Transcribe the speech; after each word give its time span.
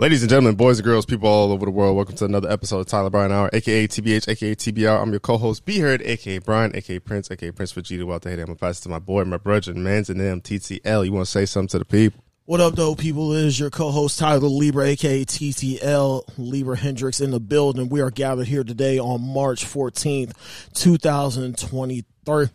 Ladies 0.00 0.22
and 0.22 0.30
gentlemen, 0.30 0.54
boys 0.54 0.78
and 0.78 0.86
girls, 0.86 1.04
people 1.04 1.28
all 1.28 1.52
over 1.52 1.66
the 1.66 1.70
world, 1.70 1.94
welcome 1.94 2.16
to 2.16 2.24
another 2.24 2.50
episode 2.50 2.78
of 2.78 2.86
Tyler 2.86 3.10
Brian 3.10 3.30
Hour, 3.30 3.50
aka 3.52 3.86
TBH, 3.86 4.28
aka 4.28 4.54
TBR. 4.54 4.98
I'm 4.98 5.10
your 5.10 5.20
co-host, 5.20 5.66
B 5.66 5.78
Heard, 5.78 6.00
aka 6.00 6.38
Brian, 6.38 6.74
aka 6.74 6.98
Prince, 7.00 7.30
aka 7.30 7.50
Prince 7.50 7.74
Vegeta. 7.74 8.10
Out 8.10 8.22
there, 8.22 8.32
I'm 8.32 8.46
gonna 8.46 8.54
pass 8.54 8.80
it 8.80 8.84
to 8.84 8.88
my 8.88 8.98
boy, 8.98 9.24
my 9.26 9.36
brother, 9.36 9.74
man's 9.74 10.08
and 10.08 10.18
them, 10.18 10.40
TTL. 10.40 11.04
You 11.04 11.12
want 11.12 11.26
to 11.26 11.30
say 11.30 11.44
something 11.44 11.68
to 11.68 11.80
the 11.80 11.84
people? 11.84 12.24
What 12.46 12.62
up, 12.62 12.76
though, 12.76 12.94
people? 12.94 13.34
It 13.34 13.44
is 13.44 13.60
your 13.60 13.68
co-host 13.68 14.18
Tyler 14.18 14.48
Libra, 14.48 14.86
aka 14.86 15.22
TTL 15.22 16.24
Libra 16.38 16.78
Hendricks, 16.78 17.20
in 17.20 17.30
the 17.30 17.38
building. 17.38 17.90
We 17.90 18.00
are 18.00 18.10
gathered 18.10 18.46
here 18.46 18.64
today 18.64 18.98
on 18.98 19.20
March 19.20 19.66
fourteenth, 19.66 20.32
two 20.72 20.96
thousand 20.96 21.58
twenty-three. 21.58 22.46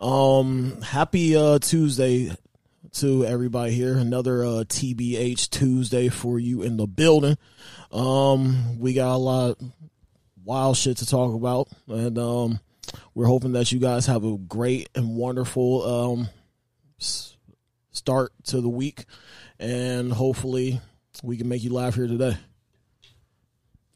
Um, 0.00 0.80
happy 0.80 1.36
uh, 1.36 1.58
Tuesday 1.58 2.34
to 2.92 3.24
everybody 3.24 3.72
here. 3.72 3.96
Another 3.96 4.44
uh, 4.44 4.64
TBH 4.66 5.50
Tuesday 5.50 6.08
for 6.08 6.38
you 6.38 6.62
in 6.62 6.76
the 6.76 6.86
building. 6.86 7.36
Um, 7.92 8.78
we 8.78 8.94
got 8.94 9.14
a 9.14 9.16
lot 9.16 9.50
of 9.50 9.72
wild 10.44 10.76
shit 10.76 10.98
to 10.98 11.06
talk 11.06 11.34
about, 11.34 11.68
and 11.88 12.18
um, 12.18 12.60
we're 13.14 13.26
hoping 13.26 13.52
that 13.52 13.72
you 13.72 13.78
guys 13.78 14.06
have 14.06 14.24
a 14.24 14.36
great 14.36 14.88
and 14.94 15.16
wonderful 15.16 15.82
um 15.82 16.28
start 17.92 18.32
to 18.44 18.60
the 18.60 18.68
week, 18.68 19.04
and 19.58 20.12
hopefully 20.12 20.80
we 21.22 21.36
can 21.36 21.48
make 21.48 21.62
you 21.62 21.72
laugh 21.72 21.94
here 21.94 22.06
today. 22.06 22.36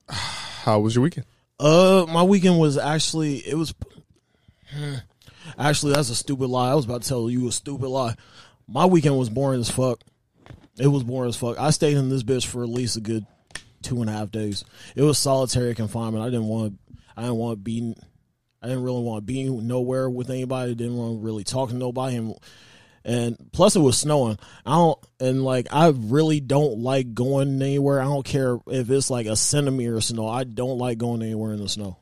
How 0.09 0.81
was 0.81 0.95
your 0.95 1.03
weekend? 1.03 1.27
Uh, 1.59 2.07
my 2.09 2.23
weekend 2.23 2.59
was 2.59 2.79
actually 2.79 3.39
it 3.39 3.55
was. 3.55 3.75
Actually, 5.59 5.93
that's 5.93 6.11
a 6.11 6.15
stupid 6.15 6.49
lie. 6.49 6.71
I 6.71 6.75
was 6.75 6.85
about 6.87 7.03
to 7.03 7.09
tell 7.09 7.31
you 7.31 7.47
a 7.49 7.53
stupid 7.53 7.89
lie. 7.89 8.15
My 8.67 8.87
weekend 8.87 9.19
was 9.19 9.31
boring 9.31 9.61
as 9.61 9.71
fuck. 9.71 10.01
It 10.79 10.89
was 10.89 11.05
boring 11.05 11.29
as 11.29 11.37
fuck. 11.37 11.59
I 11.59 11.71
stayed 11.71 11.97
in 11.97 12.09
this 12.09 12.23
bitch 12.23 12.47
for 12.47 12.63
at 12.63 12.69
least 12.69 12.97
a 12.97 13.01
good 13.01 13.27
two 13.83 14.01
and 14.01 14.11
a 14.11 14.13
half 14.13 14.31
days. 14.31 14.65
It 14.97 15.03
was 15.03 15.19
solitary 15.19 15.75
confinement. 15.75 16.25
I 16.25 16.31
didn't 16.31 16.49
want. 16.49 16.79
I 17.17 17.23
didn't 17.23 17.37
want 17.37 17.59
to 17.59 17.63
be. 17.63 17.95
I 18.63 18.67
didn't 18.67 18.83
really 18.83 19.03
want 19.03 19.19
to 19.19 19.33
be 19.33 19.49
nowhere 19.49 20.09
with 20.09 20.31
anybody. 20.31 20.75
Didn't 20.75 20.97
want 20.97 21.21
to 21.21 21.25
really 21.25 21.45
talk 21.45 21.69
to 21.69 21.77
nobody. 21.77 22.17
And 22.17 22.35
and 23.05 23.37
plus 23.53 23.77
it 23.77 23.81
was 23.81 23.99
snowing. 23.99 24.39
I 24.65 24.73
don't 24.73 24.99
and 25.21 25.45
like 25.45 25.69
I 25.71 25.89
really 25.89 26.41
don't 26.41 26.79
like 26.79 27.15
going 27.15 27.61
anywhere. 27.61 28.01
I 28.01 28.05
don't 28.05 28.25
care 28.25 28.59
if 28.67 28.91
it's 28.91 29.11
like 29.11 29.27
a 29.27 29.37
centimeter 29.37 29.97
of 29.97 30.05
snow. 30.05 30.27
I 30.27 30.45
don't 30.45 30.79
like 30.79 30.99
going 30.99 31.23
anywhere 31.23 31.53
in 31.53 31.61
the 31.61 31.69
snow. 31.69 31.99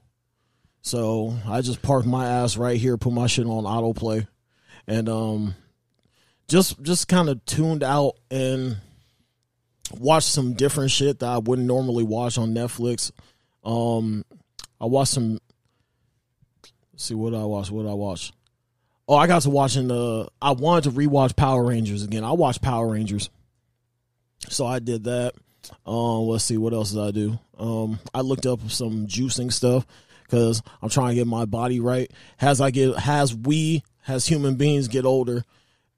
So 0.82 1.36
I 1.46 1.60
just 1.60 1.82
parked 1.82 2.06
my 2.06 2.26
ass 2.26 2.56
right 2.56 2.78
here, 2.78 2.96
put 2.96 3.12
my 3.12 3.26
shit 3.26 3.46
on 3.46 3.64
autoplay, 3.64 4.26
and 4.86 5.08
um, 5.08 5.54
just 6.48 6.80
just 6.82 7.08
kind 7.08 7.28
of 7.28 7.44
tuned 7.44 7.82
out 7.82 8.16
and 8.30 8.76
watched 9.98 10.28
some 10.28 10.54
different 10.54 10.90
shit 10.90 11.18
that 11.20 11.28
I 11.28 11.38
wouldn't 11.38 11.66
normally 11.66 12.04
watch 12.04 12.38
on 12.38 12.54
Netflix. 12.54 13.10
Um, 13.64 14.24
I 14.80 14.86
watched 14.86 15.12
some. 15.12 15.38
See 16.96 17.14
what 17.14 17.34
I 17.34 17.44
watched. 17.44 17.70
What 17.70 17.86
I 17.86 17.94
watched. 17.94 18.32
Oh, 19.08 19.16
I 19.16 19.26
got 19.26 19.42
to 19.42 19.50
watching 19.50 19.88
the. 19.88 20.28
I 20.40 20.52
wanted 20.52 20.84
to 20.84 20.90
rewatch 20.90 21.36
Power 21.36 21.64
Rangers 21.64 22.02
again. 22.02 22.24
I 22.24 22.32
watched 22.32 22.62
Power 22.62 22.88
Rangers, 22.88 23.30
so 24.48 24.66
I 24.66 24.78
did 24.78 25.04
that. 25.04 25.34
Um, 25.86 26.26
let's 26.26 26.44
see 26.44 26.56
what 26.56 26.72
else 26.72 26.92
did 26.92 27.02
I 27.02 27.10
do. 27.10 27.38
Um, 27.58 27.98
I 28.12 28.20
looked 28.20 28.46
up 28.46 28.68
some 28.70 29.06
juicing 29.06 29.52
stuff 29.52 29.86
because 30.24 30.62
I'm 30.80 30.88
trying 30.88 31.10
to 31.10 31.14
get 31.14 31.26
my 31.26 31.44
body 31.44 31.80
right. 31.80 32.10
As 32.40 32.60
I 32.60 32.70
get, 32.70 32.94
as 33.06 33.34
we, 33.34 33.82
as 34.08 34.26
human 34.26 34.56
beings, 34.56 34.88
get 34.88 35.04
older, 35.04 35.44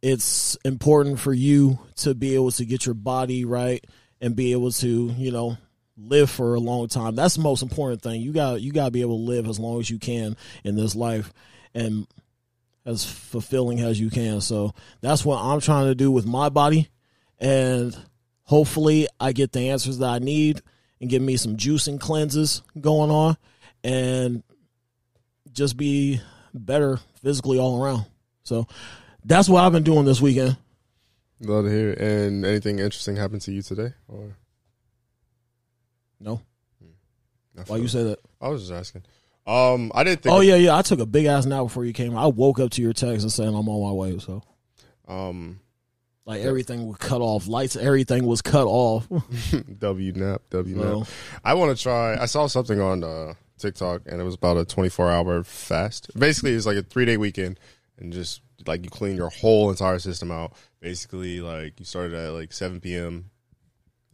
it's 0.04 0.56
important 0.66 1.18
for 1.18 1.32
you 1.32 1.78
to 1.96 2.14
be 2.14 2.34
able 2.34 2.50
to 2.50 2.66
get 2.66 2.84
your 2.84 2.94
body 2.94 3.46
right 3.46 3.82
and 4.20 4.36
be 4.36 4.52
able 4.52 4.70
to, 4.70 5.14
you 5.16 5.32
know, 5.32 5.56
live 5.96 6.28
for 6.28 6.54
a 6.54 6.60
long 6.60 6.88
time. 6.88 7.16
That's 7.16 7.36
the 7.36 7.42
most 7.42 7.62
important 7.62 8.02
thing. 8.02 8.20
You 8.20 8.34
got 8.34 8.60
you 8.60 8.70
got 8.70 8.84
to 8.84 8.90
be 8.90 9.00
able 9.00 9.16
to 9.16 9.24
live 9.24 9.48
as 9.48 9.58
long 9.58 9.80
as 9.80 9.88
you 9.88 9.98
can 9.98 10.36
in 10.62 10.76
this 10.76 10.94
life, 10.94 11.32
and 11.72 12.06
as 12.84 13.02
fulfilling 13.02 13.80
as 13.80 13.98
you 13.98 14.10
can. 14.10 14.42
So 14.42 14.74
that's 15.00 15.24
what 15.24 15.40
I'm 15.40 15.60
trying 15.60 15.86
to 15.86 15.94
do 15.94 16.10
with 16.10 16.26
my 16.26 16.50
body. 16.50 16.90
And 17.38 17.96
hopefully 18.42 19.08
I 19.18 19.32
get 19.32 19.52
the 19.52 19.70
answers 19.70 19.96
that 20.00 20.10
I 20.10 20.18
need 20.18 20.60
and 21.00 21.08
get 21.08 21.22
me 21.22 21.38
some 21.38 21.56
juicing 21.56 21.98
cleanses 21.98 22.60
going 22.78 23.10
on 23.10 23.38
and 23.82 24.42
just 25.50 25.78
be 25.78 26.20
better 26.52 26.98
physically 27.22 27.58
all 27.58 27.82
around. 27.82 28.04
So 28.42 28.66
that's 29.24 29.48
what 29.48 29.64
I've 29.64 29.72
been 29.72 29.82
doing 29.82 30.04
this 30.04 30.20
weekend. 30.20 30.56
Love 31.40 31.64
to 31.64 31.70
hear. 31.70 31.90
it. 31.90 31.98
And 31.98 32.44
anything 32.44 32.78
interesting 32.78 33.16
happened 33.16 33.42
to 33.42 33.52
you 33.52 33.62
today? 33.62 33.92
Or 34.08 34.36
No. 36.20 36.40
I 37.56 37.62
Why 37.62 37.76
you 37.76 37.88
say 37.88 38.02
that? 38.04 38.18
I 38.40 38.48
was 38.48 38.62
just 38.62 38.72
asking. 38.72 39.02
Um, 39.46 39.92
I 39.94 40.04
didn't 40.04 40.22
think. 40.22 40.34
Oh 40.34 40.40
yeah, 40.40 40.56
yeah. 40.56 40.76
I 40.76 40.82
took 40.82 41.00
a 41.00 41.06
big 41.06 41.26
ass 41.26 41.44
nap 41.44 41.64
before 41.64 41.84
you 41.84 41.92
came. 41.92 42.16
I 42.16 42.26
woke 42.26 42.58
up 42.58 42.70
to 42.72 42.82
your 42.82 42.92
text 42.92 43.22
and 43.22 43.32
saying 43.32 43.54
I'm 43.54 43.68
on 43.68 43.82
my 43.82 43.92
way. 43.92 44.18
So 44.18 44.42
Um, 45.06 45.60
like 46.24 46.40
everything 46.40 46.86
was 46.86 46.96
cut 46.96 47.20
off. 47.20 47.46
Lights, 47.46 47.76
everything 47.76 48.26
was 48.26 48.40
cut 48.42 48.66
off. 48.66 49.06
W 49.78 50.12
nap, 50.12 50.42
W 50.50 50.76
nap. 50.76 51.06
I 51.44 51.54
want 51.54 51.76
to 51.76 51.82
try. 51.82 52.16
I 52.16 52.26
saw 52.26 52.46
something 52.46 52.80
on 52.80 53.04
uh, 53.04 53.34
TikTok, 53.58 54.02
and 54.06 54.20
it 54.20 54.24
was 54.24 54.34
about 54.34 54.56
a 54.56 54.64
24 54.64 55.10
hour 55.10 55.44
fast. 55.44 56.10
Basically, 56.18 56.52
it's 56.54 56.66
like 56.66 56.78
a 56.78 56.82
three 56.82 57.04
day 57.04 57.18
weekend, 57.18 57.60
and 57.98 58.12
just 58.12 58.40
like 58.66 58.84
you 58.84 58.90
clean 58.90 59.16
your 59.16 59.30
whole 59.30 59.70
entire 59.70 59.98
system 59.98 60.30
out. 60.30 60.52
Basically, 60.80 61.40
like 61.40 61.78
you 61.78 61.86
started 61.86 62.14
at 62.14 62.32
like 62.32 62.52
7 62.52 62.80
p.m. 62.80 63.30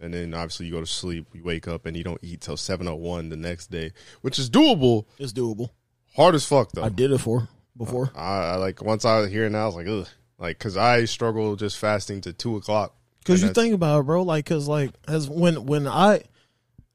And 0.03 0.15
then 0.15 0.33
obviously 0.33 0.67
you 0.67 0.73
go 0.73 0.81
to 0.81 0.87
sleep, 0.87 1.27
you 1.35 1.45
wake 1.45 1.69
up, 1.69 1.85
and 1.85 1.95
you 1.97 2.03
don't 2.03 2.21
eat 2.23 2.41
till 2.41 2.57
7:01 2.57 3.29
the 3.31 3.37
next 3.37 3.71
day, 3.71 3.93
which 4.23 4.39
is 4.39 4.49
doable. 4.49 5.05
it's 5.19 5.33
doable. 5.33 5.71
Hard 6.17 6.35
as 6.35 6.47
fuck 6.47 6.73
though. 6.73 6.83
I 6.83 6.89
did 6.89 7.13
it 7.13 7.19
for 7.19 7.49
before. 7.77 8.11
Uh, 8.15 8.19
I, 8.19 8.39
I 8.53 8.57
like 8.57 8.83
once 8.83 9.05
I 9.05 9.29
hear 9.29 9.45
it 9.45 9.51
now, 9.51 9.65
I 9.65 9.67
was 9.67 9.75
like, 9.77 9.89
ugh, 9.89 10.09
like 10.39 10.59
because 10.59 10.77
I 10.77 11.05
struggle 11.05 11.55
just 11.57 11.77
fasting 11.77 12.23
to 12.23 12.33
two 12.33 12.57
o'clock. 12.57 12.97
Cause 13.27 13.43
you 13.43 13.51
think 13.51 13.75
about 13.75 14.01
it, 14.01 14.03
bro. 14.05 14.23
Like, 14.23 14.47
cause 14.47 14.67
like 14.67 14.93
as 15.07 15.29
when 15.29 15.67
when 15.67 15.87
I, 15.87 16.23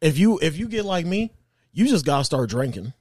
if 0.02 0.18
you 0.18 0.40
if 0.42 0.58
you 0.58 0.68
get 0.68 0.84
like 0.84 1.06
me, 1.06 1.32
you 1.72 1.88
just 1.88 2.06
gotta 2.06 2.24
start 2.24 2.50
drinking. 2.50 2.94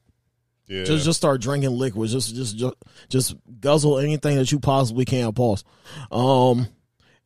Yeah, 0.67 0.85
Just 0.85 1.05
just 1.05 1.19
start 1.19 1.41
drinking 1.41 1.71
liquids. 1.71 2.13
Just 2.13 2.35
just 2.35 2.57
just 2.57 2.75
just 3.09 3.35
guzzle 3.61 3.99
anything 3.99 4.37
that 4.37 4.51
you 4.51 4.59
possibly 4.59 5.05
can. 5.05 5.33
Pause. 5.33 5.65
Um, 6.11 6.69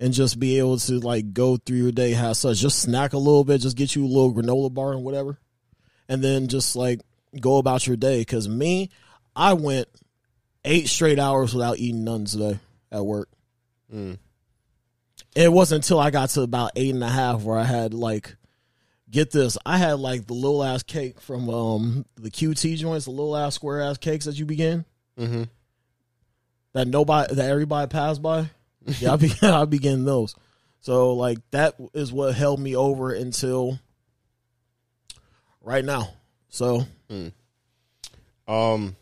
and 0.00 0.12
just 0.12 0.38
be 0.38 0.58
able 0.58 0.78
to 0.78 0.98
like 0.98 1.32
go 1.32 1.56
through 1.56 1.76
your 1.76 1.92
day. 1.92 2.12
Have 2.12 2.36
such. 2.36 2.58
Just 2.58 2.80
snack 2.80 3.12
a 3.12 3.18
little 3.18 3.44
bit. 3.44 3.60
Just 3.60 3.76
get 3.76 3.94
you 3.94 4.04
a 4.04 4.08
little 4.08 4.34
granola 4.34 4.72
bar 4.72 4.92
and 4.92 5.04
whatever, 5.04 5.38
and 6.08 6.22
then 6.22 6.48
just 6.48 6.74
like 6.74 7.00
go 7.40 7.58
about 7.58 7.86
your 7.86 7.96
day. 7.96 8.24
Cause 8.24 8.48
me, 8.48 8.90
I 9.36 9.52
went 9.52 9.88
eight 10.64 10.88
straight 10.88 11.18
hours 11.18 11.54
without 11.54 11.78
eating 11.78 12.04
nothing 12.04 12.26
today 12.26 12.58
at 12.90 13.04
work. 13.04 13.28
Mm. 13.92 14.18
It 15.36 15.52
wasn't 15.52 15.84
until 15.84 16.00
I 16.00 16.10
got 16.10 16.30
to 16.30 16.42
about 16.42 16.72
eight 16.74 16.94
and 16.94 17.04
a 17.04 17.08
half 17.08 17.42
where 17.42 17.58
I 17.58 17.64
had 17.64 17.94
like, 17.94 18.36
get 19.10 19.30
this, 19.30 19.58
I 19.64 19.78
had 19.78 19.98
like 19.98 20.26
the 20.26 20.34
little 20.34 20.62
ass 20.62 20.82
cake 20.82 21.20
from 21.20 21.48
um 21.48 22.06
the 22.16 22.30
QT 22.30 22.76
joints, 22.76 23.06
the 23.06 23.10
little 23.10 23.36
ass 23.36 23.54
square 23.54 23.80
ass 23.80 23.98
cakes 23.98 24.24
that 24.26 24.38
you 24.38 24.46
begin 24.46 24.84
hmm 25.16 25.44
that 26.74 26.86
nobody 26.86 27.34
that 27.34 27.50
everybody 27.50 27.88
passed 27.88 28.22
by. 28.22 28.50
Yeah, 29.00 29.14
I 29.14 29.16
be 29.16 29.32
I 29.42 29.64
those. 29.64 30.34
So 30.80 31.12
like 31.14 31.38
that 31.50 31.74
is 31.94 32.12
what 32.12 32.34
held 32.34 32.60
me 32.60 32.76
over 32.76 33.12
until 33.12 33.78
right 35.60 35.84
now. 35.84 36.10
So 36.48 36.84
Um, 38.46 38.96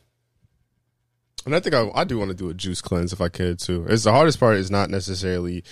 and 1.45 1.55
I 1.55 1.61
think 1.61 1.75
I, 1.75 1.89
I 1.95 2.05
do 2.05 2.19
want 2.19 2.31
to 2.31 2.37
do 2.37 2.49
a 2.49 2.55
juice 2.55 2.83
cleanse 2.83 3.13
if 3.13 3.21
I 3.21 3.29
could 3.29 3.61
too. 3.61 3.87
It's 3.89 4.03
the 4.05 4.13
hardest 4.13 4.41
part 4.41 4.57
is 4.57 4.71
not 4.71 4.91
necessarily 4.91 5.63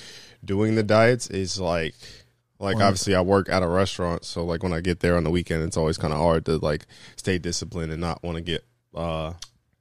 doing 0.44 0.76
the 0.76 0.84
diets. 0.84 1.28
It's 1.28 1.58
like, 1.58 1.94
like 2.58 2.76
obviously 2.76 3.14
I 3.14 3.20
work 3.20 3.48
at 3.48 3.62
a 3.62 3.68
restaurant, 3.68 4.24
so 4.24 4.44
like 4.44 4.62
when 4.62 4.72
I 4.72 4.80
get 4.80 5.00
there 5.00 5.16
on 5.16 5.24
the 5.24 5.30
weekend, 5.30 5.62
it's 5.64 5.76
always 5.76 5.98
kind 5.98 6.12
of 6.12 6.18
hard 6.18 6.44
to 6.46 6.58
like 6.58 6.86
stay 7.16 7.38
disciplined 7.38 7.92
and 7.92 8.00
not 8.00 8.22
want 8.22 8.36
to 8.36 8.42
get 8.42 8.64
uh 8.94 9.32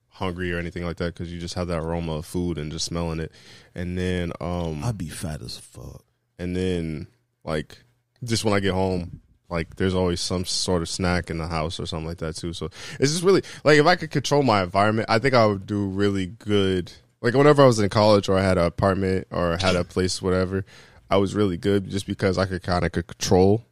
hungry 0.10 0.54
or 0.54 0.60
anything 0.60 0.86
like 0.86 0.98
that 0.98 1.14
because 1.14 1.34
you 1.34 1.40
just 1.40 1.56
have 1.56 1.68
that 1.68 1.80
aroma 1.80 2.18
of 2.18 2.26
food 2.26 2.58
and 2.58 2.72
just 2.72 2.86
smelling 2.86 3.20
it. 3.20 3.32
And 3.74 3.98
then 3.98 4.32
um, 4.40 4.84
I'd 4.84 4.98
be 4.98 5.10
fat 5.10 5.42
as 5.42 5.58
fuck. 5.58 6.04
and 6.38 6.56
then 6.56 7.08
like 7.44 7.80
just 8.24 8.46
when 8.46 8.54
I 8.54 8.60
get 8.60 8.74
home, 8.74 9.22
like 9.50 9.76
there's 9.76 9.96
always 9.96 10.22
some 10.22 10.46
sort 10.46 10.82
of 10.82 10.90
snack 10.90 11.30
in 11.30 11.38
the 11.38 11.48
house 11.48 11.80
or 11.80 11.86
something 11.86 12.08
like 12.08 12.18
that 12.20 12.36
too. 12.36 12.54
So 12.54 12.70
it's 13.00 13.12
just 13.12 13.24
really 13.24 13.44
like 13.64 13.78
if 13.78 13.86
I 13.86 13.96
could 13.96 14.12
control 14.12 14.44
my 14.44 14.64
environment, 14.64 15.10
I 15.10 15.20
think 15.20 15.34
I 15.34 15.46
would 15.46 15.66
do 15.66 15.88
really 15.88 16.28
good. 16.28 16.92
Like 17.22 17.34
whenever 17.34 17.64
I 17.64 17.66
was 17.66 17.80
in 17.80 17.90
college 17.90 18.30
or 18.30 18.38
I 18.38 18.44
had 18.44 18.58
an 18.58 18.66
apartment 18.66 19.28
or 19.32 19.58
had 19.58 19.76
a 19.76 19.84
place, 19.84 20.22
whatever, 20.22 20.66
I 21.14 21.18
was 21.18 21.36
really 21.36 21.58
good 21.58 21.92
just 21.92 22.08
because 22.08 22.40
I 22.40 22.48
could 22.48 22.64
kind 22.64 22.84
of 22.84 22.92
control 22.92 23.64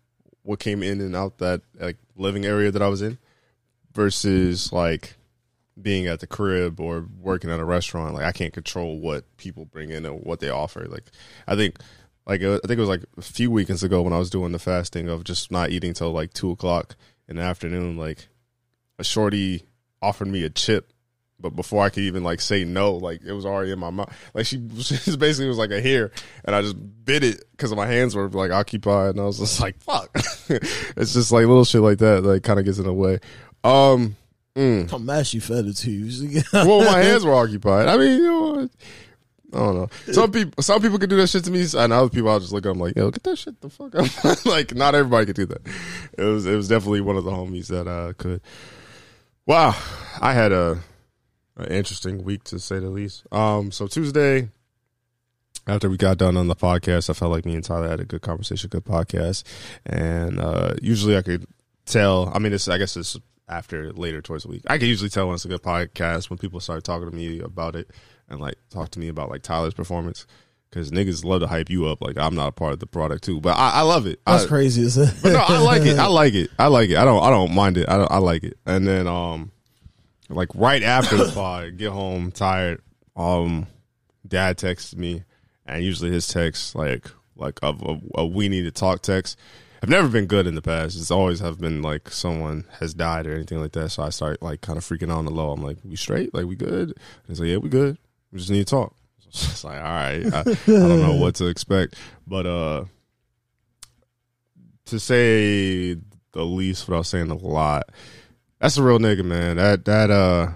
what 0.43 0.59
came 0.59 0.83
in 0.83 1.01
and 1.01 1.15
out 1.15 1.39
that 1.39 1.61
like 1.79 1.97
living 2.15 2.45
area 2.45 2.69
that 2.69 2.83
I 2.83 2.88
was 2.88 3.01
in 3.01 3.17
versus 3.93 4.71
like 4.71 5.15
being 5.81 6.05
at 6.05 6.19
the 6.19 6.27
crib 6.27 6.79
or 6.79 7.07
working 7.19 7.49
at 7.49 7.59
a 7.59 7.65
restaurant. 7.65 8.13
Like 8.13 8.25
I 8.25 8.31
can't 8.31 8.53
control 8.53 8.99
what 8.99 9.25
people 9.38 9.65
bring 9.65 9.89
in 9.89 10.05
and 10.05 10.23
what 10.23 10.39
they 10.39 10.49
offer. 10.49 10.85
Like 10.88 11.09
I 11.47 11.55
think 11.55 11.79
like 12.27 12.43
I 12.43 12.59
think 12.59 12.77
it 12.77 12.79
was 12.79 12.89
like 12.89 13.05
a 13.17 13.23
few 13.23 13.49
weekends 13.49 13.81
ago 13.81 14.03
when 14.03 14.13
I 14.13 14.19
was 14.19 14.29
doing 14.29 14.51
the 14.51 14.59
fasting 14.59 15.09
of 15.09 15.23
just 15.23 15.49
not 15.49 15.71
eating 15.71 15.95
till 15.95 16.11
like 16.11 16.33
two 16.33 16.51
o'clock 16.51 16.95
in 17.27 17.37
the 17.37 17.41
afternoon. 17.41 17.97
Like 17.97 18.27
a 18.99 19.03
shorty 19.03 19.65
offered 19.99 20.27
me 20.27 20.44
a 20.44 20.51
chip, 20.51 20.90
but 21.41 21.55
before 21.55 21.83
I 21.83 21.89
could 21.89 22.03
even 22.03 22.23
like 22.23 22.41
say 22.41 22.63
no, 22.63 22.93
like 22.93 23.21
it 23.23 23.33
was 23.33 23.45
already 23.45 23.71
in 23.71 23.79
my 23.79 23.89
mouth. 23.89 24.13
Like 24.33 24.45
she, 24.45 24.61
she 24.79 25.17
basically 25.17 25.47
was 25.47 25.57
like 25.57 25.71
a 25.71 25.81
hair, 25.81 26.11
and 26.45 26.55
I 26.55 26.61
just 26.61 26.75
bit 27.05 27.23
it 27.23 27.43
because 27.51 27.73
my 27.73 27.88
hands 27.88 28.15
were 28.15 28.29
like 28.29 28.51
occupied, 28.51 29.11
and 29.11 29.19
I 29.19 29.23
was 29.23 29.39
just 29.39 29.59
like, 29.59 29.81
"Fuck!" 29.81 30.09
it's 30.49 31.13
just 31.13 31.31
like 31.31 31.45
little 31.45 31.65
shit 31.65 31.81
like 31.81 31.99
that, 31.99 32.23
like 32.23 32.43
kind 32.43 32.59
of 32.59 32.65
gets 32.65 32.77
in 32.77 32.85
the 32.85 32.93
way. 32.93 33.19
Um, 33.63 34.15
mm. 34.55 34.91
I'm 34.91 35.05
mad 35.05 35.27
she 35.27 35.39
fed 35.39 35.65
it 35.65 35.77
to 35.77 35.91
you. 35.91 36.41
well, 36.53 36.83
my 36.83 36.99
hands 36.99 37.25
were 37.25 37.33
occupied. 37.33 37.87
I 37.87 37.97
mean, 37.97 38.17
you 38.19 38.23
know, 38.23 38.69
I 39.53 39.57
don't 39.57 39.75
know. 39.75 39.89
Some 40.13 40.31
people, 40.31 40.63
some 40.63 40.81
people 40.81 40.97
can 40.97 41.09
do 41.09 41.17
that 41.17 41.27
shit 41.27 41.44
to 41.44 41.51
me, 41.51 41.65
and 41.77 41.94
other 41.94 42.09
people, 42.09 42.29
I'll 42.29 42.39
just 42.39 42.53
look 42.53 42.65
at 42.65 42.69
them 42.69 42.79
like, 42.79 42.95
"Yo, 42.95 43.11
get 43.11 43.23
that 43.23 43.37
shit 43.37 43.59
the 43.59 43.69
fuck 43.69 43.95
up." 43.95 44.45
like, 44.45 44.73
not 44.73 44.95
everybody 44.95 45.25
could 45.25 45.35
do 45.35 45.45
that. 45.47 45.61
It 46.17 46.23
was, 46.23 46.45
it 46.45 46.55
was 46.55 46.67
definitely 46.67 47.01
one 47.01 47.17
of 47.17 47.25
the 47.25 47.31
homies 47.31 47.67
that 47.67 47.87
uh, 47.87 48.13
could. 48.13 48.41
Wow, 49.45 49.75
I 50.21 50.33
had 50.33 50.51
a, 50.51 50.79
an 51.61 51.71
interesting 51.71 52.23
week 52.23 52.43
to 52.45 52.59
say 52.59 52.79
the 52.79 52.89
least. 52.89 53.23
Um, 53.31 53.71
so 53.71 53.87
Tuesday, 53.87 54.49
after 55.67 55.89
we 55.89 55.97
got 55.97 56.17
done 56.17 56.37
on 56.37 56.47
the 56.47 56.55
podcast, 56.55 57.09
I 57.09 57.13
felt 57.13 57.31
like 57.31 57.45
me 57.45 57.55
and 57.55 57.63
Tyler 57.63 57.89
had 57.89 57.99
a 57.99 58.05
good 58.05 58.21
conversation, 58.21 58.69
good 58.69 58.85
podcast, 58.85 59.43
and 59.85 60.39
uh, 60.39 60.73
usually 60.81 61.17
I 61.17 61.21
could 61.21 61.45
tell. 61.85 62.31
I 62.33 62.39
mean, 62.39 62.53
it's 62.53 62.67
I 62.67 62.77
guess 62.77 62.97
it's 62.97 63.17
after 63.47 63.91
later 63.93 64.21
towards 64.21 64.43
the 64.43 64.49
week. 64.49 64.63
I 64.67 64.77
can 64.77 64.87
usually 64.87 65.09
tell 65.09 65.27
when 65.27 65.35
it's 65.35 65.45
a 65.45 65.49
good 65.49 65.61
podcast 65.61 66.29
when 66.29 66.39
people 66.39 66.59
start 66.59 66.83
talking 66.83 67.09
to 67.09 67.15
me 67.15 67.39
about 67.39 67.75
it 67.75 67.91
and 68.29 68.39
like 68.39 68.55
talk 68.69 68.89
to 68.91 68.99
me 68.99 69.09
about 69.09 69.29
like 69.29 69.43
Tyler's 69.43 69.73
performance 69.73 70.25
because 70.69 70.89
niggas 70.89 71.25
love 71.25 71.41
to 71.41 71.47
hype 71.47 71.69
you 71.69 71.85
up. 71.85 72.01
Like 72.01 72.17
I'm 72.17 72.33
not 72.33 72.47
a 72.47 72.51
part 72.51 72.73
of 72.73 72.79
the 72.79 72.87
product 72.87 73.23
too, 73.23 73.41
but 73.41 73.57
I, 73.57 73.71
I 73.71 73.81
love 73.81 74.07
it. 74.07 74.19
That's 74.25 74.45
I, 74.45 74.47
crazy, 74.47 74.89
but 75.21 75.33
no, 75.33 75.39
I 75.39 75.59
like 75.59 75.83
it. 75.83 75.99
I 75.99 76.07
like 76.07 76.33
it. 76.33 76.49
I 76.57 76.67
like 76.67 76.89
it. 76.89 76.97
I 76.97 77.05
don't. 77.05 77.23
I 77.23 77.29
don't 77.29 77.53
mind 77.53 77.77
it. 77.77 77.87
I, 77.89 77.97
I 77.97 78.17
like 78.17 78.43
it. 78.43 78.57
And 78.65 78.87
then 78.87 79.07
um, 79.07 79.51
like 80.31 80.50
right 80.56 80.83
after 80.83 81.18
the 81.18 81.31
pod, 81.31 81.78
get 81.78 81.92
home 81.92 82.31
tired. 82.31 82.81
Um, 83.16 83.68
dad 84.28 84.57
texts 84.57 84.95
me, 84.95 85.24
and 85.66 85.83
usually 85.83 86.12
his 86.12 86.28
text 86.28 86.75
like 86.75 87.07
like 87.36 87.60
a, 87.62 87.69
a, 87.69 88.00
a 88.16 88.25
we 88.25 88.50
need 88.50 88.63
to 88.63 88.72
talk 88.72 89.01
text. 89.01 89.38
I've 89.83 89.89
never 89.89 90.07
been 90.07 90.28
good 90.28 90.45
in 90.45 90.54
the 90.54 90.62
past. 90.62 90.95
It's 90.95 91.10
always 91.10 91.39
have 91.39 91.60
been 91.60 91.81
like 91.81 92.10
someone 92.10 92.66
has 92.80 92.94
died 92.94 93.25
or 93.25 93.33
anything 93.33 93.60
like 93.60 93.72
that. 93.72 93.89
So 93.89 94.04
I 94.04 94.10
start 94.10 94.42
like 94.44 94.62
kind 94.62 94.78
of 94.78 94.86
freaking 94.86 95.12
out 95.12 95.18
on 95.18 95.25
the 95.25 95.31
low. 95.31 95.51
I'm 95.51 95.63
like, 95.63 95.78
we 95.83 95.95
straight? 95.95 96.33
Like 96.36 96.45
we 96.45 96.56
good? 96.56 96.89
And 96.89 97.28
he's 97.28 97.39
like, 97.39 97.50
yeah, 97.50 97.57
we 97.57 97.69
good. 97.69 97.98
We 98.31 98.38
just 98.38 98.51
need 98.51 98.68
to 98.68 98.72
talk. 98.72 98.95
So 99.19 99.28
it's 99.51 99.63
like, 99.63 99.78
all 99.78 99.83
right, 99.83 100.33
I, 100.33 100.39
I 100.42 100.56
don't 100.66 101.01
know 101.01 101.16
what 101.16 101.36
to 101.36 101.48
expect, 101.48 101.95
but 102.28 102.45
uh, 102.45 102.86
to 104.86 105.00
say 105.00 105.95
the 106.33 106.45
least 106.45 106.88
without 106.88 107.07
saying 107.07 107.31
a 107.31 107.36
lot, 107.36 107.89
that's 108.61 108.77
a 108.77 108.83
real 108.83 108.99
nigga, 108.99 109.25
man. 109.25 109.57
That 109.57 109.85
that 109.85 110.11
uh, 110.11 110.51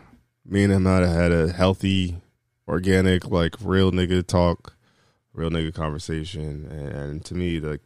me 0.46 0.64
and 0.64 0.72
him 0.72 0.86
had 0.86 1.04
had 1.04 1.32
a 1.32 1.52
healthy, 1.52 2.22
organic, 2.68 3.26
like 3.30 3.56
real 3.62 3.92
nigga 3.92 4.26
talk, 4.26 4.76
real 5.34 5.50
nigga 5.50 5.74
conversation, 5.74 6.68
and 6.68 7.26
to 7.26 7.34
me, 7.34 7.60
like 7.60 7.82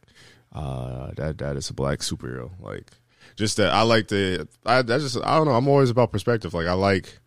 uh, 0.51 1.11
that 1.15 1.37
that 1.37 1.55
is 1.55 1.69
a 1.69 1.73
black 1.73 1.99
superhero. 1.99 2.51
Like 2.59 2.91
just 3.37 3.55
that 3.57 3.71
I 3.71 3.83
like 3.83 4.09
the 4.09 4.45
I 4.65 4.81
that 4.81 4.99
just 4.99 5.17
I 5.23 5.37
don't 5.37 5.47
know. 5.47 5.53
I'm 5.53 5.69
always 5.69 5.89
about 5.89 6.11
perspective. 6.11 6.53
Like 6.53 6.67
I 6.67 6.73
like. 6.73 7.19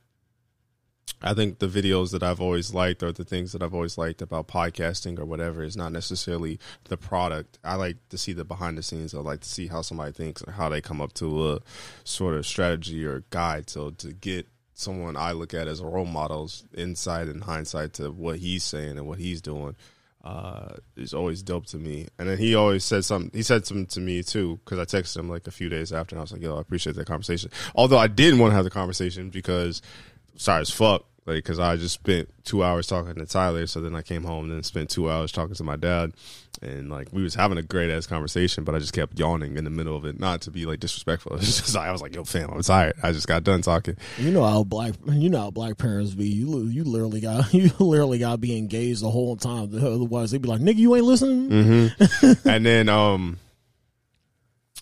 I 1.24 1.34
think 1.34 1.60
the 1.60 1.68
videos 1.68 2.10
that 2.10 2.22
I've 2.22 2.40
always 2.40 2.74
liked 2.74 3.02
or 3.02 3.12
the 3.12 3.24
things 3.24 3.52
that 3.52 3.62
I've 3.62 3.74
always 3.74 3.96
liked 3.96 4.22
about 4.22 4.48
podcasting 4.48 5.18
or 5.20 5.24
whatever 5.24 5.62
is 5.62 5.76
not 5.76 5.92
necessarily 5.92 6.58
the 6.84 6.96
product. 6.96 7.58
I 7.62 7.76
like 7.76 7.96
to 8.08 8.18
see 8.18 8.32
the 8.32 8.44
behind 8.44 8.76
the 8.76 8.82
scenes. 8.82 9.14
I 9.14 9.18
like 9.18 9.40
to 9.40 9.48
see 9.48 9.68
how 9.68 9.82
somebody 9.82 10.12
thinks 10.12 10.42
or 10.42 10.52
how 10.52 10.68
they 10.68 10.80
come 10.80 11.00
up 11.00 11.12
to 11.14 11.52
a 11.52 11.60
sort 12.02 12.34
of 12.34 12.44
strategy 12.44 13.04
or 13.04 13.22
guide. 13.30 13.70
So 13.70 13.90
to 13.90 14.12
get 14.12 14.48
someone 14.74 15.16
I 15.16 15.32
look 15.32 15.54
at 15.54 15.68
as 15.68 15.80
a 15.80 15.86
role 15.86 16.06
models 16.06 16.64
insight 16.74 17.28
and 17.28 17.44
hindsight 17.44 17.92
to 17.94 18.10
what 18.10 18.38
he's 18.38 18.64
saying 18.64 18.98
and 18.98 19.06
what 19.06 19.18
he's 19.18 19.40
doing 19.40 19.76
uh, 20.24 20.74
is 20.96 21.14
always 21.14 21.42
dope 21.42 21.66
to 21.66 21.76
me. 21.76 22.06
And 22.18 22.28
then 22.28 22.38
he 22.38 22.54
always 22.54 22.84
said 22.84 23.04
something. 23.04 23.30
He 23.32 23.42
said 23.42 23.66
something 23.66 23.86
to 23.86 24.00
me 24.00 24.22
too 24.22 24.60
because 24.64 24.78
I 24.78 24.84
texted 24.84 25.18
him 25.18 25.28
like 25.28 25.46
a 25.46 25.50
few 25.50 25.68
days 25.68 25.92
after, 25.92 26.14
and 26.14 26.20
I 26.20 26.22
was 26.22 26.32
like, 26.32 26.42
"Yo, 26.42 26.56
I 26.56 26.60
appreciate 26.60 26.94
that 26.96 27.06
conversation." 27.06 27.50
Although 27.74 27.98
I 27.98 28.06
didn't 28.06 28.38
want 28.38 28.52
to 28.52 28.54
have 28.54 28.64
the 28.64 28.70
conversation 28.70 29.30
because 29.30 29.82
sorry 30.36 30.62
as 30.62 30.70
fuck, 30.70 31.04
like 31.24 31.36
because 31.36 31.58
I 31.58 31.76
just 31.76 31.94
spent 31.94 32.28
two 32.44 32.64
hours 32.64 32.86
talking 32.86 33.14
to 33.14 33.26
Tyler. 33.26 33.66
So 33.66 33.80
then 33.80 33.94
I 33.94 34.02
came 34.02 34.24
home 34.24 34.46
and 34.46 34.54
then 34.54 34.62
spent 34.64 34.90
two 34.90 35.10
hours 35.10 35.30
talking 35.30 35.54
to 35.54 35.64
my 35.64 35.76
dad, 35.76 36.12
and 36.60 36.90
like 36.90 37.08
we 37.12 37.22
was 37.22 37.34
having 37.34 37.58
a 37.58 37.62
great 37.62 37.90
ass 37.90 38.06
conversation, 38.06 38.64
but 38.64 38.74
I 38.74 38.80
just 38.80 38.92
kept 38.92 39.18
yawning 39.18 39.56
in 39.56 39.64
the 39.64 39.70
middle 39.70 39.96
of 39.96 40.04
it, 40.04 40.18
not 40.18 40.40
to 40.42 40.50
be 40.50 40.66
like 40.66 40.80
disrespectful. 40.80 41.36
It's 41.36 41.60
just 41.60 41.76
I 41.76 41.92
was 41.92 42.02
like, 42.02 42.14
"Yo, 42.14 42.24
fam, 42.24 42.50
I'm 42.50 42.62
tired. 42.62 42.94
I 43.02 43.12
just 43.12 43.28
got 43.28 43.44
done 43.44 43.62
talking." 43.62 43.96
You 44.18 44.32
know 44.32 44.44
how 44.44 44.64
black, 44.64 44.94
you 45.06 45.30
know 45.30 45.40
how 45.40 45.50
black 45.50 45.78
parents 45.78 46.14
be. 46.14 46.28
You 46.28 46.64
you 46.64 46.82
literally 46.82 47.20
got 47.20 47.54
you 47.54 47.70
literally 47.78 48.18
got 48.18 48.32
to 48.32 48.38
be 48.38 48.58
engaged 48.58 49.02
the 49.02 49.10
whole 49.10 49.36
time. 49.36 49.70
Otherwise, 49.74 50.32
they'd 50.32 50.42
be 50.42 50.48
like, 50.48 50.60
"Nigga, 50.60 50.76
you 50.76 50.96
ain't 50.96 51.04
listening." 51.04 51.50
Mm-hmm. 51.50 52.48
and 52.48 52.66
then, 52.66 52.88
um, 52.88 53.38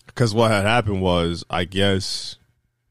because 0.07 0.33
what 0.33 0.49
had 0.49 0.65
happened 0.65 1.01
was, 1.01 1.43
I 1.49 1.65
guess, 1.65 2.37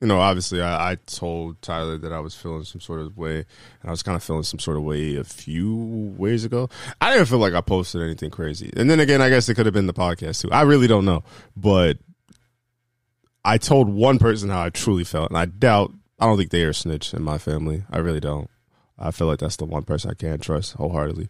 you 0.00 0.06
know, 0.06 0.18
obviously, 0.18 0.62
I, 0.62 0.92
I 0.92 0.94
told 1.06 1.60
Tyler 1.60 1.98
that 1.98 2.12
I 2.12 2.20
was 2.20 2.34
feeling 2.34 2.64
some 2.64 2.80
sort 2.80 3.00
of 3.00 3.18
way, 3.18 3.36
and 3.36 3.46
I 3.84 3.90
was 3.90 4.02
kind 4.02 4.16
of 4.16 4.22
feeling 4.22 4.44
some 4.44 4.58
sort 4.58 4.78
of 4.78 4.82
way 4.82 5.16
a 5.16 5.24
few 5.24 6.14
ways 6.16 6.44
ago. 6.44 6.70
I 7.00 7.12
didn't 7.12 7.26
feel 7.28 7.38
like 7.38 7.52
I 7.52 7.60
posted 7.60 8.00
anything 8.00 8.30
crazy, 8.30 8.72
and 8.76 8.88
then 8.88 8.98
again, 8.98 9.20
I 9.20 9.28
guess 9.28 9.48
it 9.48 9.54
could 9.54 9.66
have 9.66 9.74
been 9.74 9.86
the 9.86 9.92
podcast 9.92 10.40
too. 10.40 10.50
I 10.50 10.62
really 10.62 10.86
don't 10.86 11.04
know, 11.04 11.22
but 11.54 11.98
I 13.44 13.58
told 13.58 13.90
one 13.90 14.18
person 14.18 14.48
how 14.48 14.62
I 14.62 14.70
truly 14.70 15.04
felt, 15.04 15.30
and 15.30 15.38
I 15.38 15.44
doubt. 15.44 15.92
I 16.18 16.26
don't 16.26 16.36
think 16.36 16.50
they 16.50 16.64
are 16.64 16.74
snitch 16.74 17.14
in 17.14 17.22
my 17.22 17.38
family. 17.38 17.84
I 17.90 17.98
really 17.98 18.20
don't. 18.20 18.50
I 18.98 19.10
feel 19.10 19.26
like 19.26 19.38
that's 19.38 19.56
the 19.56 19.64
one 19.64 19.84
person 19.84 20.10
I 20.10 20.14
can't 20.14 20.42
trust 20.42 20.74
wholeheartedly. 20.74 21.28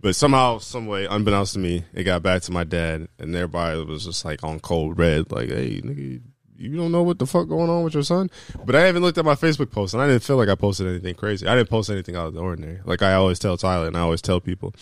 But 0.00 0.16
somehow, 0.16 0.58
some 0.58 0.86
way, 0.86 1.06
unbeknownst 1.06 1.54
to 1.54 1.60
me, 1.60 1.84
it 1.92 2.04
got 2.04 2.22
back 2.22 2.42
to 2.42 2.52
my 2.52 2.64
dad, 2.64 3.08
and 3.18 3.34
everybody 3.34 3.84
was 3.84 4.04
just 4.04 4.24
like 4.24 4.42
on 4.42 4.58
cold 4.58 4.98
red, 4.98 5.30
like, 5.30 5.48
"Hey, 5.48 5.80
nigga, 5.80 6.20
you 6.56 6.76
don't 6.76 6.92
know 6.92 7.02
what 7.02 7.18
the 7.18 7.26
fuck 7.26 7.48
going 7.48 7.70
on 7.70 7.84
with 7.84 7.94
your 7.94 8.02
son." 8.02 8.30
But 8.64 8.76
I 8.76 8.82
haven't 8.82 9.02
looked 9.02 9.18
at 9.18 9.24
my 9.24 9.34
Facebook 9.34 9.70
post, 9.70 9.94
and 9.94 10.02
I 10.02 10.06
didn't 10.06 10.22
feel 10.22 10.36
like 10.36 10.48
I 10.48 10.54
posted 10.54 10.86
anything 10.86 11.14
crazy. 11.14 11.46
I 11.46 11.54
didn't 11.54 11.70
post 11.70 11.90
anything 11.90 12.16
out 12.16 12.26
of 12.26 12.34
the 12.34 12.40
ordinary. 12.40 12.80
Like 12.84 13.02
I 13.02 13.14
always 13.14 13.38
tell 13.38 13.56
Tyler, 13.56 13.86
and 13.86 13.96
I 13.96 14.00
always 14.00 14.22
tell 14.22 14.40
people, 14.40 14.74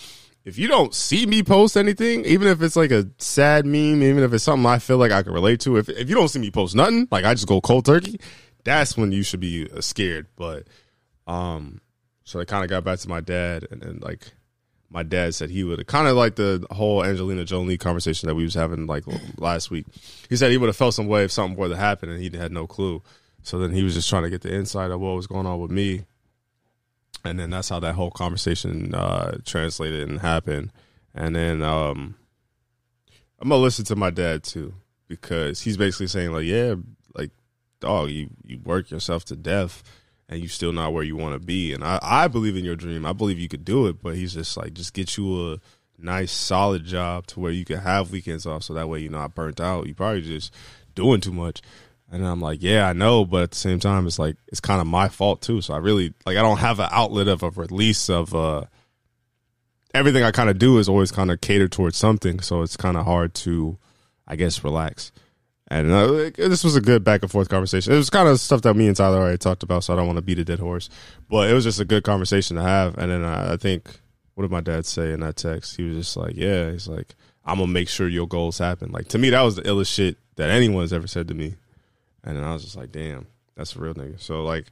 if 0.44 0.58
you 0.58 0.68
don't 0.68 0.94
see 0.94 1.26
me 1.26 1.42
post 1.42 1.76
anything, 1.76 2.24
even 2.24 2.48
if 2.48 2.62
it's 2.62 2.76
like 2.76 2.90
a 2.90 3.08
sad 3.18 3.66
meme, 3.66 4.02
even 4.02 4.22
if 4.22 4.32
it's 4.32 4.44
something 4.44 4.66
I 4.66 4.78
feel 4.78 4.98
like 4.98 5.12
I 5.12 5.22
can 5.22 5.32
relate 5.32 5.60
to, 5.60 5.76
if 5.76 5.88
if 5.88 6.08
you 6.08 6.14
don't 6.14 6.28
see 6.28 6.38
me 6.38 6.50
post 6.50 6.74
nothing, 6.74 7.08
like 7.10 7.24
I 7.24 7.34
just 7.34 7.46
go 7.46 7.60
cold 7.60 7.84
turkey, 7.84 8.20
that's 8.64 8.96
when 8.96 9.12
you 9.12 9.22
should 9.22 9.40
be 9.40 9.68
uh, 9.70 9.80
scared. 9.80 10.26
But 10.36 10.66
um, 11.26 11.80
so 12.24 12.40
I 12.40 12.44
kind 12.44 12.64
of 12.64 12.70
got 12.70 12.84
back 12.84 12.98
to 13.00 13.08
my 13.08 13.20
dad, 13.20 13.66
and 13.70 13.80
then 13.80 13.98
like 14.00 14.32
my 14.90 15.04
dad 15.04 15.34
said 15.34 15.50
he 15.50 15.62
would 15.62 15.86
kind 15.86 16.08
of 16.08 16.16
like 16.16 16.34
the 16.34 16.66
whole 16.72 17.04
Angelina 17.04 17.44
Jolie 17.44 17.78
conversation 17.78 18.28
that 18.28 18.34
we 18.34 18.42
was 18.42 18.54
having 18.54 18.86
like 18.86 19.04
last 19.38 19.70
week. 19.70 19.86
He 20.28 20.36
said 20.36 20.50
he 20.50 20.58
would 20.58 20.68
have 20.68 20.76
felt 20.76 20.94
some 20.94 21.06
way 21.06 21.24
if 21.24 21.30
something 21.30 21.56
were 21.56 21.68
to 21.68 21.76
happen, 21.76 22.08
and 22.08 22.20
he 22.20 22.36
had 22.36 22.52
no 22.52 22.66
clue. 22.66 23.02
So 23.42 23.58
then 23.58 23.70
he 23.70 23.84
was 23.84 23.94
just 23.94 24.10
trying 24.10 24.24
to 24.24 24.30
get 24.30 24.42
the 24.42 24.52
insight 24.52 24.90
of 24.90 25.00
what 25.00 25.14
was 25.14 25.28
going 25.28 25.46
on 25.46 25.60
with 25.60 25.70
me, 25.70 26.04
and 27.24 27.38
then 27.38 27.50
that's 27.50 27.68
how 27.68 27.78
that 27.80 27.94
whole 27.94 28.10
conversation 28.10 28.94
uh, 28.94 29.38
translated 29.44 30.08
and 30.08 30.20
happened. 30.20 30.72
And 31.14 31.36
then 31.36 31.62
um, 31.62 32.16
I'm 33.38 33.48
gonna 33.48 33.62
listen 33.62 33.84
to 33.86 33.96
my 33.96 34.10
dad 34.10 34.42
too 34.42 34.74
because 35.06 35.62
he's 35.62 35.76
basically 35.76 36.08
saying 36.08 36.32
like, 36.32 36.44
yeah, 36.44 36.74
like 37.14 37.30
dog, 37.78 38.10
you 38.10 38.28
you 38.44 38.58
work 38.58 38.90
yourself 38.90 39.24
to 39.26 39.36
death 39.36 39.84
and 40.30 40.38
you're 40.38 40.48
still 40.48 40.72
not 40.72 40.92
where 40.92 41.02
you 41.02 41.16
want 41.16 41.34
to 41.34 41.44
be. 41.44 41.74
And 41.74 41.82
I, 41.82 41.98
I 42.00 42.28
believe 42.28 42.56
in 42.56 42.64
your 42.64 42.76
dream. 42.76 43.04
I 43.04 43.12
believe 43.12 43.38
you 43.38 43.48
could 43.48 43.64
do 43.64 43.88
it, 43.88 44.00
but 44.00 44.14
he's 44.14 44.32
just 44.32 44.56
like, 44.56 44.72
just 44.72 44.94
get 44.94 45.16
you 45.16 45.52
a 45.52 45.58
nice, 45.98 46.30
solid 46.30 46.84
job 46.84 47.26
to 47.26 47.40
where 47.40 47.50
you 47.50 47.64
can 47.64 47.80
have 47.80 48.12
weekends 48.12 48.46
off, 48.46 48.62
so 48.62 48.72
that 48.72 48.88
way 48.88 49.00
you're 49.00 49.10
not 49.10 49.34
burnt 49.34 49.60
out. 49.60 49.86
You're 49.86 49.96
probably 49.96 50.22
just 50.22 50.54
doing 50.94 51.20
too 51.20 51.32
much. 51.32 51.60
And 52.12 52.24
I'm 52.24 52.40
like, 52.40 52.62
yeah, 52.62 52.88
I 52.88 52.92
know, 52.92 53.24
but 53.24 53.42
at 53.42 53.50
the 53.50 53.56
same 53.56 53.80
time, 53.80 54.06
it's 54.06 54.18
like 54.18 54.36
it's 54.48 54.60
kind 54.60 54.80
of 54.80 54.86
my 54.86 55.08
fault 55.08 55.42
too. 55.42 55.60
So 55.60 55.74
I 55.74 55.78
really 55.78 56.14
like 56.24 56.36
I 56.36 56.42
don't 56.42 56.58
have 56.58 56.80
an 56.80 56.88
outlet 56.90 57.28
of 57.28 57.42
a 57.42 57.50
release 57.50 58.08
of 58.08 58.34
uh 58.34 58.64
everything 59.94 60.24
I 60.24 60.32
kind 60.32 60.50
of 60.50 60.58
do 60.58 60.78
is 60.78 60.88
always 60.88 61.12
kind 61.12 61.30
of 61.30 61.40
catered 61.40 61.70
towards 61.70 61.96
something. 61.96 62.40
So 62.40 62.62
it's 62.62 62.76
kind 62.76 62.96
of 62.96 63.04
hard 63.04 63.34
to, 63.34 63.78
I 64.26 64.34
guess, 64.36 64.64
relax. 64.64 65.12
And 65.70 65.92
uh, 65.92 66.08
like, 66.08 66.34
this 66.34 66.64
was 66.64 66.74
a 66.74 66.80
good 66.80 67.04
back 67.04 67.22
and 67.22 67.30
forth 67.30 67.48
conversation. 67.48 67.92
It 67.92 67.96
was 67.96 68.10
kind 68.10 68.28
of 68.28 68.40
stuff 68.40 68.62
that 68.62 68.74
me 68.74 68.88
and 68.88 68.96
Tyler 68.96 69.18
already 69.18 69.38
talked 69.38 69.62
about, 69.62 69.84
so 69.84 69.92
I 69.92 69.96
don't 69.96 70.06
want 70.06 70.16
to 70.16 70.22
beat 70.22 70.40
a 70.40 70.44
dead 70.44 70.58
horse. 70.58 70.90
But 71.28 71.48
it 71.48 71.54
was 71.54 71.62
just 71.62 71.78
a 71.78 71.84
good 71.84 72.02
conversation 72.02 72.56
to 72.56 72.62
have. 72.62 72.98
And 72.98 73.10
then 73.10 73.22
uh, 73.22 73.50
I 73.52 73.56
think, 73.56 73.88
what 74.34 74.42
did 74.42 74.50
my 74.50 74.60
dad 74.60 74.84
say 74.84 75.12
in 75.12 75.20
that 75.20 75.36
text? 75.36 75.76
He 75.76 75.84
was 75.84 75.96
just 75.96 76.16
like, 76.16 76.34
"Yeah, 76.34 76.72
he's 76.72 76.88
like, 76.88 77.14
I'm 77.44 77.58
gonna 77.58 77.70
make 77.70 77.88
sure 77.88 78.08
your 78.08 78.26
goals 78.26 78.58
happen." 78.58 78.90
Like 78.90 79.08
to 79.08 79.18
me, 79.18 79.30
that 79.30 79.42
was 79.42 79.56
the 79.56 79.62
illest 79.62 79.94
shit 79.94 80.16
that 80.36 80.50
anyone's 80.50 80.92
ever 80.92 81.06
said 81.06 81.28
to 81.28 81.34
me. 81.34 81.54
And 82.24 82.36
then 82.36 82.42
I 82.42 82.52
was 82.52 82.64
just 82.64 82.76
like, 82.76 82.90
"Damn, 82.90 83.28
that's 83.54 83.76
a 83.76 83.78
real 83.78 83.94
nigga." 83.94 84.20
So 84.20 84.42
like, 84.42 84.66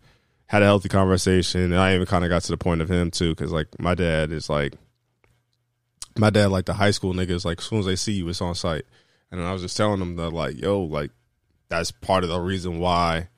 had 0.47 0.62
a 0.62 0.64
healthy 0.64 0.88
conversation, 0.88 1.61
and 1.61 1.76
I 1.76 1.95
even 1.95 2.07
kind 2.07 2.25
of 2.25 2.31
got 2.31 2.43
to 2.43 2.50
the 2.50 2.57
point 2.57 2.81
of 2.81 2.90
him 2.90 3.12
too, 3.12 3.37
because 3.37 3.52
like 3.52 3.69
my 3.78 3.95
dad 3.95 4.33
is 4.33 4.50
like 4.50 4.75
my 6.17 6.31
dad 6.31 6.47
like 6.47 6.64
the 6.64 6.75
high 6.75 6.90
school 6.90 7.14
niggas 7.14 7.45
like 7.45 7.59
as 7.61 7.67
soon 7.67 7.78
as 7.78 7.87
they 7.87 7.95
see 7.95 8.14
you, 8.14 8.28
it's 8.28 8.40
on 8.40 8.57
site. 8.57 8.85
And 9.30 9.42
I 9.42 9.52
was 9.52 9.62
just 9.62 9.76
telling 9.76 10.00
them 10.00 10.16
that 10.16 10.30
like, 10.30 10.61
yo, 10.61 10.82
like 10.82 11.11
that's 11.68 11.90
part 11.90 12.25
of 12.25 12.30
the 12.30 12.40
reason 12.40 12.78
why 12.78 13.28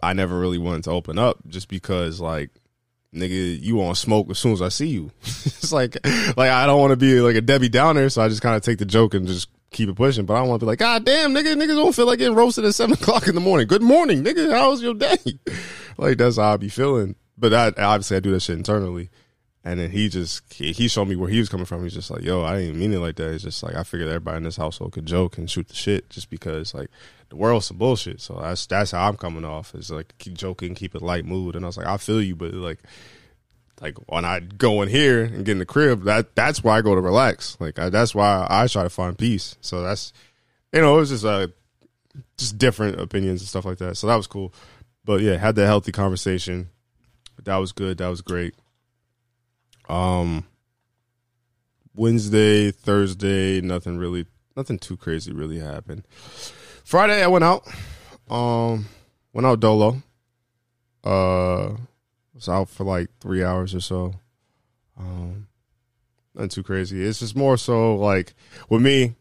I 0.00 0.12
never 0.12 0.38
really 0.38 0.58
wanted 0.58 0.84
to 0.84 0.90
open 0.90 1.18
up, 1.18 1.38
just 1.48 1.68
because 1.68 2.20
like 2.20 2.50
nigga, 3.14 3.60
you 3.60 3.76
want 3.76 3.96
smoke 3.96 4.28
as 4.30 4.38
soon 4.38 4.52
as 4.52 4.62
I 4.62 4.68
see 4.68 4.88
you. 4.88 5.10
it's 5.22 5.72
like, 5.72 5.96
like 6.04 6.50
I 6.50 6.66
don't 6.66 6.80
want 6.80 6.92
to 6.92 6.96
be 6.96 7.20
like 7.20 7.36
a 7.36 7.40
Debbie 7.40 7.68
Downer, 7.68 8.08
so 8.08 8.22
I 8.22 8.28
just 8.28 8.42
kind 8.42 8.56
of 8.56 8.62
take 8.62 8.78
the 8.78 8.84
joke 8.84 9.14
and 9.14 9.26
just 9.26 9.48
keep 9.70 9.88
it 9.88 9.96
pushing. 9.96 10.26
But 10.26 10.34
I 10.34 10.38
don't 10.40 10.48
want 10.48 10.60
to 10.60 10.66
be 10.66 10.70
like, 10.70 10.78
God 10.78 11.04
damn, 11.04 11.32
nigga, 11.32 11.54
niggas 11.54 11.76
don't 11.76 11.94
feel 11.94 12.06
like 12.06 12.18
getting 12.18 12.36
roasted 12.36 12.64
at 12.64 12.74
seven 12.74 12.92
o'clock 13.00 13.28
in 13.28 13.34
the 13.34 13.40
morning. 13.40 13.66
Good 13.66 13.82
morning, 13.82 14.22
nigga. 14.22 14.52
How 14.52 14.70
was 14.70 14.82
your 14.82 14.94
day? 14.94 15.18
like 15.98 16.18
that's 16.18 16.36
how 16.36 16.54
I 16.54 16.56
be 16.56 16.68
feeling. 16.68 17.16
But 17.38 17.52
I 17.52 17.66
obviously 17.82 18.16
I 18.16 18.20
do 18.20 18.32
that 18.32 18.40
shit 18.40 18.56
internally. 18.56 19.10
And 19.66 19.80
then 19.80 19.90
he 19.90 20.08
just 20.08 20.54
he, 20.54 20.86
showed 20.86 21.08
me 21.08 21.16
where 21.16 21.28
he 21.28 21.40
was 21.40 21.48
coming 21.48 21.66
from. 21.66 21.82
He's 21.82 21.92
just 21.92 22.08
like, 22.08 22.22
yo, 22.22 22.44
I 22.44 22.56
didn't 22.56 22.78
mean 22.78 22.92
it 22.92 23.00
like 23.00 23.16
that. 23.16 23.32
It's 23.32 23.42
just 23.42 23.64
like 23.64 23.74
I 23.74 23.82
figured 23.82 24.08
everybody 24.08 24.36
in 24.36 24.44
this 24.44 24.56
household 24.56 24.92
could 24.92 25.06
joke 25.06 25.38
and 25.38 25.50
shoot 25.50 25.66
the 25.66 25.74
shit 25.74 26.08
just 26.08 26.30
because 26.30 26.72
like 26.72 26.88
the 27.30 27.36
world's 27.36 27.66
some 27.66 27.76
bullshit. 27.76 28.20
So 28.20 28.38
that's 28.40 28.64
that's 28.66 28.92
how 28.92 29.08
I'm 29.08 29.16
coming 29.16 29.44
off. 29.44 29.74
Is 29.74 29.90
like 29.90 30.16
keep 30.18 30.34
joking, 30.34 30.76
keep 30.76 30.94
it 30.94 31.02
light 31.02 31.24
mood. 31.24 31.56
And 31.56 31.64
I 31.64 31.66
was 31.66 31.76
like, 31.76 31.88
I 31.88 31.96
feel 31.96 32.22
you, 32.22 32.36
but 32.36 32.54
like 32.54 32.78
like 33.80 33.96
when 34.08 34.24
I 34.24 34.38
go 34.38 34.82
in 34.82 34.88
here 34.88 35.24
and 35.24 35.44
get 35.44 35.52
in 35.52 35.58
the 35.58 35.66
crib, 35.66 36.04
that 36.04 36.36
that's 36.36 36.62
why 36.62 36.78
I 36.78 36.80
go 36.80 36.94
to 36.94 37.00
relax. 37.00 37.56
Like 37.58 37.76
I, 37.76 37.90
that's 37.90 38.14
why 38.14 38.46
I 38.48 38.68
try 38.68 38.84
to 38.84 38.88
find 38.88 39.18
peace. 39.18 39.56
So 39.62 39.82
that's 39.82 40.12
you 40.72 40.80
know, 40.80 40.94
it 40.94 41.00
was 41.00 41.10
just 41.10 41.24
uh 41.24 41.48
just 42.38 42.56
different 42.56 43.00
opinions 43.00 43.40
and 43.40 43.48
stuff 43.48 43.64
like 43.64 43.78
that. 43.78 43.96
So 43.96 44.06
that 44.06 44.14
was 44.14 44.28
cool. 44.28 44.54
But 45.04 45.22
yeah, 45.22 45.38
had 45.38 45.56
that 45.56 45.66
healthy 45.66 45.90
conversation. 45.90 46.68
That 47.42 47.56
was 47.56 47.72
good. 47.72 47.98
That 47.98 48.08
was 48.10 48.20
great. 48.20 48.54
Um 49.88 50.44
Wednesday, 51.94 52.70
Thursday, 52.70 53.60
nothing 53.60 53.98
really 53.98 54.26
nothing 54.56 54.78
too 54.78 54.96
crazy 54.96 55.32
really 55.32 55.58
happened. 55.58 56.06
Friday 56.84 57.22
I 57.22 57.26
went 57.26 57.44
out. 57.44 57.66
Um 58.28 58.86
went 59.32 59.46
out 59.46 59.60
dolo. 59.60 60.02
Uh 61.04 61.76
was 62.34 62.48
out 62.48 62.68
for 62.68 62.84
like 62.84 63.08
three 63.20 63.42
hours 63.42 63.74
or 63.74 63.80
so. 63.80 64.14
Um 64.98 65.48
nothing 66.34 66.50
too 66.50 66.62
crazy. 66.62 67.04
It's 67.04 67.20
just 67.20 67.36
more 67.36 67.56
so 67.56 67.96
like 67.96 68.34
with 68.68 68.82
me, 68.82 69.14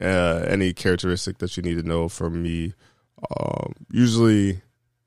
uh 0.00 0.44
any 0.48 0.72
characteristic 0.72 1.38
that 1.38 1.56
you 1.56 1.62
need 1.62 1.76
to 1.78 1.82
know 1.82 2.08
from 2.08 2.42
me. 2.42 2.74
Um 3.40 3.72
usually 3.90 4.60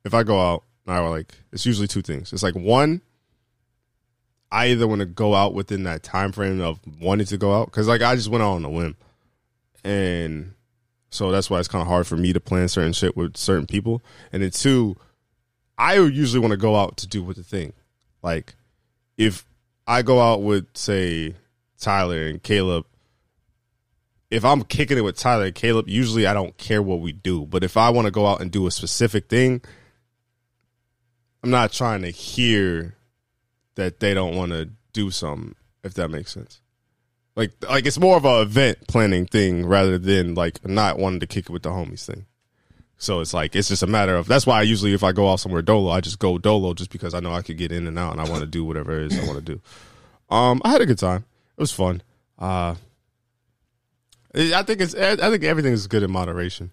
if 0.03 0.13
I 0.13 0.23
go 0.23 0.39
out, 0.39 0.63
I 0.87 0.99
like 0.99 1.35
it's 1.53 1.65
usually 1.65 1.87
two 1.87 2.01
things. 2.01 2.33
It's 2.33 2.43
like 2.43 2.55
one, 2.55 3.01
I 4.51 4.67
either 4.67 4.87
want 4.87 4.99
to 4.99 5.05
go 5.05 5.33
out 5.33 5.53
within 5.53 5.83
that 5.83 6.03
time 6.03 6.31
frame 6.31 6.59
of 6.59 6.79
wanting 6.99 7.27
to 7.27 7.37
go 7.37 7.53
out 7.53 7.67
because 7.67 7.87
like 7.87 8.01
I 8.01 8.15
just 8.15 8.29
went 8.29 8.43
out 8.43 8.53
on 8.53 8.65
a 8.65 8.69
whim, 8.69 8.97
and 9.83 10.53
so 11.09 11.31
that's 11.31 11.49
why 11.49 11.59
it's 11.59 11.67
kind 11.67 11.81
of 11.81 11.87
hard 11.87 12.07
for 12.07 12.17
me 12.17 12.33
to 12.33 12.39
plan 12.39 12.67
certain 12.67 12.93
shit 12.93 13.15
with 13.15 13.37
certain 13.37 13.67
people. 13.67 14.01
And 14.31 14.43
then 14.43 14.51
two, 14.51 14.97
I 15.77 15.95
usually 15.95 16.39
want 16.39 16.51
to 16.51 16.57
go 16.57 16.75
out 16.75 16.97
to 16.97 17.07
do 17.07 17.23
with 17.23 17.37
the 17.37 17.43
thing. 17.43 17.73
Like 18.21 18.55
if 19.17 19.45
I 19.87 20.01
go 20.01 20.19
out 20.19 20.41
with 20.41 20.65
say 20.73 21.35
Tyler 21.79 22.27
and 22.27 22.41
Caleb, 22.41 22.85
if 24.29 24.45
I'm 24.45 24.63
kicking 24.63 24.97
it 24.97 25.01
with 25.01 25.17
Tyler 25.17 25.45
and 25.45 25.55
Caleb, 25.55 25.89
usually 25.89 26.27
I 26.27 26.33
don't 26.33 26.57
care 26.57 26.81
what 26.81 27.01
we 27.01 27.11
do. 27.11 27.45
But 27.45 27.63
if 27.63 27.77
I 27.77 27.89
want 27.89 28.05
to 28.05 28.11
go 28.11 28.25
out 28.25 28.41
and 28.41 28.51
do 28.51 28.67
a 28.67 28.71
specific 28.71 29.27
thing, 29.27 29.61
I'm 31.43 31.49
not 31.49 31.71
trying 31.71 32.03
to 32.03 32.09
hear 32.09 32.95
that 33.75 33.99
they 33.99 34.13
don't 34.13 34.35
want 34.35 34.51
to 34.51 34.69
do 34.93 35.11
something, 35.11 35.55
if 35.83 35.93
that 35.95 36.09
makes 36.09 36.31
sense. 36.31 36.61
Like, 37.35 37.51
like 37.67 37.85
it's 37.85 37.99
more 37.99 38.17
of 38.17 38.25
a 38.25 38.41
event 38.41 38.87
planning 38.87 39.25
thing 39.25 39.65
rather 39.65 39.97
than 39.97 40.35
like 40.35 40.65
not 40.67 40.99
wanting 40.99 41.21
to 41.21 41.27
kick 41.27 41.45
it 41.45 41.49
with 41.49 41.63
the 41.63 41.69
homies 41.69 42.05
thing. 42.05 42.25
So 42.97 43.19
it's 43.19 43.33
like 43.33 43.55
it's 43.55 43.69
just 43.69 43.81
a 43.81 43.87
matter 43.87 44.15
of 44.15 44.27
that's 44.27 44.45
why 44.45 44.59
I 44.59 44.61
usually 44.61 44.93
if 44.93 45.03
I 45.03 45.11
go 45.11 45.31
out 45.31 45.39
somewhere 45.39 45.63
dolo, 45.63 45.89
I 45.89 46.01
just 46.01 46.19
go 46.19 46.37
dolo 46.37 46.75
just 46.75 46.91
because 46.91 47.15
I 47.15 47.19
know 47.19 47.33
I 47.33 47.41
could 47.41 47.57
get 47.57 47.71
in 47.71 47.87
and 47.87 47.97
out 47.97 48.11
and 48.11 48.21
I 48.21 48.29
want 48.29 48.41
to 48.41 48.47
do 48.47 48.63
whatever 48.63 48.99
it 48.99 49.11
is 49.11 49.19
I 49.19 49.25
want 49.25 49.43
to 49.43 49.53
do. 49.55 49.61
Um, 50.29 50.61
I 50.63 50.69
had 50.69 50.81
a 50.81 50.85
good 50.85 50.99
time. 50.99 51.25
It 51.57 51.61
was 51.61 51.71
fun. 51.71 52.03
Uh, 52.37 52.75
I 54.35 54.63
think 54.63 54.81
it's 54.81 54.93
I 54.93 55.15
think 55.15 55.43
everything 55.43 55.73
is 55.73 55.87
good 55.87 56.03
in 56.03 56.11
moderation. 56.11 56.71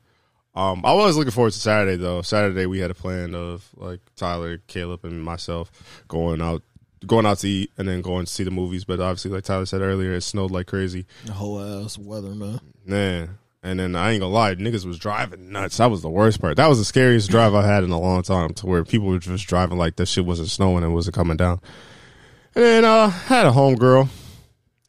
Um, 0.54 0.82
I 0.84 0.92
was 0.92 1.16
looking 1.16 1.30
forward 1.30 1.52
to 1.52 1.58
Saturday 1.58 1.96
though. 1.96 2.20
Saturday 2.22 2.66
we 2.66 2.80
had 2.80 2.90
a 2.90 2.94
plan 2.94 3.34
of 3.34 3.68
like 3.76 4.00
Tyler, 4.16 4.58
Caleb, 4.66 5.04
and 5.04 5.22
myself 5.22 6.02
going 6.08 6.42
out, 6.42 6.62
going 7.06 7.26
out 7.26 7.38
to 7.38 7.48
eat, 7.48 7.70
and 7.78 7.88
then 7.88 8.02
going 8.02 8.26
to 8.26 8.32
see 8.32 8.44
the 8.44 8.50
movies. 8.50 8.84
But 8.84 9.00
obviously, 9.00 9.30
like 9.30 9.44
Tyler 9.44 9.66
said 9.66 9.80
earlier, 9.80 10.12
it 10.12 10.22
snowed 10.22 10.50
like 10.50 10.66
crazy. 10.66 11.06
The 11.24 11.32
whole 11.32 11.60
ass 11.60 11.98
weather, 11.98 12.34
man. 12.34 12.60
Man, 12.84 13.38
and 13.62 13.80
then 13.80 13.96
I 13.96 14.12
ain't 14.12 14.20
gonna 14.20 14.32
lie, 14.32 14.54
niggas 14.54 14.86
was 14.86 14.98
driving 14.98 15.50
nuts. 15.50 15.78
That 15.78 15.90
was 15.90 16.02
the 16.02 16.08
worst 16.08 16.40
part. 16.40 16.56
That 16.56 16.68
was 16.68 16.78
the 16.78 16.84
scariest 16.84 17.30
drive 17.30 17.54
I 17.54 17.66
had 17.66 17.84
in 17.84 17.90
a 17.90 18.00
long 18.00 18.22
time. 18.22 18.54
To 18.54 18.66
where 18.66 18.84
people 18.84 19.08
were 19.08 19.18
just 19.18 19.46
driving 19.46 19.78
like 19.78 19.96
that 19.96 20.06
shit 20.06 20.24
wasn't 20.24 20.48
snowing 20.48 20.84
and 20.84 20.94
wasn't 20.94 21.16
coming 21.16 21.36
down. 21.36 21.60
And 22.54 22.64
then 22.64 22.84
uh 22.84 23.08
had 23.08 23.46
a 23.46 23.50
homegirl. 23.50 24.08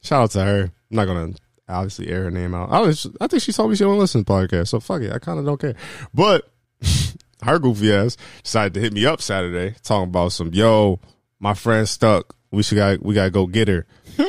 Shout 0.02 0.22
out 0.22 0.30
to 0.32 0.44
her. 0.44 0.62
I'm 0.62 0.96
not 0.96 1.06
gonna 1.06 1.34
obviously 1.68 2.08
air 2.08 2.24
her 2.24 2.30
name 2.30 2.54
out. 2.54 2.70
I 2.70 2.80
was, 2.80 3.06
I 3.20 3.26
think 3.26 3.42
she 3.42 3.52
told 3.52 3.70
me 3.70 3.76
she 3.76 3.84
don't 3.84 3.98
listen 3.98 4.24
to 4.24 4.24
the 4.24 4.32
podcast, 4.32 4.68
so 4.68 4.80
fuck 4.80 5.02
it. 5.02 5.12
I 5.12 5.18
kind 5.18 5.38
of 5.38 5.44
don't 5.44 5.60
care. 5.60 5.74
But 6.14 6.50
her 7.42 7.58
goofy 7.58 7.92
ass 7.92 8.16
decided 8.42 8.74
to 8.74 8.80
hit 8.80 8.92
me 8.92 9.04
up 9.04 9.20
Saturday 9.20 9.76
talking 9.82 10.08
about 10.08 10.32
some 10.32 10.52
yo, 10.52 11.00
my 11.40 11.54
friend 11.54 11.88
stuck. 11.88 12.36
We 12.52 12.62
should 12.62 12.76
got 12.76 13.02
we 13.02 13.14
gotta 13.14 13.30
go 13.30 13.46
get 13.46 13.68
her. 13.68 13.86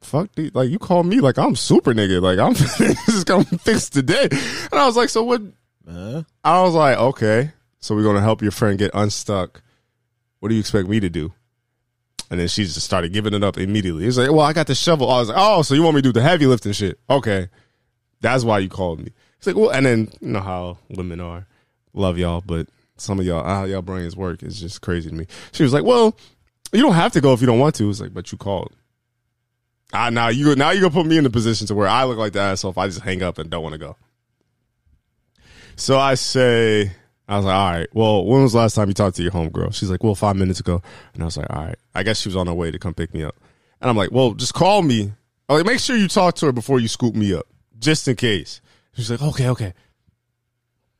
Fuck, 0.00 0.32
dude. 0.34 0.54
like 0.54 0.68
you 0.68 0.78
call 0.78 1.04
me 1.04 1.20
like 1.20 1.38
I'm 1.38 1.56
super 1.56 1.94
nigga. 1.94 2.20
Like 2.20 2.38
I'm 2.38 2.54
just 3.06 3.26
gonna 3.26 3.44
fix 3.44 3.88
today. 3.88 4.28
And 4.30 4.74
I 4.74 4.84
was 4.84 4.96
like, 4.96 5.08
so 5.08 5.22
what? 5.22 5.40
Uh, 5.88 6.22
I 6.44 6.60
was 6.62 6.74
like, 6.74 6.98
okay, 6.98 7.52
so 7.78 7.94
we're 7.94 8.02
gonna 8.02 8.20
help 8.20 8.42
your 8.42 8.50
friend 8.50 8.78
get 8.78 8.90
unstuck. 8.94 9.62
What 10.40 10.48
do 10.48 10.54
you 10.54 10.60
expect 10.60 10.88
me 10.88 11.00
to 11.00 11.08
do? 11.08 11.32
And 12.30 12.40
then 12.40 12.48
she 12.48 12.64
just 12.64 12.80
started 12.80 13.12
giving 13.12 13.34
it 13.34 13.44
up 13.44 13.58
immediately. 13.58 14.06
It's 14.06 14.16
like, 14.16 14.30
well, 14.30 14.40
I 14.40 14.52
got 14.52 14.66
the 14.66 14.74
shovel. 14.74 15.10
I 15.10 15.18
was 15.18 15.28
like, 15.28 15.38
oh, 15.38 15.62
so 15.62 15.74
you 15.74 15.82
want 15.82 15.96
me 15.96 16.02
to 16.02 16.08
do 16.08 16.12
the 16.12 16.22
heavy 16.22 16.46
lifting 16.46 16.72
shit? 16.72 16.98
Okay, 17.08 17.48
that's 18.20 18.42
why 18.42 18.58
you 18.58 18.68
called 18.68 19.00
me. 19.00 19.12
It's 19.38 19.46
like, 19.46 19.56
well, 19.56 19.70
and 19.70 19.84
then 19.86 20.08
you 20.20 20.28
know 20.28 20.40
how 20.40 20.78
women 20.88 21.20
are. 21.20 21.46
Love 21.92 22.16
y'all, 22.18 22.40
but 22.40 22.68
some 22.96 23.18
of 23.18 23.26
y'all, 23.26 23.44
how 23.44 23.64
y'all 23.64 23.82
brains 23.82 24.16
work 24.16 24.42
is 24.42 24.60
just 24.60 24.80
crazy 24.80 25.08
to 25.08 25.14
me. 25.14 25.26
She 25.52 25.62
was 25.62 25.72
like, 25.72 25.84
well, 25.84 26.16
you 26.72 26.82
don't 26.82 26.94
have 26.94 27.12
to 27.12 27.20
go 27.20 27.32
if 27.32 27.40
you 27.40 27.46
don't 27.46 27.58
want 27.58 27.74
to. 27.76 27.88
It's 27.90 28.00
like, 28.00 28.14
but 28.14 28.30
you 28.32 28.38
called. 28.38 28.72
Ah, 29.92 30.08
now 30.08 30.28
you 30.28 30.54
now 30.56 30.70
you 30.70 30.80
gonna 30.80 30.92
put 30.92 31.06
me 31.06 31.18
in 31.18 31.24
the 31.24 31.30
position 31.30 31.66
to 31.66 31.74
where 31.74 31.88
I 31.88 32.04
look 32.04 32.16
like 32.16 32.32
the 32.32 32.40
asshole 32.40 32.70
if 32.70 32.78
I 32.78 32.86
just 32.86 33.00
hang 33.00 33.22
up 33.22 33.38
and 33.38 33.50
don't 33.50 33.62
want 33.62 33.74
to 33.74 33.78
go. 33.78 33.96
So 35.76 35.98
I 35.98 36.14
say, 36.14 36.92
I 37.28 37.36
was 37.36 37.44
like, 37.44 37.54
all 37.54 37.72
right, 37.72 37.88
well, 37.92 38.24
when 38.24 38.42
was 38.42 38.52
the 38.52 38.58
last 38.58 38.74
time 38.74 38.88
you 38.88 38.94
talked 38.94 39.16
to 39.16 39.22
your 39.22 39.32
homegirl? 39.32 39.74
She's 39.74 39.90
like, 39.90 40.02
well, 40.02 40.14
five 40.14 40.36
minutes 40.36 40.60
ago. 40.60 40.82
And 41.14 41.22
I 41.22 41.26
was 41.26 41.36
like, 41.36 41.50
all 41.50 41.64
right. 41.64 41.78
I 41.94 42.02
guess 42.02 42.20
she 42.20 42.28
was 42.28 42.36
on 42.36 42.46
her 42.46 42.54
way 42.54 42.70
to 42.70 42.78
come 42.78 42.94
pick 42.94 43.12
me 43.12 43.22
up. 43.22 43.36
And 43.80 43.90
I'm 43.90 43.96
like, 43.96 44.12
well, 44.12 44.34
just 44.34 44.54
call 44.54 44.82
me. 44.82 45.12
I'm 45.48 45.56
like, 45.56 45.66
make 45.66 45.80
sure 45.80 45.96
you 45.96 46.08
talk 46.08 46.36
to 46.36 46.46
her 46.46 46.52
before 46.52 46.80
you 46.80 46.88
scoop 46.88 47.14
me 47.14 47.34
up, 47.34 47.46
just 47.78 48.06
in 48.06 48.16
case. 48.16 48.60
She's 48.94 49.10
like, 49.10 49.22
okay, 49.22 49.48
okay. 49.48 49.74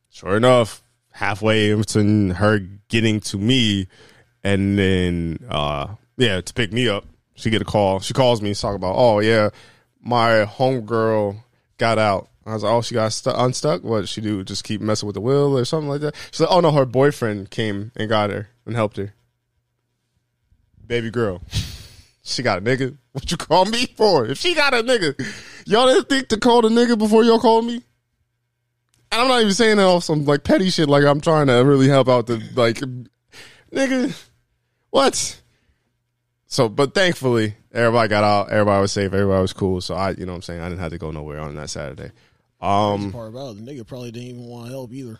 Sure 0.09 0.35
enough, 0.37 0.82
halfway 1.13 1.73
between 1.73 2.31
her 2.31 2.59
getting 2.89 3.19
to 3.21 3.37
me 3.37 3.87
and 4.43 4.77
then, 4.77 5.37
uh, 5.49 5.87
yeah, 6.17 6.41
to 6.41 6.53
pick 6.53 6.73
me 6.73 6.89
up, 6.89 7.05
she 7.35 7.49
get 7.49 7.61
a 7.61 7.65
call. 7.65 7.99
She 7.99 8.13
calls 8.13 8.41
me, 8.41 8.53
talk 8.53 8.75
about, 8.75 8.95
oh 8.97 9.19
yeah, 9.19 9.49
my 10.01 10.45
homegirl 10.45 11.37
got 11.77 11.97
out. 11.97 12.29
I 12.45 12.53
was 12.53 12.63
like, 12.63 12.73
oh, 12.73 12.81
she 12.81 12.93
got 12.93 13.13
stu- 13.13 13.31
unstuck. 13.33 13.83
What 13.83 14.09
she 14.09 14.19
do? 14.19 14.43
Just 14.43 14.65
keep 14.65 14.81
messing 14.81 15.07
with 15.07 15.13
the 15.13 15.21
wheel 15.21 15.57
or 15.57 15.63
something 15.63 15.87
like 15.87 16.01
that? 16.01 16.15
She's 16.31 16.41
like, 16.41 16.51
oh 16.51 16.59
no, 16.59 16.71
her 16.71 16.85
boyfriend 16.85 17.49
came 17.51 17.91
and 17.95 18.09
got 18.09 18.31
her 18.31 18.49
and 18.65 18.75
helped 18.75 18.97
her. 18.97 19.13
Baby 20.85 21.09
girl, 21.09 21.41
she 22.23 22.43
got 22.43 22.57
a 22.57 22.61
nigga. 22.61 22.97
What 23.13 23.31
you 23.31 23.37
call 23.37 23.65
me 23.65 23.85
for? 23.95 24.25
If 24.25 24.39
she 24.39 24.55
got 24.55 24.73
a 24.73 24.83
nigga, 24.83 25.15
y'all 25.65 25.87
didn't 25.87 26.09
think 26.09 26.27
to 26.29 26.37
call 26.37 26.61
the 26.61 26.69
nigga 26.69 26.97
before 26.97 27.23
y'all 27.23 27.39
called 27.39 27.65
me. 27.65 27.81
And 29.13 29.21
I'm 29.21 29.27
not 29.27 29.41
even 29.41 29.53
saying 29.53 29.77
that 29.77 29.83
off 29.83 30.03
some 30.05 30.25
like 30.25 30.43
petty 30.43 30.71
shit. 30.71 30.89
Like 30.89 31.03
I'm 31.03 31.21
trying 31.21 31.45
to 31.45 31.53
really 31.57 31.87
help 31.87 32.09
out 32.09 32.25
the 32.25 32.41
like, 32.55 32.81
nigga. 33.71 34.19
What? 34.89 35.39
So, 36.47 36.67
but 36.67 36.95
thankfully, 36.95 37.55
everybody 37.71 38.09
got 38.09 38.23
out. 38.23 38.51
Everybody 38.51 38.81
was 38.81 38.91
safe. 38.91 39.13
Everybody 39.13 39.39
was 39.39 39.53
cool. 39.53 39.81
So 39.81 39.93
I, 39.93 40.11
you 40.11 40.25
know, 40.25 40.31
what 40.31 40.37
I'm 40.37 40.41
saying 40.41 40.61
I 40.61 40.69
didn't 40.69 40.81
have 40.81 40.93
to 40.93 40.97
go 40.97 41.11
nowhere 41.11 41.39
on 41.41 41.53
that 41.55 41.69
Saturday. 41.69 42.11
Um, 42.59 43.11
part 43.11 43.29
about 43.29 43.51
it, 43.51 43.63
the 43.63 43.71
nigga 43.71 43.85
probably 43.85 44.09
didn't 44.09 44.29
even 44.29 44.45
want 44.45 44.65
to 44.65 44.71
help 44.71 44.91
either. 44.91 45.19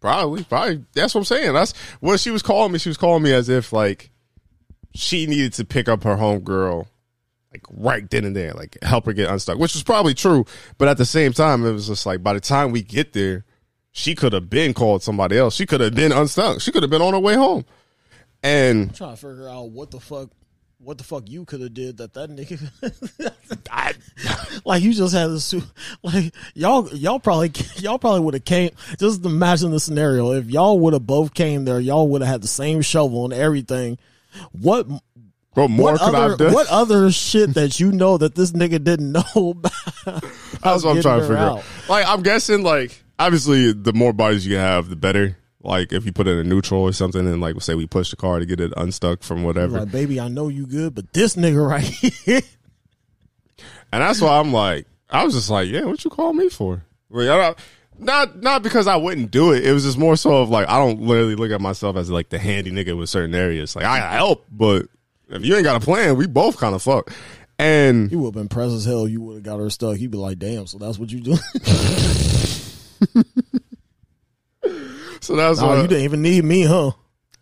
Probably, 0.00 0.44
probably. 0.44 0.84
That's 0.94 1.14
what 1.14 1.20
I'm 1.20 1.24
saying. 1.26 1.52
That's 1.52 1.76
what 2.00 2.20
she 2.20 2.30
was 2.30 2.42
calling 2.42 2.72
me. 2.72 2.78
She 2.78 2.88
was 2.88 2.96
calling 2.96 3.22
me 3.22 3.34
as 3.34 3.50
if 3.50 3.70
like 3.70 4.08
she 4.94 5.26
needed 5.26 5.52
to 5.54 5.66
pick 5.66 5.88
up 5.90 6.04
her 6.04 6.16
homegirl, 6.16 6.86
like 7.56 7.80
right 7.80 8.08
then 8.10 8.24
and 8.24 8.36
there, 8.36 8.52
like 8.52 8.76
help 8.82 9.06
her 9.06 9.12
get 9.12 9.30
unstuck, 9.30 9.58
which 9.58 9.74
was 9.74 9.82
probably 9.82 10.14
true. 10.14 10.44
But 10.78 10.88
at 10.88 10.98
the 10.98 11.04
same 11.04 11.32
time, 11.32 11.64
it 11.64 11.72
was 11.72 11.86
just 11.86 12.06
like 12.06 12.22
by 12.22 12.34
the 12.34 12.40
time 12.40 12.70
we 12.70 12.82
get 12.82 13.12
there, 13.12 13.44
she 13.92 14.14
could 14.14 14.32
have 14.32 14.50
been 14.50 14.74
called 14.74 15.02
somebody 15.02 15.38
else. 15.38 15.54
She 15.54 15.66
could 15.66 15.80
have 15.80 15.94
been 15.94 16.12
unstuck. 16.12 16.60
She 16.60 16.70
could 16.70 16.82
have 16.82 16.90
been 16.90 17.02
on 17.02 17.14
her 17.14 17.18
way 17.18 17.34
home. 17.34 17.64
And 18.42 18.90
I'm 18.90 18.94
trying 18.94 19.10
to 19.12 19.16
figure 19.16 19.48
out 19.48 19.70
what 19.70 19.90
the 19.90 20.00
fuck 20.00 20.30
what 20.78 20.98
the 20.98 21.04
fuck 21.04 21.28
you 21.28 21.46
could 21.46 21.62
have 21.62 21.72
did 21.72 21.96
that 21.96 22.12
that 22.12 22.28
nigga 22.28 22.60
like 24.66 24.82
you 24.82 24.92
just 24.92 25.14
had 25.14 25.28
to 25.28 25.40
su- 25.40 25.62
like 26.02 26.34
y'all 26.54 26.86
y'all 26.94 27.18
probably 27.18 27.50
y'all 27.76 27.98
probably 27.98 28.20
would 28.20 28.34
have 28.34 28.44
came 28.44 28.70
just 28.98 29.24
imagine 29.24 29.70
the 29.70 29.80
scenario 29.80 30.32
if 30.32 30.50
y'all 30.50 30.78
would 30.78 30.92
have 30.92 31.06
both 31.06 31.32
came 31.32 31.64
there 31.64 31.80
y'all 31.80 32.06
would 32.06 32.20
have 32.20 32.30
had 32.30 32.42
the 32.42 32.46
same 32.46 32.82
shovel 32.82 33.24
and 33.24 33.32
everything 33.32 33.96
what 34.52 34.86
What 35.56 35.70
more 35.70 35.92
what 35.92 36.00
could 36.00 36.14
other 36.14 36.36
done? 36.36 36.52
what 36.52 36.68
other 36.68 37.10
shit 37.10 37.54
that 37.54 37.80
you 37.80 37.90
know 37.90 38.18
that 38.18 38.34
this 38.34 38.52
nigga 38.52 38.82
didn't 38.84 39.10
know 39.12 39.22
about 39.34 39.72
That's 40.62 40.84
what 40.84 40.96
I'm 40.96 41.02
trying 41.02 41.20
to 41.20 41.26
figure 41.26 41.36
out. 41.36 41.58
out? 41.58 41.64
Like, 41.88 42.06
I'm 42.06 42.22
guessing, 42.22 42.62
like, 42.62 43.02
obviously, 43.18 43.72
the 43.72 43.92
more 43.92 44.12
bodies 44.12 44.46
you 44.46 44.56
have, 44.56 44.88
the 44.90 44.96
better. 44.96 45.38
Like, 45.62 45.92
if 45.92 46.04
you 46.04 46.12
put 46.12 46.28
it 46.28 46.38
in 46.38 46.48
neutral 46.48 46.82
or 46.82 46.92
something, 46.92 47.26
and 47.26 47.40
like, 47.40 47.60
say 47.62 47.74
we 47.74 47.86
push 47.86 48.10
the 48.10 48.16
car 48.16 48.38
to 48.38 48.46
get 48.46 48.60
it 48.60 48.72
unstuck 48.76 49.22
from 49.22 49.42
whatever, 49.44 49.80
like 49.80 49.90
baby 49.90 50.20
I 50.20 50.28
know 50.28 50.48
you 50.48 50.66
good 50.66 50.94
but 50.94 51.12
this 51.12 51.34
nigga 51.36 51.66
right 51.66 51.82
here 52.24 52.42
and 53.92 54.02
that's 54.02 54.20
why 54.20 54.38
I'm 54.38 54.52
like, 54.52 54.86
I 55.08 55.24
was 55.24 55.34
just 55.34 55.50
like, 55.50 55.68
yeah, 55.68 55.84
what 55.84 56.04
you 56.04 56.10
call 56.10 56.32
me 56.32 56.48
for? 56.48 56.84
Like, 57.08 57.58
not 57.98 58.42
not 58.42 58.62
because 58.62 58.86
I 58.86 58.96
wouldn't 58.96 59.30
do 59.30 59.52
it. 59.52 59.64
It 59.64 59.72
was 59.72 59.84
just 59.84 59.96
more 59.96 60.16
so 60.16 60.42
of 60.42 60.50
like, 60.50 60.68
I 60.68 60.78
don't 60.78 61.00
literally 61.00 61.34
look 61.34 61.50
at 61.50 61.60
myself 61.60 61.96
as 61.96 62.10
like 62.10 62.28
the 62.28 62.38
handy 62.38 62.70
nigga 62.70 62.96
with 62.96 63.08
certain 63.08 63.34
areas. 63.34 63.74
Like, 63.74 63.86
I 63.86 63.98
help, 64.14 64.44
but 64.50 64.86
if 65.28 65.44
you 65.44 65.54
ain't 65.54 65.64
got 65.64 65.82
a 65.82 65.84
plan, 65.84 66.16
we 66.16 66.26
both 66.26 66.58
kind 66.58 66.74
of 66.74 66.82
fuck. 66.82 67.12
And 67.58 68.10
You 68.12 68.18
would 68.20 68.26
have 68.28 68.34
been 68.34 68.48
pressed 68.48 68.74
as 68.74 68.84
hell. 68.84 69.08
You 69.08 69.20
would 69.22 69.34
have 69.36 69.42
got 69.42 69.58
her 69.58 69.70
stuck. 69.70 69.96
He'd 69.96 70.10
be 70.10 70.18
like, 70.18 70.38
"Damn, 70.38 70.66
so 70.66 70.76
that's 70.78 70.98
what 70.98 71.10
you 71.10 71.20
do." 71.20 71.36
so 75.20 75.36
that's 75.36 75.60
oh, 75.60 75.66
why 75.66 75.80
you 75.80 75.88
didn't 75.88 76.04
even 76.04 76.20
need 76.20 76.44
me, 76.44 76.64
huh? 76.64 76.92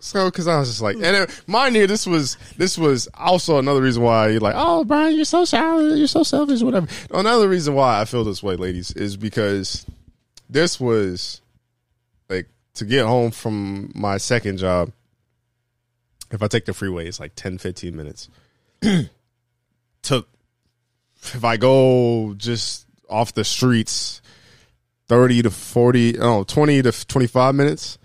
So, 0.05 0.31
because 0.31 0.47
I 0.47 0.59
was 0.59 0.69
just 0.69 0.83
like, 0.83 0.97
and 0.97 1.05
it, 1.05 1.43
mind 1.47 1.75
you, 1.75 1.87
this 1.87 2.07
was 2.07 2.37
this 2.59 2.76
was 2.76 3.09
also 3.14 3.59
another 3.59 3.81
reason 3.81 4.03
why 4.03 4.29
you're 4.29 4.41
like, 4.41 4.55
oh, 4.55 4.85
Brian, 4.85 5.17
you're 5.17 5.25
so 5.25 5.45
shallow, 5.47 5.95
you're 5.95 6.07
so 6.07 6.23
selfish, 6.23 6.61
whatever. 6.61 6.87
Another 7.11 7.49
reason 7.49 7.75
why 7.75 8.00
I 8.00 8.05
feel 8.05 8.23
this 8.23 8.43
way, 8.43 8.55
ladies, 8.55 8.91
is 8.93 9.17
because 9.17 9.87
this 10.50 10.79
was 10.79 11.41
like 12.29 12.49
to 12.75 12.85
get 12.85 13.07
home 13.07 13.31
from 13.31 13.93
my 13.95 14.19
second 14.19 14.59
job. 14.59 14.93
If 16.35 16.43
I 16.43 16.49
take 16.49 16.67
the 16.67 16.75
freeway, 16.75 17.07
it's 17.07 17.21
like 17.21 17.35
10, 17.35 17.59
15 17.59 17.97
minutes. 17.97 18.29
Took 20.03 20.29
if 21.33 21.45
I 21.45 21.57
go 21.57 22.35
just 22.37 22.87
off 23.09 23.33
the 23.33 23.45
streets, 23.45 24.21
thirty 25.09 25.41
to 25.43 25.50
forty, 25.50 26.19
oh, 26.19 26.45
20 26.45 26.83
to 26.83 27.07
twenty 27.07 27.26
five 27.26 27.55
minutes 27.55 27.99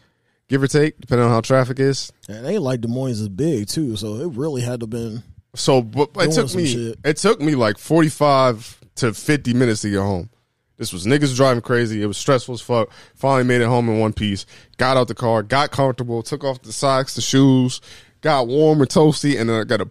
give 0.48 0.64
or 0.64 0.68
take, 0.68 1.00
depending 1.00 1.26
on 1.26 1.32
how 1.32 1.42
traffic 1.42 1.80
is. 1.80 2.12
And 2.28 2.46
they 2.46 2.58
like 2.58 2.82
Des 2.82 2.88
Moines 2.88 3.20
is 3.20 3.30
big 3.30 3.68
too, 3.68 3.96
so 3.96 4.16
it 4.16 4.36
really 4.36 4.62
had 4.62 4.80
to 4.82 4.88
been. 4.88 5.24
So, 5.56 5.82
but 5.82 6.10
it 6.18 6.32
took 6.32 6.54
me 6.56 6.68
shit. 6.68 7.00
it 7.04 7.18
took 7.18 7.42
me 7.42 7.56
like 7.56 7.78
forty 7.78 8.10
five 8.10 8.80
to 8.96 9.14
fifty 9.14 9.54
minutes 9.54 9.82
to 9.82 9.90
get 9.90 10.00
home. 10.00 10.30
This 10.78 10.94
was 10.94 11.06
niggas 11.06 11.36
driving 11.36 11.62
crazy. 11.62 12.02
It 12.02 12.06
was 12.06 12.18
stressful 12.18 12.54
as 12.54 12.62
fuck. 12.62 12.90
Finally 13.14 13.44
made 13.44 13.62
it 13.62 13.68
home 13.68 13.90
in 13.90 14.00
one 14.00 14.14
piece. 14.14 14.46
Got 14.78 14.96
out 14.96 15.10
the 15.10 15.16
car, 15.16 15.44
got 15.44 15.72
comfortable, 15.72 16.24
took 16.24 16.46
off 16.46 16.62
the 16.62 16.72
socks, 16.72 17.16
the 17.16 17.22
shoes, 17.22 17.82
got 18.22 18.48
warm 18.48 18.82
and 18.82 18.90
toasty, 18.90 19.40
and 19.40 19.50
then 19.50 19.62
I 19.62 19.64
got 19.64 19.82
a 19.82 19.86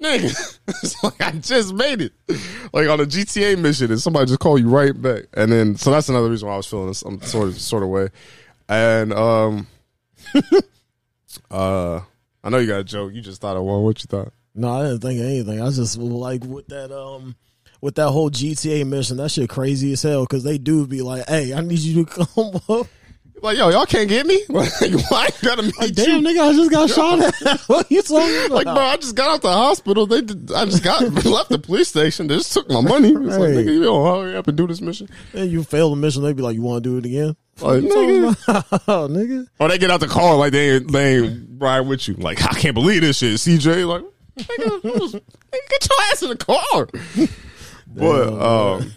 nigga. 0.00 0.58
it's 0.68 1.02
like 1.02 1.20
I 1.20 1.32
just 1.32 1.74
made 1.74 2.02
it, 2.02 2.12
like 2.72 2.88
on 2.88 3.00
a 3.00 3.04
GTA 3.04 3.58
mission, 3.58 3.90
and 3.90 4.00
somebody 4.00 4.26
just 4.26 4.40
called 4.40 4.60
you 4.60 4.68
right 4.68 5.00
back. 5.00 5.24
And 5.34 5.52
then, 5.52 5.76
so 5.76 5.90
that's 5.90 6.08
another 6.08 6.30
reason 6.30 6.48
why 6.48 6.54
I 6.54 6.58
was 6.58 6.66
feeling 6.66 6.94
some 6.94 7.20
sort 7.22 7.48
of 7.48 7.60
sort 7.60 7.82
of 7.82 7.88
way. 7.88 8.08
And 8.68 9.12
um, 9.12 9.66
uh, 11.50 12.00
I 12.44 12.50
know 12.50 12.58
you 12.58 12.66
got 12.66 12.80
a 12.80 12.84
joke. 12.84 13.12
You 13.14 13.20
just 13.20 13.40
thought 13.40 13.56
of 13.56 13.62
one. 13.62 13.82
What 13.82 14.02
you 14.02 14.06
thought? 14.08 14.32
No, 14.54 14.72
I 14.72 14.82
didn't 14.82 15.00
think 15.00 15.20
of 15.20 15.26
anything. 15.26 15.60
I 15.60 15.70
just 15.70 15.98
like 15.98 16.44
with 16.44 16.66
that 16.68 16.90
um 16.96 17.36
with 17.80 17.94
that 17.96 18.10
whole 18.10 18.30
GTA 18.30 18.86
mission. 18.86 19.18
That 19.18 19.30
shit 19.30 19.48
crazy 19.48 19.92
as 19.92 20.02
hell 20.02 20.24
because 20.24 20.44
they 20.44 20.58
do 20.58 20.86
be 20.86 21.02
like, 21.02 21.28
"Hey, 21.28 21.54
I 21.54 21.60
need 21.60 21.78
you 21.78 22.04
to 22.04 22.24
come 22.34 22.60
up." 22.68 22.86
Like, 23.42 23.56
yo, 23.56 23.68
y'all 23.70 23.86
can't 23.86 24.08
get 24.08 24.26
me. 24.26 24.42
Like, 24.48 24.70
why 25.10 25.26
I 25.26 25.28
gotta 25.42 25.62
meet 25.62 25.78
Like, 25.78 25.88
you? 25.90 25.94
damn, 26.04 26.22
nigga, 26.24 26.40
I 26.40 26.52
just 26.52 26.70
got 26.70 26.90
shot 26.90 27.20
at. 27.20 27.60
what 27.68 27.90
you 27.90 28.02
talking 28.02 28.46
about? 28.46 28.50
Like, 28.58 28.64
bro, 28.64 28.84
I 28.84 28.96
just 28.96 29.14
got 29.14 29.30
out 29.34 29.42
the 29.42 29.52
hospital. 29.52 30.06
They, 30.06 30.20
did, 30.22 30.50
I 30.52 30.64
just 30.64 30.82
got 30.82 31.02
left 31.24 31.48
the 31.50 31.58
police 31.58 31.88
station. 31.88 32.26
They 32.26 32.36
just 32.36 32.52
took 32.52 32.68
my 32.70 32.80
money. 32.80 33.08
It's 33.10 33.18
like, 33.36 33.50
Hey. 33.50 33.56
nigga, 33.56 33.72
you 33.74 33.82
don't 33.84 34.04
hurry 34.06 34.36
up 34.36 34.48
and 34.48 34.56
do 34.56 34.66
this 34.66 34.80
mission. 34.80 35.08
and 35.32 35.50
you 35.50 35.62
fail 35.62 35.90
the 35.90 35.96
mission, 35.96 36.22
they 36.22 36.32
be 36.32 36.42
like, 36.42 36.54
"You 36.56 36.62
want 36.62 36.82
to 36.82 36.90
do 36.90 36.96
it 36.98 37.06
again?" 37.06 37.36
Like, 37.60 37.82
nigga. 37.82 38.30
about? 38.72 39.10
nigga. 39.10 39.46
Or 39.58 39.68
they 39.68 39.78
get 39.78 39.90
out 39.90 40.00
the 40.00 40.06
car 40.08 40.36
like 40.36 40.52
they 40.52 40.76
ain't, 40.76 40.90
they 40.92 41.16
ain't 41.16 41.48
ride 41.58 41.80
with 41.80 42.06
you. 42.08 42.14
Like, 42.14 42.42
I 42.42 42.58
can't 42.58 42.74
believe 42.74 43.00
this 43.02 43.18
shit. 43.18 43.34
CJ, 43.34 43.86
like, 43.86 44.04
nigga, 44.36 44.98
was- 45.00 45.14
nigga, 45.14 45.22
get 45.70 45.88
your 45.88 45.98
ass 46.12 46.22
in 46.22 46.28
the 46.30 46.36
car. 46.36 46.88
but, 47.86 48.28
um, 48.80 48.92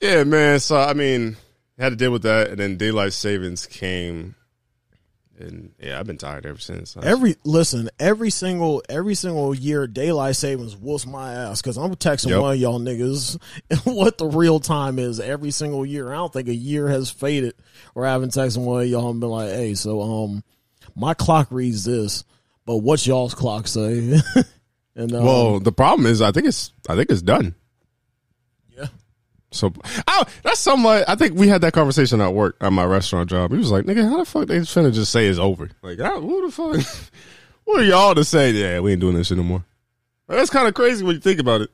yeah, 0.00 0.24
man. 0.24 0.60
So, 0.60 0.76
I 0.78 0.94
mean, 0.94 1.36
had 1.80 1.90
to 1.90 1.96
deal 1.96 2.10
with 2.12 2.22
that. 2.22 2.48
And 2.50 2.58
then 2.58 2.76
daylight 2.76 3.12
savings 3.12 3.66
came. 3.66 4.34
And 5.38 5.72
yeah, 5.80 5.98
I've 5.98 6.06
been 6.06 6.18
tired 6.18 6.44
ever 6.44 6.58
since. 6.58 6.94
Every 7.02 7.34
listen, 7.44 7.88
every 7.98 8.28
single 8.28 8.82
every 8.90 9.14
single 9.14 9.54
year, 9.54 9.86
daylight 9.86 10.36
savings 10.36 10.76
whoops 10.76 11.06
my 11.06 11.32
ass 11.32 11.62
because 11.62 11.78
I'm 11.78 11.94
texting 11.94 12.28
Yep. 12.28 12.42
one 12.42 12.52
of 12.52 12.58
y'all 12.60 12.78
niggas 12.78 13.40
what 13.84 14.18
the 14.18 14.26
real 14.26 14.60
time 14.60 14.98
is 14.98 15.18
every 15.18 15.50
single 15.50 15.86
year. 15.86 16.12
I 16.12 16.16
don't 16.16 16.30
think 16.30 16.48
a 16.48 16.54
year 16.54 16.88
has 16.88 17.10
faded 17.10 17.54
where 17.94 18.04
I 18.04 18.12
haven't 18.12 18.32
texted 18.34 18.58
one 18.62 18.82
of 18.82 18.88
y'all 18.88 19.08
and 19.10 19.18
been 19.20 19.30
like, 19.30 19.48
"Hey, 19.48 19.74
so 19.74 20.02
um, 20.02 20.44
my 20.94 21.14
clock 21.14 21.48
reads 21.50 21.86
this, 21.86 22.24
but 22.66 22.76
what's 22.76 23.06
y'all's 23.06 23.32
clock 23.32 23.66
say?" 23.66 24.20
and 24.94 25.14
um, 25.14 25.24
Well, 25.24 25.60
the 25.60 25.72
problem 25.72 26.04
is, 26.04 26.20
I 26.20 26.32
think 26.32 26.48
it's, 26.48 26.70
I 26.86 26.96
think 26.96 27.10
it's 27.10 27.22
done. 27.22 27.54
So 29.52 29.72
I, 30.06 30.24
that's 30.42 30.60
somewhat. 30.60 31.08
I 31.08 31.16
think 31.16 31.36
we 31.36 31.48
had 31.48 31.60
that 31.62 31.72
conversation 31.72 32.20
at 32.20 32.32
work 32.32 32.56
at 32.60 32.72
my 32.72 32.84
restaurant 32.84 33.28
job. 33.28 33.50
He 33.50 33.58
was 33.58 33.70
like, 33.70 33.84
"Nigga, 33.84 34.08
how 34.08 34.18
the 34.18 34.24
fuck 34.24 34.46
they 34.46 34.58
finna 34.60 34.92
just 34.92 35.10
say 35.10 35.26
it's 35.26 35.38
over? 35.38 35.70
Like, 35.82 35.98
how, 35.98 36.20
who 36.20 36.46
the 36.46 36.52
fuck? 36.52 37.10
what 37.64 37.80
are 37.80 37.84
y'all 37.84 38.14
to 38.14 38.24
say? 38.24 38.52
Yeah, 38.52 38.80
we 38.80 38.92
ain't 38.92 39.00
doing 39.00 39.16
this 39.16 39.26
shit 39.26 39.36
no 39.36 39.42
more." 39.42 39.64
That's 40.28 40.50
kind 40.50 40.68
of 40.68 40.74
crazy 40.74 41.04
when 41.04 41.16
you 41.16 41.20
think 41.20 41.40
about 41.40 41.62
it. 41.62 41.70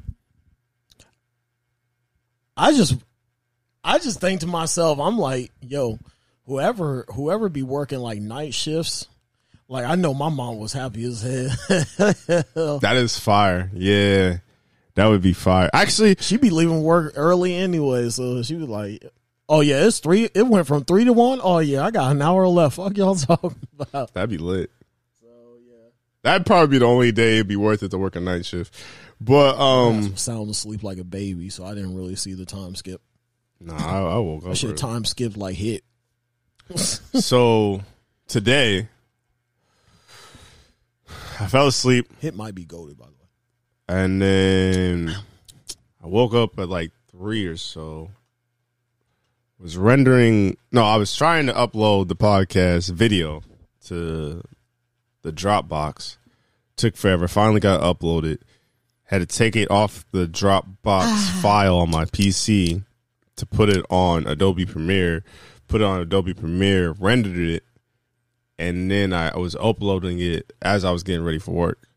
I 2.57 2.73
just 2.73 2.97
I 3.85 3.99
just 3.99 4.21
think 4.21 4.41
to 4.41 4.47
myself, 4.47 4.99
I'm 4.99 5.19
like, 5.19 5.53
yo, 5.61 5.99
whoever 6.47 7.05
whoever 7.13 7.49
be 7.51 7.63
working 7.63 7.99
like 7.99 8.21
night 8.21 8.55
shifts, 8.55 9.07
like 9.69 9.85
I 9.85 9.95
know 9.97 10.15
my 10.15 10.31
mom 10.31 10.59
was 10.59 10.73
happy 10.73 11.05
as 11.05 11.21
hell. 11.21 12.79
That 12.81 12.97
is 12.97 13.19
fire. 13.19 13.71
Yeah, 13.75 14.39
that 14.97 15.07
would 15.07 15.23
be 15.23 15.33
fire. 15.33 15.71
Actually, 15.73 16.17
she 16.21 16.37
be 16.37 16.51
leaving 16.51 16.83
work 16.83 17.13
early 17.17 17.55
anyway, 17.55 18.11
so 18.11 18.43
she 18.43 18.57
was 18.57 18.69
like, 18.69 19.05
"Oh 19.49 19.61
yeah, 19.61 19.87
it's 19.87 20.01
three. 20.01 20.29
It 20.35 20.47
went 20.47 20.67
from 20.67 20.85
three 20.85 21.05
to 21.05 21.13
one. 21.13 21.41
Oh 21.43 21.61
yeah, 21.61 21.85
I 21.85 21.91
got 21.91 22.11
an 22.11 22.21
hour 22.21 22.47
left. 22.49 22.77
Fuck 22.77 22.97
y'all 22.97 23.15
talking 23.15 23.57
about." 23.79 24.13
that'd 24.13 24.29
be 24.31 24.39
lit. 24.39 24.71
So 25.21 25.29
yeah, 25.67 25.77
that'd 26.23 26.47
probably 26.47 26.69
be 26.75 26.79
the 26.79 26.87
only 26.87 27.13
day 27.13 27.35
it'd 27.35 27.47
be 27.49 27.57
worth 27.57 27.83
it 27.83 27.91
to 27.93 27.99
work 27.99 28.17
a 28.17 28.21
night 28.21 28.45
shift. 28.45 28.75
But 29.21 29.59
um, 29.59 30.17
sound 30.17 30.51
asleep 30.51 30.83
like 30.83 30.99
a 30.99 31.05
baby, 31.05 31.49
so 31.49 31.65
I 31.65 31.75
didn't 31.75 31.95
really 31.95 32.17
see 32.17 32.35
the 32.35 32.45
time 32.45 32.75
skip. 32.75 33.01
nah, 33.61 33.75
I, 33.77 34.15
I 34.17 34.19
woke 34.19 34.43
up. 34.45 34.51
That 34.51 34.57
shit 34.57 34.71
early. 34.71 34.79
time 34.79 35.05
skipped 35.05 35.37
like 35.37 35.55
hit. 35.57 35.85
So 36.75 37.83
today, 38.29 38.89
I 41.41 41.47
fell 41.47 41.69
asleep. 41.69 42.09
Hit 42.21 42.35
might 42.35 42.55
be 42.55 42.65
goaded 42.65 42.99
by 42.99 43.07
the. 43.07 43.16
And 43.89 44.21
then 44.21 45.17
I 46.03 46.07
woke 46.07 46.35
up 46.35 46.59
at 46.59 46.69
like 46.69 46.93
three 47.11 47.47
or 47.47 47.57
so. 47.57 48.11
Was 49.59 49.79
rendering 49.79 50.57
no, 50.71 50.85
I 50.85 50.97
was 50.97 51.15
trying 51.17 51.47
to 51.47 51.53
upload 51.53 52.09
the 52.09 52.17
podcast 52.17 52.91
video 52.91 53.43
to 53.87 54.43
the 55.23 55.33
Dropbox. 55.33 56.17
Took 56.77 56.97
forever. 56.97 57.27
Finally 57.27 57.61
got 57.61 57.81
uploaded. 57.81 58.39
Had 59.05 59.19
to 59.19 59.27
take 59.27 59.57
it 59.57 59.71
off 59.71 60.05
the 60.11 60.27
Dropbox 60.27 60.67
ah. 60.85 61.39
file 61.41 61.79
on 61.79 61.91
my 61.91 62.05
PC 62.05 62.85
to 63.37 63.47
put 63.47 63.69
it 63.69 63.87
on 63.89 64.27
Adobe 64.27 64.67
Premiere. 64.67 65.25
Put 65.69 65.81
it 65.81 65.85
on 65.85 66.01
Adobe 66.01 66.35
Premiere, 66.35 66.93
rendered 66.93 67.39
it, 67.39 67.65
and 68.59 68.91
then 68.91 69.13
I 69.13 69.37
was 69.37 69.57
uploading 69.57 70.21
it 70.21 70.53
as 70.63 70.85
I 70.85 70.93
was 70.93 71.03
getting 71.03 71.25
ready 71.25 71.39
for 71.39 71.53
work. 71.53 71.89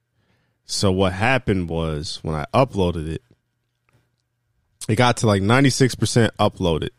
So 0.72 0.92
what 0.92 1.14
happened 1.14 1.68
was 1.68 2.20
when 2.22 2.36
I 2.36 2.46
uploaded 2.54 3.12
it, 3.12 3.24
it 4.88 4.98
got 4.98 5.18
to 5.18 5.28
like 5.28 5.42
96% 5.42 6.30
uploaded, 6.40 6.92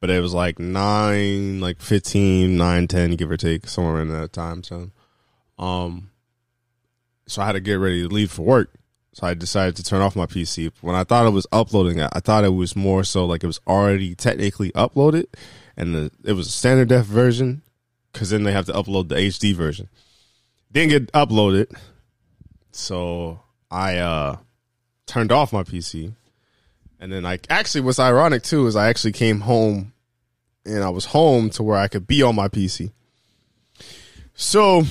but 0.00 0.08
it 0.08 0.20
was 0.20 0.32
like 0.32 0.58
9, 0.58 1.60
like 1.60 1.82
15, 1.82 2.56
9, 2.56 2.88
10, 2.88 3.16
give 3.16 3.30
or 3.30 3.36
take, 3.36 3.68
somewhere 3.68 4.00
in 4.00 4.08
that 4.08 4.32
time 4.32 4.62
zone. 4.62 4.92
Um, 5.58 6.10
so 7.26 7.42
I 7.42 7.46
had 7.46 7.52
to 7.52 7.60
get 7.60 7.74
ready 7.74 8.00
to 8.00 8.08
leave 8.08 8.32
for 8.32 8.46
work. 8.46 8.70
So 9.12 9.26
I 9.26 9.34
decided 9.34 9.76
to 9.76 9.84
turn 9.84 10.00
off 10.00 10.16
my 10.16 10.24
PC. 10.24 10.72
When 10.80 10.96
I 10.96 11.04
thought 11.04 11.26
it 11.26 11.34
was 11.34 11.46
uploading 11.52 12.00
I 12.00 12.20
thought 12.20 12.44
it 12.44 12.54
was 12.54 12.74
more 12.74 13.04
so 13.04 13.26
like 13.26 13.44
it 13.44 13.46
was 13.46 13.60
already 13.66 14.14
technically 14.14 14.72
uploaded 14.72 15.26
and 15.76 15.94
the, 15.94 16.10
it 16.24 16.32
was 16.32 16.46
a 16.46 16.50
standard 16.50 16.88
def 16.88 17.04
version 17.04 17.60
because 18.10 18.30
then 18.30 18.44
they 18.44 18.52
have 18.52 18.66
to 18.66 18.72
upload 18.72 19.08
the 19.08 19.16
HD 19.16 19.54
version. 19.54 19.90
Didn't 20.72 20.88
get 20.88 21.12
uploaded 21.12 21.76
So 22.72 23.40
I 23.70 23.98
uh 23.98 24.36
turned 25.06 25.30
off 25.30 25.52
my 25.52 25.62
PC. 25.62 26.14
And 26.98 27.12
then 27.12 27.26
I 27.26 27.38
actually 27.48 27.82
what's 27.82 27.98
ironic 27.98 28.42
too 28.42 28.66
is 28.66 28.76
I 28.76 28.88
actually 28.88 29.12
came 29.12 29.40
home 29.40 29.92
and 30.64 30.82
I 30.82 30.88
was 30.88 31.06
home 31.06 31.50
to 31.50 31.62
where 31.62 31.76
I 31.76 31.88
could 31.88 32.06
be 32.06 32.22
on 32.22 32.34
my 32.34 32.48
PC. 32.48 32.92
So 34.34 34.84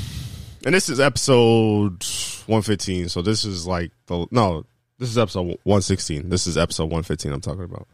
and 0.64 0.76
this 0.76 0.90
is 0.90 1.00
episode 1.00 2.04
115. 2.46 3.10
So 3.10 3.22
this 3.22 3.46
is 3.46 3.66
like 3.66 3.92
the 4.06 4.28
no, 4.32 4.66
this 5.00 5.10
is 5.10 5.18
episode 5.18 5.58
116. 5.64 6.30
This 6.30 6.48
is 6.48 6.58
episode 6.58 6.86
115 6.86 7.34
I'm 7.34 7.42
talking 7.42 7.64
about. 7.64 7.88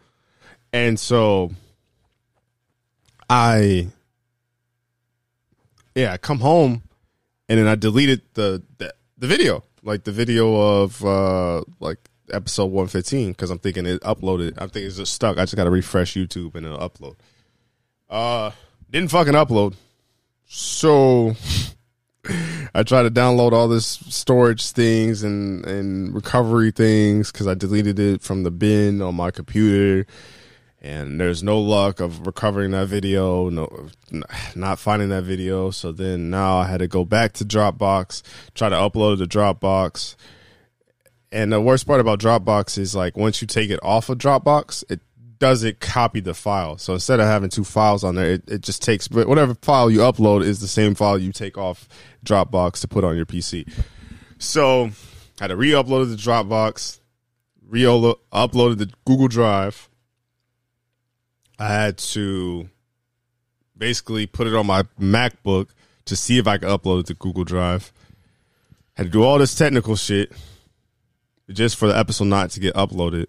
And 0.73 1.00
so 1.00 1.52
I 3.30 3.88
yeah, 5.95 6.13
I 6.13 6.17
come 6.17 6.39
home 6.39 6.84
and 7.47 7.60
then 7.60 7.67
I 7.67 7.76
deleted 7.76 8.21
the 8.34 8.62
the, 8.78 8.93
the 9.17 9.28
video, 9.28 9.63
like 9.84 10.04
the 10.04 10.12
video 10.12 10.56
of 10.56 11.04
uh 11.04 11.63
like 11.80 11.98
episode 12.32 12.66
115 12.66 13.32
because 13.32 13.50
I'm 13.50 13.60
thinking 13.60 13.86
it 13.86 14.02
uploaded. 14.02 14.54
I'm 14.58 14.70
thinking 14.70 14.88
it's 14.88 14.98
just 14.98 15.13
stuck. 15.13 15.38
I 15.38 15.44
just 15.44 15.56
got 15.56 15.63
to 15.63 15.70
refresh 15.70 16.16
YouTube 16.16 16.56
and 16.56 16.66
it'll 16.66 16.78
upload. 16.80 17.16
Uh 18.10 18.52
didn't 18.90 19.12
fucking 19.12 19.34
upload. 19.34 19.76
So 20.46 21.36
I 22.74 22.84
tried 22.84 23.04
to 23.04 23.12
download 23.12 23.54
all 23.54 23.68
this 23.68 23.86
storage 23.86 24.72
things 24.72 25.24
and 25.24 25.66
and 25.66 26.13
recovery 26.13 26.72
things 26.72 27.32
because 27.32 27.48
I 27.48 27.54
deleted 27.54 28.00
it 28.00 28.22
from 28.22 28.44
the 28.44 28.52
bin 28.52 29.02
on 29.02 29.16
my 29.16 29.32
computer, 29.32 30.06
and 30.88 31.19
there's 31.19 31.43
no 31.43 31.60
luck 31.60 32.00
of 32.00 32.26
recovering 32.26 32.71
that 32.71 32.88
video. 32.88 33.50
No, 33.50 33.89
not 34.56 34.80
finding 34.80 35.10
that 35.10 35.23
video. 35.23 35.69
So 35.69 35.91
then 35.91 36.30
now 36.30 36.60
I 36.60 36.67
had 36.67 36.80
to 36.80 36.88
go 36.88 37.04
back 37.04 37.34
to 37.34 37.45
Dropbox, 37.45 38.21
try 38.56 38.69
to 38.69 38.76
upload 38.76 39.15
it 39.15 39.30
to 39.30 39.38
Dropbox. 39.38 40.15
And 41.30 41.52
the 41.52 41.60
worst 41.60 41.88
part 41.88 42.00
about 42.00 42.21
Dropbox 42.21 42.78
is 42.78 42.95
like 42.95 43.17
once 43.17 43.41
you 43.41 43.47
take 43.47 43.69
it 43.69 43.82
off 43.84 44.08
of 44.08 44.17
Dropbox, 44.17 44.86
it 44.89 45.02
doesn't 45.39 45.82
copy 45.82 46.21
the 46.21 46.34
file. 46.34 46.78
So 46.78 46.93
instead 46.93 47.19
of 47.19 47.26
having 47.26 47.50
two 47.50 47.65
files 47.65 48.06
on 48.06 48.15
there, 48.15 48.32
it, 48.32 48.50
it 48.50 48.62
just 48.62 48.82
takes 48.82 49.10
whatever 49.10 49.56
file 49.56 49.91
you 49.91 50.00
upload 50.00 50.45
is 50.45 50.62
the 50.62 50.69
same 50.69 50.95
file 50.95 51.17
you 51.17 51.34
take 51.34 51.58
off 51.58 51.89
Dropbox 52.26 52.80
to 52.80 52.88
put 52.88 53.04
on 53.04 53.17
your 53.17 53.26
PC. 53.26 53.69
So 54.39 54.86
I 54.86 54.91
had 55.41 55.47
to 55.47 55.58
re-upload 55.58 56.13
it 56.13 56.17
to 56.17 56.30
Dropbox, 56.30 57.02
re-uploaded 57.67 58.78
the 58.78 58.89
Google 59.04 59.28
Drive. 59.28 59.89
I 61.60 61.67
had 61.67 61.98
to 62.00 62.70
basically 63.78 64.28
put 64.28 64.48
it 64.48 64.56
on 64.56 64.67
my 64.67 64.84
MacBook 65.00 65.70
to 66.06 66.15
see 66.15 66.38
if 66.38 66.48
I 66.48 66.58
could 66.58 66.70
upload 66.70 67.02
it 67.02 67.08
to 67.08 67.13
Google 67.13 67.43
Drive. 67.43 67.91
Had 68.96 69.08
to 69.08 69.10
do 69.12 69.24
all 69.24 69.38
this 69.38 69.56
technical 69.56 69.96
shit 69.96 70.32
just 71.50 71.78
for 71.78 71.88
the 71.88 71.98
episode 71.98 72.26
not 72.26 72.52
to 72.52 72.60
get 72.60 72.76
uploaded. 72.76 73.26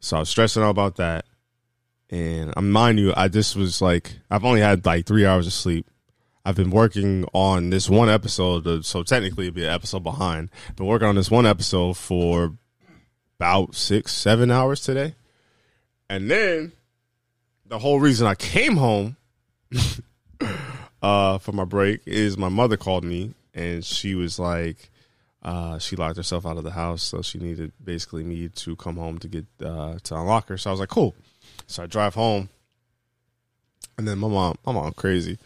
So 0.00 0.16
I 0.16 0.20
was 0.20 0.28
stressing 0.28 0.62
out 0.62 0.70
about 0.70 0.96
that. 0.96 1.24
And 2.10 2.52
I 2.56 2.60
mind 2.60 3.00
you, 3.00 3.12
I 3.16 3.28
just 3.28 3.56
was 3.56 3.80
like, 3.80 4.18
I've 4.30 4.44
only 4.44 4.60
had 4.60 4.84
like 4.84 5.06
three 5.06 5.26
hours 5.26 5.46
of 5.46 5.52
sleep. 5.52 5.90
I've 6.44 6.56
been 6.56 6.70
working 6.70 7.24
on 7.32 7.70
this 7.70 7.88
one 7.88 8.10
episode, 8.10 8.84
so 8.84 9.02
technically 9.02 9.46
it'd 9.46 9.54
be 9.54 9.64
an 9.64 9.70
episode 9.70 10.02
behind. 10.02 10.50
Been 10.76 10.86
working 10.86 11.08
on 11.08 11.14
this 11.14 11.30
one 11.30 11.46
episode 11.46 11.96
for 11.96 12.52
about 13.40 13.74
six, 13.74 14.12
seven 14.12 14.50
hours 14.50 14.82
today. 14.82 15.14
And 16.10 16.30
then 16.30 16.72
the 17.74 17.80
whole 17.80 17.98
reason 17.98 18.24
I 18.24 18.36
came 18.36 18.76
home 18.76 19.16
uh, 21.02 21.38
for 21.38 21.50
my 21.50 21.64
break 21.64 22.02
is 22.06 22.38
my 22.38 22.48
mother 22.48 22.76
called 22.76 23.02
me 23.02 23.34
and 23.52 23.84
she 23.84 24.14
was 24.14 24.38
like, 24.38 24.90
uh, 25.42 25.76
she 25.80 25.96
locked 25.96 26.16
herself 26.16 26.46
out 26.46 26.56
of 26.56 26.62
the 26.62 26.70
house, 26.70 27.02
so 27.02 27.20
she 27.20 27.38
needed 27.38 27.72
basically 27.84 28.22
me 28.22 28.48
to 28.48 28.76
come 28.76 28.94
home 28.96 29.18
to 29.18 29.26
get 29.28 29.44
uh, 29.60 29.98
to 30.04 30.14
unlock 30.14 30.48
her. 30.48 30.56
So 30.56 30.70
I 30.70 30.72
was 30.72 30.78
like, 30.78 30.88
cool. 30.88 31.16
So 31.66 31.82
I 31.82 31.86
drive 31.86 32.14
home, 32.14 32.48
and 33.98 34.06
then 34.06 34.18
my 34.18 34.28
mom, 34.28 34.56
my 34.64 34.72
mom, 34.72 34.92
crazy, 34.92 35.36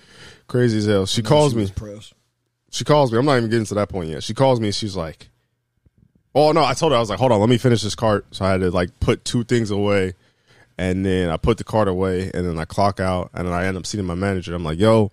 crazy 0.48 0.78
as 0.78 0.86
hell. 0.86 1.06
She 1.06 1.22
calls 1.22 1.52
She 1.52 1.58
me. 1.58 1.70
pressed. 1.74 2.12
She 2.70 2.84
calls 2.84 3.10
me. 3.10 3.18
I'm 3.18 3.24
not 3.24 3.38
even 3.38 3.48
getting 3.50 3.64
to 3.66 3.74
that 3.74 3.88
point 3.88 4.10
yet. 4.10 4.22
She 4.22 4.34
calls 4.34 4.60
me. 4.60 4.68
and 4.68 4.74
She's 4.74 4.94
like, 4.94 5.30
"Oh 6.34 6.52
no!" 6.52 6.62
I 6.62 6.74
told 6.74 6.92
her 6.92 6.96
I 6.96 7.00
was 7.00 7.08
like, 7.10 7.18
"Hold 7.18 7.32
on, 7.32 7.40
let 7.40 7.48
me 7.48 7.58
finish 7.58 7.82
this 7.82 7.94
cart." 7.96 8.26
So 8.32 8.44
I 8.44 8.50
had 8.52 8.60
to 8.60 8.70
like 8.70 9.00
put 9.00 9.24
two 9.24 9.42
things 9.44 9.70
away, 9.72 10.12
and 10.78 11.04
then 11.04 11.28
I 11.28 11.36
put 11.36 11.58
the 11.58 11.64
cart 11.64 11.88
away, 11.88 12.30
and 12.32 12.46
then 12.46 12.58
I 12.58 12.64
clock 12.64 13.00
out, 13.00 13.30
and 13.34 13.46
then 13.46 13.52
I 13.52 13.66
end 13.66 13.76
up 13.76 13.84
seeing 13.84 14.04
my 14.04 14.14
manager. 14.14 14.54
I'm 14.54 14.64
like, 14.64 14.78
"Yo, 14.78 15.10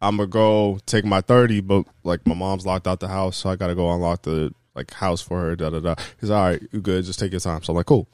I'm 0.00 0.16
gonna 0.18 0.28
go 0.28 0.78
take 0.86 1.04
my 1.04 1.20
thirty, 1.22 1.60
but 1.60 1.86
like 2.04 2.26
my 2.26 2.34
mom's 2.34 2.66
locked 2.66 2.86
out 2.86 3.00
the 3.00 3.08
house, 3.08 3.38
so 3.38 3.50
I 3.50 3.56
gotta 3.56 3.74
go 3.74 3.90
unlock 3.92 4.22
the 4.22 4.52
like 4.74 4.92
house 4.92 5.20
for 5.20 5.40
her." 5.40 5.56
Da 5.56 5.70
da 5.70 5.80
da. 5.80 5.94
He's 6.20 6.30
all 6.30 6.44
right. 6.44 6.62
You 6.70 6.80
good? 6.80 7.04
Just 7.04 7.18
take 7.18 7.32
your 7.32 7.40
time. 7.40 7.62
So 7.62 7.72
I'm 7.72 7.76
like, 7.78 7.86
cool. 7.86 8.06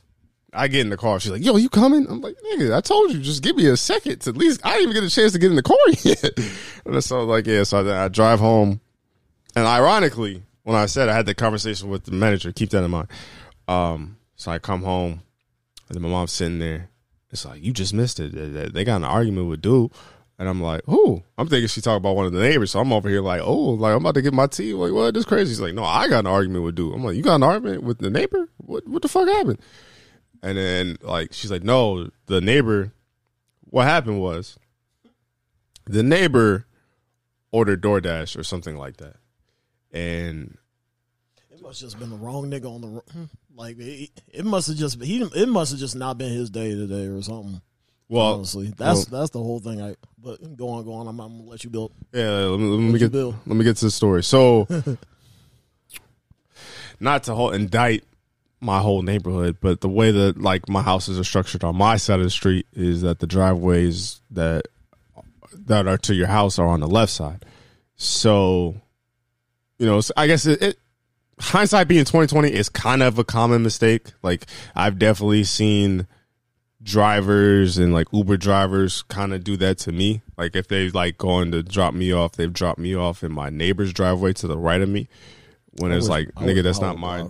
I 0.56 0.68
get 0.68 0.82
in 0.82 0.90
the 0.90 0.96
car. 0.96 1.18
She's 1.18 1.32
like, 1.32 1.44
"Yo, 1.44 1.56
you 1.56 1.68
coming?" 1.68 2.06
I'm 2.08 2.20
like, 2.20 2.36
"Nigga, 2.52 2.76
I 2.76 2.80
told 2.80 3.12
you, 3.12 3.18
just 3.18 3.42
give 3.42 3.56
me 3.56 3.66
a 3.66 3.76
second 3.76 4.20
to 4.20 4.30
at 4.30 4.36
least." 4.36 4.60
I 4.64 4.74
didn't 4.74 4.90
even 4.90 4.94
get 5.02 5.04
a 5.04 5.14
chance 5.14 5.32
to 5.32 5.38
get 5.40 5.50
in 5.50 5.56
the 5.56 5.62
car 5.62 5.76
yet. 6.02 6.38
and 6.86 7.02
so 7.02 7.24
like, 7.24 7.46
yeah. 7.46 7.64
So 7.64 7.84
I, 7.84 8.04
I 8.04 8.08
drive 8.08 8.38
home, 8.38 8.80
and 9.56 9.66
ironically, 9.66 10.44
when 10.62 10.76
I 10.76 10.86
said 10.86 11.08
I 11.08 11.14
had 11.14 11.26
the 11.26 11.34
conversation 11.34 11.88
with 11.88 12.04
the 12.04 12.12
manager, 12.12 12.52
keep 12.52 12.70
that 12.70 12.84
in 12.84 12.90
mind. 12.92 13.08
Um, 13.66 14.16
so 14.36 14.52
I 14.52 14.60
come 14.60 14.82
home, 14.82 15.22
and 15.88 16.00
my 16.00 16.08
mom's 16.08 16.32
sitting 16.32 16.58
there. 16.58 16.90
It's 17.30 17.44
like 17.44 17.62
you 17.62 17.72
just 17.72 17.94
missed 17.94 18.20
it. 18.20 18.72
They- 18.72 18.84
got 18.84 18.96
an 18.96 19.04
argument 19.04 19.48
with 19.48 19.60
dude, 19.60 19.90
and 20.38 20.48
I'm 20.48 20.62
like, 20.62 20.82
who? 20.86 21.22
I'm 21.36 21.48
thinking 21.48 21.68
she 21.68 21.80
talked 21.80 21.98
about 21.98 22.16
one 22.16 22.26
of 22.26 22.32
the 22.32 22.40
neighbors. 22.40 22.70
So 22.70 22.80
I'm 22.80 22.92
over 22.92 23.08
here 23.08 23.20
like, 23.20 23.40
oh, 23.42 23.70
like 23.70 23.92
I'm 23.92 23.98
about 24.02 24.14
to 24.14 24.22
get 24.22 24.32
my 24.32 24.46
tea. 24.46 24.72
Like, 24.74 24.92
what? 24.92 25.14
This 25.14 25.24
crazy. 25.24 25.50
She's 25.50 25.60
like, 25.60 25.74
no, 25.74 25.84
I 25.84 26.08
got 26.08 26.20
an 26.20 26.26
argument 26.28 26.64
with 26.64 26.76
dude. 26.76 26.94
I'm 26.94 27.02
like, 27.04 27.16
you 27.16 27.22
got 27.22 27.36
an 27.36 27.42
argument 27.42 27.82
with 27.82 27.98
the 27.98 28.10
neighbor? 28.10 28.48
What? 28.58 28.86
What 28.86 29.02
the 29.02 29.08
fuck 29.08 29.28
happened? 29.28 29.60
And 30.42 30.56
then 30.58 30.96
like 31.02 31.32
she's 31.32 31.50
like, 31.50 31.64
no, 31.64 32.10
the 32.26 32.40
neighbor. 32.40 32.92
What 33.70 33.86
happened 33.86 34.20
was, 34.20 34.56
the 35.86 36.04
neighbor 36.04 36.66
ordered 37.50 37.82
DoorDash 37.82 38.38
or 38.38 38.44
something 38.44 38.76
like 38.76 38.98
that, 38.98 39.16
and 39.90 40.56
Must 41.64 41.80
just 41.80 41.98
been 41.98 42.10
the 42.10 42.16
wrong 42.16 42.50
nigga 42.50 42.66
on 42.66 42.82
the 42.82 42.88
hmm, 42.88 43.24
like. 43.56 43.76
It, 43.78 44.10
it 44.30 44.44
must 44.44 44.68
have 44.68 44.76
just 44.76 45.02
he. 45.02 45.22
It 45.22 45.48
must 45.48 45.70
have 45.70 45.80
just 45.80 45.96
not 45.96 46.18
been 46.18 46.30
his 46.30 46.50
day 46.50 46.74
today 46.74 47.06
or 47.06 47.22
something. 47.22 47.62
well, 48.06 48.34
honestly, 48.34 48.74
that's 48.76 49.06
that's 49.06 49.30
the 49.30 49.38
whole 49.38 49.60
thing. 49.60 49.80
I 49.80 49.96
but 50.18 50.58
go 50.58 50.68
on, 50.68 50.84
go 50.84 50.92
on. 50.92 51.08
I'm, 51.08 51.18
I'm 51.18 51.38
gonna 51.38 51.50
let 51.50 51.64
you 51.64 51.70
build. 51.70 51.92
Yeah, 52.12 52.28
let 52.28 52.60
me, 52.60 52.66
let 52.66 52.92
me 52.92 52.98
get 52.98 53.12
build? 53.12 53.36
let 53.46 53.56
me 53.56 53.64
get 53.64 53.78
to 53.78 53.86
the 53.86 53.90
story. 53.90 54.22
So, 54.22 54.68
not 57.00 57.24
to 57.24 57.34
whole, 57.34 57.50
indict 57.50 58.04
my 58.60 58.80
whole 58.80 59.00
neighborhood, 59.00 59.56
but 59.62 59.80
the 59.80 59.88
way 59.88 60.10
that 60.10 60.38
like 60.38 60.68
my 60.68 60.82
houses 60.82 61.18
are 61.18 61.24
structured 61.24 61.64
on 61.64 61.76
my 61.76 61.96
side 61.96 62.18
of 62.18 62.24
the 62.24 62.30
street 62.30 62.66
is 62.74 63.00
that 63.00 63.20
the 63.20 63.26
driveways 63.26 64.20
that 64.30 64.66
that 65.54 65.88
are 65.88 65.96
to 65.96 66.14
your 66.14 66.26
house 66.26 66.58
are 66.58 66.66
on 66.66 66.80
the 66.80 66.88
left 66.88 67.12
side. 67.12 67.46
So, 67.96 68.74
you 69.78 69.86
know, 69.86 70.02
I 70.14 70.26
guess 70.26 70.44
it, 70.44 70.60
it 70.60 70.78
hindsight 71.38 71.88
being 71.88 72.04
twenty 72.04 72.26
twenty 72.26 72.52
is 72.52 72.68
kind 72.68 73.02
of 73.02 73.18
a 73.18 73.24
common 73.24 73.62
mistake. 73.62 74.08
Like 74.22 74.46
I've 74.74 74.98
definitely 74.98 75.44
seen 75.44 76.06
drivers 76.82 77.78
and 77.78 77.94
like 77.94 78.06
Uber 78.12 78.36
drivers 78.36 79.02
kind 79.02 79.32
of 79.32 79.42
do 79.42 79.56
that 79.56 79.78
to 79.78 79.92
me. 79.92 80.22
Like 80.36 80.54
if 80.54 80.68
they 80.68 80.90
like 80.90 81.18
going 81.18 81.50
to 81.52 81.62
drop 81.62 81.94
me 81.94 82.12
off, 82.12 82.32
they've 82.32 82.52
dropped 82.52 82.78
me 82.78 82.94
off 82.94 83.24
in 83.24 83.32
my 83.32 83.50
neighbor's 83.50 83.92
driveway 83.92 84.34
to 84.34 84.46
the 84.46 84.58
right 84.58 84.80
of 84.80 84.88
me. 84.88 85.08
When 85.78 85.90
it's 85.90 86.08
like, 86.08 86.30
I 86.36 86.44
nigga, 86.44 86.62
that's 86.62 86.80
not 86.80 86.98
my 86.98 87.26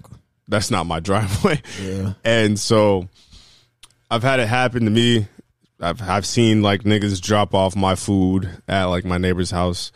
that's 0.49 0.71
not 0.71 0.87
my 0.87 1.01
driveway. 1.01 1.63
Yeah. 1.81 2.15
And 2.25 2.59
so 2.59 3.09
I've 4.11 4.23
had 4.23 4.41
it 4.41 4.49
happen 4.49 4.85
to 4.85 4.91
me. 4.91 5.29
I've 5.81 6.03
I've 6.03 6.27
seen 6.27 6.63
like 6.63 6.83
niggas 6.83 7.21
drop 7.21 7.55
off 7.55 7.75
my 7.75 7.95
food 7.95 8.51
at 8.69 8.85
like 8.85 9.05
my 9.05 9.19
neighbor's 9.19 9.51
house. 9.51 9.93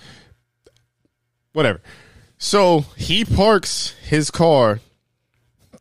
Whatever. 1.53 1.81
So 2.38 2.85
he 2.96 3.24
parks 3.24 3.94
his 4.03 4.31
car. 4.31 4.81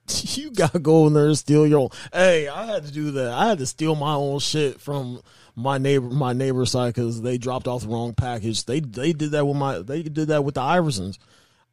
You 0.10 0.52
gotta 0.52 0.80
go 0.80 1.06
in 1.08 1.14
there 1.14 1.26
and 1.26 1.38
steal 1.38 1.68
your 1.68 1.80
own. 1.80 1.90
Hey, 2.14 2.48
I 2.48 2.66
had 2.66 2.86
to 2.86 2.92
do 2.94 3.12
that. 3.12 3.34
I 3.34 3.50
had 3.50 3.58
to 3.58 3.66
steal 3.66 3.94
my 3.94 4.14
own 4.14 4.40
shit 4.40 4.80
from 4.80 5.20
my 5.54 5.78
neighbor, 5.78 6.08
my 6.08 6.32
neighbor's 6.32 6.72
side 6.72 6.94
because 6.94 7.22
they 7.22 7.38
dropped 7.38 7.68
off 7.68 7.82
the 7.82 7.90
wrong 7.90 8.14
package. 8.14 8.64
They 8.64 8.80
they 8.80 9.12
did 9.12 9.32
that 9.32 9.46
with 9.46 9.58
my. 9.58 9.80
They 9.80 10.04
did 10.04 10.30
that 10.30 10.46
with 10.46 10.56
the 10.56 10.62
Iversons. 10.62 11.18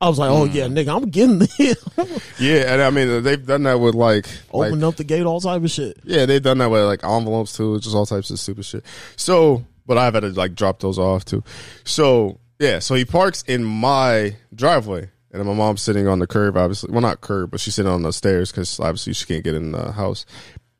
I 0.00 0.08
was 0.08 0.18
like, 0.18 0.30
oh 0.30 0.44
yeah, 0.44 0.66
mm. 0.66 0.72
nigga, 0.72 0.96
I'm 0.96 1.10
getting 1.10 1.38
this. 1.58 2.40
Yeah, 2.40 2.72
and 2.72 2.82
I 2.82 2.90
mean 2.90 3.22
they've 3.22 3.46
done 3.46 3.62
that 3.64 3.78
with 3.78 3.94
like 3.94 4.26
like 4.52 4.72
Open 4.72 4.82
up 4.82 4.96
the 4.96 5.04
gate, 5.04 5.22
all 5.22 5.40
type 5.40 5.62
of 5.62 5.70
shit. 5.70 5.98
Yeah, 6.02 6.26
they've 6.26 6.42
done 6.42 6.58
that 6.58 6.70
with 6.70 6.84
like 6.84 7.04
envelopes 7.04 7.56
too, 7.56 7.78
just 7.78 7.94
all 7.94 8.06
types 8.06 8.30
of 8.30 8.38
stupid 8.40 8.64
shit. 8.64 8.84
So, 9.16 9.64
but 9.86 9.96
I've 9.96 10.14
had 10.14 10.20
to 10.20 10.30
like 10.30 10.54
drop 10.54 10.80
those 10.80 10.98
off 10.98 11.24
too. 11.24 11.44
So 11.84 12.40
yeah, 12.58 12.78
so 12.78 12.94
he 12.94 13.04
parks 13.04 13.42
in 13.42 13.64
my 13.64 14.36
driveway, 14.54 15.10
and 15.32 15.44
my 15.44 15.54
mom's 15.54 15.82
sitting 15.82 16.06
on 16.06 16.18
the 16.20 16.26
curb. 16.26 16.56
Obviously, 16.56 16.92
well, 16.92 17.00
not 17.00 17.20
curb, 17.20 17.50
but 17.50 17.60
she's 17.60 17.74
sitting 17.74 17.90
on 17.90 18.02
the 18.02 18.12
stairs 18.12 18.50
because 18.50 18.78
obviously 18.78 19.12
she 19.12 19.26
can't 19.26 19.44
get 19.44 19.54
in 19.54 19.72
the 19.72 19.92
house. 19.92 20.24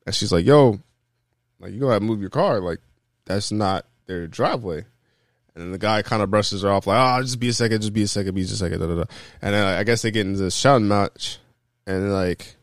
And 0.06 0.14
she's 0.14 0.32
like, 0.32 0.44
"Yo, 0.44 0.78
like 1.58 1.72
you 1.72 1.80
to 1.80 2.00
move 2.00 2.20
your 2.20 2.30
car? 2.30 2.60
Like 2.60 2.78
that's 3.24 3.50
not 3.50 3.86
their 4.06 4.26
driveway." 4.26 4.84
And 5.54 5.64
then 5.64 5.72
the 5.72 5.78
guy 5.78 6.02
kind 6.02 6.22
of 6.22 6.30
brushes 6.30 6.62
her 6.62 6.70
off 6.70 6.86
like, 6.86 6.98
"Oh, 6.98 7.22
just 7.22 7.40
be 7.40 7.48
a 7.48 7.52
second, 7.52 7.80
just 7.80 7.92
be 7.92 8.02
a 8.02 8.08
second, 8.08 8.34
be 8.34 8.42
just 8.42 8.54
a 8.54 8.56
second, 8.56 8.80
da, 8.80 8.86
da, 8.86 8.94
da. 8.94 9.04
And 9.42 9.54
then 9.54 9.66
I 9.66 9.82
guess 9.84 10.02
they 10.02 10.10
get 10.10 10.26
into 10.26 10.40
this 10.40 10.56
shouting 10.56 10.88
match, 10.88 11.38
and 11.86 12.12
like, 12.12 12.56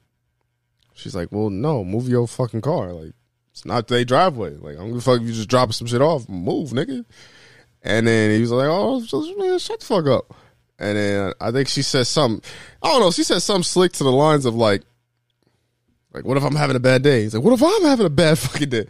she's 0.93 1.15
like, 1.15 1.29
"Well, 1.31 1.49
no, 1.49 1.83
move 1.83 2.07
your 2.07 2.27
fucking 2.27 2.61
car. 2.61 2.93
Like, 2.93 3.13
it's 3.51 3.65
not 3.65 3.87
their 3.87 4.05
driveway. 4.05 4.55
Like, 4.55 4.77
I'm 4.77 4.89
gonna 4.89 5.01
fuck 5.01 5.21
if 5.21 5.27
you 5.27 5.33
just 5.33 5.49
dropping 5.49 5.73
some 5.73 5.87
shit 5.87 6.01
off. 6.01 6.29
Move, 6.29 6.71
nigga." 6.71 7.05
And 7.83 8.07
then 8.07 8.31
he 8.31 8.41
was 8.41 8.51
like, 8.51 8.67
"Oh, 8.69 8.99
man, 9.37 9.57
shut 9.59 9.79
the 9.79 9.85
fuck 9.85 10.05
up." 10.07 10.35
And 10.77 10.97
then 10.97 11.33
I 11.39 11.51
think 11.51 11.67
she 11.67 11.83
said 11.83 12.07
something. 12.07 12.41
I 12.81 12.89
don't 12.89 13.01
know. 13.01 13.11
She 13.11 13.23
said 13.23 13.39
something 13.39 13.63
slick 13.63 13.91
to 13.93 14.03
the 14.03 14.11
lines 14.11 14.45
of 14.45 14.55
like, 14.55 14.81
like, 16.13 16.25
what 16.25 16.37
if 16.37 16.43
I'm 16.43 16.55
having 16.55 16.75
a 16.75 16.79
bad 16.79 17.03
day? 17.03 17.21
He's 17.23 17.33
like, 17.33 17.43
what 17.43 17.53
if 17.53 17.63
I'm 17.63 17.83
having 17.83 18.05
a 18.05 18.09
bad 18.09 18.37
fucking 18.39 18.69
day? 18.69 18.85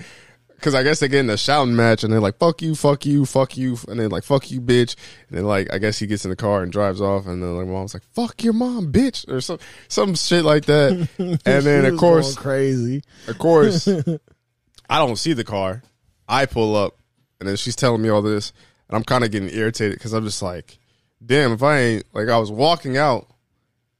Because 0.55 0.75
I 0.75 0.83
guess 0.83 0.99
they 0.99 1.07
get 1.07 1.21
in 1.21 1.29
a 1.29 1.37
shouting 1.37 1.75
match 1.75 2.03
and 2.03 2.13
they're 2.13 2.19
like, 2.19 2.37
fuck 2.37 2.61
you, 2.61 2.75
fuck 2.75 3.05
you, 3.05 3.25
fuck 3.25 3.57
you. 3.57 3.77
And 3.87 3.99
then 3.99 4.09
like, 4.09 4.23
fuck 4.23 4.51
you, 4.51 4.61
bitch. 4.61 4.95
And 5.27 5.37
then 5.37 5.45
like, 5.45 5.73
I 5.73 5.79
guess 5.79 5.97
he 5.97 6.05
gets 6.05 6.23
in 6.23 6.29
the 6.29 6.35
car 6.35 6.61
and 6.61 6.71
drives 6.71 7.01
off. 7.01 7.25
And 7.25 7.41
then 7.41 7.57
like, 7.57 7.67
mom's 7.67 7.95
like, 7.95 8.03
fuck 8.13 8.43
your 8.43 8.53
mom, 8.53 8.91
bitch. 8.91 9.27
Or 9.27 9.41
some, 9.41 9.57
some 9.87 10.13
shit 10.15 10.45
like 10.45 10.65
that. 10.65 11.09
And 11.45 11.65
then 11.65 11.85
of 11.85 11.97
course, 11.97 12.35
crazy. 12.35 13.03
of 13.27 13.37
course, 13.39 13.87
I 14.89 14.97
don't 14.99 15.15
see 15.15 15.33
the 15.33 15.43
car. 15.43 15.81
I 16.27 16.45
pull 16.45 16.75
up 16.75 16.95
and 17.39 17.49
then 17.49 17.55
she's 17.55 17.75
telling 17.75 18.01
me 18.01 18.09
all 18.09 18.21
this. 18.21 18.53
And 18.91 18.97
I'm 18.97 19.03
kind 19.05 19.23
of 19.23 19.31
getting 19.31 19.49
irritated 19.49 19.97
because 19.97 20.11
I'm 20.11 20.25
just 20.25 20.41
like, 20.41 20.77
damn, 21.25 21.53
if 21.53 21.63
I 21.63 21.79
ain't, 21.79 22.05
like, 22.13 22.27
I 22.27 22.37
was 22.37 22.51
walking 22.51 22.97
out 22.97 23.27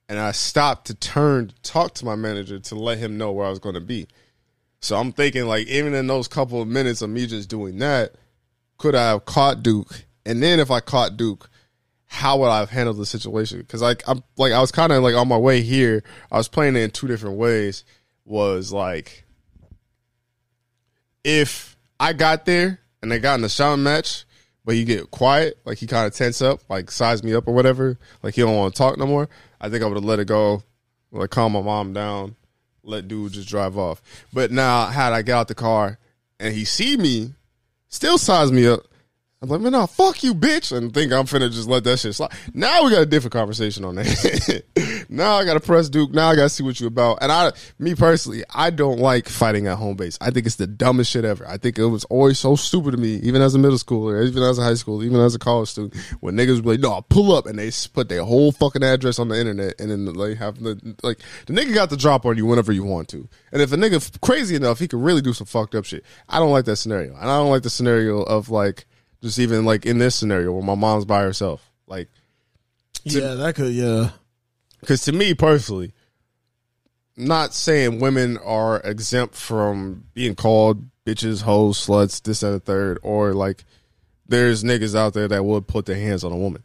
and 0.10 0.20
I 0.20 0.34
stopped 0.34 0.88
to 0.88 0.94
turn 0.94 1.48
to 1.48 1.56
talk 1.64 1.94
to 1.96 2.06
my 2.06 2.16
manager 2.16 2.60
to 2.60 2.76
let 2.76 2.98
him 2.98 3.18
know 3.18 3.32
where 3.32 3.48
I 3.48 3.50
was 3.50 3.60
going 3.60 3.76
to 3.76 3.82
be. 3.82 4.08
So 4.82 4.98
I'm 4.98 5.14
thinking, 5.14 5.46
like, 5.46 5.68
even 5.68 5.94
in 5.94 6.08
those 6.08 6.28
couple 6.28 6.62
of 6.62 6.68
minutes 6.68 7.02
of 7.02 7.10
me 7.10 7.26
just 7.26 7.50
doing 7.50 7.78
that, 7.80 8.16
could 8.78 8.94
I 8.94 9.10
have 9.12 9.24
caught 9.24 9.64
Duke? 9.64 10.04
And 10.26 10.44
then 10.44 10.60
if 10.60 10.70
I 10.70 10.82
caught 10.82 11.16
Duke, 11.16 11.50
how 12.08 12.40
would 12.40 12.48
I 12.48 12.60
have 12.60 12.70
handled 12.70 12.98
the 12.98 13.06
situation? 13.06 13.60
Because 13.60 13.82
like 13.82 14.04
I'm 14.06 14.22
like 14.36 14.52
I 14.52 14.60
was 14.60 14.72
kind 14.72 14.92
of 14.92 15.02
like 15.02 15.16
on 15.16 15.30
my 15.30 15.38
way 15.38 15.62
here. 15.62 16.04
I 16.30 16.38
was 16.38 16.50
playing 16.50 16.76
it 16.76 16.82
in 16.82 16.92
two 16.92 17.08
different 17.08 17.38
ways. 17.38 17.86
Was 18.26 18.74
like 18.74 19.24
if 21.24 21.78
I 22.00 22.12
got 22.12 22.46
there 22.46 22.82
and 23.02 23.10
they 23.10 23.20
got 23.20 23.36
in 23.36 23.42
the 23.42 23.50
shouting 23.50 23.84
match, 23.84 24.26
but 24.66 24.76
you 24.76 24.86
get 24.86 25.12
quiet, 25.12 25.58
like 25.66 25.78
he 25.78 25.88
kind 25.88 26.08
of 26.08 26.14
tense 26.14 26.42
up, 26.42 26.62
like 26.70 26.92
size 26.92 27.24
me 27.24 27.34
up 27.34 27.48
or 27.48 27.54
whatever, 27.54 27.98
like 28.24 28.36
he 28.36 28.42
don't 28.42 28.56
want 28.56 28.74
to 28.74 28.78
talk 28.78 28.98
no 28.98 29.06
more. 29.06 29.30
I 29.60 29.70
think 29.70 29.84
I 29.84 29.88
would 29.88 29.96
have 29.96 30.04
let 30.04 30.20
it 30.20 30.28
go, 30.28 30.64
like 31.12 31.30
calm 31.30 31.54
my 31.54 31.62
mom 31.62 31.94
down, 31.94 32.36
let 32.84 33.08
dude 33.08 33.34
just 33.34 33.48
drive 33.48 33.78
off. 33.78 34.02
But 34.34 34.52
now, 34.52 34.88
had 34.88 35.14
I 35.14 35.22
get 35.22 35.36
out 35.36 35.48
the 35.48 35.56
car 35.56 35.98
and 36.40 36.54
he 36.54 36.66
see 36.66 36.98
me, 36.98 37.34
still 37.88 38.18
size 38.18 38.52
me 38.52 38.68
up. 38.68 38.82
I'm 39.44 39.50
like, 39.50 39.62
man, 39.62 39.72
no, 39.72 39.88
fuck 39.88 40.22
you, 40.22 40.36
bitch, 40.36 40.72
and 40.72 40.94
think 40.94 41.12
I'm 41.12 41.26
finna 41.26 41.52
just 41.52 41.68
let 41.68 41.84
that 41.86 41.98
shit 41.98 42.14
slide. 42.14 42.32
Now 42.54 42.84
we 42.84 42.92
got 42.92 43.02
a 43.02 43.08
different 43.08 43.34
conversation 43.34 43.84
on 43.84 43.96
that. 43.96 45.06
now 45.10 45.34
I 45.34 45.46
got 45.46 45.56
to 45.56 45.60
press 45.60 45.90
Duke. 45.90 46.12
Now 46.12 46.30
I 46.30 46.36
got 46.36 46.44
to 46.44 46.50
see 46.50 46.64
what 46.64 46.80
you 46.80 46.86
about. 46.86 47.18
And 47.24 47.32
I, 47.32 47.52
me 47.80 47.96
personally, 47.96 48.44
I 48.54 48.70
don't 48.70 49.00
like 49.00 49.28
fighting 49.28 49.66
at 49.66 49.80
home 49.80 49.96
base. 49.96 50.16
I 50.22 50.30
think 50.30 50.46
it's 50.46 50.58
the 50.58 50.68
dumbest 50.68 51.10
shit 51.10 51.26
ever. 51.26 51.48
I 51.48 51.58
think 51.58 51.80
it 51.80 51.86
was 51.88 52.04
always 52.04 52.38
so 52.38 52.56
stupid 52.56 52.92
to 52.92 52.98
me, 52.98 53.16
even 53.24 53.42
as 53.42 53.56
a 53.56 53.58
middle 53.58 53.80
schooler, 53.80 54.24
even 54.28 54.44
as 54.44 54.60
a 54.60 54.64
high 54.64 54.76
school, 54.76 55.04
even 55.04 55.20
as 55.20 55.34
a 55.34 55.40
college 55.40 55.70
student, 55.70 55.96
when 56.20 56.38
niggas 56.38 56.62
be 56.62 56.70
like, 56.70 56.80
no, 56.80 57.02
pull 57.10 57.32
up, 57.36 57.48
and 57.48 57.58
they 57.58 57.72
put 57.94 58.10
their 58.10 58.24
whole 58.24 58.52
fucking 58.52 58.84
address 58.84 59.18
on 59.18 59.30
the 59.30 59.40
internet, 59.40 59.74
and 59.82 59.90
then 59.90 60.06
like 60.06 60.38
have 60.38 60.62
the 60.62 60.96
like 61.02 61.18
the 61.48 61.54
nigga 61.54 61.74
got 61.74 61.90
the 61.90 61.98
drop 61.98 62.28
on 62.28 62.38
you 62.38 62.46
whenever 62.46 62.72
you 62.72 62.84
want 62.84 63.08
to. 63.08 63.28
And 63.52 63.60
if 63.64 63.74
a 63.74 63.76
nigga 63.76 64.22
crazy 64.22 64.56
enough, 64.56 64.78
he 64.78 64.88
could 64.88 65.02
really 65.02 65.22
do 65.22 65.34
some 65.34 65.48
fucked 65.48 65.74
up 65.74 65.86
shit. 65.86 66.06
I 66.30 66.38
don't 66.38 66.52
like 66.52 66.66
that 66.66 66.76
scenario, 66.76 67.16
and 67.16 67.28
I 67.28 67.38
don't 67.40 67.50
like 67.50 67.64
the 67.64 67.72
scenario 67.72 68.22
of 68.22 68.52
like 68.52 68.86
just 69.22 69.40
even 69.40 69.66
like 69.66 69.86
in 69.86 69.98
this 69.98 70.16
scenario 70.16 70.52
where 70.52 70.64
my 70.64 70.76
mom's 70.76 71.06
by 71.06 71.22
herself, 71.22 71.72
like. 71.88 72.10
Yeah, 73.04 73.34
that 73.36 73.56
could. 73.56 73.74
Yeah, 73.74 74.12
Because 74.80 75.04
to 75.06 75.12
me 75.12 75.34
personally, 75.34 75.94
not 77.18 77.54
saying 77.54 78.00
women 78.00 78.38
are 78.38 78.80
exempt 78.82 79.36
from 79.36 80.06
being 80.14 80.36
called 80.36 80.86
bitches, 81.06 81.42
hoes, 81.42 81.86
sluts, 81.86 82.22
this 82.22 82.44
and 82.44 82.54
the 82.54 82.60
third, 82.60 83.00
or 83.02 83.34
like 83.34 83.64
there's 84.28 84.64
niggas 84.64 84.96
out 84.96 85.14
there 85.14 85.28
that 85.28 85.44
would 85.44 85.68
put 85.68 85.86
their 85.86 85.96
hands 85.96 86.24
on 86.24 86.32
a 86.32 86.38
woman. 86.38 86.64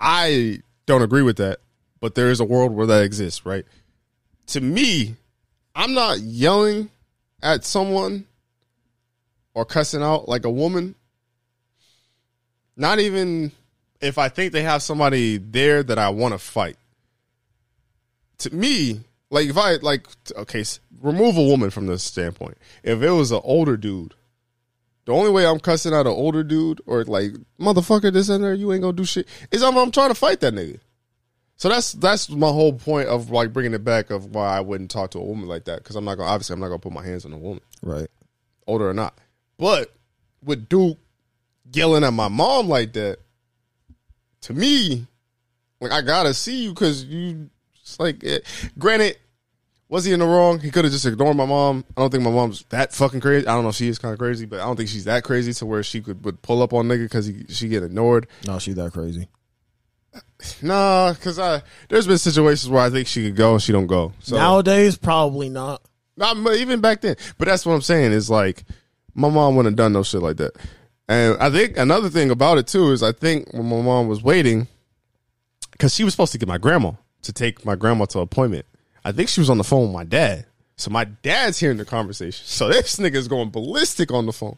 I 0.00 0.60
don't 0.86 1.02
agree 1.02 1.22
with 1.22 1.36
that, 1.36 1.60
but 2.00 2.14
there 2.14 2.30
is 2.30 2.40
a 2.40 2.44
world 2.44 2.72
where 2.72 2.86
that 2.86 3.02
exists, 3.04 3.44
right? 3.44 3.64
To 4.48 4.60
me, 4.60 5.14
I'm 5.74 5.94
not 5.94 6.20
yelling 6.20 6.90
at 7.42 7.64
someone 7.64 8.26
or 9.54 9.64
cussing 9.64 10.02
out 10.02 10.28
like 10.28 10.44
a 10.44 10.50
woman. 10.50 10.94
Not 12.80 12.98
even 12.98 13.52
if 14.00 14.16
I 14.16 14.30
think 14.30 14.54
they 14.54 14.62
have 14.62 14.82
somebody 14.82 15.36
there 15.36 15.82
that 15.82 15.98
I 15.98 16.08
want 16.08 16.32
to 16.32 16.38
fight 16.38 16.78
to 18.38 18.54
me, 18.54 19.02
like 19.28 19.50
if 19.50 19.58
I 19.58 19.74
like 19.76 20.06
okay, 20.34 20.64
remove 21.02 21.36
a 21.36 21.42
woman 21.42 21.68
from 21.68 21.88
this 21.88 22.02
standpoint. 22.02 22.56
If 22.82 23.02
it 23.02 23.10
was 23.10 23.32
an 23.32 23.42
older 23.44 23.76
dude, 23.76 24.14
the 25.04 25.12
only 25.12 25.30
way 25.30 25.46
I'm 25.46 25.60
cussing 25.60 25.92
out 25.92 26.06
an 26.06 26.12
older 26.14 26.42
dude 26.42 26.80
or 26.86 27.04
like 27.04 27.32
motherfucker 27.60 28.10
this 28.14 28.30
and 28.30 28.42
there, 28.42 28.54
you 28.54 28.72
ain't 28.72 28.80
gonna 28.80 28.94
do 28.94 29.04
shit 29.04 29.28
is 29.50 29.62
I'm, 29.62 29.76
I'm 29.76 29.90
trying 29.90 30.08
to 30.08 30.14
fight 30.14 30.40
that 30.40 30.54
nigga. 30.54 30.80
So 31.56 31.68
that's 31.68 31.92
that's 31.92 32.30
my 32.30 32.48
whole 32.48 32.72
point 32.72 33.10
of 33.10 33.28
like 33.28 33.52
bringing 33.52 33.74
it 33.74 33.84
back 33.84 34.08
of 34.08 34.34
why 34.34 34.56
I 34.56 34.60
wouldn't 34.60 34.90
talk 34.90 35.10
to 35.10 35.18
a 35.18 35.22
woman 35.22 35.50
like 35.50 35.66
that 35.66 35.80
because 35.80 35.96
I'm 35.96 36.06
not 36.06 36.14
gonna 36.14 36.30
obviously 36.30 36.54
I'm 36.54 36.60
not 36.60 36.68
gonna 36.68 36.78
put 36.78 36.94
my 36.94 37.04
hands 37.04 37.26
on 37.26 37.34
a 37.34 37.38
woman, 37.38 37.60
right. 37.82 38.08
older 38.66 38.88
or 38.88 38.94
not. 38.94 39.18
But 39.58 39.94
with 40.42 40.66
Duke 40.66 40.96
yelling 41.72 42.04
at 42.04 42.12
my 42.12 42.28
mom 42.28 42.68
like 42.68 42.92
that, 42.94 43.18
to 44.42 44.54
me, 44.54 45.06
like 45.80 45.92
I 45.92 46.02
gotta 46.02 46.34
see 46.34 46.64
you 46.64 46.70
because 46.70 47.04
you. 47.04 47.50
It's 47.82 47.98
like, 47.98 48.22
eh, 48.22 48.38
granted, 48.78 49.16
was 49.88 50.04
he 50.04 50.12
in 50.12 50.20
the 50.20 50.26
wrong? 50.26 50.60
He 50.60 50.70
could 50.70 50.84
have 50.84 50.92
just 50.92 51.04
ignored 51.04 51.36
my 51.36 51.44
mom. 51.46 51.84
I 51.96 52.00
don't 52.00 52.10
think 52.10 52.22
my 52.22 52.30
mom's 52.30 52.64
that 52.68 52.92
fucking 52.92 53.20
crazy. 53.20 53.46
I 53.46 53.54
don't 53.54 53.64
know 53.64 53.70
if 53.70 53.74
she 53.74 53.88
is 53.88 53.98
kind 53.98 54.12
of 54.12 54.18
crazy, 54.18 54.46
but 54.46 54.60
I 54.60 54.64
don't 54.64 54.76
think 54.76 54.88
she's 54.88 55.04
that 55.04 55.24
crazy 55.24 55.52
to 55.54 55.66
where 55.66 55.82
she 55.82 56.00
could 56.00 56.24
would 56.24 56.40
pull 56.42 56.62
up 56.62 56.72
on 56.72 56.86
nigga 56.86 57.04
because 57.04 57.30
she 57.48 57.68
get 57.68 57.82
ignored. 57.82 58.28
No, 58.46 58.58
she 58.58 58.72
that 58.74 58.92
crazy. 58.92 59.28
Nah, 60.62 61.12
because 61.12 61.38
I 61.38 61.62
there's 61.88 62.06
been 62.06 62.16
situations 62.16 62.70
where 62.70 62.82
I 62.82 62.88
think 62.88 63.06
she 63.06 63.26
could 63.26 63.36
go 63.36 63.52
and 63.52 63.62
she 63.62 63.72
don't 63.72 63.86
go. 63.86 64.12
So 64.20 64.36
Nowadays, 64.36 64.96
probably 64.96 65.50
not. 65.50 65.82
Not 66.16 66.36
even 66.56 66.80
back 66.80 67.02
then. 67.02 67.16
But 67.36 67.46
that's 67.46 67.66
what 67.66 67.74
I'm 67.74 67.82
saying 67.82 68.12
is 68.12 68.30
like 68.30 68.64
my 69.14 69.28
mom 69.28 69.56
wouldn't 69.56 69.72
have 69.72 69.76
done 69.76 69.92
no 69.92 70.02
shit 70.02 70.22
like 70.22 70.38
that. 70.38 70.52
And 71.10 71.36
I 71.42 71.50
think 71.50 71.76
another 71.76 72.08
thing 72.08 72.30
about 72.30 72.58
it 72.58 72.68
too 72.68 72.92
is 72.92 73.02
I 73.02 73.10
think 73.10 73.52
when 73.52 73.68
my 73.68 73.82
mom 73.82 74.06
was 74.06 74.22
waiting, 74.22 74.68
because 75.72 75.92
she 75.92 76.04
was 76.04 76.12
supposed 76.12 76.30
to 76.32 76.38
get 76.38 76.48
my 76.48 76.56
grandma 76.56 76.92
to 77.22 77.32
take 77.32 77.64
my 77.64 77.74
grandma 77.74 78.04
to 78.06 78.18
an 78.18 78.24
appointment. 78.24 78.64
I 79.04 79.10
think 79.10 79.28
she 79.28 79.40
was 79.40 79.50
on 79.50 79.58
the 79.58 79.64
phone 79.64 79.88
with 79.88 79.92
my 79.92 80.04
dad. 80.04 80.46
So 80.76 80.88
my 80.88 81.02
dad's 81.02 81.58
hearing 81.58 81.78
the 81.78 81.84
conversation. 81.84 82.46
So 82.46 82.68
this 82.72 82.96
nigga's 82.96 83.26
going 83.26 83.50
ballistic 83.50 84.12
on 84.12 84.26
the 84.26 84.32
phone. 84.32 84.56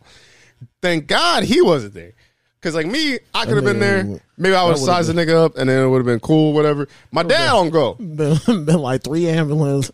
Thank 0.82 1.06
God 1.06 1.44
he 1.44 1.62
wasn't 1.62 1.94
there. 1.94 2.12
Cause 2.60 2.74
like 2.74 2.86
me, 2.86 3.18
I 3.34 3.46
could 3.46 3.56
have 3.56 3.64
been 3.64 3.80
there. 3.80 4.20
Maybe 4.36 4.54
I 4.54 4.62
would 4.64 4.72
have 4.72 4.78
sized 4.78 5.08
the 5.08 5.14
nigga 5.14 5.34
up 5.34 5.56
and 5.56 5.70
then 5.70 5.82
it 5.82 5.88
would 5.88 5.98
have 5.98 6.06
been 6.06 6.20
cool, 6.20 6.52
whatever. 6.52 6.86
My 7.10 7.22
dad 7.22 7.54
on 7.54 7.70
go. 7.70 7.94
Been, 7.98 8.36
been 8.46 8.78
like 8.78 9.02
three 9.02 9.26
ambulance. 9.26 9.90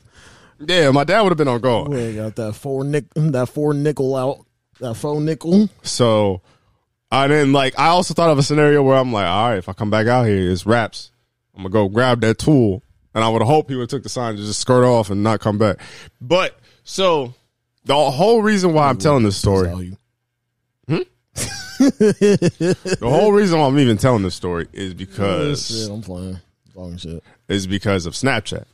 Yeah, 0.59 0.91
my 0.91 1.05
dad 1.05 1.23
would 1.23 1.31
have 1.31 1.39
been 1.39 1.49
on 1.49 1.61
go. 1.61 1.85
We 1.85 2.17
got 2.17 2.35
that 2.35 2.55
four 2.55 2.83
nick, 2.83 3.05
that 3.15 3.49
four 3.49 3.75
nickel 3.75 4.17
out, 4.17 4.45
that 4.81 4.95
four 4.95 5.21
nickel. 5.21 5.69
So 5.83 6.43
I 7.11 7.27
then 7.27 7.53
like 7.53 7.79
I 7.79 7.89
also 7.89 8.15
thought 8.15 8.31
of 8.31 8.39
a 8.39 8.43
scenario 8.43 8.83
where 8.83 8.97
I'm 8.97 9.13
like, 9.13 9.27
all 9.27 9.51
right, 9.51 9.59
if 9.59 9.69
I 9.69 9.73
come 9.73 9.91
back 9.91 10.07
out 10.07 10.25
here, 10.27 10.51
it's 10.51 10.67
raps. 10.67 11.11
I'm 11.55 11.63
gonna 11.63 11.73
go 11.73 11.89
grab 11.89 12.21
that 12.21 12.39
tool, 12.39 12.83
and 13.15 13.25
I 13.25 13.29
would 13.29 13.43
hope 13.43 13.69
he 13.69 13.77
would 13.77 13.89
took 13.89 14.03
the 14.03 14.09
sign 14.09 14.37
to 14.37 14.43
just 14.43 14.61
skirt 14.61 14.85
off 14.85 15.11
and 15.11 15.23
not 15.23 15.41
come 15.41 15.59
back. 15.59 15.79
But 16.21 16.59
so 16.85 17.35
the 17.85 18.11
whole 18.11 18.43
reason 18.43 18.75
why 18.75 18.89
I'm 18.89 18.99
telling 18.99 19.25
this 19.25 19.37
story, 19.37 19.69
you. 19.69 19.97
Hmm? 20.87 21.03
the 21.79 22.99
whole 23.03 23.33
reason 23.33 23.59
why 23.59 23.67
I'm 23.67 23.79
even 23.79 23.97
telling 23.97 24.23
this 24.23 24.35
story 24.35 24.69
is 24.73 24.95
because 24.95 25.67
Shit, 25.67 25.91
I'm 25.91 26.03
playing. 26.03 26.39
Shit. 26.97 27.25
is 27.49 27.67
because 27.67 28.07
of 28.07 28.13
Snapchat. 28.13 28.65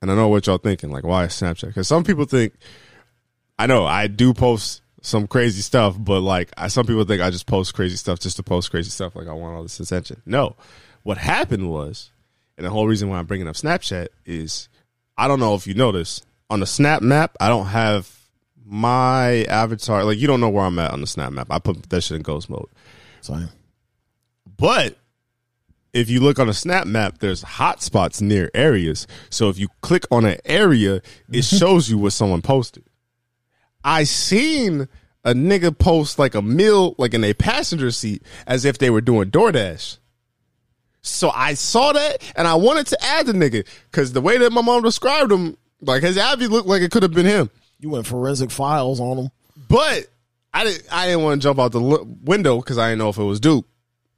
And 0.00 0.10
I 0.10 0.14
know 0.14 0.28
what 0.28 0.46
y'all 0.46 0.58
thinking, 0.58 0.90
like, 0.90 1.04
why 1.04 1.26
Snapchat? 1.26 1.66
Because 1.68 1.86
some 1.86 2.02
people 2.02 2.24
think, 2.24 2.54
I 3.58 3.66
know 3.66 3.84
I 3.84 4.06
do 4.06 4.32
post 4.32 4.82
some 5.02 5.26
crazy 5.26 5.60
stuff, 5.60 5.96
but 5.98 6.20
like, 6.20 6.50
I, 6.56 6.68
some 6.68 6.86
people 6.86 7.04
think 7.04 7.20
I 7.20 7.30
just 7.30 7.46
post 7.46 7.74
crazy 7.74 7.96
stuff 7.96 8.20
just 8.20 8.36
to 8.36 8.42
post 8.42 8.70
crazy 8.70 8.90
stuff, 8.90 9.14
like 9.14 9.26
I 9.26 9.32
want 9.32 9.54
all 9.54 9.62
this 9.62 9.78
attention. 9.80 10.22
No, 10.24 10.56
what 11.02 11.18
happened 11.18 11.68
was, 11.68 12.10
and 12.56 12.64
the 12.64 12.70
whole 12.70 12.86
reason 12.86 13.08
why 13.08 13.18
I'm 13.18 13.26
bringing 13.26 13.48
up 13.48 13.56
Snapchat 13.56 14.08
is, 14.24 14.68
I 15.18 15.28
don't 15.28 15.40
know 15.40 15.54
if 15.54 15.66
you 15.66 15.74
notice 15.74 16.22
on 16.48 16.60
the 16.60 16.66
Snap 16.66 17.02
map, 17.02 17.36
I 17.40 17.48
don't 17.48 17.66
have 17.66 18.10
my 18.64 19.44
avatar. 19.44 20.04
Like, 20.04 20.18
you 20.18 20.26
don't 20.26 20.40
know 20.40 20.48
where 20.48 20.64
I'm 20.64 20.78
at 20.78 20.92
on 20.92 21.00
the 21.00 21.06
Snap 21.06 21.32
map. 21.32 21.48
I 21.50 21.58
put 21.58 21.82
that 21.90 22.00
shit 22.02 22.16
in 22.16 22.22
ghost 22.22 22.48
mode. 22.48 22.68
Sorry. 23.20 23.46
But 24.56 24.96
if 25.92 26.08
you 26.08 26.20
look 26.20 26.38
on 26.38 26.48
a 26.48 26.54
snap 26.54 26.86
map, 26.86 27.18
there's 27.18 27.42
hot 27.42 27.82
spots 27.82 28.20
near 28.20 28.50
areas. 28.54 29.06
So 29.30 29.48
if 29.48 29.58
you 29.58 29.68
click 29.80 30.04
on 30.10 30.24
an 30.24 30.38
area, 30.44 31.02
it 31.30 31.44
shows 31.44 31.90
you 31.90 31.98
what 31.98 32.12
someone 32.12 32.42
posted. 32.42 32.84
I 33.84 34.04
seen 34.04 34.88
a 35.24 35.34
nigga 35.34 35.76
post 35.76 36.18
like 36.18 36.34
a 36.34 36.42
meal 36.42 36.94
like 36.98 37.14
in 37.14 37.24
a 37.24 37.32
passenger 37.34 37.90
seat 37.90 38.22
as 38.46 38.64
if 38.64 38.78
they 38.78 38.90
were 38.90 39.00
doing 39.00 39.30
DoorDash. 39.30 39.98
So 41.02 41.30
I 41.30 41.54
saw 41.54 41.92
that 41.92 42.22
and 42.36 42.46
I 42.46 42.54
wanted 42.54 42.86
to 42.88 43.04
add 43.04 43.26
the 43.26 43.32
nigga 43.32 43.66
because 43.90 44.12
the 44.12 44.20
way 44.20 44.38
that 44.38 44.52
my 44.52 44.62
mom 44.62 44.82
described 44.82 45.32
him, 45.32 45.56
like 45.80 46.02
his 46.02 46.16
Abby 46.16 46.46
looked 46.46 46.68
like 46.68 46.82
it 46.82 46.90
could 46.90 47.02
have 47.02 47.12
been 47.12 47.26
him. 47.26 47.50
You 47.80 47.90
went 47.90 48.06
forensic 48.06 48.50
files 48.50 49.00
on 49.00 49.18
him. 49.18 49.30
But 49.68 50.06
I 50.54 50.64
didn't. 50.64 50.86
I 50.92 51.06
didn't 51.06 51.22
want 51.24 51.40
to 51.40 51.44
jump 51.46 51.58
out 51.58 51.72
the 51.72 51.80
l- 51.80 52.06
window 52.22 52.58
because 52.58 52.78
I 52.78 52.90
didn't 52.90 52.98
know 52.98 53.08
if 53.08 53.18
it 53.18 53.24
was 53.24 53.40
Duke. 53.40 53.66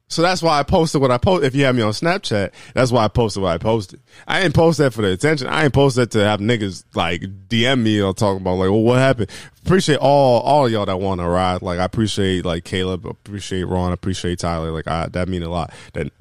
So 0.07 0.21
that's 0.21 0.43
why 0.43 0.59
I 0.59 0.63
posted 0.63 1.01
what 1.01 1.09
I 1.09 1.17
posted. 1.17 1.47
If 1.47 1.55
you 1.55 1.65
have 1.65 1.75
me 1.75 1.81
on 1.81 1.91
Snapchat, 1.91 2.51
that's 2.75 2.91
why 2.91 3.03
I 3.05 3.07
posted 3.07 3.41
what 3.41 3.53
I 3.53 3.57
posted. 3.57 3.99
I 4.27 4.41
didn't 4.41 4.53
post 4.53 4.77
that 4.77 4.93
for 4.93 5.01
the 5.01 5.11
attention. 5.11 5.47
I 5.47 5.63
didn't 5.63 5.73
post 5.73 5.95
that 5.95 6.11
to 6.11 6.19
have 6.23 6.39
niggas 6.39 6.83
like 6.93 7.21
DM 7.49 7.81
me 7.81 7.99
or 8.01 8.13
talk 8.13 8.37
about 8.39 8.53
like, 8.55 8.69
well, 8.69 8.81
what 8.83 8.99
happened? 8.99 9.31
Appreciate 9.65 9.97
all 9.97 10.41
all 10.41 10.69
y'all 10.69 10.85
that 10.85 10.99
want 10.99 11.21
to 11.21 11.27
ride. 11.27 11.63
Like, 11.63 11.79
I 11.79 11.85
appreciate 11.85 12.45
like 12.45 12.65
Caleb, 12.65 13.05
appreciate 13.07 13.63
Ron, 13.63 13.93
appreciate 13.93 14.37
Tyler. 14.39 14.69
Like, 14.71 14.87
I 14.87 15.07
that 15.07 15.27
mean 15.27 15.41
a 15.41 15.49
lot. 15.49 15.73
That 15.93 16.11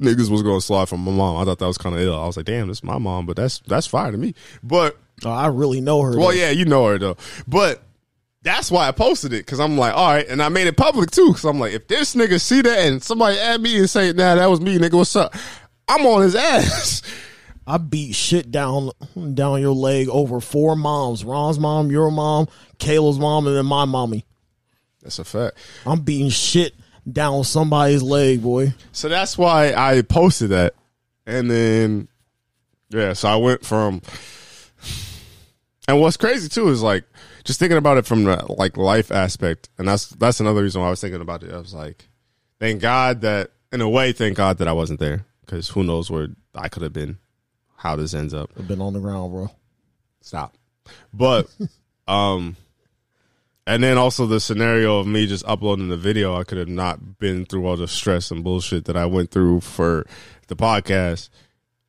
niggas 0.00 0.30
was 0.30 0.42
going 0.42 0.60
to 0.60 0.64
slide 0.64 0.88
from 0.88 1.00
my 1.00 1.10
mom. 1.10 1.36
I 1.36 1.44
thought 1.44 1.58
that 1.58 1.66
was 1.66 1.78
kind 1.78 1.96
of 1.96 2.00
ill. 2.02 2.20
I 2.20 2.26
was 2.26 2.36
like, 2.36 2.46
damn, 2.46 2.68
this 2.68 2.78
is 2.78 2.84
my 2.84 2.98
mom, 2.98 3.26
but 3.26 3.34
that's 3.36 3.58
that's 3.66 3.88
fine 3.88 4.12
to 4.12 4.18
me. 4.18 4.34
But 4.62 4.96
Oh, 5.24 5.30
I 5.30 5.46
really 5.48 5.80
know 5.80 6.02
her. 6.02 6.10
well, 6.16 6.28
though. 6.28 6.30
yeah, 6.34 6.50
you 6.50 6.64
know 6.66 6.86
her 6.86 6.98
though. 6.98 7.16
But 7.48 7.82
that's 8.44 8.70
why 8.70 8.86
I 8.86 8.92
posted 8.92 9.32
it 9.32 9.44
because 9.44 9.58
I'm 9.58 9.76
like, 9.76 9.94
all 9.94 10.10
right, 10.10 10.28
and 10.28 10.42
I 10.42 10.50
made 10.50 10.66
it 10.66 10.76
public 10.76 11.10
too. 11.10 11.28
Because 11.28 11.44
I'm 11.46 11.58
like, 11.58 11.72
if 11.72 11.88
this 11.88 12.14
nigga 12.14 12.40
see 12.40 12.60
that 12.60 12.78
and 12.78 13.02
somebody 13.02 13.38
add 13.38 13.60
me 13.60 13.78
and 13.78 13.90
say, 13.90 14.12
nah, 14.12 14.34
that 14.34 14.46
was 14.46 14.60
me, 14.60 14.78
nigga, 14.78 14.94
what's 14.94 15.16
up? 15.16 15.34
I'm 15.88 16.06
on 16.06 16.22
his 16.22 16.34
ass. 16.36 17.02
I 17.66 17.78
beat 17.78 18.14
shit 18.14 18.50
down 18.50 18.90
down 19.32 19.62
your 19.62 19.74
leg 19.74 20.08
over 20.10 20.40
four 20.40 20.76
moms: 20.76 21.24
Ron's 21.24 21.58
mom, 21.58 21.90
your 21.90 22.10
mom, 22.10 22.46
Kayla's 22.78 23.18
mom, 23.18 23.46
and 23.46 23.56
then 23.56 23.64
my 23.64 23.86
mommy. 23.86 24.26
That's 25.02 25.18
a 25.18 25.24
fact. 25.24 25.56
I'm 25.86 26.02
beating 26.02 26.28
shit 26.28 26.74
down 27.10 27.44
somebody's 27.44 28.02
leg, 28.02 28.42
boy. 28.42 28.74
So 28.92 29.08
that's 29.08 29.38
why 29.38 29.72
I 29.72 30.02
posted 30.02 30.50
that, 30.50 30.74
and 31.26 31.50
then 31.50 32.08
yeah, 32.90 33.14
so 33.14 33.28
I 33.28 33.36
went 33.36 33.64
from. 33.64 34.02
And 35.86 36.00
what's 36.00 36.16
crazy 36.16 36.48
too 36.48 36.68
is 36.68 36.82
like 36.82 37.04
just 37.44 37.58
thinking 37.58 37.78
about 37.78 37.98
it 37.98 38.06
from 38.06 38.24
the 38.24 38.44
like 38.52 38.76
life 38.76 39.12
aspect, 39.12 39.68
and 39.78 39.86
that's 39.86 40.08
that's 40.08 40.40
another 40.40 40.62
reason 40.62 40.80
why 40.80 40.88
I 40.88 40.90
was 40.90 41.00
thinking 41.00 41.20
about 41.20 41.42
it. 41.42 41.52
I 41.52 41.58
was 41.58 41.74
like, 41.74 42.08
thank 42.58 42.80
God 42.80 43.20
that 43.20 43.50
in 43.70 43.80
a 43.80 43.88
way, 43.88 44.12
thank 44.12 44.36
God 44.36 44.58
that 44.58 44.68
I 44.68 44.72
wasn't 44.72 45.00
there 45.00 45.26
because 45.40 45.68
who 45.68 45.84
knows 45.84 46.10
where 46.10 46.28
I 46.54 46.68
could 46.68 46.82
have 46.82 46.92
been, 46.92 47.18
how 47.76 47.96
this 47.96 48.14
ends 48.14 48.32
up. 48.32 48.50
I've 48.58 48.68
been 48.68 48.80
on 48.80 48.94
the 48.94 49.00
ground, 49.00 49.32
bro. 49.32 49.50
Stop. 50.20 50.56
But 51.12 51.54
um 52.08 52.56
and 53.66 53.82
then 53.82 53.96
also 53.96 54.26
the 54.26 54.40
scenario 54.40 54.98
of 54.98 55.06
me 55.06 55.26
just 55.26 55.44
uploading 55.46 55.88
the 55.88 55.96
video, 55.96 56.36
I 56.36 56.44
could 56.44 56.58
have 56.58 56.68
not 56.68 57.18
been 57.18 57.46
through 57.46 57.66
all 57.66 57.76
the 57.76 57.88
stress 57.88 58.30
and 58.30 58.44
bullshit 58.44 58.84
that 58.86 58.96
I 58.96 59.06
went 59.06 59.30
through 59.30 59.60
for 59.60 60.06
the 60.48 60.56
podcast. 60.56 61.30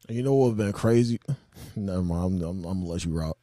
You 0.07 0.23
know 0.23 0.33
what 0.33 0.45
would 0.45 0.59
have 0.59 0.67
been 0.67 0.73
crazy? 0.73 1.19
Never 1.75 2.01
mind. 2.01 2.41
I'm, 2.41 2.49
I'm, 2.49 2.65
I'm 2.65 2.79
gonna 2.79 2.91
let 2.91 3.05
you 3.05 3.17
rock. 3.17 3.37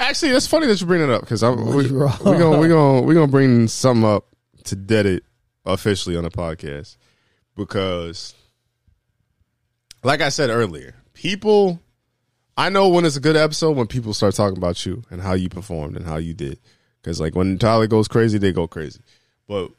Actually, 0.00 0.32
that's 0.32 0.46
funny 0.46 0.66
that 0.66 0.80
you 0.80 0.86
bring 0.86 1.02
it 1.02 1.10
up 1.10 1.20
because 1.20 1.42
I'm 1.42 1.74
we, 1.74 1.88
You're 1.88 2.06
we 2.06 2.38
gonna 2.38 2.58
we're 2.58 2.68
gonna 2.68 3.02
we're 3.02 3.14
gonna 3.14 3.26
bring 3.26 3.68
something 3.68 4.08
up 4.08 4.26
to 4.64 4.76
dead 4.76 5.06
it 5.06 5.24
officially 5.66 6.16
on 6.16 6.24
the 6.24 6.30
podcast 6.30 6.96
because, 7.56 8.34
like 10.02 10.20
I 10.20 10.28
said 10.30 10.50
earlier, 10.50 10.94
people. 11.12 11.80
I 12.56 12.70
know 12.70 12.88
when 12.88 13.04
it's 13.04 13.14
a 13.14 13.20
good 13.20 13.36
episode 13.36 13.76
when 13.76 13.86
people 13.86 14.12
start 14.12 14.34
talking 14.34 14.56
about 14.56 14.84
you 14.84 15.04
and 15.10 15.22
how 15.22 15.34
you 15.34 15.48
performed 15.48 15.96
and 15.96 16.04
how 16.04 16.16
you 16.16 16.34
did 16.34 16.58
because 17.00 17.20
like 17.20 17.34
when 17.34 17.56
Tyler 17.58 17.86
goes 17.86 18.08
crazy, 18.08 18.38
they 18.38 18.52
go 18.52 18.66
crazy. 18.66 19.00
But 19.46 19.70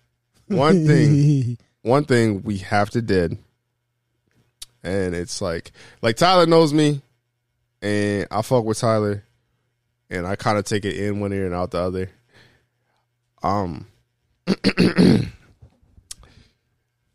one 0.48 0.86
thing, 0.88 1.58
one 1.82 2.06
thing 2.06 2.42
we 2.42 2.58
have 2.60 2.90
to 2.92 3.02
dead, 3.02 3.38
and 4.84 5.14
it's 5.14 5.42
like 5.42 5.72
like 6.02 6.16
Tyler 6.18 6.46
knows 6.46 6.74
me, 6.74 7.02
and 7.82 8.28
I 8.32 8.42
fuck 8.42 8.66
with 8.66 8.80
Tyler 8.80 9.24
and 10.10 10.26
I 10.26 10.36
kind 10.36 10.58
of 10.58 10.66
take 10.66 10.86
it 10.86 10.98
in 10.98 11.20
one 11.20 11.34
ear 11.34 11.46
and 11.46 11.54
out 11.56 11.72
the 11.72 11.80
other. 11.80 12.10
Um, 13.42 13.88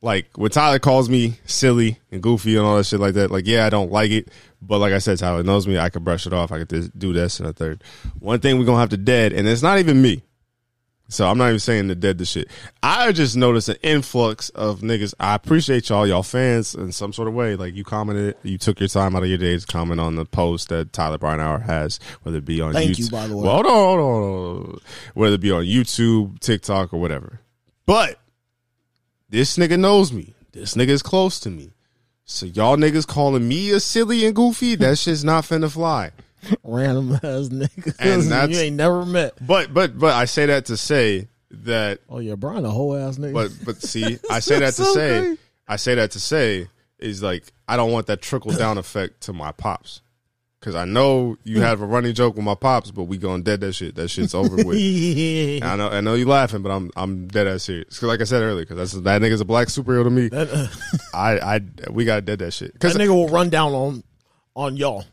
like 0.00 0.26
when 0.36 0.50
Tyler 0.50 0.78
calls 0.78 1.08
me 1.08 1.38
silly 1.44 1.98
and 2.10 2.22
goofy 2.22 2.56
and 2.56 2.64
all 2.64 2.76
that 2.76 2.84
shit 2.84 3.00
like 3.00 3.14
that, 3.14 3.30
like 3.30 3.46
yeah, 3.46 3.66
I 3.66 3.70
don't 3.70 3.90
like 3.90 4.10
it, 4.10 4.28
but 4.62 4.78
like 4.78 4.92
I 4.92 4.98
said, 4.98 5.18
Tyler 5.18 5.42
knows 5.42 5.66
me. 5.66 5.78
I 5.78 5.90
can 5.90 6.04
brush 6.04 6.26
it 6.26 6.32
off. 6.32 6.52
I 6.52 6.64
could 6.64 6.98
do 6.98 7.12
this 7.12 7.40
and 7.40 7.48
a 7.48 7.52
third. 7.52 7.82
One 8.20 8.40
thing 8.40 8.58
we're 8.58 8.64
gonna 8.64 8.80
have 8.80 8.90
to 8.90 8.96
dead, 8.96 9.32
and 9.32 9.46
it's 9.48 9.62
not 9.62 9.78
even 9.78 10.00
me. 10.00 10.22
So 11.14 11.28
I'm 11.28 11.38
not 11.38 11.46
even 11.46 11.60
saying 11.60 11.86
to 11.88 11.94
dead 11.94 12.18
the 12.18 12.24
shit. 12.24 12.48
I 12.82 13.12
just 13.12 13.36
noticed 13.36 13.68
an 13.68 13.76
influx 13.82 14.48
of 14.48 14.80
niggas. 14.80 15.14
I 15.20 15.36
appreciate 15.36 15.88
y'all, 15.88 16.08
y'all 16.08 16.24
fans 16.24 16.74
in 16.74 16.90
some 16.90 17.12
sort 17.12 17.28
of 17.28 17.34
way. 17.34 17.54
Like 17.54 17.74
you 17.74 17.84
commented, 17.84 18.34
you 18.42 18.58
took 18.58 18.80
your 18.80 18.88
time 18.88 19.14
out 19.14 19.22
of 19.22 19.28
your 19.28 19.38
day 19.38 19.56
to 19.56 19.64
comment 19.64 20.00
on 20.00 20.16
the 20.16 20.24
post 20.24 20.70
that 20.70 20.92
Tyler 20.92 21.16
Brian 21.16 21.38
Hour 21.38 21.60
has, 21.60 22.00
whether 22.24 22.38
it 22.38 22.44
be 22.44 22.60
on 22.60 22.72
Thank 22.72 22.90
YouTube. 22.90 22.98
you, 22.98 23.10
by 23.10 23.28
the 23.28 23.36
way. 23.36 23.44
Well, 23.44 23.52
hold 23.54 23.66
on, 23.66 23.72
hold 23.72 24.00
on, 24.00 24.22
hold 24.22 24.66
on. 24.66 24.80
Whether 25.14 25.34
it 25.36 25.40
be 25.40 25.52
on 25.52 25.62
YouTube, 25.62 26.40
TikTok, 26.40 26.92
or 26.92 27.00
whatever. 27.00 27.38
But 27.86 28.18
this 29.28 29.56
nigga 29.56 29.78
knows 29.78 30.12
me. 30.12 30.34
This 30.50 30.74
nigga 30.74 30.88
is 30.88 31.02
close 31.02 31.38
to 31.40 31.48
me. 31.48 31.70
So 32.24 32.46
y'all 32.46 32.76
niggas 32.76 33.06
calling 33.06 33.46
me 33.46 33.70
a 33.70 33.78
silly 33.78 34.26
and 34.26 34.34
goofy, 34.34 34.74
that 34.76 34.98
shit's 34.98 35.22
not 35.22 35.44
finna 35.44 35.70
fly. 35.70 36.10
Random 36.64 37.12
ass 37.14 37.48
niggas 37.48 37.96
And 37.98 38.22
that's- 38.30 38.50
you 38.50 38.58
ain't 38.58 38.76
never 38.76 39.04
met. 39.06 39.34
But 39.46 39.72
but 39.74 39.98
but 39.98 40.14
I 40.14 40.24
say 40.26 40.46
that 40.46 40.66
to 40.66 40.76
say 40.76 41.28
that 41.50 42.00
Oh 42.08 42.18
yeah, 42.18 42.34
Brian, 42.34 42.64
a 42.64 42.70
whole 42.70 42.96
ass 42.96 43.16
nigga. 43.18 43.32
But 43.32 43.52
but 43.64 43.76
see, 43.82 44.18
I 44.30 44.40
say 44.40 44.58
that 44.60 44.74
to 44.74 44.84
So 44.84 44.94
say, 44.94 45.20
great. 45.20 45.38
I 45.68 45.76
say 45.76 45.94
that 45.94 46.10
to 46.12 46.20
say 46.20 46.68
is 46.98 47.22
like 47.22 47.44
I 47.68 47.76
don't 47.76 47.92
want 47.92 48.06
that 48.08 48.20
trickle 48.22 48.52
down 48.52 48.76
effect 48.78 49.22
to 49.22 49.32
my 49.32 49.52
pops, 49.52 50.00
because 50.60 50.74
I 50.74 50.84
know 50.84 51.36
you 51.44 51.60
have 51.62 51.80
a 51.80 51.86
running 51.86 52.12
joke 52.14 52.36
with 52.36 52.44
my 52.44 52.54
pops, 52.54 52.90
but 52.90 53.04
we 53.04 53.16
gonna 53.18 53.42
dead 53.42 53.60
that 53.60 53.72
shit. 53.74 53.94
That 53.94 54.08
shit's 54.08 54.34
over 54.34 54.56
with. 54.56 54.76
And 55.62 55.64
I 55.64 55.76
know 55.76 55.88
I 55.88 56.00
know 56.00 56.14
you 56.14 56.26
laughing, 56.26 56.62
but 56.62 56.70
I'm 56.70 56.90
I'm 56.96 57.28
dead 57.28 57.46
ass 57.46 57.62
serious. 57.64 57.86
Because 57.94 58.02
like 58.08 58.20
I 58.20 58.24
said 58.24 58.42
earlier, 58.42 58.64
because 58.66 58.76
that's 58.92 58.92
that 59.04 59.22
nigga's 59.22 59.40
a 59.40 59.44
black 59.44 59.68
superhero 59.68 60.04
to 60.04 60.10
me. 60.10 60.28
that, 60.28 60.50
uh, 60.50 60.66
I 61.16 61.56
I 61.56 61.60
we 61.90 62.04
gotta 62.04 62.20
dead 62.22 62.40
that 62.40 62.52
shit. 62.52 62.72
that 62.72 62.78
Because 62.80 62.96
nigga 62.96 63.08
will 63.14 63.28
run 63.28 63.48
down 63.50 63.72
on 63.72 64.02
on 64.56 64.76
y'all. 64.76 65.04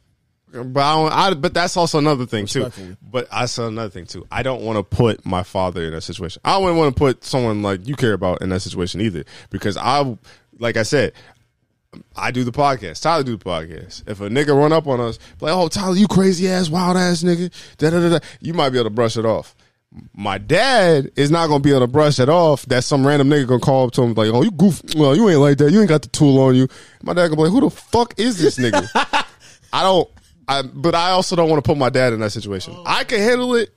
But 0.52 0.82
I, 0.82 0.96
don't, 0.96 1.12
I 1.14 1.34
but 1.34 1.54
that's 1.54 1.78
also 1.78 1.98
another 1.98 2.26
thing 2.26 2.46
too. 2.46 2.72
But 3.02 3.28
I 3.32 3.46
saw 3.46 3.68
another 3.68 3.90
thing 3.90 4.06
too. 4.06 4.28
I 4.32 4.44
don't 4.44 4.62
want 4.64 4.78
to 4.78 4.84
put 4.84 5.26
my 5.26 5.44
father 5.44 5.84
in 5.84 5.92
that 5.94 6.02
situation. 6.02 6.42
I 6.44 6.58
wouldn't 6.58 6.78
want 6.78 6.96
to 6.96 7.00
put 7.00 7.24
someone 7.24 7.62
like 7.62 7.88
you 7.88 7.96
care 7.96 8.14
about 8.14 8.42
in 8.42 8.50
that 8.50 8.60
situation 8.62 9.02
either, 9.02 9.24
because 9.50 9.78
I, 9.78 10.18
like 10.60 10.78
I 10.78 10.84
said, 10.84 11.14
I 12.16 12.32
do 12.32 12.44
the 12.44 12.52
podcast. 12.52 13.02
Tyler 13.02 13.24
do 13.24 13.38
the 13.38 13.44
podcast. 13.44 14.08
If 14.10 14.22
a 14.22 14.30
nigga 14.30 14.58
run 14.58 14.72
up 14.74 14.88
on 14.88 15.00
us, 15.00 15.20
like, 15.40 15.54
oh 15.54 15.68
Tyler, 15.68 15.96
you 15.96 16.08
crazy 16.08 16.48
ass, 16.48 16.70
wild 16.70 16.98
ass 16.98 17.24
nigga, 17.24 17.52
da 17.78 17.90
da 17.90 18.00
da 18.00 18.20
da, 18.20 18.26
you 18.40 18.54
might 18.54 18.70
be 18.70 18.78
able 18.78 18.90
to 18.90 18.96
brush 18.96 19.18
it 19.18 19.26
off. 19.26 19.56
My 20.14 20.38
dad 20.38 21.12
is 21.18 21.32
not 21.32 21.48
gonna 21.48 21.60
be 21.60 21.72
able 21.72 21.82
to 21.82 21.88
brush 21.88 22.18
it 22.20 22.30
off. 22.30 22.66
That 22.68 22.86
some 22.86 23.06
random 23.06 23.30
nigga 23.30 23.46
gonna 23.46 23.60
call 23.60 23.88
up 23.88 23.92
to 23.94 24.02
him 24.04 24.14
like, 24.14 24.30
"Oh, 24.30 24.42
you 24.42 24.52
goof. 24.52 24.82
Well, 24.96 25.18
you 25.18 25.28
ain't 25.28 25.40
like 25.40 25.58
that. 25.58 25.72
You 25.72 25.82
ain't 25.82 25.90
got 25.90 26.02
the 26.02 26.08
tool 26.08 26.40
on 26.40 26.56
you." 26.56 26.70
My 27.04 27.14
dad 27.14 27.28
gonna 27.28 27.36
be 27.36 27.42
like, 27.44 27.52
"Who 27.52 27.60
the 27.60 27.70
fuck 27.70 28.14
is 28.18 28.38
this 28.38 28.58
nigga?" 28.58 28.88
I 29.74 29.84
don't. 29.84 30.10
I 30.60 30.62
but 30.64 30.96
I 30.96 31.12
also 31.12 31.36
don't 31.36 31.50
want 31.50 31.64
to 31.64 31.68
put 31.68 31.78
my 31.78 31.90
dad 31.90 32.14
in 32.14 32.20
that 32.22 32.32
situation. 32.32 32.74
Oh. 32.78 32.84
I 32.86 33.04
can 33.04 33.20
handle 33.20 33.56
it 33.56 33.70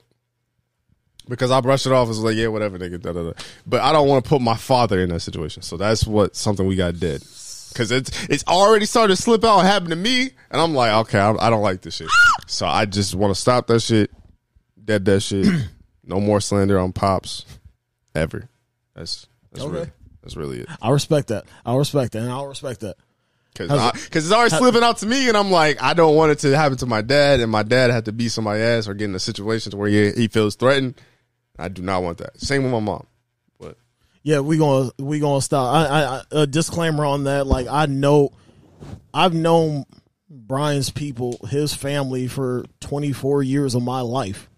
because 1.27 1.51
I 1.51 1.61
brush 1.61 1.85
it 1.85 1.91
off 1.91 2.09
as 2.09 2.19
like 2.19 2.35
yeah 2.35 2.47
whatever 2.47 2.77
nigga 2.77 3.01
da, 3.01 3.13
da, 3.13 3.23
da. 3.23 3.31
But 3.65 3.81
I 3.81 3.91
don't 3.91 4.07
want 4.07 4.23
to 4.23 4.29
put 4.29 4.41
my 4.41 4.55
father 4.55 4.99
in 5.01 5.09
that 5.09 5.21
situation. 5.21 5.61
So 5.63 5.77
that's 5.77 6.05
what 6.05 6.35
something 6.35 6.65
we 6.67 6.75
got 6.75 6.99
dead 6.99 7.21
because 7.69 7.91
it's 7.91 8.25
it's 8.27 8.45
already 8.47 8.85
started 8.85 9.15
to 9.15 9.21
slip 9.21 9.43
out 9.43 9.59
and 9.59 9.67
happen 9.67 9.89
to 9.89 9.95
me, 9.95 10.29
and 10.51 10.61
I'm 10.61 10.73
like 10.73 10.91
okay 11.07 11.19
I, 11.19 11.31
I 11.33 11.49
don't 11.49 11.61
like 11.63 11.81
this 11.81 11.95
shit. 11.95 12.09
So 12.47 12.65
I 12.65 12.85
just 12.85 13.15
want 13.15 13.33
to 13.33 13.39
stop 13.39 13.67
that 13.67 13.81
shit, 13.81 14.11
dead 14.83 15.05
that 15.05 15.21
shit. 15.21 15.47
no 16.03 16.19
more 16.19 16.39
slander 16.39 16.77
on 16.79 16.93
pops 16.93 17.45
ever. 18.13 18.47
That's 18.95 19.27
that's 19.51 19.65
Okay. 19.65 19.73
really 19.73 19.91
that's 20.21 20.35
really 20.35 20.59
it. 20.61 20.67
I 20.81 20.89
respect 20.91 21.27
that. 21.29 21.45
I 21.65 21.75
respect 21.75 22.13
that. 22.13 22.19
And 22.23 22.31
I'll 22.31 22.47
respect 22.47 22.79
that. 22.81 22.97
Because 23.55 24.25
it's 24.25 24.31
already 24.31 24.55
slipping 24.55 24.83
out 24.83 24.97
to 24.97 25.05
me, 25.05 25.27
and 25.27 25.37
I'm 25.37 25.51
like, 25.51 25.81
I 25.81 25.93
don't 25.93 26.15
want 26.15 26.31
it 26.31 26.39
to 26.39 26.55
happen 26.55 26.77
to 26.79 26.85
my 26.85 27.01
dad, 27.01 27.39
and 27.39 27.51
my 27.51 27.63
dad 27.63 27.91
had 27.91 28.05
to 28.05 28.11
beat 28.11 28.29
somebody 28.29 28.61
ass 28.61 28.87
or 28.87 28.93
get 28.93 29.05
in 29.05 29.15
a 29.15 29.19
situation 29.19 29.71
to 29.71 29.77
where 29.77 29.89
he, 29.89 30.11
he 30.11 30.27
feels 30.27 30.55
threatened. 30.55 31.01
I 31.57 31.69
do 31.69 31.81
not 31.81 32.03
want 32.03 32.17
that. 32.19 32.39
Same 32.39 32.63
with 32.63 32.71
my 32.71 32.79
mom. 32.79 33.07
But 33.59 33.77
Yeah, 34.23 34.41
we 34.41 34.57
gonna 34.57 34.91
we 34.99 35.19
gonna 35.19 35.41
stop. 35.41 35.73
I, 35.73 35.85
I, 35.85 36.03
I 36.03 36.21
a 36.31 36.47
disclaimer 36.47 37.05
on 37.05 37.23
that. 37.25 37.47
Like 37.47 37.67
I 37.67 37.85
know, 37.85 38.31
I've 39.13 39.33
known 39.33 39.85
Brian's 40.29 40.89
people, 40.89 41.39
his 41.49 41.73
family 41.73 42.27
for 42.27 42.65
24 42.81 43.43
years 43.43 43.75
of 43.75 43.83
my 43.83 44.01
life. 44.01 44.49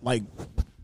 Like 0.00 0.22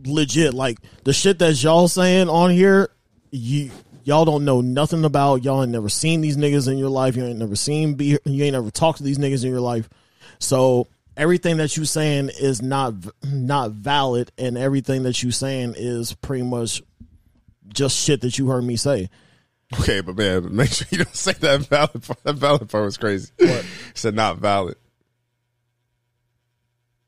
legit, 0.04 0.54
like 0.54 0.78
the 1.04 1.12
shit 1.12 1.38
that 1.38 1.60
y'all 1.62 1.88
saying 1.88 2.28
on 2.28 2.50
here, 2.50 2.90
you 3.30 3.70
y'all 4.08 4.24
don't 4.24 4.46
know 4.46 4.62
nothing 4.62 5.04
about. 5.04 5.44
Y'all 5.44 5.62
ain't 5.62 5.70
never 5.70 5.90
seen 5.90 6.22
these 6.22 6.38
niggas 6.38 6.66
in 6.66 6.78
your 6.78 6.88
life. 6.88 7.14
You 7.14 7.26
ain't 7.26 7.38
never 7.38 7.54
seen 7.54 7.94
be. 7.94 8.18
You 8.24 8.44
ain't 8.44 8.54
never 8.54 8.70
talked 8.70 8.98
to 8.98 9.04
these 9.04 9.18
niggas 9.18 9.44
in 9.44 9.50
your 9.50 9.60
life. 9.60 9.86
So 10.38 10.88
everything 11.14 11.58
that 11.58 11.76
you 11.76 11.84
saying 11.84 12.30
is 12.40 12.62
not 12.62 12.94
not 13.22 13.72
valid, 13.72 14.32
and 14.38 14.56
everything 14.56 15.02
that 15.02 15.22
you 15.22 15.30
saying 15.30 15.74
is 15.76 16.14
pretty 16.14 16.42
much 16.42 16.82
just 17.68 17.98
shit 17.98 18.22
that 18.22 18.38
you 18.38 18.48
heard 18.48 18.64
me 18.64 18.76
say. 18.76 19.10
Okay, 19.78 20.00
but 20.00 20.16
man, 20.16 20.56
make 20.56 20.70
sure 20.72 20.86
you 20.90 21.04
don't 21.04 21.14
say 21.14 21.32
that 21.32 21.66
valid 21.66 22.02
part. 22.02 22.22
That 22.24 22.36
valid 22.36 22.70
part 22.70 22.84
was 22.84 22.96
crazy. 22.96 23.30
What? 23.38 23.66
said 23.94 24.14
not 24.14 24.38
valid. 24.38 24.76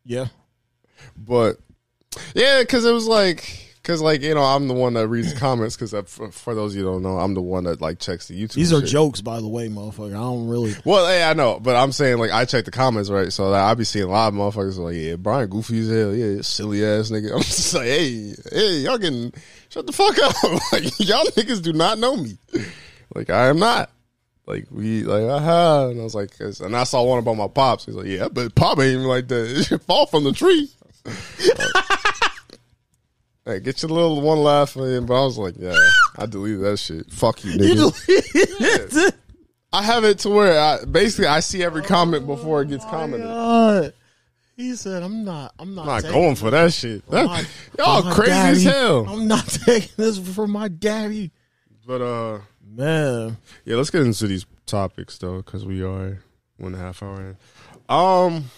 Yeah. 0.04 0.26
But 1.16 1.56
yeah, 2.34 2.60
because 2.60 2.84
it 2.84 2.92
was 2.92 3.08
like 3.08 3.69
because 3.82 4.00
like 4.00 4.22
you 4.22 4.34
know 4.34 4.42
I'm 4.42 4.68
the 4.68 4.74
one 4.74 4.94
that 4.94 5.08
reads 5.08 5.32
the 5.32 5.40
comments 5.40 5.76
because 5.76 5.92
for, 6.10 6.30
for, 6.30 6.54
those 6.54 6.76
you 6.76 6.82
don't 6.82 7.02
know 7.02 7.18
I'm 7.18 7.34
the 7.34 7.40
one 7.40 7.64
that 7.64 7.80
like 7.80 7.98
checks 7.98 8.28
the 8.28 8.40
YouTube. 8.40 8.54
These 8.54 8.72
are 8.72 8.80
shit. 8.80 8.90
jokes, 8.90 9.20
by 9.20 9.40
the 9.40 9.48
way, 9.48 9.68
motherfucker. 9.68 10.10
I 10.10 10.20
don't 10.20 10.48
really. 10.48 10.74
Well, 10.84 11.06
hey, 11.06 11.22
I 11.22 11.32
know, 11.32 11.58
but 11.60 11.76
I'm 11.76 11.92
saying 11.92 12.18
like 12.18 12.30
I 12.30 12.44
check 12.44 12.64
the 12.64 12.70
comments 12.70 13.10
right, 13.10 13.32
so 13.32 13.48
like, 13.48 13.60
I 13.60 13.74
be 13.74 13.84
seeing 13.84 14.06
a 14.06 14.08
lot 14.08 14.28
of 14.28 14.34
motherfuckers 14.34 14.78
like 14.78 14.96
yeah, 14.96 15.16
Brian 15.16 15.48
goofy 15.48 15.80
as 15.80 15.88
hell, 15.88 16.14
yeah, 16.14 16.42
silly 16.42 16.84
ass 16.84 17.10
nigga. 17.10 17.32
I'm 17.34 17.42
just 17.42 17.74
like 17.74 17.86
hey, 17.86 18.34
hey, 18.52 18.72
y'all 18.78 18.98
getting 18.98 19.32
shut 19.68 19.86
the 19.86 19.92
fuck 19.92 20.18
up, 20.18 20.34
like 20.72 20.84
y'all 21.00 21.24
niggas 21.26 21.62
do 21.62 21.72
not 21.72 21.98
know 21.98 22.16
me, 22.16 22.36
like 23.14 23.30
I 23.30 23.48
am 23.48 23.58
not. 23.58 23.90
Like 24.46 24.66
we 24.68 25.04
like 25.04 25.22
aha, 25.22 25.90
and 25.90 26.00
I 26.00 26.02
was 26.02 26.16
like, 26.16 26.32
and 26.40 26.76
I 26.76 26.82
saw 26.82 27.04
one 27.04 27.20
about 27.20 27.36
my 27.36 27.46
pops. 27.46 27.86
He's 27.86 27.94
like, 27.94 28.06
yeah, 28.06 28.26
but 28.28 28.52
pop 28.56 28.78
ain't 28.80 28.94
even 28.94 29.04
like 29.06 29.28
that. 29.28 29.46
It 29.48 29.64
should 29.66 29.82
fall 29.82 30.06
from 30.06 30.24
the 30.24 30.32
tree. 30.32 30.68
Hey, 33.44 33.60
get 33.60 33.82
your 33.82 33.90
little 33.90 34.20
one 34.20 34.38
laugh 34.38 34.76
in, 34.76 35.06
but 35.06 35.20
I 35.20 35.24
was 35.24 35.38
like, 35.38 35.54
yeah, 35.58 35.76
I 36.18 36.26
deleted 36.26 36.60
that 36.60 36.78
shit. 36.78 37.10
Fuck 37.10 37.44
you, 37.44 37.52
nigga. 37.52 39.00
Yeah. 39.00 39.10
I 39.72 39.82
have 39.82 40.04
it 40.04 40.18
to 40.20 40.30
where 40.30 40.60
I 40.60 40.84
basically 40.84 41.26
I 41.26 41.40
see 41.40 41.62
every 41.62 41.82
comment 41.82 42.26
before 42.26 42.62
it 42.62 42.68
gets 42.68 42.84
oh 42.84 42.90
commented. 42.90 43.28
God. 43.28 43.92
He 44.56 44.76
said, 44.76 45.02
"I'm 45.02 45.24
not. 45.24 45.54
I'm 45.58 45.74
not, 45.74 45.88
I'm 45.88 46.02
not 46.02 46.12
going 46.12 46.34
for 46.34 46.50
that 46.50 46.72
shit. 46.72 47.06
That, 47.08 47.24
my, 47.24 47.44
y'all 47.78 48.12
crazy 48.12 48.30
daddy. 48.30 48.56
as 48.58 48.64
hell. 48.64 49.08
I'm 49.08 49.26
not 49.26 49.46
taking 49.64 49.92
this 49.96 50.18
for 50.18 50.46
my 50.46 50.68
daddy." 50.68 51.30
But 51.86 52.02
uh, 52.02 52.40
man, 52.62 53.38
yeah, 53.64 53.76
let's 53.76 53.90
get 53.90 54.02
into 54.02 54.26
these 54.26 54.44
topics 54.66 55.16
though, 55.18 55.38
because 55.38 55.64
we 55.64 55.82
are 55.82 56.18
one 56.58 56.74
and 56.74 56.74
a 56.74 56.78
half 56.78 57.02
hour 57.02 57.20
in. 57.20 57.36
Um, 57.88 58.50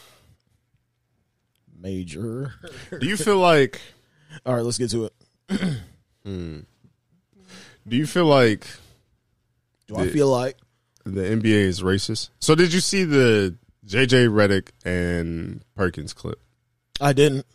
major. 1.79 2.55
do 2.99 3.07
you 3.07 3.17
feel 3.17 3.39
like? 3.39 3.81
All 4.45 4.55
right, 4.55 4.65
let's 4.65 4.79
get 4.79 4.91
to 4.91 5.07
it. 5.07 5.15
hmm. 6.25 6.61
Do 7.87 7.97
you 7.97 8.07
feel 8.07 8.27
like? 8.27 8.67
Do 9.89 9.95
the, 9.95 10.01
I 10.03 10.09
feel 10.09 10.29
like 10.29 10.57
the 11.05 11.23
NBA 11.23 11.45
is 11.45 11.83
racist? 11.83 12.31
So 12.39 12.55
did 12.55 12.73
you 12.73 12.81
see 12.81 13.05
the 13.05 13.57
JJ 13.87 14.29
Redick 14.29 14.69
and 14.85 15.63
Perkins 15.75 16.13
clip? 16.13 16.39
I 17.01 17.13
didn't. 17.13 17.47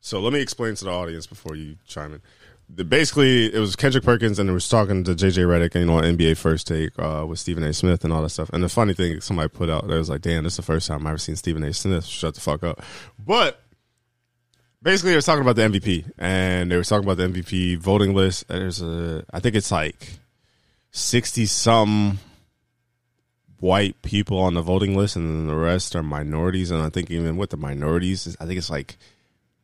So 0.00 0.20
let 0.20 0.32
me 0.32 0.40
explain 0.40 0.74
to 0.74 0.84
the 0.84 0.90
audience 0.90 1.26
before 1.26 1.56
you 1.56 1.76
chime 1.86 2.12
in. 2.12 2.20
The, 2.68 2.84
basically, 2.84 3.54
it 3.54 3.58
was 3.58 3.76
Kendrick 3.76 4.04
Perkins 4.04 4.38
and 4.38 4.48
it 4.48 4.52
was 4.52 4.68
talking 4.68 5.04
to 5.04 5.14
JJ 5.14 5.46
Redick 5.46 5.74
and 5.74 5.84
you 5.84 5.86
know, 5.86 6.00
NBA 6.00 6.36
First 6.36 6.66
Take 6.66 6.90
uh, 6.98 7.24
with 7.26 7.38
Stephen 7.38 7.62
A. 7.62 7.72
Smith 7.72 8.04
and 8.04 8.12
all 8.12 8.22
that 8.22 8.30
stuff. 8.30 8.50
And 8.52 8.62
the 8.62 8.68
funny 8.68 8.94
thing, 8.94 9.20
somebody 9.20 9.48
put 9.48 9.70
out, 9.70 9.86
there 9.88 9.98
was 9.98 10.08
like, 10.10 10.22
"Damn, 10.22 10.44
this 10.44 10.54
is 10.54 10.56
the 10.58 10.62
first 10.62 10.88
time 10.88 11.06
I've 11.06 11.12
ever 11.12 11.18
seen 11.18 11.36
Stephen 11.36 11.62
A. 11.62 11.72
Smith 11.72 12.04
shut 12.04 12.34
the 12.34 12.40
fuck 12.40 12.62
up." 12.62 12.82
But 13.18 13.60
basically 14.84 15.10
they 15.10 15.16
were 15.16 15.22
talking 15.22 15.42
about 15.42 15.56
the 15.56 15.62
MVP 15.62 16.12
and 16.18 16.70
they 16.70 16.76
were 16.76 16.84
talking 16.84 17.08
about 17.08 17.16
the 17.16 17.26
MVP 17.28 17.78
voting 17.78 18.14
list. 18.14 18.46
There's 18.46 18.80
a, 18.80 19.24
I 19.32 19.40
think 19.40 19.56
it's 19.56 19.72
like 19.72 20.20
sixty 20.92 21.46
some 21.46 22.18
white 23.58 24.00
people 24.02 24.38
on 24.38 24.54
the 24.54 24.62
voting 24.62 24.96
list, 24.96 25.16
and 25.16 25.26
then 25.26 25.46
the 25.48 25.56
rest 25.56 25.96
are 25.96 26.02
minorities. 26.02 26.70
And 26.70 26.82
I 26.82 26.90
think 26.90 27.10
even 27.10 27.36
with 27.36 27.50
the 27.50 27.56
minorities, 27.56 28.36
I 28.38 28.46
think 28.46 28.58
it's 28.58 28.70
like 28.70 28.96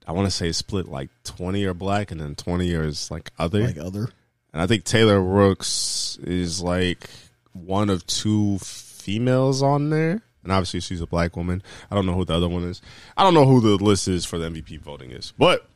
I 0.06 0.12
want 0.12 0.26
to 0.26 0.32
say 0.32 0.50
split 0.50 0.88
like 0.88 1.10
twenty 1.22 1.64
are 1.66 1.74
black, 1.74 2.10
and 2.10 2.20
then 2.20 2.34
twenty 2.34 2.72
is 2.72 3.10
like 3.10 3.30
other, 3.38 3.60
like 3.60 3.78
other. 3.78 4.08
And 4.52 4.60
I 4.60 4.66
think 4.66 4.82
Taylor 4.82 5.20
Rooks 5.20 6.18
is 6.24 6.60
like 6.60 7.08
one 7.52 7.90
of 7.90 8.06
two 8.06 8.58
females 8.58 9.62
on 9.62 9.90
there 9.90 10.22
and 10.42 10.52
obviously 10.52 10.80
she's 10.80 11.00
a 11.00 11.06
black 11.06 11.36
woman. 11.36 11.62
I 11.90 11.94
don't 11.94 12.06
know 12.06 12.14
who 12.14 12.24
the 12.24 12.34
other 12.34 12.48
one 12.48 12.64
is. 12.64 12.80
I 13.16 13.24
don't 13.24 13.34
know 13.34 13.46
who 13.46 13.60
the 13.60 13.82
list 13.82 14.08
is 14.08 14.24
for 14.24 14.38
the 14.38 14.48
MVP 14.48 14.80
voting 14.80 15.10
is, 15.10 15.32
but 15.38 15.66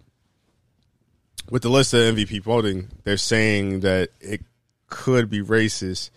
with 1.51 1.63
the 1.63 1.69
list 1.69 1.93
of 1.95 2.01
MVP 2.15 2.43
voting, 2.43 2.89
they're 3.05 3.17
saying 3.17 3.81
that 3.81 4.11
it 4.21 4.43
could 4.89 5.29
be 5.29 5.43
racist. 5.43 6.11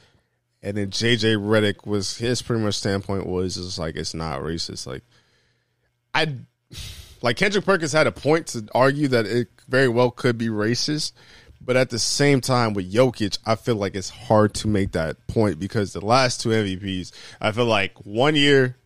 And 0.61 0.77
then 0.77 0.89
JJ 0.89 1.37
Redick 1.37 1.85
was 1.85 2.17
his 2.17 2.41
pretty 2.41 2.63
much 2.63 2.75
standpoint 2.75 3.25
was 3.25 3.57
is 3.57 3.77
like 3.77 3.95
it's 3.95 4.13
not 4.13 4.41
racist. 4.41 4.87
Like 4.87 5.03
I 6.13 6.33
like 7.21 7.37
Kendrick 7.37 7.65
Perkins 7.65 7.91
had 7.91 8.07
a 8.07 8.11
point 8.11 8.47
to 8.47 8.67
argue 8.73 9.07
that 9.09 9.25
it 9.25 9.49
very 9.67 9.87
well 9.87 10.11
could 10.11 10.37
be 10.37 10.47
racist, 10.47 11.13
but 11.67 11.75
at 11.75 11.89
the 11.89 11.99
same 11.99 12.39
time, 12.39 12.73
with 12.73 12.91
Jokic, 12.91 13.39
I 13.45 13.55
feel 13.55 13.75
like 13.75 13.93
it's 13.93 14.09
hard 14.09 14.53
to 14.55 14.69
make 14.69 14.93
that 14.93 15.27
point 15.27 15.59
because 15.59 15.91
the 15.91 16.03
last 16.03 16.39
two 16.39 16.49
MVPs, 16.49 17.11
I 17.41 17.51
feel 17.51 17.65
like 17.65 17.93
one 18.05 18.35
year, 18.35 18.77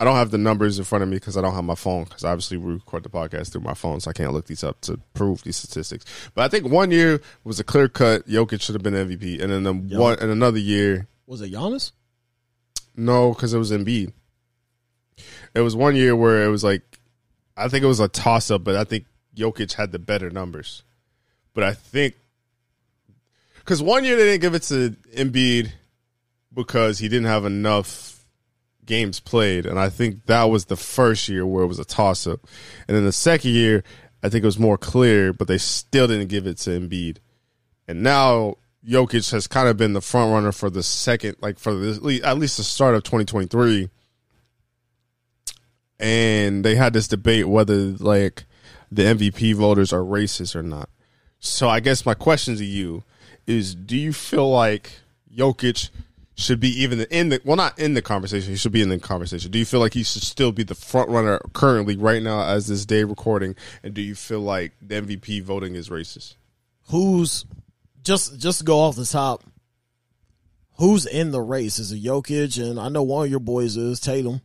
I 0.00 0.04
don't 0.04 0.16
have 0.16 0.30
the 0.30 0.38
numbers 0.38 0.78
in 0.78 0.86
front 0.86 1.02
of 1.02 1.10
me 1.10 1.16
because 1.16 1.36
I 1.36 1.42
don't 1.42 1.54
have 1.54 1.64
my 1.64 1.74
phone 1.74 2.04
because 2.04 2.24
obviously 2.24 2.56
we 2.56 2.72
record 2.72 3.02
the 3.02 3.10
podcast 3.10 3.52
through 3.52 3.60
my 3.60 3.74
phone, 3.74 4.00
so 4.00 4.08
I 4.08 4.14
can't 4.14 4.32
look 4.32 4.46
these 4.46 4.64
up 4.64 4.80
to 4.82 4.98
prove 5.12 5.42
these 5.42 5.56
statistics. 5.56 6.06
But 6.34 6.44
I 6.44 6.48
think 6.48 6.66
one 6.66 6.90
year 6.90 7.20
was 7.44 7.60
a 7.60 7.64
clear 7.64 7.90
cut. 7.90 8.26
Jokic 8.26 8.62
should 8.62 8.74
have 8.74 8.82
been 8.82 8.94
MVP, 8.94 9.42
and 9.42 9.52
then 9.52 9.62
the 9.62 9.74
one 9.98 10.18
and 10.18 10.30
another 10.30 10.58
year 10.58 11.08
was 11.26 11.42
it 11.42 11.52
Giannis? 11.52 11.92
No, 12.96 13.34
because 13.34 13.52
it 13.52 13.58
was 13.58 13.70
Embiid. 13.70 14.14
It 15.54 15.60
was 15.60 15.76
one 15.76 15.94
year 15.94 16.16
where 16.16 16.42
it 16.42 16.48
was 16.48 16.64
like, 16.64 16.82
I 17.54 17.68
think 17.68 17.84
it 17.84 17.88
was 17.88 18.00
a 18.00 18.08
toss 18.08 18.50
up, 18.50 18.64
but 18.64 18.76
I 18.76 18.84
think 18.84 19.04
Jokic 19.36 19.74
had 19.74 19.92
the 19.92 19.98
better 19.98 20.30
numbers. 20.30 20.84
But 21.54 21.64
I 21.64 21.72
think 21.72 22.14
because 23.58 23.82
one 23.82 24.04
year 24.04 24.16
they 24.16 24.24
didn't 24.24 24.42
give 24.42 24.54
it 24.54 24.62
to 24.64 24.90
Embiid 25.14 25.72
because 26.52 26.98
he 26.98 27.08
didn't 27.08 27.26
have 27.26 27.44
enough 27.44 28.24
games 28.84 29.20
played, 29.20 29.64
and 29.64 29.78
I 29.78 29.88
think 29.88 30.26
that 30.26 30.44
was 30.44 30.66
the 30.66 30.76
first 30.76 31.28
year 31.28 31.46
where 31.46 31.64
it 31.64 31.68
was 31.68 31.78
a 31.78 31.84
toss 31.84 32.26
up, 32.26 32.40
and 32.86 32.96
then 32.96 33.04
the 33.04 33.12
second 33.12 33.52
year 33.52 33.82
I 34.22 34.28
think 34.28 34.42
it 34.42 34.46
was 34.46 34.58
more 34.58 34.76
clear, 34.76 35.32
but 35.32 35.48
they 35.48 35.58
still 35.58 36.06
didn't 36.06 36.28
give 36.28 36.46
it 36.46 36.58
to 36.58 36.70
Embiid, 36.70 37.18
and 37.88 38.02
now 38.02 38.56
Jokic 38.86 39.30
has 39.30 39.46
kind 39.46 39.68
of 39.68 39.76
been 39.76 39.94
the 39.94 40.02
front 40.02 40.32
runner 40.32 40.52
for 40.52 40.68
the 40.68 40.82
second, 40.82 41.36
like 41.40 41.58
for 41.58 41.74
the, 41.74 42.20
at 42.22 42.38
least 42.38 42.58
the 42.58 42.64
start 42.64 42.94
of 42.94 43.04
2023, 43.04 43.88
and 45.98 46.64
they 46.64 46.74
had 46.74 46.92
this 46.92 47.08
debate 47.08 47.48
whether 47.48 47.74
like 47.74 48.44
the 48.90 49.02
MVP 49.02 49.54
voters 49.54 49.92
are 49.92 50.00
racist 50.00 50.54
or 50.54 50.62
not. 50.62 50.90
So 51.44 51.68
I 51.68 51.80
guess 51.80 52.06
my 52.06 52.14
question 52.14 52.56
to 52.56 52.64
you 52.64 53.02
is: 53.46 53.74
Do 53.74 53.96
you 53.96 54.12
feel 54.12 54.50
like 54.50 54.92
Jokic 55.34 55.90
should 56.36 56.58
be 56.58 56.68
even 56.82 57.00
in 57.02 57.28
the 57.28 57.40
well, 57.44 57.56
not 57.56 57.78
in 57.78 57.94
the 57.94 58.02
conversation. 58.02 58.50
He 58.50 58.56
should 58.56 58.72
be 58.72 58.82
in 58.82 58.88
the 58.88 58.98
conversation. 58.98 59.50
Do 59.50 59.58
you 59.58 59.64
feel 59.64 59.80
like 59.80 59.94
he 59.94 60.02
should 60.02 60.22
still 60.22 60.52
be 60.52 60.62
the 60.62 60.74
front 60.74 61.10
runner 61.10 61.40
currently 61.52 61.96
right 61.96 62.22
now 62.22 62.42
as 62.44 62.66
this 62.66 62.84
day 62.84 63.04
recording? 63.04 63.54
And 63.82 63.94
do 63.94 64.02
you 64.02 64.14
feel 64.14 64.40
like 64.40 64.72
the 64.82 65.00
MVP 65.00 65.42
voting 65.42 65.74
is 65.74 65.88
racist? 65.90 66.34
Who's 66.88 67.44
just 68.02 68.38
just 68.38 68.64
go 68.64 68.80
off 68.80 68.96
the 68.96 69.06
top? 69.06 69.44
Who's 70.78 71.06
in 71.06 71.30
the 71.30 71.40
race? 71.40 71.78
Is 71.78 71.92
it 71.92 72.02
Jokic? 72.02 72.60
And 72.60 72.80
I 72.80 72.88
know 72.88 73.04
one 73.04 73.26
of 73.26 73.30
your 73.30 73.40
boys 73.40 73.76
is 73.76 74.00
Tatum. 74.00 74.40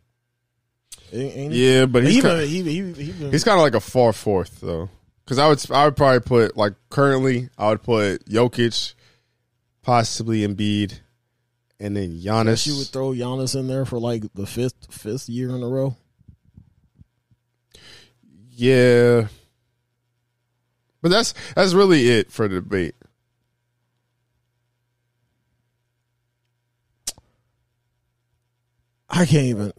Ain't 1.11 1.53
yeah, 1.53 1.85
but 1.87 2.03
he's 2.03 2.21
kind 2.21 2.39
of, 2.39 2.47
he, 2.47 2.61
he, 2.61 2.93
he, 2.93 3.11
he's 3.31 3.43
kind 3.43 3.57
of 3.57 3.63
like 3.63 3.73
a 3.73 3.79
far 3.79 4.13
fourth 4.13 4.59
though. 4.61 4.89
Because 5.29 5.37
I 5.37 5.47
would 5.47 5.71
I 5.71 5.85
would 5.85 5.95
probably 5.95 6.21
put 6.21 6.57
like 6.57 6.73
currently 6.89 7.49
I 7.55 7.69
would 7.69 7.83
put 7.83 8.25
Jokic, 8.25 8.95
possibly 9.83 10.39
Embiid, 10.39 11.01
and 11.79 11.95
then 11.95 12.19
Giannis. 12.19 12.65
You 12.65 12.75
would 12.77 12.87
throw 12.87 13.11
Giannis 13.11 13.55
in 13.55 13.67
there 13.67 13.85
for 13.85 13.99
like 13.99 14.23
the 14.33 14.47
fifth 14.47 14.91
fifth 14.91 15.29
year 15.29 15.49
in 15.49 15.61
a 15.61 15.67
row. 15.67 15.95
Yeah, 18.49 19.27
but 21.03 21.11
that's 21.11 21.35
that's 21.53 21.75
really 21.75 22.09
it 22.09 22.31
for 22.31 22.47
the 22.47 22.55
debate. 22.55 22.95
I 29.07 29.27
can't 29.27 29.45
even. 29.45 29.73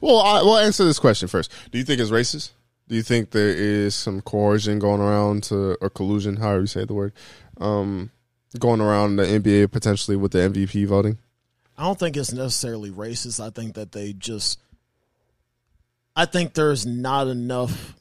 Well, 0.00 0.18
I, 0.18 0.42
will 0.42 0.58
answer 0.58 0.84
this 0.84 0.98
question 0.98 1.28
first. 1.28 1.52
Do 1.70 1.78
you 1.78 1.84
think 1.84 2.00
it's 2.00 2.10
racist? 2.10 2.50
Do 2.92 2.96
you 2.96 3.02
think 3.02 3.30
there 3.30 3.48
is 3.48 3.94
some 3.94 4.20
coercion 4.20 4.78
going 4.78 5.00
around 5.00 5.44
to 5.44 5.78
or 5.80 5.88
collusion, 5.88 6.36
however 6.36 6.60
you 6.60 6.66
say 6.66 6.84
the 6.84 6.92
word, 6.92 7.14
um, 7.58 8.10
going 8.58 8.82
around 8.82 9.16
the 9.16 9.22
NBA 9.22 9.72
potentially 9.72 10.14
with 10.14 10.32
the 10.32 10.40
MVP 10.40 10.86
voting? 10.86 11.16
I 11.78 11.84
don't 11.84 11.98
think 11.98 12.18
it's 12.18 12.34
necessarily 12.34 12.90
racist. 12.90 13.42
I 13.42 13.48
think 13.48 13.76
that 13.76 13.92
they 13.92 14.12
just 14.12 14.60
I 16.14 16.26
think 16.26 16.52
there's 16.52 16.84
not 16.84 17.28
enough 17.28 17.94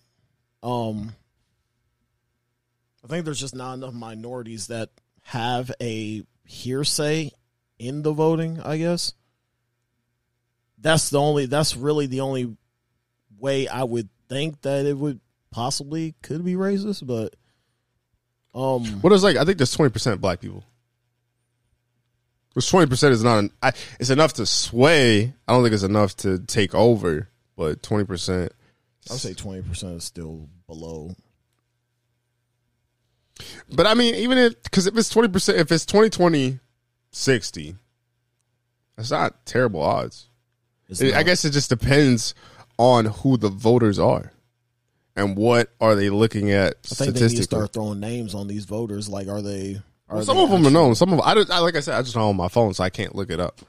um 0.62 1.14
I 3.02 3.08
think 3.08 3.24
there's 3.24 3.40
just 3.40 3.56
not 3.56 3.76
enough 3.76 3.94
minorities 3.94 4.68
that 4.68 4.90
have 5.22 5.72
a 5.82 6.22
hearsay 6.44 7.32
in 7.80 8.02
the 8.02 8.12
voting, 8.12 8.60
I 8.60 8.76
guess. 8.76 9.14
That's 10.78 11.10
the 11.10 11.22
only 11.22 11.46
that's 11.46 11.78
really 11.78 12.08
the 12.08 12.20
only 12.20 12.58
way 13.40 13.70
I 13.70 13.86
would 13.86 14.10
think 14.32 14.62
that 14.62 14.86
it 14.86 14.98
would 14.98 15.20
possibly 15.52 16.16
could 16.24 16.46
be 16.46 16.54
racist, 16.54 17.06
but 17.06 17.36
um, 18.58 18.86
What 19.02 19.12
is 19.14 19.24
like? 19.24 19.36
I 19.38 19.44
think 19.44 19.58
there's 19.58 19.74
twenty 19.74 19.92
percent 19.92 20.22
black 20.22 20.40
people. 20.40 20.64
Which 22.54 22.70
twenty 22.70 22.88
percent 22.88 23.14
is 23.14 23.24
not. 23.24 23.40
An, 23.40 23.52
I, 23.62 23.74
it's 24.00 24.10
enough 24.10 24.34
to 24.34 24.46
sway. 24.46 25.34
I 25.48 25.54
don't 25.54 25.64
think 25.64 25.74
it's 25.74 25.84
enough 25.84 26.16
to 26.18 26.40
take 26.40 26.74
over. 26.74 27.28
But 27.58 27.84
twenty 27.84 28.06
percent. 28.06 28.54
I 29.10 29.14
would 29.14 29.22
say 29.22 29.34
twenty 29.34 29.62
percent 29.62 29.98
is 29.98 30.04
still 30.06 30.48
below. 30.68 31.16
But 33.74 33.88
I 33.88 33.94
mean, 33.94 34.16
even 34.16 34.38
if 34.38 34.62
because 34.64 34.88
if 34.88 34.98
it's 34.98 35.10
twenty 35.10 35.30
percent, 35.30 35.58
if 35.58 35.72
it's 35.72 35.86
2020, 35.86 36.60
60, 37.12 37.76
that's 38.96 39.12
not 39.12 39.46
terrible 39.46 39.82
odds. 39.82 40.28
It- 40.90 41.14
I 41.16 41.24
guess 41.24 41.46
it 41.46 41.52
just 41.52 41.70
depends 41.70 42.36
on 42.82 43.06
who 43.06 43.38
the 43.38 43.48
voters 43.50 44.00
are 44.00 44.32
and 45.16 45.38
what 45.38 45.70
are 45.80 45.94
they 45.94 46.10
looking 46.10 46.50
at 46.52 46.74
I 46.92 46.96
think 46.96 47.14
they 47.14 47.28
need 47.28 47.38
to 47.38 47.44
start 47.44 47.74
throwing 47.74 48.00
names 48.00 48.34
on 48.34 48.48
these 48.48 48.66
voters. 48.66 49.08
Like, 49.08 49.28
are 49.28 49.40
they? 49.40 49.80
Are 50.10 50.16
Well, 50.16 50.26
some 50.26 50.38
they 50.38 50.44
of 50.44 50.50
them 50.50 50.66
are 50.66 50.72
known. 50.72 50.96
Some 50.96 51.14
of 51.14 51.20
I, 51.22 51.36
don't- 51.36 51.52
I 51.52 51.60
like 51.60 51.76
I 51.76 51.82
said, 51.82 51.94
I 51.94 52.02
just 52.02 52.16
don't 52.16 52.26
have 52.26 52.36
my 52.36 52.48
phone, 52.48 52.74
so 52.74 52.84
I 52.84 52.90
can't 52.90 53.14
look 53.14 53.30
it 53.30 53.40
up. 53.40 53.62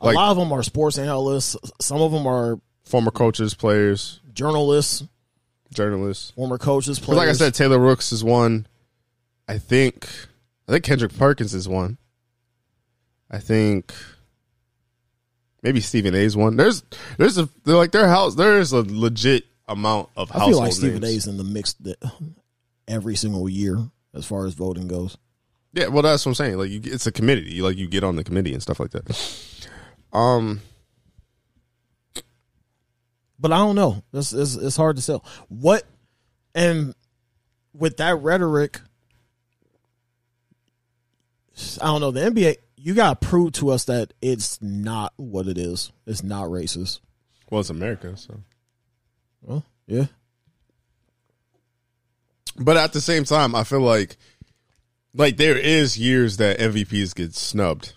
Like 0.00 0.14
a 0.14 0.18
lot 0.18 0.30
of 0.30 0.36
them 0.36 0.52
are 0.52 0.62
sports 0.62 0.98
analysts. 0.98 1.56
Some 1.80 2.00
of 2.00 2.12
them 2.12 2.28
are 2.28 2.60
former 2.84 3.10
coaches, 3.10 3.54
players, 3.54 4.20
journalists, 4.32 5.02
journalists. 5.72 6.30
former 6.30 6.58
coaches, 6.58 7.00
players. 7.00 7.16
like 7.16 7.28
I 7.28 7.32
said, 7.32 7.54
Taylor 7.54 7.80
Rooks 7.80 8.12
is 8.12 8.22
one. 8.22 8.68
I 9.48 9.58
think, 9.58 10.06
I 10.68 10.72
think 10.72 10.84
Kendrick 10.84 11.16
Perkins 11.18 11.54
is 11.54 11.68
one. 11.68 11.98
I 13.30 13.38
think 13.38 13.92
maybe 15.64 15.80
Stephen 15.80 16.14
A's 16.14 16.36
one. 16.36 16.56
There's, 16.56 16.84
there's 17.18 17.38
a 17.38 17.48
they're 17.64 17.74
like 17.74 17.90
their 17.90 18.06
house. 18.06 18.36
There 18.36 18.60
is 18.60 18.70
a 18.72 18.84
legit 18.86 19.44
amount 19.66 20.10
of 20.16 20.30
I 20.30 20.46
feel 20.46 20.58
like 20.58 20.72
Stephen 20.72 21.00
names. 21.00 21.14
A's 21.14 21.26
in 21.26 21.38
the 21.38 21.44
mix 21.44 21.72
that 21.80 21.96
every 22.86 23.16
single 23.16 23.48
year 23.48 23.78
as 24.14 24.24
far 24.24 24.46
as 24.46 24.54
voting 24.54 24.86
goes. 24.86 25.16
Yeah, 25.72 25.88
well, 25.88 26.02
that's 26.02 26.24
what 26.24 26.30
I'm 26.30 26.34
saying. 26.36 26.58
Like, 26.58 26.70
you, 26.70 26.80
it's 26.84 27.08
a 27.08 27.12
committee. 27.12 27.52
You, 27.52 27.64
like, 27.64 27.76
you 27.76 27.88
get 27.88 28.04
on 28.04 28.14
the 28.14 28.22
committee 28.22 28.52
and 28.52 28.62
stuff 28.62 28.78
like 28.78 28.92
that. 28.92 29.68
Um, 30.12 30.60
But 33.40 33.50
I 33.50 33.58
don't 33.58 33.74
know. 33.74 34.02
It's, 34.12 34.32
it's, 34.32 34.54
it's 34.54 34.76
hard 34.76 34.96
to 34.96 35.02
sell. 35.02 35.24
What 35.48 35.82
and 36.54 36.94
with 37.72 37.96
that 37.96 38.16
rhetoric, 38.16 38.80
I 41.82 41.86
don't 41.86 42.00
know. 42.00 42.10
The 42.12 42.20
NBA, 42.20 42.56
you 42.84 42.92
got 42.92 43.18
to 43.18 43.26
prove 43.26 43.52
to 43.52 43.70
us 43.70 43.84
that 43.86 44.12
it's 44.20 44.60
not 44.60 45.14
what 45.16 45.48
it 45.48 45.56
is. 45.56 45.90
It's 46.06 46.22
not 46.22 46.48
racist. 46.48 47.00
well, 47.50 47.62
it's 47.62 47.70
America, 47.70 48.14
so. 48.14 48.40
Well, 49.40 49.64
yeah. 49.86 50.06
But 52.58 52.76
at 52.76 52.92
the 52.92 53.00
same 53.00 53.24
time, 53.24 53.54
I 53.54 53.64
feel 53.64 53.80
like, 53.80 54.18
like 55.14 55.38
there 55.38 55.56
is 55.56 55.98
years 55.98 56.36
that 56.36 56.58
MVPs 56.58 57.14
get 57.14 57.34
snubbed, 57.34 57.94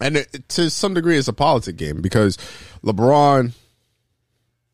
and 0.00 0.16
it, 0.16 0.48
to 0.48 0.68
some 0.68 0.94
degree, 0.94 1.16
it's 1.16 1.28
a 1.28 1.32
politic 1.32 1.76
game 1.76 2.02
because 2.02 2.36
LeBron. 2.84 3.52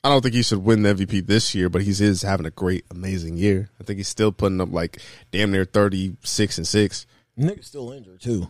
I 0.04 0.10
don't 0.10 0.22
think 0.22 0.34
he 0.34 0.42
should 0.42 0.64
win 0.64 0.82
the 0.82 0.94
MVP 0.94 1.26
this 1.26 1.56
year, 1.56 1.68
but 1.68 1.82
he 1.82 1.90
is 1.90 2.22
having 2.22 2.46
a 2.46 2.50
great, 2.50 2.84
amazing 2.90 3.36
year. 3.36 3.68
I 3.80 3.84
think 3.84 3.98
he's 3.98 4.08
still 4.08 4.30
putting 4.30 4.60
up 4.60 4.72
like 4.72 5.02
damn 5.32 5.50
near 5.50 5.64
thirty 5.66 6.16
six 6.22 6.56
and 6.56 6.66
six. 6.66 7.04
Nigga's 7.38 7.66
still 7.66 7.90
injured 7.92 8.20
too. 8.20 8.48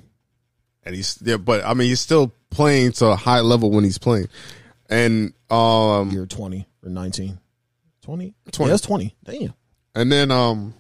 And 0.89 0.97
he's 0.97 1.19
yeah, 1.23 1.37
but 1.37 1.65
I 1.65 1.75
mean 1.75 1.89
he's 1.89 2.01
still 2.01 2.33
playing 2.51 2.93
to 2.93 3.09
a 3.09 3.17
high 3.17 3.41
level 3.41 3.71
when 3.71 3.85
he's 3.85 3.99
playing, 3.99 4.29
and 4.89 5.35
um, 5.51 6.11
you're 6.11 6.27
20 6.27 6.67
or 6.83 6.89
19. 6.89 7.39
20? 8.01 8.35
20. 8.51 8.69
Yeah, 8.69 8.73
that's 8.73 8.87
20. 8.87 9.15
Damn. 9.23 9.55
and 9.95 10.11
then 10.11 10.31
um, 10.31 10.73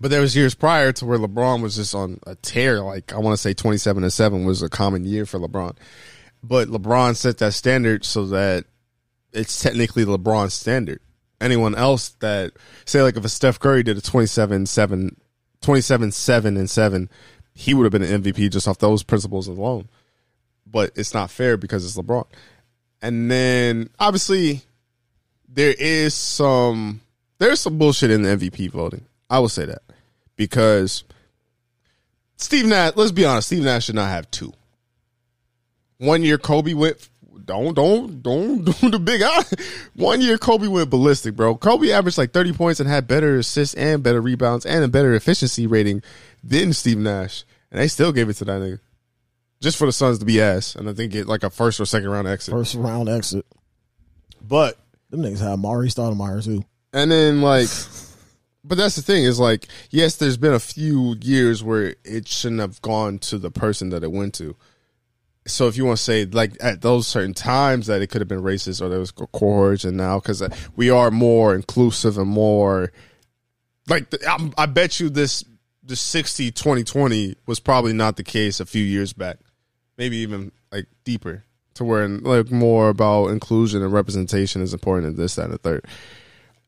but 0.00 0.10
there 0.10 0.20
was 0.20 0.34
years 0.34 0.56
prior 0.56 0.90
to 0.90 1.06
where 1.06 1.18
LeBron 1.18 1.62
was 1.62 1.76
just 1.76 1.94
on 1.94 2.18
a 2.26 2.34
tear. 2.34 2.80
Like 2.80 3.12
I 3.12 3.18
want 3.18 3.34
to 3.34 3.40
say 3.40 3.54
twenty 3.54 3.78
seven 3.78 4.02
and 4.02 4.12
seven 4.12 4.44
was 4.44 4.60
a 4.60 4.68
common 4.68 5.04
year 5.04 5.24
for 5.24 5.38
LeBron, 5.38 5.76
but 6.42 6.66
LeBron 6.66 7.14
set 7.14 7.38
that 7.38 7.54
standard 7.54 8.04
so 8.04 8.26
that 8.26 8.64
it's 9.32 9.62
technically 9.62 10.04
LeBron's 10.04 10.54
standard. 10.54 11.00
Anyone 11.40 11.76
else 11.76 12.10
that 12.20 12.52
say 12.86 13.02
like 13.02 13.16
if 13.16 13.24
a 13.24 13.28
Steph 13.28 13.60
Curry 13.60 13.84
did 13.84 13.96
a 13.96 14.00
27 14.00 14.66
7 14.66 15.16
27 15.60 16.10
7 16.10 16.56
and 16.56 16.68
7 16.68 17.10
he 17.54 17.72
would 17.72 17.84
have 17.84 17.92
been 17.92 18.02
an 18.02 18.22
MVP 18.22 18.50
just 18.50 18.68
off 18.68 18.78
those 18.78 19.02
principles 19.02 19.48
alone. 19.48 19.88
But 20.66 20.92
it's 20.96 21.14
not 21.14 21.30
fair 21.30 21.56
because 21.56 21.84
it's 21.84 21.96
LeBron. 21.96 22.26
And 23.00 23.30
then 23.30 23.90
obviously 23.98 24.62
there 25.48 25.74
is 25.78 26.14
some 26.14 27.00
there's 27.38 27.60
some 27.60 27.78
bullshit 27.78 28.10
in 28.10 28.22
the 28.22 28.30
MVP 28.30 28.70
voting. 28.70 29.04
I 29.30 29.38
will 29.38 29.48
say 29.48 29.66
that 29.66 29.82
because 30.36 31.04
Steve 32.36 32.66
Nash. 32.66 32.92
Let's 32.96 33.12
be 33.12 33.24
honest, 33.24 33.48
Steve 33.48 33.64
Nash 33.64 33.86
should 33.86 33.94
not 33.94 34.10
have 34.10 34.30
two. 34.30 34.52
One 35.98 36.22
year 36.22 36.38
Kobe 36.38 36.74
went. 36.74 37.08
Don't 37.44 37.74
don't 37.74 38.22
don't 38.22 38.64
do 38.80 38.90
the 38.90 38.98
big 38.98 39.22
eye. 39.22 39.44
One 39.94 40.20
year 40.20 40.38
Kobe 40.38 40.66
went 40.66 40.88
ballistic, 40.90 41.36
bro. 41.36 41.56
Kobe 41.56 41.90
averaged 41.90 42.18
like 42.18 42.32
thirty 42.32 42.52
points 42.52 42.80
and 42.80 42.88
had 42.88 43.06
better 43.06 43.36
assists 43.36 43.74
and 43.74 44.02
better 44.02 44.20
rebounds 44.20 44.64
and 44.64 44.82
a 44.82 44.88
better 44.88 45.14
efficiency 45.14 45.66
rating 45.66 46.02
than 46.46 46.72
Steve 46.72 46.98
Nash, 46.98 47.44
and 47.70 47.80
they 47.80 47.88
still 47.88 48.12
gave 48.12 48.28
it 48.28 48.34
to 48.34 48.44
that 48.44 48.60
nigga 48.60 48.80
just 49.64 49.78
for 49.78 49.86
the 49.86 49.92
Suns 49.92 50.18
to 50.18 50.26
be 50.26 50.40
ass, 50.40 50.76
and 50.76 50.88
I 50.88 50.92
think 50.92 51.10
get 51.10 51.26
like 51.26 51.42
a 51.42 51.50
first 51.50 51.80
or 51.80 51.86
second 51.86 52.10
round 52.10 52.28
exit. 52.28 52.52
First 52.52 52.74
round 52.74 53.08
exit. 53.08 53.46
But 54.40 54.78
Them 55.10 55.22
niggas 55.22 55.40
had 55.40 55.58
Mari 55.58 55.88
Stoudemire 55.88 56.44
too. 56.44 56.64
And 56.92 57.10
then 57.10 57.40
like 57.40 57.68
but 58.62 58.78
that's 58.78 58.94
the 58.94 59.02
thing 59.02 59.24
is 59.24 59.40
like 59.40 59.66
yes 59.90 60.16
there's 60.16 60.36
been 60.36 60.52
a 60.52 60.60
few 60.60 61.16
years 61.20 61.64
where 61.64 61.96
it 62.04 62.28
shouldn't 62.28 62.60
have 62.60 62.80
gone 62.82 63.18
to 63.18 63.38
the 63.38 63.50
person 63.50 63.88
that 63.88 64.04
it 64.04 64.12
went 64.12 64.34
to. 64.34 64.54
So 65.46 65.66
if 65.66 65.76
you 65.76 65.86
want 65.86 65.96
to 65.96 66.04
say 66.04 66.26
like 66.26 66.56
at 66.60 66.82
those 66.82 67.06
certain 67.06 67.34
times 67.34 67.86
that 67.86 68.02
it 68.02 68.08
could 68.08 68.20
have 68.20 68.28
been 68.28 68.42
racist 68.42 68.82
or 68.82 68.90
there 68.90 69.00
was 69.00 69.84
and 69.84 69.96
now 69.96 70.20
cuz 70.20 70.42
we 70.76 70.90
are 70.90 71.10
more 71.10 71.54
inclusive 71.54 72.18
and 72.18 72.28
more 72.28 72.92
like 73.88 74.14
I 74.58 74.66
bet 74.66 75.00
you 75.00 75.08
this 75.08 75.42
the 75.86 75.96
60 75.96 76.50
2020 76.50 77.36
was 77.46 77.60
probably 77.60 77.92
not 77.92 78.16
the 78.16 78.24
case 78.24 78.60
a 78.60 78.66
few 78.66 78.82
years 78.82 79.12
back. 79.12 79.38
Maybe 79.96 80.16
even 80.18 80.50
like 80.72 80.86
deeper 81.04 81.44
to 81.74 81.84
where 81.84 82.06
like 82.08 82.50
more 82.50 82.88
about 82.88 83.26
inclusion 83.28 83.82
and 83.82 83.92
representation 83.92 84.62
is 84.62 84.72
important 84.72 85.08
and 85.08 85.16
this 85.16 85.34
that 85.36 85.44
and 85.46 85.54
the 85.54 85.58
third. 85.58 85.84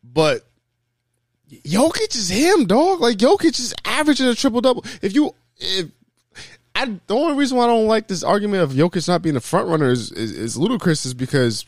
But 0.05 0.45
Jokic 1.51 2.15
is 2.15 2.29
him, 2.29 2.67
dog. 2.67 3.01
Like 3.01 3.19
Jokic 3.19 3.59
is 3.59 3.75
averaging 3.85 4.27
a 4.27 4.35
triple 4.35 4.61
double. 4.61 4.85
If 5.03 5.15
you 5.15 5.35
if 5.59 5.91
I 6.75 6.85
the 7.07 7.15
only 7.15 7.37
reason 7.37 7.57
why 7.57 7.65
I 7.65 7.69
don't 7.69 7.87
like 7.87 8.09
this 8.09 8.23
argument 8.23 8.63
of 8.63 8.73
Jokic 8.73 9.09
not 9.09 9.23
being 9.23 9.37
a 9.37 9.41
front 9.41 9.69
runner 9.69 9.91
is, 9.91 10.13
is, 10.13 10.33
is 10.33 10.57
ludicrous 10.57 11.07
is 11.07 11.15
because 11.15 11.65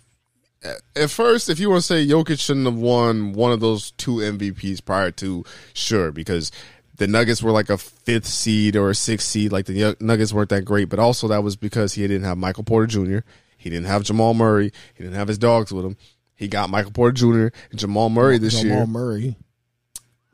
at- 0.62 0.82
at 0.96 1.11
first, 1.11 1.49
if 1.49 1.59
you 1.59 1.70
want 1.70 1.82
to 1.82 1.86
say 1.86 2.07
Jokic 2.07 2.40
shouldn't 2.40 2.66
have 2.66 2.76
won 2.76 3.32
one 3.32 3.53
of 3.53 3.61
those 3.61 3.92
two 3.92 4.16
MVPs 4.16 4.84
prior 4.84 5.11
to, 5.12 5.44
sure, 5.72 6.11
because 6.11 6.51
the 6.99 7.07
Nuggets 7.07 7.42
were 7.42 7.53
like 7.53 7.70
a 7.70 7.78
fifth 7.78 8.26
seed 8.26 8.76
or 8.76 8.90
a 8.90 8.94
sixth 8.94 9.26
seed. 9.26 9.53
Like 9.53 9.66
the 9.66 9.96
Nuggets 10.01 10.32
weren't 10.32 10.51
that 10.51 10.64
great, 10.64 10.88
but 10.88 10.99
also 10.99 11.28
that 11.28 11.42
was 11.42 11.57
because 11.57 11.94
he 11.94 12.03
didn't 12.03 12.24
have 12.24 12.36
Michael 12.36 12.64
Porter 12.64 12.86
Jr. 12.86 13.18
He 13.57 13.70
didn't 13.70 13.86
have 13.86 14.03
Jamal 14.03 14.34
Murray. 14.34 14.72
He 14.94 15.03
didn't 15.03 15.16
have 15.16 15.28
his 15.28 15.38
dogs 15.38 15.72
with 15.72 15.84
him. 15.84 15.96
He 16.34 16.46
got 16.49 16.70
Michael 16.70 16.92
Porter 16.92 17.12
Jr. 17.12 17.57
and 17.70 17.78
Jamal 17.78 18.11
Murray 18.11 18.38
this 18.38 18.61
Jamal 18.61 18.64
year. 18.66 18.84
Jamal 18.84 18.86
Murray. 18.86 19.36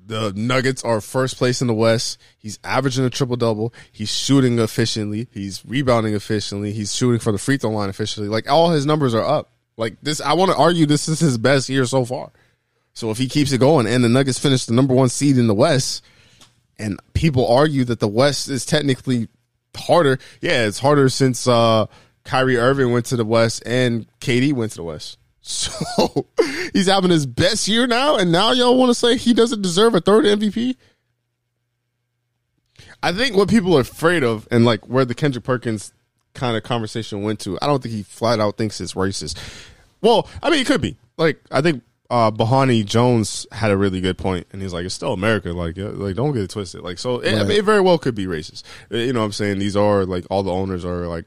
The 0.06 0.34
Nuggets 0.36 0.84
are 0.84 1.00
first 1.00 1.38
place 1.38 1.62
in 1.62 1.66
the 1.66 1.74
West. 1.74 2.20
He's 2.36 2.58
averaging 2.62 3.06
a 3.06 3.10
triple 3.10 3.36
double. 3.36 3.72
He's 3.90 4.10
shooting 4.10 4.58
efficiently. 4.58 5.28
He's 5.32 5.64
rebounding 5.64 6.14
efficiently. 6.14 6.72
He's 6.72 6.94
shooting 6.94 7.20
for 7.20 7.32
the 7.32 7.38
free 7.38 7.56
throw 7.56 7.70
line 7.70 7.88
efficiently. 7.88 8.28
Like 8.28 8.50
all 8.50 8.70
his 8.70 8.84
numbers 8.84 9.14
are 9.14 9.24
up. 9.24 9.50
Like 9.76 9.96
this, 10.02 10.20
I 10.20 10.34
want 10.34 10.50
to 10.50 10.56
argue 10.56 10.84
this 10.86 11.08
is 11.08 11.20
his 11.20 11.38
best 11.38 11.68
year 11.68 11.86
so 11.86 12.04
far. 12.04 12.32
So 12.92 13.10
if 13.10 13.18
he 13.18 13.28
keeps 13.28 13.50
it 13.52 13.58
going, 13.58 13.86
and 13.86 14.04
the 14.04 14.08
Nuggets 14.08 14.38
finish 14.38 14.66
the 14.66 14.74
number 14.74 14.94
one 14.94 15.08
seed 15.08 15.36
in 15.36 15.46
the 15.46 15.54
West, 15.54 16.04
and 16.78 16.98
people 17.12 17.46
argue 17.46 17.84
that 17.84 18.00
the 18.00 18.08
West 18.08 18.48
is 18.48 18.64
technically 18.64 19.28
harder. 19.76 20.18
Yeah, 20.40 20.66
it's 20.66 20.78
harder 20.78 21.08
since 21.08 21.46
uh, 21.46 21.86
Kyrie 22.24 22.56
Irving 22.56 22.92
went 22.92 23.06
to 23.06 23.16
the 23.16 23.24
West 23.24 23.62
and 23.66 24.06
KD 24.20 24.52
went 24.52 24.72
to 24.72 24.78
the 24.78 24.84
West. 24.84 25.18
So 25.46 26.26
he's 26.72 26.86
having 26.86 27.10
his 27.10 27.26
best 27.26 27.68
year 27.68 27.86
now, 27.86 28.16
and 28.16 28.32
now 28.32 28.52
y'all 28.52 28.78
want 28.78 28.88
to 28.88 28.94
say 28.94 29.18
he 29.18 29.34
doesn't 29.34 29.60
deserve 29.60 29.94
a 29.94 30.00
third 30.00 30.24
MVP? 30.24 30.74
I 33.02 33.12
think 33.12 33.36
what 33.36 33.50
people 33.50 33.76
are 33.76 33.82
afraid 33.82 34.24
of, 34.24 34.48
and 34.50 34.64
like 34.64 34.88
where 34.88 35.04
the 35.04 35.14
Kendrick 35.14 35.44
Perkins 35.44 35.92
kind 36.32 36.56
of 36.56 36.62
conversation 36.62 37.22
went 37.22 37.40
to, 37.40 37.58
I 37.60 37.66
don't 37.66 37.82
think 37.82 37.94
he 37.94 38.02
flat 38.02 38.40
out 38.40 38.56
thinks 38.56 38.80
it's 38.80 38.94
racist. 38.94 39.36
Well, 40.00 40.26
I 40.42 40.48
mean, 40.48 40.60
it 40.60 40.66
could 40.66 40.80
be. 40.80 40.96
Like, 41.18 41.38
I 41.50 41.60
think 41.60 41.82
uh 42.14 42.30
Bomani 42.30 42.84
Jones 42.86 43.44
had 43.50 43.72
a 43.72 43.76
really 43.76 44.00
good 44.00 44.16
point, 44.16 44.46
and 44.52 44.62
he's 44.62 44.72
like, 44.72 44.84
"It's 44.86 44.94
still 44.94 45.12
America. 45.12 45.52
Like, 45.52 45.76
yeah, 45.76 45.86
like 45.86 46.14
don't 46.14 46.32
get 46.32 46.42
it 46.44 46.50
twisted. 46.50 46.82
Like, 46.82 46.98
so 46.98 47.18
it, 47.18 47.34
I 47.34 47.42
mean, 47.42 47.50
it 47.58 47.64
very 47.64 47.80
well 47.80 47.98
could 47.98 48.14
be 48.14 48.26
racist. 48.26 48.62
Uh, 48.92 48.98
You 48.98 49.12
know, 49.12 49.18
what 49.20 49.26
I'm 49.26 49.32
saying 49.32 49.58
these 49.58 49.76
are 49.76 50.04
like 50.04 50.24
all 50.30 50.44
the 50.44 50.52
owners 50.52 50.84
are 50.84 51.08
like 51.08 51.24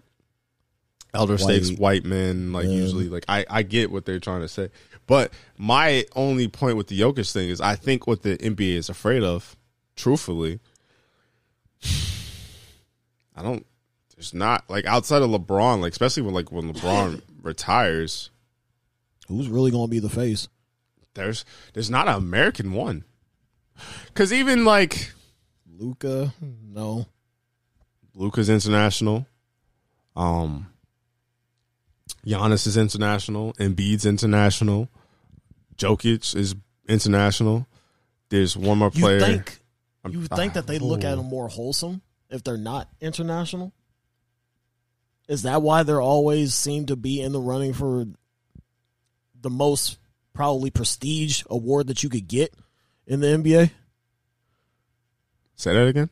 elder 1.13 1.33
White. 1.33 1.41
states, 1.41 1.71
white 1.77 2.05
men, 2.05 2.53
like 2.53 2.65
Yeah. 2.67 2.71
usually, 2.75 3.09
like 3.09 3.25
I, 3.27 3.45
I 3.49 3.63
get 3.63 3.91
what 3.91 4.05
they're 4.05 4.19
trying 4.21 4.41
to 4.41 4.47
say, 4.47 4.69
but 5.07 5.33
my 5.57 6.05
only 6.15 6.47
point 6.47 6.77
with 6.77 6.87
the 6.87 6.97
Jokic 7.01 7.31
thing 7.33 7.49
is 7.49 7.59
I 7.59 7.75
think 7.75 8.07
what 8.07 8.21
the 8.23 8.37
NBA 8.37 8.75
is 8.77 8.87
afraid 8.87 9.23
of, 9.23 9.57
truthfully, 9.97 10.59
I 13.35 13.43
don't. 13.43 13.65
There's 14.15 14.33
not 14.33 14.69
like 14.69 14.85
outside 14.85 15.21
of 15.21 15.29
LeBron, 15.29 15.81
like 15.81 15.91
especially 15.91 16.23
when 16.23 16.33
like 16.33 16.51
when 16.51 16.73
LeBron 16.73 17.21
retires, 17.43 18.29
Who's 19.27 19.49
really 19.49 19.69
going 19.71 19.87
to 19.87 19.91
be 19.91 19.99
the 19.99 20.09
face? 20.09 20.47
There's 21.17 21.43
there's 21.73 21.89
not 21.89 22.07
an 22.07 22.13
American 22.15 22.73
one, 22.73 23.03
because 24.05 24.31
even 24.31 24.63
like 24.65 25.11
Luka? 25.67 26.33
No. 26.63 27.07
Luka's 28.13 28.49
international. 28.49 29.25
Um 30.15 30.67
Giannis 32.25 32.67
is 32.67 32.77
international. 32.77 33.53
Embiid's 33.53 34.05
international. 34.05 34.89
Jokic 35.77 36.35
is 36.35 36.55
international. 36.87 37.67
There's 38.29 38.55
one 38.57 38.77
more 38.79 38.91
You 38.93 39.01
player. 39.01 39.19
think 39.19 39.61
I'm- 40.03 40.13
you 40.13 40.19
would 40.21 40.29
think 40.31 40.53
that 40.53 40.67
they 40.67 40.77
look 40.79 41.03
at 41.03 41.13
Ooh. 41.13 41.17
them 41.17 41.25
more 41.25 41.47
wholesome 41.47 42.01
if 42.29 42.43
they're 42.43 42.57
not 42.57 42.89
international? 43.01 43.73
Is 45.27 45.41
that 45.43 45.61
why 45.61 45.83
they're 45.83 46.01
always 46.01 46.53
seem 46.53 46.85
to 46.87 46.95
be 46.95 47.21
in 47.21 47.31
the 47.33 47.41
running 47.41 47.73
for 47.73 48.05
the 49.39 49.49
most 49.49 49.97
probably 50.37 50.69
prestige 50.69 51.41
award 51.49 51.87
that 51.87 52.03
you 52.03 52.09
could 52.09 52.27
get 52.27 52.53
in 53.07 53.19
the 53.21 53.27
NBA? 53.27 53.71
Say 55.55 55.73
that 55.73 55.87
again? 55.87 56.11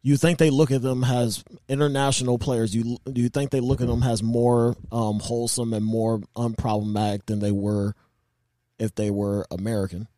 You 0.00 0.16
think 0.16 0.38
they 0.38 0.48
look 0.48 0.70
at 0.70 0.80
them 0.80 1.04
as 1.04 1.44
international 1.68 2.38
players? 2.38 2.74
You 2.74 2.96
do 3.10 3.20
you 3.20 3.28
think 3.28 3.50
they 3.50 3.60
look 3.60 3.82
at 3.82 3.86
them 3.86 4.02
as 4.02 4.22
more 4.22 4.76
um, 4.90 5.18
wholesome 5.20 5.74
and 5.74 5.84
more 5.84 6.20
unproblematic 6.36 7.26
than 7.26 7.40
they 7.40 7.50
were 7.52 7.94
if 8.78 8.94
they 8.94 9.10
were 9.10 9.46
American? 9.50 10.08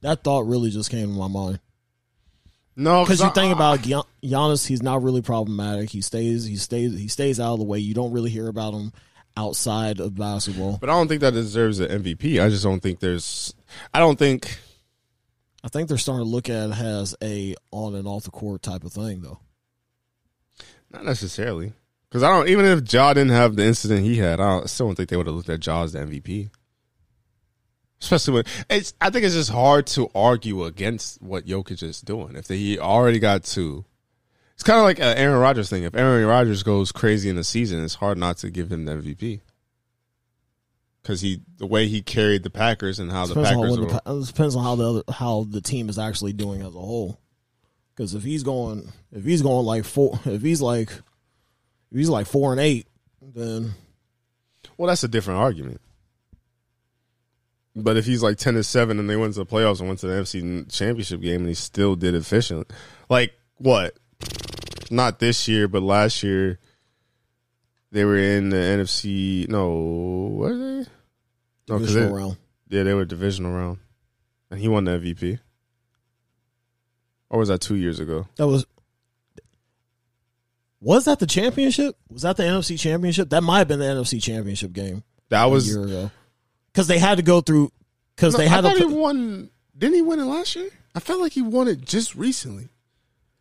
That 0.00 0.24
thought 0.24 0.46
really 0.48 0.70
just 0.70 0.90
came 0.90 1.06
to 1.12 1.18
my 1.18 1.28
mind. 1.28 1.60
No, 2.74 3.04
Because 3.04 3.20
you 3.20 3.26
I- 3.26 3.30
think 3.30 3.54
about 3.54 3.82
Gian- 3.82 4.02
Giannis, 4.24 4.66
he's 4.66 4.82
not 4.82 5.02
really 5.02 5.22
problematic. 5.22 5.90
He 5.90 6.00
stays, 6.00 6.44
he 6.44 6.56
stays, 6.56 6.98
he 6.98 7.06
stays 7.06 7.38
out 7.38 7.52
of 7.52 7.58
the 7.60 7.64
way. 7.64 7.78
You 7.78 7.94
don't 7.94 8.12
really 8.12 8.30
hear 8.30 8.48
about 8.48 8.72
him 8.74 8.92
outside 9.36 10.00
of 10.00 10.14
basketball. 10.14 10.78
but 10.78 10.90
I 10.90 10.92
don't 10.92 11.08
think 11.08 11.20
that 11.20 11.32
deserves 11.32 11.80
an 11.80 12.02
MVP. 12.02 12.42
I 12.44 12.48
just 12.48 12.62
don't 12.62 12.80
think 12.80 13.00
there's 13.00 13.54
I 13.92 13.98
don't 13.98 14.18
think 14.18 14.58
I 15.64 15.68
think 15.68 15.88
they're 15.88 15.98
starting 15.98 16.24
to 16.24 16.30
look 16.30 16.48
at 16.48 16.70
it 16.70 16.78
as 16.78 17.14
a 17.22 17.54
on 17.70 17.94
and 17.94 18.06
off 18.06 18.24
the 18.24 18.30
court 18.30 18.62
type 18.62 18.84
of 18.84 18.92
thing, 18.92 19.22
though. 19.22 19.38
not 20.90 21.04
necessarily. 21.04 21.72
Because 22.08 22.22
I 22.22 22.28
don't 22.28 22.48
even 22.48 22.66
if 22.66 22.92
Ja 22.92 23.14
didn't 23.14 23.30
have 23.30 23.56
the 23.56 23.64
incident 23.64 24.02
he 24.02 24.18
had, 24.18 24.38
I, 24.38 24.48
don't, 24.48 24.64
I 24.64 24.66
still 24.66 24.86
don't 24.86 24.96
think 24.96 25.08
they 25.08 25.16
would 25.16 25.26
have 25.26 25.34
looked 25.36 25.48
at 25.48 25.64
Ja 25.64 25.84
as 25.84 25.92
the 25.92 26.00
MVP. 26.00 26.50
Especially 28.02 28.34
when 28.34 28.44
it's, 28.68 28.92
I 29.00 29.10
think 29.10 29.24
it's 29.24 29.34
just 29.34 29.50
hard 29.50 29.86
to 29.88 30.10
argue 30.14 30.64
against 30.64 31.22
what 31.22 31.46
Jokic 31.46 31.82
is 31.82 32.00
doing. 32.00 32.34
If 32.34 32.48
he 32.48 32.78
already 32.78 33.20
got 33.20 33.44
two, 33.44 33.84
it's 34.62 34.68
kind 34.68 34.78
of 34.78 34.84
like 34.84 35.00
an 35.00 35.18
Aaron 35.18 35.40
Rodgers 35.40 35.68
thing. 35.68 35.82
If 35.82 35.96
Aaron 35.96 36.24
Rodgers 36.24 36.62
goes 36.62 36.92
crazy 36.92 37.28
in 37.28 37.34
the 37.34 37.42
season, 37.42 37.82
it's 37.82 37.96
hard 37.96 38.16
not 38.16 38.36
to 38.38 38.50
give 38.50 38.70
him 38.70 38.84
the 38.84 38.92
MVP 38.92 39.40
because 41.02 41.20
he 41.20 41.40
the 41.56 41.66
way 41.66 41.88
he 41.88 42.00
carried 42.00 42.44
the 42.44 42.50
Packers 42.50 43.00
and 43.00 43.10
how 43.10 43.26
the 43.26 43.34
Depends 43.34 43.50
on, 43.50 43.56
Packers 43.56 43.76
the, 43.76 44.10
were. 44.12 44.20
It 44.20 44.26
depends 44.28 44.54
on 44.54 44.62
how 44.62 44.76
the 44.76 44.88
other, 44.88 45.02
how 45.10 45.46
the 45.50 45.60
team 45.60 45.88
is 45.88 45.98
actually 45.98 46.32
doing 46.32 46.60
as 46.60 46.68
a 46.68 46.78
whole. 46.78 47.18
Because 47.92 48.14
if 48.14 48.22
he's 48.22 48.44
going, 48.44 48.88
if 49.10 49.24
he's 49.24 49.42
going 49.42 49.66
like 49.66 49.84
four, 49.84 50.20
if 50.26 50.42
he's 50.42 50.62
like, 50.62 50.90
if 50.92 51.98
he's 51.98 52.08
like 52.08 52.28
four 52.28 52.52
and 52.52 52.60
eight, 52.60 52.86
then 53.20 53.72
Well, 54.76 54.86
that's 54.86 55.02
a 55.02 55.08
different 55.08 55.40
argument. 55.40 55.80
But 57.74 57.96
if 57.96 58.06
he's 58.06 58.22
like 58.22 58.36
ten 58.36 58.54
to 58.54 58.62
seven 58.62 59.00
and 59.00 59.10
they 59.10 59.16
went 59.16 59.34
to 59.34 59.40
the 59.40 59.46
playoffs 59.46 59.80
and 59.80 59.88
went 59.88 59.98
to 60.00 60.06
the 60.06 60.12
NFC 60.12 60.72
Championship 60.72 61.20
game 61.20 61.40
and 61.40 61.48
he 61.48 61.54
still 61.54 61.96
did 61.96 62.14
efficient, 62.14 62.72
like 63.08 63.32
what? 63.56 63.96
Not 64.90 65.18
this 65.18 65.48
year, 65.48 65.68
but 65.68 65.82
last 65.82 66.22
year 66.22 66.58
they 67.90 68.04
were 68.04 68.16
in 68.18 68.50
the 68.50 68.56
NFC. 68.56 69.48
No, 69.48 70.28
were 70.34 70.56
they? 70.56 70.86
No, 71.68 71.78
because 71.78 71.94
divisional 71.94 72.14
round. 72.16 72.36
yeah, 72.68 72.82
they 72.82 72.92
were 72.94 73.04
divisional 73.04 73.52
round, 73.52 73.78
and 74.50 74.60
he 74.60 74.68
won 74.68 74.84
the 74.84 74.92
MVP. 74.92 75.38
Or 77.30 77.38
was 77.38 77.48
that 77.48 77.60
two 77.62 77.76
years 77.76 78.00
ago? 78.00 78.26
That 78.36 78.46
was. 78.46 78.66
Was 80.80 81.04
that 81.04 81.20
the 81.20 81.26
championship? 81.26 81.96
Was 82.10 82.22
that 82.22 82.36
the 82.36 82.42
NFC 82.42 82.78
championship? 82.78 83.30
That 83.30 83.42
might 83.42 83.58
have 83.58 83.68
been 83.68 83.78
the 83.78 83.84
NFC 83.86 84.20
championship 84.20 84.72
game 84.72 85.04
That 85.28 85.44
a 85.44 85.48
was. 85.48 85.68
year 85.68 85.84
ago. 85.84 86.10
Because 86.72 86.88
they 86.88 86.98
had 86.98 87.16
to 87.18 87.22
go 87.22 87.40
through. 87.40 87.70
Because 88.16 88.34
No, 88.34 88.38
they 88.38 88.46
I 88.46 88.48
had 88.48 88.64
thought 88.64 88.76
to. 88.76 88.88
he 88.88 88.92
won. 88.94 89.50
Didn't 89.78 89.94
he 89.94 90.02
win 90.02 90.18
it 90.18 90.24
last 90.24 90.56
year? 90.56 90.68
I 90.94 91.00
felt 91.00 91.20
like 91.20 91.32
he 91.32 91.40
won 91.42 91.68
it 91.68 91.82
just 91.82 92.14
recently. 92.16 92.68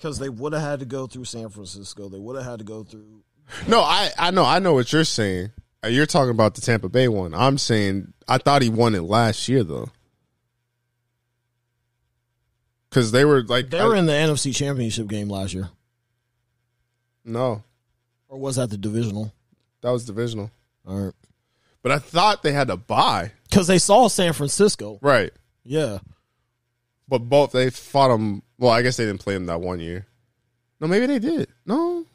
Because 0.02 0.18
they 0.18 0.30
would 0.30 0.54
have 0.54 0.64
had 0.64 0.80
to 0.80 0.86
go 0.86 1.06
through 1.06 1.26
San 1.26 1.50
Francisco. 1.50 2.10
They 2.10 2.18
would 2.18 2.36
have 2.36 2.46
had 2.46 2.58
to 2.60 2.66
go 2.66 2.84
through. 2.84 3.22
No, 3.68 3.82
I 3.82 4.10
I 4.18 4.32
know 4.32 4.44
I 4.44 4.58
know 4.58 4.74
what 4.74 4.92
you're 4.92 5.04
saying. 5.04 5.52
Uh, 5.84 5.90
You're 5.90 6.06
talking 6.08 6.32
about 6.32 6.56
the 6.56 6.62
Tampa 6.62 6.90
Bay 6.90 7.08
one. 7.08 7.34
I'm 7.36 7.58
saying 7.60 8.14
I 8.28 8.38
thought 8.40 8.62
he 8.64 8.70
won 8.70 8.96
it 8.96 9.02
last 9.02 9.48
year 9.48 9.64
though, 9.64 9.90
because 12.90 13.12
they 13.12 13.26
were 13.26 13.44
like 13.44 13.70
They 13.70 13.84
were 13.84 13.96
I- 13.96 14.00
in 14.00 14.06
the 14.06 14.14
NFC 14.14 14.56
championship 14.56 15.08
game 15.08 15.30
last 15.30 15.54
year, 15.54 15.70
no, 17.24 17.64
or 18.28 18.40
was 18.40 18.56
that 18.58 18.70
the 18.70 18.78
divisional? 18.78 19.34
that 19.82 19.92
was 19.92 20.06
divisional. 20.06 20.52
All 20.88 21.00
right. 21.06 21.14
But 21.84 21.92
I 21.92 21.98
thought 22.00 22.44
they 22.44 22.52
had 22.54 22.68
to 22.68 22.78
buy 22.78 23.32
Because 23.50 23.66
they 23.68 23.80
saw 23.80 24.08
San 24.08 24.34
Francisco. 24.34 25.00
right. 25.02 25.32
Yeah. 25.64 26.00
But 27.12 27.28
both 27.28 27.52
they 27.52 27.70
fought 27.70 28.08
them. 28.08 28.42
Well, 28.58 28.72
I 28.72 28.82
guess 28.82 28.96
they 28.96 29.06
didn't 29.06 29.20
play 29.20 29.34
them 29.34 29.48
that 29.48 29.60
one 29.60 29.82
year. 29.82 30.08
No, 30.80 30.88
maybe 30.88 31.08
they 31.08 31.20
did. 31.20 31.50
No, 31.66 32.06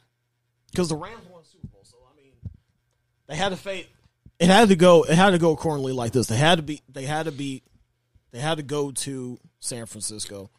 Because 0.71 0.89
the 0.89 0.97
Rams 0.97 1.27
won 1.31 1.45
Super 1.45 1.67
Bowl, 1.67 1.83
so 1.85 1.99
I 2.11 2.17
mean, 2.17 2.33
they 3.27 3.37
had 3.37 3.51
to 3.51 3.57
fade. 3.57 3.89
It 4.39 4.49
had 4.49 4.71
to 4.71 4.75
go. 4.75 5.03
It 5.03 5.15
had 5.15 5.33
to 5.33 5.39
go 5.39 5.53
accordingly 5.53 5.93
like 5.93 6.13
this. 6.13 6.29
They 6.29 6.39
had 6.39 6.55
to 6.57 6.63
be. 6.63 6.81
They 6.89 7.05
had 7.05 7.27
to 7.27 7.33
be. 7.33 7.63
They 8.33 8.39
had 8.39 8.57
to 8.57 8.63
go 8.63 8.91
to 8.91 9.39
San 9.61 9.85
Francisco, 9.85 10.51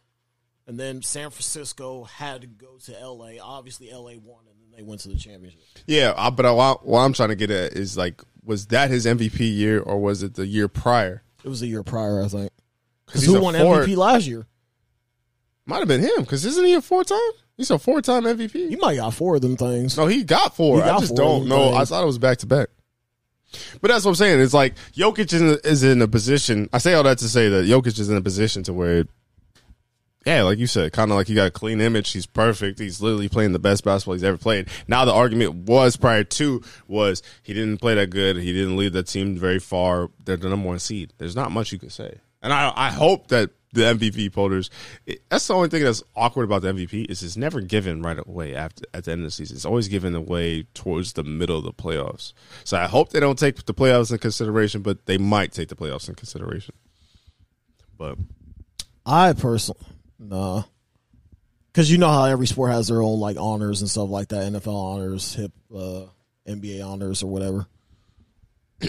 and 0.68 0.80
then 0.80 1.02
San 1.02 1.32
Francisco 1.32 2.04
had 2.04 2.42
to 2.42 2.48
go 2.48 2.78
to 2.86 3.02
L.A. 3.02 3.40
Obviously, 3.40 3.90
L.A. 3.90 4.18
won, 4.18 4.42
and 4.48 4.62
then 4.62 4.78
they 4.78 4.84
went 4.84 5.02
to 5.02 5.10
the 5.10 5.18
championship. 5.18 5.62
yeah. 5.88 6.14
I, 6.16 6.30
but 6.30 6.46
I, 6.46 6.52
what 6.52 7.00
I'm 7.00 7.14
trying 7.14 7.30
to 7.30 7.36
get 7.36 7.50
at 7.50 7.74
is 7.74 7.98
like, 7.98 8.22
was 8.44 8.68
that 8.68 8.92
his 8.92 9.08
MVP 9.08 9.40
year 9.40 9.80
or 9.80 10.00
was 10.00 10.22
it 10.22 10.36
the 10.36 10.46
year 10.46 10.68
prior? 10.68 11.24
It 11.44 11.50
was 11.50 11.64
a 11.64 11.68
year 11.68 11.82
prior, 11.82 12.22
I 12.22 12.28
think. 12.28 12.52
Because 13.08 13.26
who 13.26 13.42
won 13.42 13.56
four- 13.56 13.82
MVP 13.84 13.96
last 13.98 14.28
year? 14.28 14.46
Might 15.66 15.80
have 15.80 15.88
been 15.88 16.02
him 16.02 16.22
because 16.22 16.46
isn't 16.46 16.64
he 16.64 16.76
a 16.76 16.82
four 16.82 17.04
time? 17.04 17.20
He's 17.58 17.72
a 17.72 17.80
four 17.80 18.02
time 18.02 18.24
MVP. 18.24 18.70
You 18.70 18.78
might 18.78 18.96
got 18.96 19.14
four 19.14 19.36
of 19.36 19.42
them 19.42 19.58
things. 19.58 19.98
No, 19.98 20.06
he 20.08 20.24
got 20.24 20.56
four. 20.56 20.78
He 20.78 20.82
got 20.84 20.98
I 20.98 21.00
just 21.00 21.10
four 21.10 21.18
don't 21.18 21.48
know. 21.48 21.72
them 21.72 21.78
I 21.82 21.86
thought 21.86 22.04
it 22.04 22.06
was 22.06 22.20
back 22.20 22.38
to 22.40 22.46
back. 22.46 22.70
But 23.82 23.90
that's 23.90 24.06
what 24.06 24.12
I'm 24.12 24.16
saying. 24.16 24.40
It's 24.42 24.54
like 24.54 24.76
Jokic 24.94 25.34
is 25.34 25.42
in, 25.42 25.58
is 25.64 25.84
in 25.84 26.02
a 26.02 26.08
position. 26.08 26.70
I 26.72 26.78
say 26.78 26.94
all 26.94 27.04
that 27.04 27.18
to 27.20 27.30
say 27.30 27.50
that 27.50 27.66
Jokic 27.66 28.00
is 28.00 28.10
in 28.10 28.16
a 28.18 28.22
position 28.22 28.62
to 28.64 28.74
where, 28.74 29.06
yeah, 30.26 30.44
like 30.44 30.58
you 30.60 30.68
said, 30.68 30.92
kind 30.92 31.12
of 31.12 31.18
like 31.18 31.28
he 31.28 31.34
got 31.34 31.48
a 31.48 31.52
clean 31.52 31.80
image. 31.82 32.12
He's 32.12 32.26
perfect. 32.26 32.78
He's 32.80 33.02
literally 33.02 33.30
playing 33.30 33.54
the 33.54 33.60
best 33.60 33.84
basketball 33.84 34.14
he's 34.16 34.24
ever 34.24 34.38
played. 34.38 34.68
Now 34.88 35.06
the 35.06 35.14
argument 35.14 35.56
was 35.68 35.96
prior 35.98 36.24
to 36.26 36.62
was 36.88 37.24
he 37.42 37.54
didn't 37.54 37.78
play 37.78 37.96
that 37.96 38.10
good. 38.10 38.36
He 38.38 38.54
didn't 38.54 38.78
lead 38.78 38.94
that 38.94 39.08
team 39.08 39.38
very 39.38 39.60
far. 39.60 40.10
They're 40.24 40.38
the 40.38 40.50
number 40.50 40.68
one 40.68 40.80
seed. 40.80 41.14
There's 41.18 41.36
not 41.36 41.52
much 41.52 41.72
you 41.72 41.80
could 41.80 41.94
say. 41.94 42.20
And 42.42 42.54
I 42.54 42.72
I 42.76 42.92
hope 42.92 43.28
that 43.28 43.52
the 43.74 43.84
MVP 43.84 44.32
voters. 44.32 44.70
It, 45.06 45.22
that's 45.30 45.48
the 45.48 45.54
only 45.54 45.70
thing 45.70 45.84
that's 45.84 46.04
awkward 46.16 46.44
about 46.44 46.62
the 46.62 46.74
MVP 46.74 47.10
is 47.10 47.24
it's 47.24 47.38
never 47.38 47.62
given 47.62 48.02
right 48.02 48.18
away 48.18 48.56
after 48.56 48.84
at 48.94 49.06
the 49.06 49.12
end 49.12 49.22
of 49.22 49.28
the 49.28 49.32
season. 49.32 49.56
It's 49.56 49.66
always 49.66 49.88
given 49.88 50.16
away 50.16 50.64
towards 50.74 51.14
the 51.14 51.24
middle 51.24 51.58
of 51.58 51.64
the 51.64 51.74
playoffs. 51.74 52.34
So 52.64 52.78
I 52.78 52.88
hope 52.88 53.12
they 53.12 53.20
don't 53.20 53.40
take 53.40 53.66
the 53.66 53.74
playoffs 53.74 54.12
in 54.12 54.18
consideration, 54.18 54.82
but 54.82 55.06
they 55.06 55.18
might 55.18 55.52
take 55.52 55.70
the 55.70 55.76
playoffs 55.76 56.10
in 56.10 56.16
consideration. 56.16 56.76
But 57.98 58.18
I 59.06 59.34
personally, 59.34 59.86
nah. 60.20 60.64
Because 61.72 61.92
you 61.92 61.98
know 62.00 62.10
how 62.10 62.26
every 62.26 62.48
sport 62.48 62.72
has 62.72 62.88
their 62.88 63.02
own 63.02 63.20
like 63.20 63.38
honors 63.40 63.82
and 63.82 63.90
stuff 63.90 64.10
like 64.10 64.30
that. 64.30 64.52
NFL 64.52 64.74
honors, 64.74 65.36
hip, 65.36 65.52
uh, 65.74 66.06
NBA 66.48 66.84
honors, 66.84 67.22
or 67.22 67.28
whatever. 67.28 67.68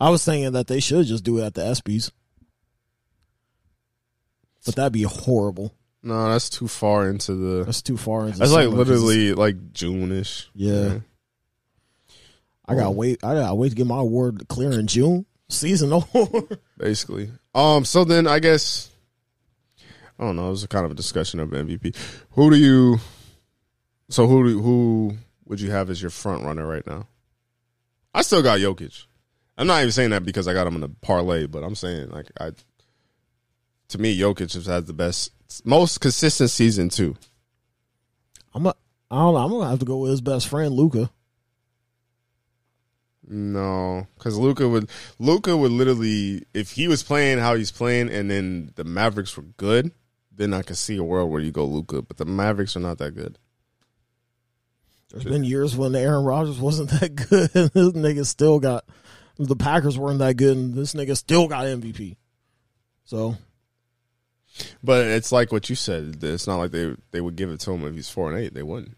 I 0.00 0.10
was 0.10 0.24
thinking 0.24 0.52
that 0.52 0.66
they 0.68 0.80
should 0.80 1.06
just 1.06 1.24
do 1.24 1.38
it 1.38 1.44
at 1.44 1.54
the 1.54 1.62
ESPYS, 1.62 2.10
but 4.64 4.76
that'd 4.76 4.92
be 4.92 5.02
horrible. 5.02 5.74
no, 6.02 6.28
that's 6.30 6.48
too 6.50 6.68
far 6.68 7.08
into 7.08 7.34
the. 7.34 7.64
That's 7.64 7.82
too 7.82 7.96
far 7.96 8.26
into. 8.26 8.38
That's 8.38 8.52
like 8.52 8.64
summer 8.64 8.76
'cause 8.76 8.88
literally 8.88 9.32
like 9.34 9.72
June 9.72 10.12
ish. 10.12 10.48
Yeah. 10.54 10.98
I 12.66 12.74
gotta 12.74 12.90
wait. 12.90 13.24
I 13.24 13.34
gotta 13.34 13.54
wait 13.54 13.70
to 13.70 13.74
get 13.74 13.86
my 13.86 13.98
award 13.98 14.46
clear 14.48 14.72
in 14.78 14.86
June. 14.86 15.24
Season 15.48 15.92
over. 16.14 16.42
basically. 16.76 17.30
Um. 17.54 17.84
So 17.84 18.04
then 18.04 18.26
I 18.26 18.38
guess 18.38 18.90
I 20.18 20.24
don't 20.24 20.36
know. 20.36 20.48
It 20.48 20.50
was 20.50 20.66
kind 20.66 20.84
of 20.84 20.90
a 20.92 20.94
discussion 20.94 21.40
of 21.40 21.48
MVP. 21.50 21.96
Who 22.32 22.50
do 22.50 22.56
you? 22.56 22.98
So 24.10 24.26
who 24.26 24.44
do- 24.46 24.60
who 24.62 25.16
would 25.46 25.60
you 25.60 25.70
have 25.70 25.88
as 25.90 26.00
your 26.02 26.10
front 26.10 26.44
runner 26.44 26.66
right 26.66 26.86
now? 26.86 27.08
I 28.14 28.20
still 28.22 28.42
got 28.42 28.58
Jokic. 28.60 29.04
I'm 29.58 29.66
not 29.66 29.80
even 29.80 29.90
saying 29.90 30.10
that 30.10 30.24
because 30.24 30.46
I 30.46 30.54
got 30.54 30.68
him 30.68 30.76
in 30.76 30.84
a 30.84 30.88
parlay, 30.88 31.46
but 31.46 31.64
I'm 31.64 31.74
saying 31.74 32.10
like 32.10 32.30
I. 32.40 32.52
To 33.88 33.98
me, 33.98 34.16
Jokic 34.18 34.52
has 34.54 34.66
had 34.66 34.86
the 34.86 34.92
best, 34.92 35.32
most 35.64 36.00
consistent 36.00 36.50
season 36.50 36.90
too. 36.90 37.16
I'm 38.54 38.66
a, 38.66 38.74
I 39.10 39.16
don't 39.16 39.34
know. 39.34 39.40
I'm 39.40 39.50
gonna 39.50 39.68
have 39.68 39.80
to 39.80 39.84
go 39.84 39.98
with 39.98 40.12
his 40.12 40.20
best 40.20 40.46
friend 40.46 40.72
Luka. 40.74 41.10
No, 43.26 44.06
because 44.16 44.38
Luka 44.38 44.68
would 44.68 44.88
Luka 45.18 45.56
would 45.56 45.72
literally 45.72 46.44
if 46.54 46.72
he 46.72 46.86
was 46.86 47.02
playing 47.02 47.38
how 47.38 47.56
he's 47.56 47.72
playing, 47.72 48.10
and 48.10 48.30
then 48.30 48.72
the 48.76 48.84
Mavericks 48.84 49.36
were 49.36 49.42
good, 49.56 49.90
then 50.32 50.54
I 50.54 50.62
could 50.62 50.78
see 50.78 50.96
a 50.96 51.02
world 51.02 51.30
where 51.30 51.40
you 51.40 51.50
go 51.50 51.64
Luka. 51.64 52.02
But 52.02 52.18
the 52.18 52.24
Mavericks 52.24 52.76
are 52.76 52.80
not 52.80 52.98
that 52.98 53.14
good. 53.14 53.38
There's 55.10 55.24
been 55.24 55.44
years 55.44 55.74
when 55.76 55.94
Aaron 55.96 56.24
Rodgers 56.24 56.60
wasn't 56.60 56.90
that 57.00 57.16
good, 57.16 57.50
and 57.54 57.70
this 57.70 57.92
nigga 57.92 58.24
still 58.24 58.60
got 58.60 58.84
the 59.38 59.56
Packers 59.56 59.98
weren't 59.98 60.18
that 60.18 60.36
good, 60.36 60.56
and 60.56 60.74
this 60.74 60.94
nigga 60.94 61.16
still 61.16 61.48
got 61.48 61.64
MVP. 61.64 62.16
So 63.04 63.36
But 64.82 65.06
it's 65.06 65.32
like 65.32 65.52
what 65.52 65.70
you 65.70 65.76
said. 65.76 66.18
It's 66.22 66.46
not 66.46 66.56
like 66.56 66.72
they 66.72 66.94
they 67.12 67.20
would 67.20 67.36
give 67.36 67.50
it 67.50 67.60
to 67.60 67.72
him 67.72 67.86
if 67.86 67.94
he's 67.94 68.10
four 68.10 68.30
and 68.30 68.38
eight. 68.42 68.54
They 68.54 68.62
wouldn't. 68.62 68.96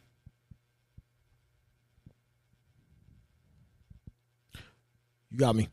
you 5.31 5.39
got 5.39 5.55
me. 5.55 5.69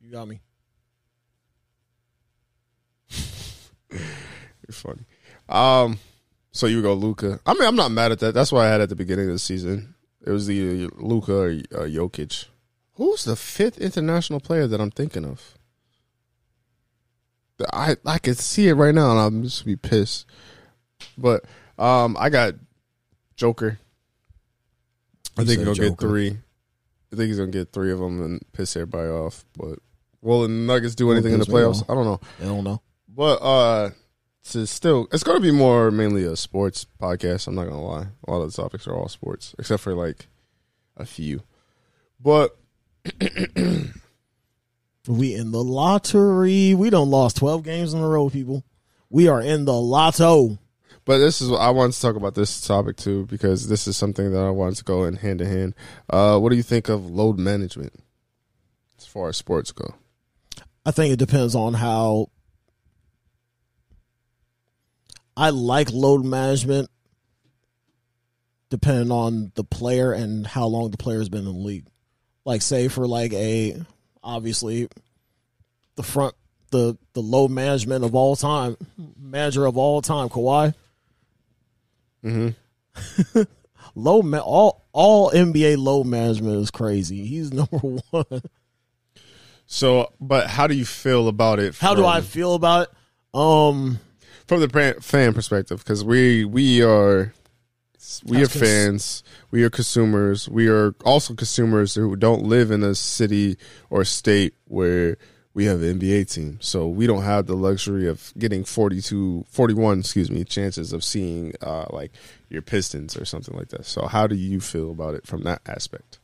You 0.00 0.10
got 0.12 0.28
me. 0.28 0.40
You're 3.90 4.72
funny. 4.72 5.04
Um, 5.48 5.98
so 6.52 6.66
you 6.66 6.82
go 6.82 6.92
Luka. 6.94 7.40
I 7.46 7.54
mean, 7.54 7.66
I'm 7.66 7.76
not 7.76 7.90
mad 7.90 8.12
at 8.12 8.18
that. 8.20 8.34
That's 8.34 8.52
what 8.52 8.64
I 8.64 8.68
had 8.68 8.80
at 8.80 8.90
the 8.90 8.96
beginning 8.96 9.26
of 9.26 9.32
the 9.32 9.38
season. 9.38 9.94
It 10.28 10.32
was 10.32 10.46
the 10.46 10.88
Luka 10.96 11.32
or 11.32 11.48
uh, 11.48 11.86
Jokic. 11.86 12.44
Who's 12.96 13.24
the 13.24 13.34
fifth 13.34 13.78
international 13.78 14.40
player 14.40 14.66
that 14.66 14.78
I'm 14.78 14.90
thinking 14.90 15.24
of? 15.24 15.54
I 17.72 17.96
I 18.04 18.18
could 18.18 18.36
see 18.36 18.68
it 18.68 18.74
right 18.74 18.94
now, 18.94 19.10
and 19.12 19.18
I'm 19.18 19.42
just 19.42 19.64
be 19.64 19.74
pissed. 19.74 20.26
But 21.16 21.46
um, 21.78 22.14
I 22.20 22.28
got 22.28 22.56
Joker. 23.36 23.78
I 25.38 25.40
You 25.40 25.46
think 25.46 25.62
he'll 25.62 25.74
get 25.74 25.98
three. 25.98 26.36
I 27.10 27.16
think 27.16 27.28
he's 27.28 27.38
gonna 27.38 27.50
get 27.50 27.72
three 27.72 27.90
of 27.90 27.98
them 27.98 28.22
and 28.22 28.42
piss 28.52 28.76
everybody 28.76 29.08
off. 29.08 29.46
But 29.56 29.78
will 30.20 30.42
the 30.42 30.48
Nuggets 30.48 30.94
do 30.94 31.10
anything 31.10 31.32
in 31.32 31.40
the 31.40 31.46
playoffs? 31.46 31.82
I 31.88 31.94
don't 31.94 32.04
know. 32.04 32.20
I 32.38 32.44
don't 32.44 32.64
know. 32.64 32.82
But 33.08 33.36
uh 33.40 33.90
to 34.52 34.66
still 34.66 35.08
it's 35.12 35.22
gonna 35.24 35.40
be 35.40 35.50
more 35.52 35.90
mainly 35.90 36.24
a 36.24 36.36
sports 36.36 36.86
podcast, 37.00 37.46
I'm 37.46 37.54
not 37.54 37.64
gonna 37.64 37.84
lie. 37.84 38.06
A 38.26 38.30
lot 38.30 38.42
of 38.42 38.52
the 38.54 38.62
topics 38.62 38.86
are 38.86 38.94
all 38.94 39.08
sports, 39.08 39.54
except 39.58 39.82
for 39.82 39.94
like 39.94 40.26
a 40.96 41.04
few. 41.06 41.42
But 42.20 42.56
We 45.06 45.34
in 45.34 45.52
the 45.52 45.64
lottery. 45.64 46.74
We 46.74 46.90
don't 46.90 47.10
lost 47.10 47.36
twelve 47.38 47.62
games 47.62 47.94
in 47.94 48.00
a 48.00 48.06
row, 48.08 48.28
people. 48.28 48.62
We 49.08 49.26
are 49.28 49.40
in 49.40 49.64
the 49.64 49.72
lotto. 49.72 50.58
but 51.06 51.16
this 51.18 51.40
is 51.40 51.50
I 51.50 51.70
wanted 51.70 51.94
to 51.94 52.00
talk 52.02 52.16
about 52.16 52.34
this 52.34 52.60
topic 52.60 52.96
too, 52.98 53.24
because 53.26 53.68
this 53.68 53.86
is 53.88 53.96
something 53.96 54.32
that 54.32 54.42
I 54.42 54.50
wanted 54.50 54.76
to 54.76 54.84
go 54.84 55.04
in 55.04 55.16
hand 55.16 55.38
to 55.38 55.46
hand. 55.46 55.74
Uh 56.10 56.38
what 56.38 56.50
do 56.50 56.56
you 56.56 56.62
think 56.62 56.90
of 56.90 57.10
load 57.10 57.38
management 57.38 57.94
as 58.98 59.06
far 59.06 59.30
as 59.30 59.38
sports 59.38 59.72
go? 59.72 59.94
I 60.84 60.90
think 60.90 61.12
it 61.14 61.18
depends 61.18 61.54
on 61.54 61.72
how 61.74 62.28
I 65.38 65.50
like 65.50 65.92
load 65.92 66.24
management 66.24 66.90
depending 68.70 69.12
on 69.12 69.52
the 69.54 69.62
player 69.62 70.12
and 70.12 70.44
how 70.44 70.66
long 70.66 70.90
the 70.90 70.96
player's 70.96 71.28
been 71.28 71.40
in 71.40 71.44
the 71.44 71.52
league. 71.52 71.86
Like 72.44 72.60
say 72.60 72.88
for 72.88 73.06
like 73.06 73.32
a 73.32 73.80
obviously 74.20 74.88
the 75.94 76.02
front 76.02 76.34
the 76.72 76.98
the 77.12 77.22
load 77.22 77.52
management 77.52 78.04
of 78.04 78.16
all 78.16 78.34
time 78.34 78.76
manager 79.16 79.64
of 79.64 79.78
all 79.78 80.02
time, 80.02 80.28
Kawhi. 80.28 80.74
Mm-hmm. 82.24 83.42
Low 83.94 84.22
ma- 84.22 84.38
all 84.38 84.86
all 84.92 85.30
NBA 85.30 85.78
load 85.78 86.08
management 86.08 86.60
is 86.62 86.72
crazy. 86.72 87.24
He's 87.24 87.52
number 87.52 87.78
one. 88.10 88.42
So 89.66 90.12
but 90.20 90.48
how 90.48 90.66
do 90.66 90.74
you 90.74 90.84
feel 90.84 91.28
about 91.28 91.60
it 91.60 91.76
How 91.76 91.94
do 91.94 92.04
I 92.04 92.22
feel 92.22 92.54
about 92.56 92.88
it? 92.88 93.38
Um 93.38 94.00
from 94.48 94.60
the 94.60 94.96
fan- 95.00 95.34
perspective 95.34 95.78
because 95.78 96.02
we 96.02 96.44
we 96.44 96.82
are 96.82 97.32
we 98.24 98.38
are 98.38 98.46
cons- 98.46 98.58
fans 98.58 99.22
we 99.50 99.62
are 99.62 99.70
consumers 99.70 100.48
we 100.48 100.68
are 100.68 100.94
also 101.04 101.34
consumers 101.34 101.94
who 101.94 102.16
don't 102.16 102.42
live 102.42 102.70
in 102.70 102.82
a 102.82 102.94
city 102.94 103.56
or 103.90 104.04
state 104.04 104.54
where 104.64 105.16
we 105.58 105.64
have 105.64 105.82
an 105.82 105.98
NBA 105.98 106.32
team. 106.32 106.58
So 106.60 106.86
we 106.86 107.08
don't 107.08 107.24
have 107.24 107.46
the 107.46 107.56
luxury 107.56 108.06
of 108.06 108.32
getting 108.38 108.62
42 108.62 109.44
41 109.50 110.00
excuse 110.00 110.30
me 110.30 110.44
chances 110.44 110.92
of 110.92 111.02
seeing 111.02 111.52
uh 111.60 111.86
like 111.90 112.12
your 112.48 112.62
Pistons 112.62 113.16
or 113.16 113.24
something 113.24 113.56
like 113.56 113.70
that. 113.70 113.84
So 113.84 114.06
how 114.06 114.28
do 114.28 114.36
you 114.36 114.60
feel 114.60 114.92
about 114.92 115.14
it 115.14 115.26
from 115.26 115.42
that 115.42 115.60
aspect 115.66 116.17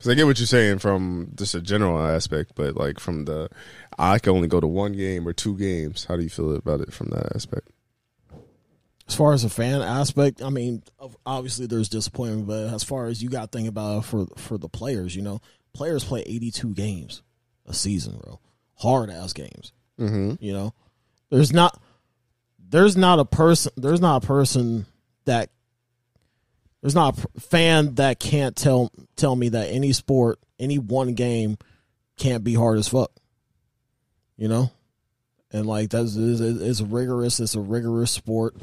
because 0.00 0.12
I 0.12 0.14
get 0.14 0.24
what 0.24 0.38
you're 0.38 0.46
saying 0.46 0.78
from 0.78 1.32
just 1.34 1.54
a 1.54 1.60
general 1.60 2.00
aspect, 2.00 2.52
but 2.54 2.74
like 2.74 2.98
from 2.98 3.26
the, 3.26 3.50
I 3.98 4.18
can 4.18 4.32
only 4.32 4.48
go 4.48 4.58
to 4.58 4.66
one 4.66 4.94
game 4.94 5.28
or 5.28 5.34
two 5.34 5.58
games. 5.58 6.06
How 6.06 6.16
do 6.16 6.22
you 6.22 6.30
feel 6.30 6.56
about 6.56 6.80
it 6.80 6.90
from 6.90 7.08
that 7.10 7.36
aspect? 7.36 7.68
as 9.10 9.16
far 9.16 9.32
as 9.32 9.42
a 9.42 9.50
fan 9.50 9.82
aspect, 9.82 10.40
I 10.40 10.50
mean, 10.50 10.84
obviously 11.26 11.66
there's 11.66 11.88
disappointment, 11.88 12.46
but 12.46 12.72
as 12.72 12.84
far 12.84 13.08
as 13.08 13.20
you 13.20 13.28
got 13.28 13.50
to 13.50 13.58
think 13.58 13.68
about 13.68 13.98
it 13.98 14.04
for 14.04 14.26
for 14.36 14.56
the 14.56 14.68
players, 14.68 15.16
you 15.16 15.22
know, 15.22 15.40
players 15.74 16.04
play 16.04 16.20
82 16.20 16.74
games 16.74 17.22
a 17.66 17.74
season, 17.74 18.20
bro, 18.22 18.38
hard 18.76 19.10
ass 19.10 19.32
games. 19.32 19.72
Mm-hmm. 19.98 20.34
You 20.38 20.52
know, 20.52 20.74
there's 21.28 21.52
not 21.52 21.82
there's 22.68 22.96
not 22.96 23.18
a 23.18 23.24
person 23.24 23.72
there's 23.76 24.00
not 24.00 24.22
a 24.22 24.26
person 24.26 24.86
that 25.24 25.50
there's 26.80 26.94
not 26.94 27.18
a 27.18 27.40
fan 27.40 27.94
that 27.96 28.20
can't 28.20 28.56
tell 28.56 28.90
tell 29.16 29.36
me 29.36 29.50
that 29.50 29.68
any 29.68 29.92
sport 29.92 30.38
any 30.58 30.78
one 30.78 31.14
game 31.14 31.58
can't 32.16 32.44
be 32.44 32.54
hard 32.54 32.78
as 32.78 32.88
fuck. 32.88 33.10
You 34.36 34.48
know, 34.48 34.70
and 35.50 35.66
like 35.66 35.90
that's 35.90 36.16
it's, 36.16 36.40
it's 36.40 36.80
rigorous 36.80 37.40
it's 37.40 37.54
a 37.54 37.60
rigorous 37.60 38.10
sport. 38.10 38.56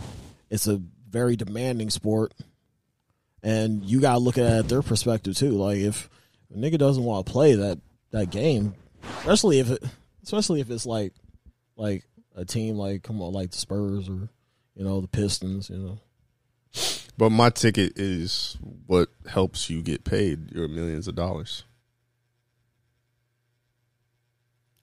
It's 0.50 0.68
a 0.68 0.82
very 1.10 1.36
demanding 1.36 1.90
sport, 1.90 2.34
and 3.44 3.84
you 3.84 4.00
gotta 4.00 4.20
look 4.20 4.38
at 4.38 4.46
it 4.46 4.60
at 4.60 4.70
their 4.70 4.82
perspective 4.82 5.36
too. 5.36 5.52
Like 5.52 5.78
if 5.78 6.10
a 6.54 6.58
nigga 6.58 6.78
doesn't 6.78 7.04
want 7.04 7.26
to 7.26 7.32
play 7.32 7.56
that 7.56 7.80
that 8.12 8.32
game, 8.32 8.74
especially 9.20 9.60
if 9.60 9.70
it 9.70 9.84
especially 10.24 10.62
if 10.62 10.72
it's 10.72 10.86
like 10.86 11.14
like 11.76 12.04
a 12.36 12.46
team 12.46 12.76
like 12.76 13.04
come 13.04 13.22
on 13.22 13.34
like 13.34 13.52
the 13.52 13.58
Spurs 13.58 14.10
or 14.10 14.30
you 14.76 14.84
know 14.84 15.02
the 15.02 15.08
Pistons, 15.08 15.70
you 15.70 15.78
know. 15.78 16.00
But 17.18 17.32
my 17.32 17.50
ticket 17.50 17.98
is 17.98 18.58
what 18.86 19.10
helps 19.28 19.70
you 19.70 19.82
get 19.82 20.04
paid 20.04 20.52
your 20.52 20.68
millions 20.68 21.08
of 21.08 21.16
dollars. 21.16 21.64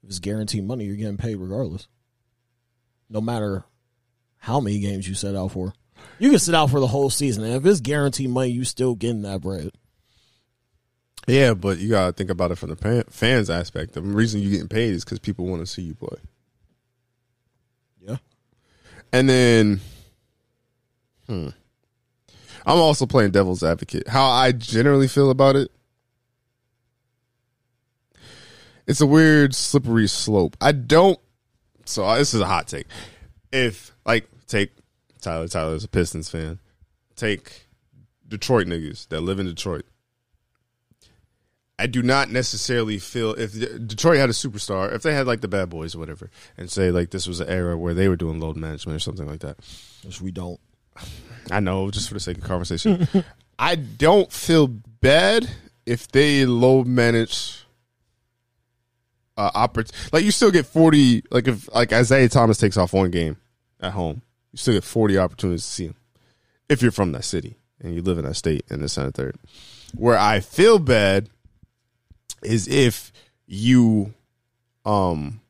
If 0.02 0.10
it's 0.10 0.18
guaranteed 0.18 0.64
money, 0.64 0.84
you're 0.84 0.96
getting 0.96 1.16
paid 1.16 1.36
regardless. 1.36 1.86
No 3.08 3.20
matter 3.20 3.64
how 4.38 4.60
many 4.60 4.80
games 4.80 5.08
you 5.08 5.14
set 5.14 5.34
out 5.36 5.52
for. 5.52 5.72
You 6.18 6.30
can 6.30 6.38
sit 6.38 6.54
out 6.54 6.70
for 6.70 6.80
the 6.80 6.86
whole 6.86 7.08
season. 7.08 7.44
And 7.44 7.54
if 7.54 7.64
it's 7.64 7.80
guaranteed 7.80 8.28
money, 8.28 8.50
you 8.50 8.64
still 8.64 8.94
getting 8.94 9.22
that 9.22 9.40
bread. 9.40 9.70
Yeah, 11.26 11.54
but 11.54 11.78
you 11.78 11.88
gotta 11.88 12.12
think 12.12 12.28
about 12.28 12.50
it 12.50 12.58
from 12.58 12.70
the 12.70 13.04
fans 13.08 13.48
aspect. 13.48 13.94
The 13.94 14.02
reason 14.02 14.40
you're 14.42 14.50
getting 14.50 14.68
paid 14.68 14.92
is 14.92 15.04
because 15.04 15.18
people 15.18 15.46
want 15.46 15.60
to 15.62 15.66
see 15.66 15.82
you 15.82 15.94
play. 15.94 16.18
Yeah. 18.06 18.16
And 19.12 19.28
then, 19.28 19.80
hmm, 21.26 21.48
I'm 22.66 22.78
also 22.78 23.06
playing 23.06 23.32
devil's 23.32 23.62
advocate. 23.62 24.08
How 24.08 24.26
I 24.26 24.52
generally 24.52 25.08
feel 25.08 25.30
about 25.30 25.56
it, 25.56 25.70
it's 28.86 29.00
a 29.00 29.06
weird 29.06 29.54
slippery 29.54 30.08
slope. 30.08 30.56
I 30.60 30.72
don't. 30.72 31.18
So 31.84 32.14
this 32.16 32.34
is 32.34 32.40
a 32.40 32.46
hot 32.46 32.66
take. 32.66 32.86
If 33.52 33.92
like 34.06 34.28
take 34.46 34.72
Tyler, 35.20 35.48
Tyler's 35.48 35.84
a 35.84 35.88
Pistons 35.88 36.30
fan. 36.30 36.58
Take 37.16 37.66
Detroit 38.26 38.66
niggas 38.66 39.08
that 39.08 39.20
live 39.20 39.38
in 39.38 39.46
Detroit. 39.46 39.84
I 41.78 41.86
do 41.86 42.02
not 42.02 42.30
necessarily 42.30 42.98
feel 42.98 43.32
if 43.32 43.52
Detroit 43.52 44.18
had 44.18 44.30
a 44.30 44.32
superstar, 44.32 44.94
if 44.94 45.02
they 45.02 45.12
had 45.12 45.26
like 45.26 45.40
the 45.40 45.48
Bad 45.48 45.70
Boys 45.70 45.94
or 45.94 45.98
whatever, 45.98 46.30
and 46.56 46.70
say 46.70 46.90
like 46.90 47.10
this 47.10 47.26
was 47.26 47.40
an 47.40 47.48
era 47.48 47.76
where 47.76 47.94
they 47.94 48.08
were 48.08 48.16
doing 48.16 48.38
load 48.38 48.56
management 48.56 48.96
or 48.96 49.00
something 49.00 49.26
like 49.26 49.40
that. 49.40 49.58
Which 50.04 50.20
we 50.20 50.30
don't. 50.30 50.60
I 51.50 51.60
know, 51.60 51.90
just 51.90 52.08
for 52.08 52.14
the 52.14 52.20
sake 52.20 52.38
of 52.38 52.44
conversation. 52.44 53.08
I 53.58 53.74
don't 53.76 54.32
feel 54.32 54.66
bad 54.66 55.48
if 55.86 56.08
they 56.08 56.46
low 56.46 56.82
manage 56.84 57.60
uh 59.36 59.66
like 60.12 60.24
you 60.24 60.30
still 60.30 60.50
get 60.50 60.64
40 60.64 61.24
like 61.30 61.48
if 61.48 61.72
like 61.74 61.92
Isiah 61.92 62.28
Thomas 62.28 62.56
takes 62.56 62.76
off 62.76 62.92
one 62.92 63.10
game 63.10 63.36
at 63.80 63.92
home. 63.92 64.22
You 64.52 64.58
still 64.58 64.74
get 64.74 64.84
40 64.84 65.18
opportunities 65.18 65.64
to 65.64 65.68
see 65.68 65.84
him 65.86 65.96
if 66.68 66.82
you're 66.82 66.92
from 66.92 67.12
that 67.12 67.24
city 67.24 67.56
and 67.80 67.94
you 67.94 68.02
live 68.02 68.18
in 68.18 68.24
that 68.24 68.34
state 68.34 68.64
in 68.70 68.80
the 68.80 68.88
center 68.88 69.10
third. 69.10 69.36
Where 69.94 70.16
I 70.16 70.40
feel 70.40 70.78
bad 70.78 71.28
is 72.42 72.68
if 72.68 73.12
you 73.46 74.14
um 74.84 75.40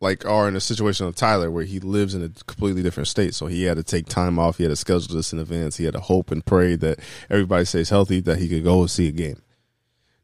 like 0.00 0.24
are 0.24 0.46
in 0.46 0.54
a 0.54 0.60
situation 0.60 1.06
of 1.06 1.16
Tyler 1.16 1.50
where 1.50 1.64
he 1.64 1.80
lives 1.80 2.14
in 2.14 2.22
a 2.22 2.28
completely 2.44 2.82
different 2.82 3.08
state. 3.08 3.34
So 3.34 3.46
he 3.46 3.64
had 3.64 3.76
to 3.78 3.82
take 3.82 4.06
time 4.06 4.38
off. 4.38 4.56
He 4.58 4.62
had 4.64 4.70
to 4.70 4.76
schedule 4.76 5.16
this 5.16 5.32
in 5.32 5.38
advance. 5.40 5.76
He 5.76 5.84
had 5.84 5.94
to 5.94 6.00
hope 6.00 6.30
and 6.30 6.44
pray 6.44 6.76
that 6.76 7.00
everybody 7.28 7.64
stays 7.64 7.90
healthy, 7.90 8.20
that 8.20 8.38
he 8.38 8.48
could 8.48 8.62
go 8.64 8.80
and 8.82 8.90
see 8.90 9.08
a 9.08 9.12
game. 9.12 9.42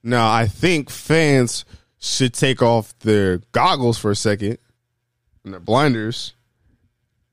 Now, 0.03 0.31
I 0.31 0.47
think 0.47 0.91
fans 0.91 1.64
should 1.99 2.35
take 2.35 2.62
off 2.62 2.97
their 3.01 3.39
goggles 3.53 3.99
for 3.99 4.11
a 4.11 4.16
second 4.16 4.59
and 5.45 5.53
their 5.55 5.61
blinders. 5.61 6.35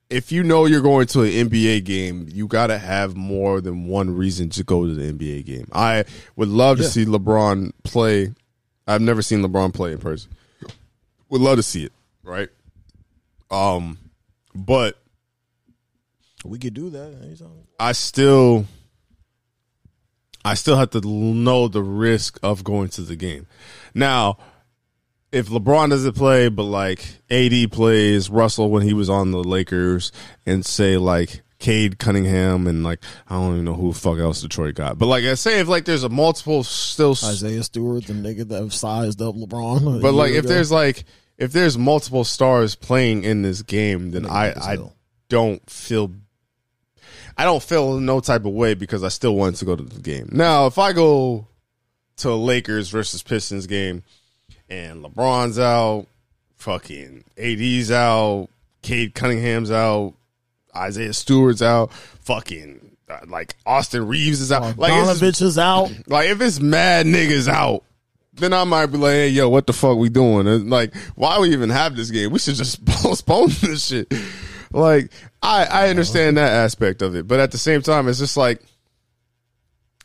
If 0.10 0.32
you 0.32 0.44
know 0.44 0.66
you're 0.66 0.82
going 0.82 1.08
to 1.08 1.22
an 1.22 1.50
NBA 1.50 1.86
game, 1.86 2.28
you 2.30 2.48
got 2.48 2.68
to 2.68 2.78
have 2.78 3.16
more 3.16 3.62
than 3.62 3.86
one 3.86 4.10
reason 4.16 4.50
to 4.52 4.64
go 4.64 4.86
to 4.86 4.94
the 4.94 5.12
NBA 5.14 5.46
game. 5.46 5.68
I 5.72 6.06
would 6.36 6.50
love 6.50 6.78
to 6.78 6.84
Yeah. 6.84 6.90
see 6.90 7.06
LeBron 7.06 7.72
play. 7.84 8.34
I've 8.88 9.02
never 9.02 9.22
seen 9.22 9.42
LeBron 9.42 9.74
play 9.74 9.92
in 9.94 10.00
person. 10.00 10.32
Would 11.30 11.40
love 11.42 11.56
to 11.58 11.64
see 11.64 11.86
it, 11.86 11.94
right? 12.24 12.50
Um, 13.50 13.98
but 14.56 14.98
We 16.46 16.58
could 16.60 16.74
do 16.74 16.90
that. 16.90 17.38
I 17.80 17.92
still 17.92 18.66
I 20.44 20.56
still 20.56 20.78
have 20.78 20.90
to 20.92 21.02
know 21.02 21.68
the 21.68 21.84
risk 21.84 22.40
of 22.42 22.64
going 22.64 22.90
to 22.90 23.02
the 23.02 23.16
game. 23.16 23.48
Now, 23.94 24.38
if 25.32 25.48
LeBron 25.48 25.90
doesn't 25.92 26.16
play, 26.16 26.50
but 26.50 26.64
like 26.64 27.06
AD 27.30 27.72
plays, 27.72 28.30
Russell 28.30 28.70
when 28.70 28.84
he 28.84 28.94
was 28.94 29.10
on 29.10 29.32
the 29.32 29.44
Lakers, 29.44 30.12
and 30.46 30.66
say 30.66 30.98
like 30.98 31.42
Cade 31.60 32.00
Cunningham 32.00 32.68
and 32.68 32.84
like 32.84 33.04
I 33.30 33.36
don't 33.36 33.54
even 33.54 33.66
know 33.66 33.76
who 33.76 33.94
the 33.94 34.00
fuck 34.00 34.18
else 34.18 34.42
Detroit 34.42 34.76
got, 34.76 34.98
but 34.98 35.06
like 35.06 35.24
I 35.24 35.36
say, 35.36 35.60
if 35.60 35.68
like 35.68 35.86
there's 35.86 36.04
a 36.04 36.10
multiple 36.10 36.64
still, 36.64 37.12
Isaiah 37.12 37.64
Stewart, 37.64 38.06
the 38.06 38.14
nigga 38.14 38.48
that 38.50 38.62
have 38.62 38.74
sized 38.74 39.22
up 39.22 39.36
LeBron. 39.36 40.02
but 40.02 40.14
like 40.14 40.32
if 40.32 40.46
ago. 40.46 40.50
there's 40.50 40.72
like 40.72 41.06
if 41.42 41.52
there's 41.52 41.76
multiple 41.76 42.24
stars 42.24 42.76
playing 42.76 43.24
in 43.24 43.42
this 43.42 43.64
game, 43.64 44.12
then 44.12 44.28
I 44.28 44.52
I 44.52 44.78
don't 45.28 45.68
feel 45.68 46.12
I 47.36 47.46
don't 47.46 47.64
feel 47.64 48.00
no 48.00 48.20
type 48.20 48.46
of 48.46 48.54
way 48.54 48.76
because 48.76 49.04
I 49.04 49.08
still 49.08 49.36
want 49.36 49.56
to 49.56 49.66
go 49.66 49.76
to 49.76 49.82
the 49.82 50.00
game. 50.00 50.30
Now, 50.32 50.68
if 50.68 50.78
I 50.78 50.94
go 50.94 51.48
to 52.18 52.30
a 52.30 52.36
Lakers 52.36 52.90
versus 52.90 53.24
Pistons 53.24 53.66
game 53.66 54.04
and 54.70 55.04
LeBron's 55.04 55.58
out, 55.58 56.06
fucking 56.58 57.24
AD's 57.40 57.92
out, 57.92 58.50
Cade 58.84 59.16
Cunningham's 59.16 59.72
out, 59.72 60.14
Isaiah 60.76 61.14
Stewart's 61.14 61.64
out, 61.64 61.92
fucking 61.92 62.98
uh, 63.10 63.18
like 63.26 63.56
Austin 63.66 64.08
Reaves 64.08 64.42
is 64.42 64.52
out. 64.52 64.78
Like 64.78 64.94
it's, 64.94 65.20
Donovich 65.20 65.42
is 65.42 65.58
out. 65.58 65.90
like 66.06 66.30
if 66.30 66.40
it's 66.40 66.60
mad 66.60 67.08
niggas 67.08 67.48
out, 67.48 67.84
then 68.34 68.54
I 68.54 68.64
might 68.64 68.88
be 68.88 68.98
like, 68.98 69.12
hey, 69.12 69.30
yo, 69.30 69.50
what 69.50 69.68
the 69.68 69.74
fuck 69.74 69.98
we 69.98 70.10
doing? 70.10 70.48
And 70.48 70.70
like, 70.70 70.96
why 71.16 71.40
we 71.40 71.52
even 71.52 71.70
have 71.70 71.96
this 71.96 72.12
game? 72.12 72.32
We 72.32 72.40
should 72.40 72.56
just 72.56 72.84
postpone 72.86 73.50
this 73.62 73.88
shit. 73.88 74.14
Like, 74.72 75.12
I 75.42 75.66
I 75.66 75.90
understand 75.90 76.38
that 76.38 76.52
aspect 76.52 77.02
of 77.02 77.16
it, 77.16 77.28
but 77.28 77.40
at 77.40 77.52
the 77.52 77.58
same 77.58 77.82
time, 77.82 78.08
it's 78.08 78.20
just 78.20 78.38
like, 78.38 78.62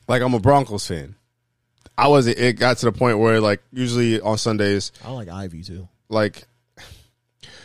like 0.09 0.23
I'm 0.23 0.35
a 0.35 0.41
Broncos 0.41 0.87
fan. 0.87 1.15
I 1.99 2.09
was 2.09 2.27
it 2.27 2.59
got 2.59 2.79
to 2.79 2.87
the 2.87 2.93
point 2.93 3.19
where 3.19 3.41
like 3.41 3.63
usually 3.73 4.21
on 4.21 4.39
Sundays, 4.39 4.93
I 5.05 5.11
like 5.13 5.29
Ivy 5.29 5.63
too. 5.63 5.89
like 6.09 6.47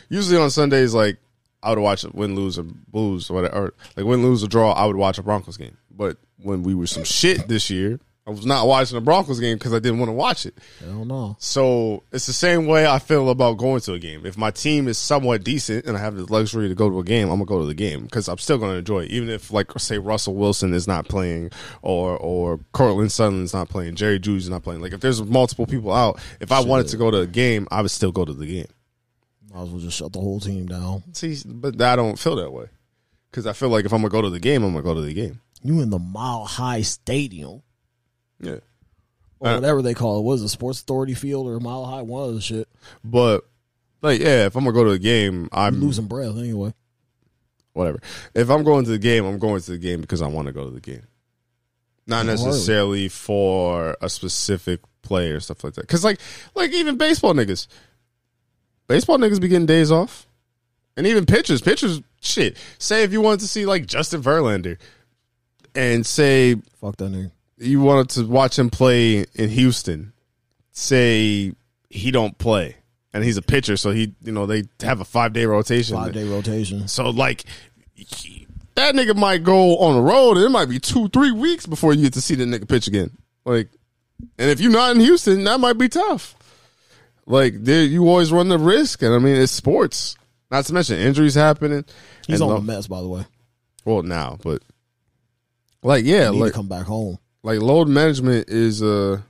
usually 0.09 0.37
on 0.37 0.49
Sundays, 0.51 0.93
like 0.93 1.17
I 1.63 1.69
would 1.69 1.79
watch 1.79 2.03
win, 2.13 2.35
lose, 2.35 2.57
or 2.57 2.65
lose, 2.93 3.29
or 3.29 3.35
whatever. 3.35 3.55
Or, 3.55 3.73
like 3.97 4.05
win, 4.05 4.23
lose, 4.23 4.43
or 4.43 4.47
draw. 4.47 4.71
I 4.71 4.85
would 4.85 4.95
watch 4.95 5.17
a 5.17 5.23
Broncos 5.23 5.57
game. 5.57 5.77
But 5.89 6.17
when 6.37 6.63
we 6.63 6.73
were 6.73 6.87
some 6.87 7.03
shit 7.03 7.47
this 7.47 7.69
year, 7.69 7.99
I 8.31 8.33
was 8.33 8.45
not 8.45 8.65
watching 8.65 8.95
the 8.95 9.01
Broncos 9.01 9.41
game 9.41 9.57
because 9.57 9.73
I 9.73 9.79
didn't 9.79 9.99
want 9.99 10.07
to 10.07 10.13
watch 10.13 10.45
it. 10.45 10.57
Hell 10.79 11.03
no. 11.03 11.35
So 11.39 12.03
it's 12.13 12.25
the 12.27 12.33
same 12.33 12.65
way 12.65 12.87
I 12.87 12.97
feel 12.97 13.29
about 13.29 13.57
going 13.57 13.81
to 13.81 13.93
a 13.93 13.99
game. 13.99 14.25
If 14.25 14.37
my 14.37 14.51
team 14.51 14.87
is 14.87 14.97
somewhat 14.97 15.43
decent 15.43 15.85
and 15.85 15.97
I 15.97 15.99
have 15.99 16.15
the 16.15 16.31
luxury 16.31 16.69
to 16.69 16.75
go 16.75 16.89
to 16.89 16.99
a 16.99 17.03
game, 17.03 17.29
I'm 17.29 17.39
gonna 17.39 17.45
go 17.45 17.59
to 17.59 17.65
the 17.65 17.73
game 17.73 18.03
because 18.03 18.29
I'm 18.29 18.37
still 18.37 18.57
gonna 18.57 18.75
enjoy 18.75 19.01
it. 19.01 19.11
Even 19.11 19.29
if, 19.29 19.51
like, 19.51 19.77
say 19.79 19.97
Russell 19.97 20.35
Wilson 20.35 20.73
is 20.73 20.87
not 20.87 21.09
playing, 21.09 21.51
or 21.81 22.17
or 22.17 22.59
Courtland 22.71 23.11
Sutton 23.11 23.43
is 23.43 23.53
not 23.53 23.67
playing, 23.67 23.95
Jerry 23.95 24.17
Jeudy's 24.17 24.49
not 24.49 24.63
playing. 24.63 24.81
Like, 24.81 24.93
if 24.93 25.01
there's 25.01 25.21
multiple 25.21 25.65
people 25.65 25.91
out, 25.91 26.19
if 26.39 26.53
I 26.53 26.61
wanted 26.61 26.87
to 26.87 26.97
go 26.97 27.11
to 27.11 27.17
a 27.17 27.27
game, 27.27 27.67
I 27.69 27.81
would 27.81 27.91
still 27.91 28.13
go 28.13 28.23
to 28.23 28.33
the 28.33 28.47
game. 28.47 28.67
Might 29.53 29.63
as 29.63 29.69
well 29.69 29.81
just 29.81 29.97
shut 29.97 30.13
the 30.13 30.19
whole 30.21 30.39
team 30.39 30.67
down. 30.67 31.03
See, 31.11 31.37
but 31.45 31.81
I 31.81 31.97
don't 31.97 32.17
feel 32.17 32.37
that 32.37 32.51
way 32.51 32.67
because 33.29 33.45
I 33.45 33.51
feel 33.51 33.67
like 33.67 33.83
if 33.83 33.93
I'm 33.93 33.99
gonna 33.99 34.09
go 34.09 34.21
to 34.21 34.29
the 34.29 34.39
game, 34.39 34.63
I'm 34.63 34.71
gonna 34.71 34.83
go 34.83 34.93
to 34.93 35.01
the 35.01 35.13
game. 35.13 35.41
You 35.63 35.81
in 35.81 35.89
the 35.89 35.99
Mile 35.99 36.45
High 36.45 36.81
Stadium 36.81 37.61
Yeah, 38.41 38.57
or 39.39 39.49
Uh, 39.49 39.55
whatever 39.55 39.81
they 39.81 39.93
call 39.93 40.19
it. 40.19 40.23
What 40.23 40.33
is 40.35 40.41
it, 40.41 40.49
Sports 40.49 40.81
Authority 40.81 41.13
Field 41.13 41.47
or 41.47 41.59
Mile 41.59 41.85
High? 41.85 42.01
One 42.01 42.29
of 42.29 42.35
the 42.35 42.41
shit. 42.41 42.67
but 43.03 43.45
like, 44.01 44.19
yeah, 44.19 44.45
if 44.45 44.55
I'm 44.55 44.63
gonna 44.63 44.73
go 44.73 44.83
to 44.83 44.91
the 44.91 44.99
game, 44.99 45.47
I'm 45.51 45.75
Losing 45.79 46.07
breath 46.07 46.35
anyway. 46.37 46.73
whatever. 47.73 47.99
If 48.33 48.49
I'm 48.49 48.63
going 48.63 48.83
to 48.85 48.91
the 48.91 48.97
game, 48.97 49.25
I'm 49.25 49.37
going 49.39 49.61
to 49.61 49.71
the 49.71 49.77
game 49.77 50.01
because 50.01 50.21
I 50.21 50.27
want 50.27 50.47
to 50.47 50.51
go 50.51 50.65
to 50.65 50.71
the 50.71 50.81
game, 50.81 51.03
not 52.07 52.25
necessarily 52.25 53.07
for 53.09 53.95
a 54.01 54.09
specific 54.09 54.79
player 55.03 55.35
or 55.35 55.39
stuff 55.39 55.63
like 55.63 55.73
that. 55.75 55.81
Because 55.81 56.03
like, 56.03 56.19
like 56.55 56.71
even 56.71 56.97
baseball 56.97 57.33
niggas, 57.33 57.67
baseball 58.87 59.17
niggas 59.17 59.39
be 59.39 59.47
getting 59.47 59.65
days 59.67 59.91
off, 59.91 60.25
and 60.97 61.05
even 61.05 61.25
pitchers, 61.25 61.61
pitchers, 61.61 62.01
shit. 62.21 62.57
Say 62.79 63.03
if 63.03 63.11
you 63.11 63.21
wanted 63.21 63.41
to 63.41 63.47
see 63.47 63.65
like 63.67 63.85
Justin 63.85 64.21
Verlander, 64.23 64.77
and 65.75 66.05
say 66.05 66.55
Fuck 66.79 66.97
that 66.97 67.11
nigga. 67.11 67.31
You 67.61 67.81
wanted 67.81 68.09
to 68.11 68.25
watch 68.25 68.57
him 68.57 68.69
play 68.69 69.25
in 69.35 69.49
Houston, 69.49 70.13
say 70.71 71.53
he 71.89 72.11
don't 72.11 72.37
play, 72.37 72.77
and 73.13 73.23
he's 73.23 73.37
a 73.37 73.41
pitcher, 73.41 73.77
so 73.77 73.91
he, 73.91 74.13
you 74.23 74.31
know, 74.31 74.45
they 74.45 74.63
have 74.81 75.01
a 75.01 75.05
five 75.05 75.33
day 75.33 75.45
rotation. 75.45 75.95
Five 75.95 76.13
day 76.13 76.27
rotation. 76.27 76.87
So 76.87 77.09
like 77.09 77.45
that 78.75 78.95
nigga 78.95 79.15
might 79.15 79.43
go 79.43 79.77
on 79.77 79.95
the 79.95 80.01
road 80.01 80.37
and 80.37 80.45
it 80.45 80.49
might 80.49 80.69
be 80.69 80.79
two, 80.79 81.09
three 81.09 81.31
weeks 81.31 81.65
before 81.65 81.93
you 81.93 82.03
get 82.03 82.13
to 82.13 82.21
see 82.21 82.35
the 82.35 82.45
nigga 82.45 82.67
pitch 82.67 82.87
again. 82.87 83.11
Like 83.45 83.69
and 84.37 84.49
if 84.49 84.59
you're 84.59 84.71
not 84.71 84.95
in 84.95 85.01
Houston, 85.01 85.43
that 85.43 85.59
might 85.59 85.77
be 85.77 85.89
tough. 85.89 86.35
Like 87.25 87.63
there 87.63 87.83
you 87.83 88.07
always 88.07 88.31
run 88.31 88.49
the 88.49 88.57
risk 88.57 89.01
and 89.01 89.13
I 89.13 89.19
mean 89.19 89.35
it's 89.35 89.51
sports. 89.51 90.15
Not 90.49 90.65
to 90.65 90.73
mention 90.73 90.99
injuries 90.99 91.35
happening. 91.35 91.85
He's 92.27 92.41
and 92.41 92.51
on 92.51 92.65
the 92.65 92.73
Mets, 92.73 92.87
by 92.87 93.01
the 93.01 93.07
way. 93.07 93.25
well 93.85 94.03
now, 94.03 94.37
but 94.43 94.61
like 95.83 96.05
yeah, 96.05 96.29
like 96.29 96.51
to 96.51 96.57
come 96.57 96.67
back 96.67 96.85
home. 96.85 97.17
Like 97.43 97.59
load 97.59 97.87
management 97.87 98.49
is 98.49 98.81
a 98.81 99.23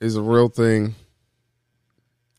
is 0.00 0.16
a 0.16 0.22
real 0.22 0.48
thing. 0.48 0.94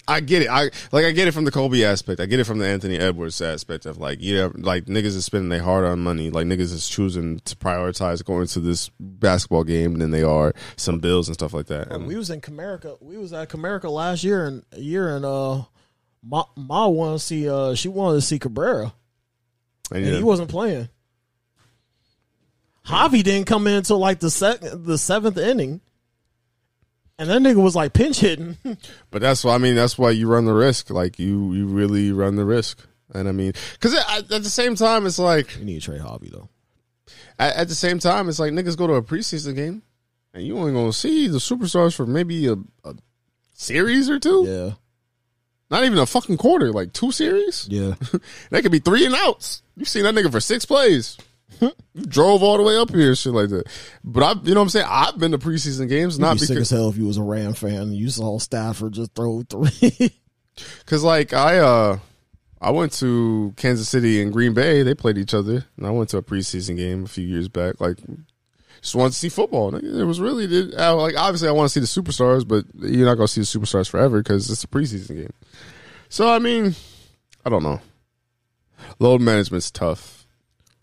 I 0.07 0.21
get 0.21 0.41
it. 0.41 0.49
I 0.49 0.71
like 0.91 1.05
I 1.05 1.11
get 1.11 1.27
it 1.27 1.33
from 1.33 1.45
the 1.45 1.51
Kobe 1.51 1.83
aspect. 1.83 2.19
I 2.19 2.25
get 2.25 2.39
it 2.39 2.45
from 2.45 2.57
the 2.57 2.67
Anthony 2.67 2.97
Edwards 2.97 3.39
aspect 3.41 3.85
of 3.85 3.99
like 3.99 4.17
yeah, 4.21 4.49
like 4.55 4.85
niggas 4.85 5.15
is 5.15 5.25
spending 5.25 5.49
their 5.49 5.61
hard 5.61 5.85
on 5.85 5.99
money. 5.99 6.31
Like 6.31 6.47
niggas 6.47 6.73
is 6.73 6.89
choosing 6.89 7.39
to 7.41 7.55
prioritize 7.55 8.25
going 8.25 8.47
to 8.47 8.59
this 8.59 8.89
basketball 8.99 9.63
game 9.63 9.99
than 9.99 10.09
they 10.09 10.23
are 10.23 10.53
some 10.77 10.99
bills 10.99 11.27
and 11.27 11.35
stuff 11.35 11.53
like 11.53 11.67
that. 11.67 11.91
And 11.91 12.07
We 12.07 12.15
was 12.15 12.31
in 12.31 12.41
Comerica. 12.41 12.99
We 13.01 13.17
was 13.17 13.33
at 13.33 13.49
Comerica 13.49 13.91
last 13.91 14.23
year 14.23 14.47
and 14.47 14.63
a 14.71 14.79
year 14.79 15.15
and 15.15 15.25
uh 15.25 15.63
my 16.23 16.43
Ma 16.55 16.87
wanted 16.87 17.13
to 17.13 17.19
see 17.19 17.47
uh 17.47 17.75
she 17.75 17.87
wanted 17.87 18.15
to 18.15 18.21
see 18.21 18.39
Cabrera 18.39 18.91
and, 19.91 20.03
and 20.03 20.07
yeah. 20.07 20.17
he 20.17 20.23
wasn't 20.23 20.49
playing. 20.49 20.89
Javy 22.89 23.23
didn't 23.23 23.45
come 23.45 23.67
in 23.67 23.75
until 23.75 23.99
like 23.99 24.19
the 24.19 24.31
second 24.31 24.85
the 24.85 24.97
seventh 24.97 25.37
inning. 25.37 25.81
And 27.19 27.29
that 27.29 27.41
nigga 27.41 27.61
was 27.61 27.75
like 27.75 27.93
pinch 27.93 28.19
hitting. 28.19 28.57
But 29.11 29.21
that's 29.21 29.43
why 29.43 29.55
I 29.55 29.57
mean. 29.57 29.75
That's 29.75 29.97
why 29.97 30.11
you 30.11 30.27
run 30.27 30.45
the 30.45 30.53
risk. 30.53 30.89
Like 30.89 31.19
you, 31.19 31.53
you 31.53 31.67
really 31.67 32.11
run 32.11 32.35
the 32.35 32.45
risk. 32.45 32.85
And 33.13 33.27
I 33.27 33.31
mean, 33.31 33.53
because 33.73 33.95
at, 33.95 34.29
the 34.29 34.43
same 34.43 34.75
time, 34.75 35.05
it's 35.05 35.19
like 35.19 35.57
you 35.57 35.65
need 35.65 35.81
to 35.81 35.85
trade 35.85 36.01
Javy 36.01 36.31
though. 36.31 36.49
at, 37.37 37.55
at 37.55 37.67
the 37.67 37.75
same 37.75 37.99
time, 37.99 38.29
it's 38.29 38.39
like 38.39 38.53
niggas 38.53 38.77
go 38.77 38.87
to 38.87 38.93
a 38.93 39.01
preseason 39.01 39.55
game, 39.55 39.81
and 40.33 40.45
you 40.45 40.57
only 40.57 40.73
gonna 40.73 40.93
see 40.93 41.27
the 41.27 41.39
superstars 41.39 41.95
for 41.95 42.05
maybe 42.05 42.47
a, 42.47 42.53
a 42.83 42.95
series 43.53 44.09
or 44.09 44.19
two. 44.19 44.45
Yeah. 44.47 44.73
Not 45.71 45.85
even 45.85 45.97
a 45.99 46.05
fucking 46.05 46.37
quarter, 46.37 46.71
like 46.71 46.93
two 46.93 47.11
series. 47.11 47.67
Yeah. 47.69 47.95
That 48.49 48.63
could 48.63 48.71
be 48.71 48.79
three 48.79 49.05
and 49.05 49.15
outs. 49.15 49.61
You 49.75 49.85
seen 49.85 50.03
that 50.03 50.15
nigga 50.15 50.31
for 50.31 50.39
six 50.39 50.65
plays. 50.65 51.17
Drove 52.07 52.43
all 52.43 52.57
the 52.57 52.63
way 52.63 52.77
up 52.77 52.91
here, 52.91 53.15
shit 53.15 53.33
like 53.33 53.49
that. 53.49 53.67
But 54.03 54.23
I, 54.23 54.31
you 54.43 54.53
know 54.53 54.61
what 54.61 54.65
I'm 54.65 54.69
saying? 54.69 54.87
I've 54.89 55.17
been 55.17 55.31
to 55.31 55.37
preseason 55.37 55.89
games, 55.89 56.17
You'd 56.17 56.21
not 56.21 56.39
be 56.39 56.45
sick 56.45 56.57
as 56.57 56.69
hell 56.69 56.89
if 56.89 56.97
you 56.97 57.05
was 57.05 57.17
a 57.17 57.23
Ram 57.23 57.53
fan 57.53 57.73
and 57.73 57.95
you 57.95 58.09
saw 58.09 58.37
Stafford 58.39 58.93
just 58.93 59.13
throw 59.15 59.43
three. 59.43 60.13
Cause 60.85 61.03
like 61.03 61.33
I 61.33 61.59
uh 61.59 61.99
I 62.61 62.71
went 62.71 62.91
to 62.93 63.53
Kansas 63.55 63.87
City 63.87 64.21
and 64.21 64.33
Green 64.33 64.53
Bay. 64.53 64.83
They 64.83 64.93
played 64.93 65.17
each 65.17 65.33
other, 65.33 65.65
and 65.77 65.87
I 65.87 65.91
went 65.91 66.09
to 66.09 66.17
a 66.17 66.21
preseason 66.21 66.75
game 66.75 67.05
a 67.05 67.07
few 67.07 67.25
years 67.25 67.47
back. 67.47 67.79
Like, 67.79 67.97
just 68.81 68.95
wanted 68.95 69.11
to 69.11 69.17
see 69.17 69.29
football. 69.29 69.73
It 69.75 70.03
was 70.03 70.19
really 70.19 70.47
like 70.47 71.15
obviously 71.17 71.47
I 71.47 71.53
want 71.53 71.71
to 71.71 71.73
see 71.73 71.79
the 71.79 72.01
superstars, 72.01 72.47
but 72.47 72.65
you're 72.75 73.05
not 73.05 73.15
gonna 73.15 73.27
see 73.27 73.41
the 73.41 73.45
superstars 73.45 73.89
forever 73.89 74.21
because 74.21 74.49
it's 74.49 74.63
a 74.63 74.67
preseason 74.67 75.15
game. 75.15 75.33
So 76.09 76.29
I 76.29 76.39
mean, 76.39 76.75
I 77.45 77.49
don't 77.49 77.63
know. 77.63 77.81
Load 78.99 79.21
management's 79.21 79.71
tough. 79.71 80.18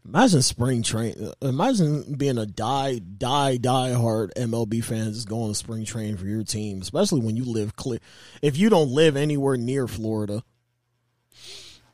Imagine 0.07 0.42
spring 0.42 0.82
train. 0.82 1.32
Imagine 1.42 2.14
being 2.16 2.38
a 2.38 2.46
die, 2.46 2.98
die, 3.00 3.57
die 3.57 3.92
hard 3.92 4.32
MLB 4.36 4.84
fan 4.84 5.12
just 5.12 5.28
going 5.28 5.50
to 5.50 5.54
spring 5.54 5.84
training 5.84 6.16
for 6.16 6.26
your 6.26 6.44
team, 6.44 6.80
especially 6.80 7.20
when 7.20 7.36
you 7.36 7.44
live 7.44 7.74
clear. 7.74 7.98
If 8.40 8.57
you 8.57 8.68
don't 8.68 8.90
live 8.90 9.16
anywhere 9.16 9.57
near 9.57 9.88
Florida, 9.88 10.44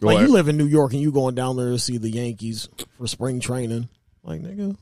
like 0.01 0.17
What? 0.17 0.23
you 0.27 0.29
live 0.33 0.49
in 0.49 0.57
New 0.59 0.67
York 0.67 0.93
and 0.93 1.01
you 1.01 1.11
going 1.11 1.35
down 1.35 1.57
there 1.57 1.71
to 1.71 1.79
see 1.79 1.97
the 1.97 2.11
Yankees 2.11 2.69
for 2.99 3.07
spring 3.07 3.41
training, 3.41 3.89
like 4.23 4.43
nigga, 4.43 4.77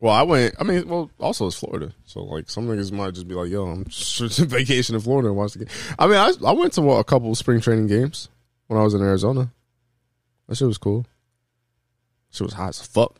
Well, 0.00 0.14
I 0.14 0.22
went. 0.22 0.54
I 0.58 0.64
mean, 0.64 0.88
well, 0.88 1.10
also 1.20 1.48
it's 1.48 1.58
Florida, 1.58 1.92
so 2.06 2.22
like 2.24 2.48
some 2.48 2.66
niggas 2.66 2.92
might 2.92 3.12
just 3.14 3.28
be 3.28 3.34
like, 3.34 3.50
"Yo, 3.50 3.66
I'm 3.66 3.84
just 3.84 4.20
on 4.40 4.46
vacation 4.46 4.94
in 4.94 5.00
Florida 5.02 5.28
and 5.28 5.36
watch 5.36 5.52
the 5.52 5.60
game." 5.60 5.74
I 5.98 6.06
mean, 6.06 6.16
I 6.16 6.32
I 6.46 6.52
went 6.52 6.72
to 6.74 6.82
what, 6.82 6.96
a 6.98 7.04
couple 7.04 7.30
of 7.30 7.36
spring 7.36 7.60
training 7.60 7.88
games 7.88 8.28
when 8.68 8.80
I 8.80 8.84
was 8.84 8.94
in 8.94 9.02
Arizona. 9.02 9.50
That 10.48 10.56
shit 10.56 10.66
was 10.68 10.78
cool. 10.78 11.04
Shit 12.30 12.44
was 12.44 12.54
hot 12.54 12.70
as 12.70 12.82
fuck. 12.82 13.16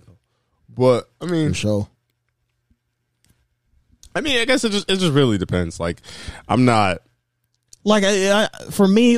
But 0.69 1.09
I 1.21 1.27
mean, 1.27 1.49
for 1.51 1.55
sure. 1.55 1.89
I 4.15 4.21
mean, 4.21 4.41
I 4.41 4.45
guess 4.45 4.65
it 4.65 4.73
just 4.73 4.91
it 4.91 4.99
just 4.99 5.13
really 5.13 5.39
depends. 5.39 5.79
Like, 5.79 6.01
I'm 6.49 6.65
not. 6.65 6.99
like 7.85 8.05
I, 8.05 8.45
I, 8.45 8.49
for 8.71 8.87
me, 8.87 9.17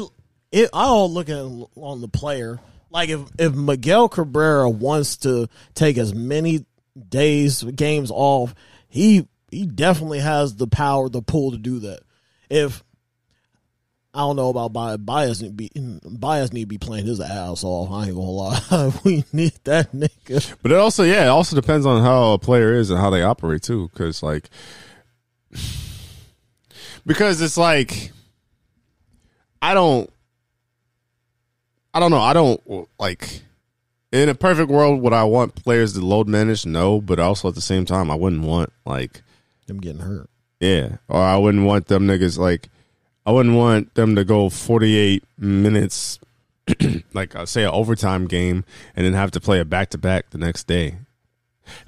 it, 0.50 0.70
I 0.72 0.84
all 0.84 1.10
look 1.10 1.28
at 1.28 1.36
on 1.36 2.00
the 2.00 2.08
player. 2.08 2.60
Like 2.90 3.08
if 3.08 3.20
if 3.38 3.54
Miguel 3.54 4.08
Cabrera 4.08 4.68
wants 4.68 5.18
to 5.18 5.48
take 5.74 5.96
as 5.96 6.14
many 6.14 6.66
days 7.08 7.62
games 7.62 8.10
off, 8.10 8.54
he 8.88 9.26
he 9.50 9.66
definitely 9.66 10.20
has 10.20 10.56
the 10.56 10.66
power, 10.66 11.08
the 11.08 11.22
pull 11.22 11.52
to 11.52 11.58
do 11.58 11.80
that. 11.80 12.00
If 12.50 12.84
I 14.14 14.20
don't 14.20 14.36
know 14.36 14.50
about 14.50 14.74
Baez, 14.74 14.98
Baez 14.98 15.42
need 15.42 15.56
be 15.56 15.70
Baez 16.04 16.52
need 16.52 16.62
to 16.62 16.66
be 16.66 16.76
playing 16.78 17.06
his 17.06 17.18
ass 17.20 17.64
off. 17.64 17.90
I 17.90 18.06
ain't 18.06 18.14
gonna 18.14 18.30
lie, 18.30 18.92
we 19.04 19.24
need 19.32 19.54
that 19.64 19.92
nigga. 19.92 20.54
But 20.62 20.72
it 20.72 20.78
also, 20.78 21.02
yeah, 21.02 21.24
it 21.24 21.28
also 21.28 21.56
depends 21.56 21.86
on 21.86 22.02
how 22.02 22.32
a 22.32 22.38
player 22.38 22.74
is 22.74 22.90
and 22.90 23.00
how 23.00 23.08
they 23.08 23.22
operate 23.22 23.62
too. 23.62 23.88
Because 23.88 24.22
like, 24.22 24.50
because 27.06 27.40
it's 27.40 27.56
like, 27.56 28.12
I 29.60 29.74
don't, 29.74 30.10
I 31.94 32.00
don't 32.00 32.10
know. 32.10 32.20
I 32.20 32.32
don't 32.32 32.88
like. 32.98 33.42
In 34.12 34.28
a 34.28 34.34
perfect 34.34 34.70
world, 34.70 35.00
would 35.00 35.14
I 35.14 35.24
want 35.24 35.54
players 35.54 35.94
to 35.94 36.00
load 36.04 36.28
manage? 36.28 36.66
No, 36.66 37.00
but 37.00 37.18
also 37.18 37.48
at 37.48 37.54
the 37.54 37.62
same 37.62 37.86
time, 37.86 38.10
I 38.10 38.14
wouldn't 38.14 38.42
want 38.42 38.70
like, 38.84 39.22
Them 39.66 39.78
getting 39.80 40.02
hurt. 40.02 40.28
yeah, 40.60 40.96
or 41.08 41.18
I 41.18 41.38
wouldn't 41.38 41.64
want 41.64 41.86
them 41.86 42.06
niggas 42.06 42.36
like, 42.38 42.68
I 43.24 43.32
wouldn't 43.32 43.56
want 43.56 43.94
them 43.94 44.16
to 44.16 44.24
go 44.24 44.48
forty 44.48 44.96
eight 44.96 45.24
minutes, 45.38 46.18
like 47.12 47.34
uh, 47.36 47.46
say 47.46 47.64
an 47.64 47.70
overtime 47.70 48.26
game, 48.26 48.64
and 48.96 49.06
then 49.06 49.12
have 49.12 49.30
to 49.32 49.40
play 49.40 49.60
a 49.60 49.64
back 49.64 49.90
to 49.90 49.98
back 49.98 50.30
the 50.30 50.38
next 50.38 50.66
day. 50.66 50.96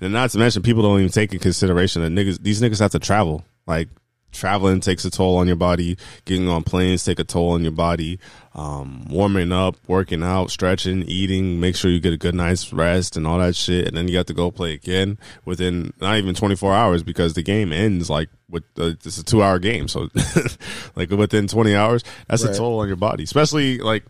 And 0.01 0.13
not 0.13 0.31
to 0.31 0.39
mention, 0.39 0.63
people 0.63 0.83
don't 0.83 1.01
even 1.01 1.11
take 1.11 1.33
in 1.33 1.41
consideration 1.41 2.03
that 2.03 2.13
niggas, 2.13 2.41
these 2.43 2.61
niggas 2.61 2.79
have 2.79 2.93
to 2.93 2.99
travel. 2.99 3.45
Like 3.67 3.89
traveling 4.35 4.81
takes 4.81 5.05
a 5.07 5.11
toll 5.11 5.37
on 5.39 5.47
your 5.47 5.57
body. 5.57 5.97
Getting 6.27 6.49
on 6.49 6.63
planes 6.65 7.05
take 7.05 7.19
a 7.19 7.25
toll 7.25 7.51
on 7.53 7.63
your 7.63 7.73
body. 7.73 8.19
Um, 8.55 9.07
warming 9.09 9.51
up, 9.51 9.77
working 9.89 10.23
out, 10.23 10.51
stretching, 10.51 11.03
eating, 11.05 11.59
make 11.59 11.75
sure 11.75 11.91
you 11.91 11.99
get 11.99 12.13
a 12.13 12.17
good 12.17 12.35
night's 12.37 12.73
rest 12.73 13.17
and 13.17 13.27
all 13.27 13.39
that 13.39 13.57
shit. 13.57 13.89
And 13.89 13.97
then 13.97 14.07
you 14.07 14.17
have 14.19 14.27
to 14.27 14.35
go 14.35 14.51
play 14.53 14.75
again 14.75 15.19
within 15.45 15.93
not 16.01 16.19
even 16.19 16.35
24 16.37 16.73
hours 16.73 17.03
because 17.03 17.35
the 17.35 17.43
game 17.43 17.73
ends 17.73 18.09
like 18.11 18.29
with 18.49 18.63
uh, 18.79 18.93
it's 19.05 19.19
a 19.19 19.25
two 19.25 19.43
hour 19.43 19.59
game. 19.59 19.89
So 19.89 20.09
like 20.97 21.11
within 21.11 21.49
20 21.49 21.75
hours, 21.75 22.05
that's 22.29 22.45
Right. 22.45 22.55
a 22.55 22.57
toll 22.59 22.79
on 22.81 22.87
your 22.87 22.97
body, 22.97 23.25
especially 23.25 23.79
like 23.79 24.05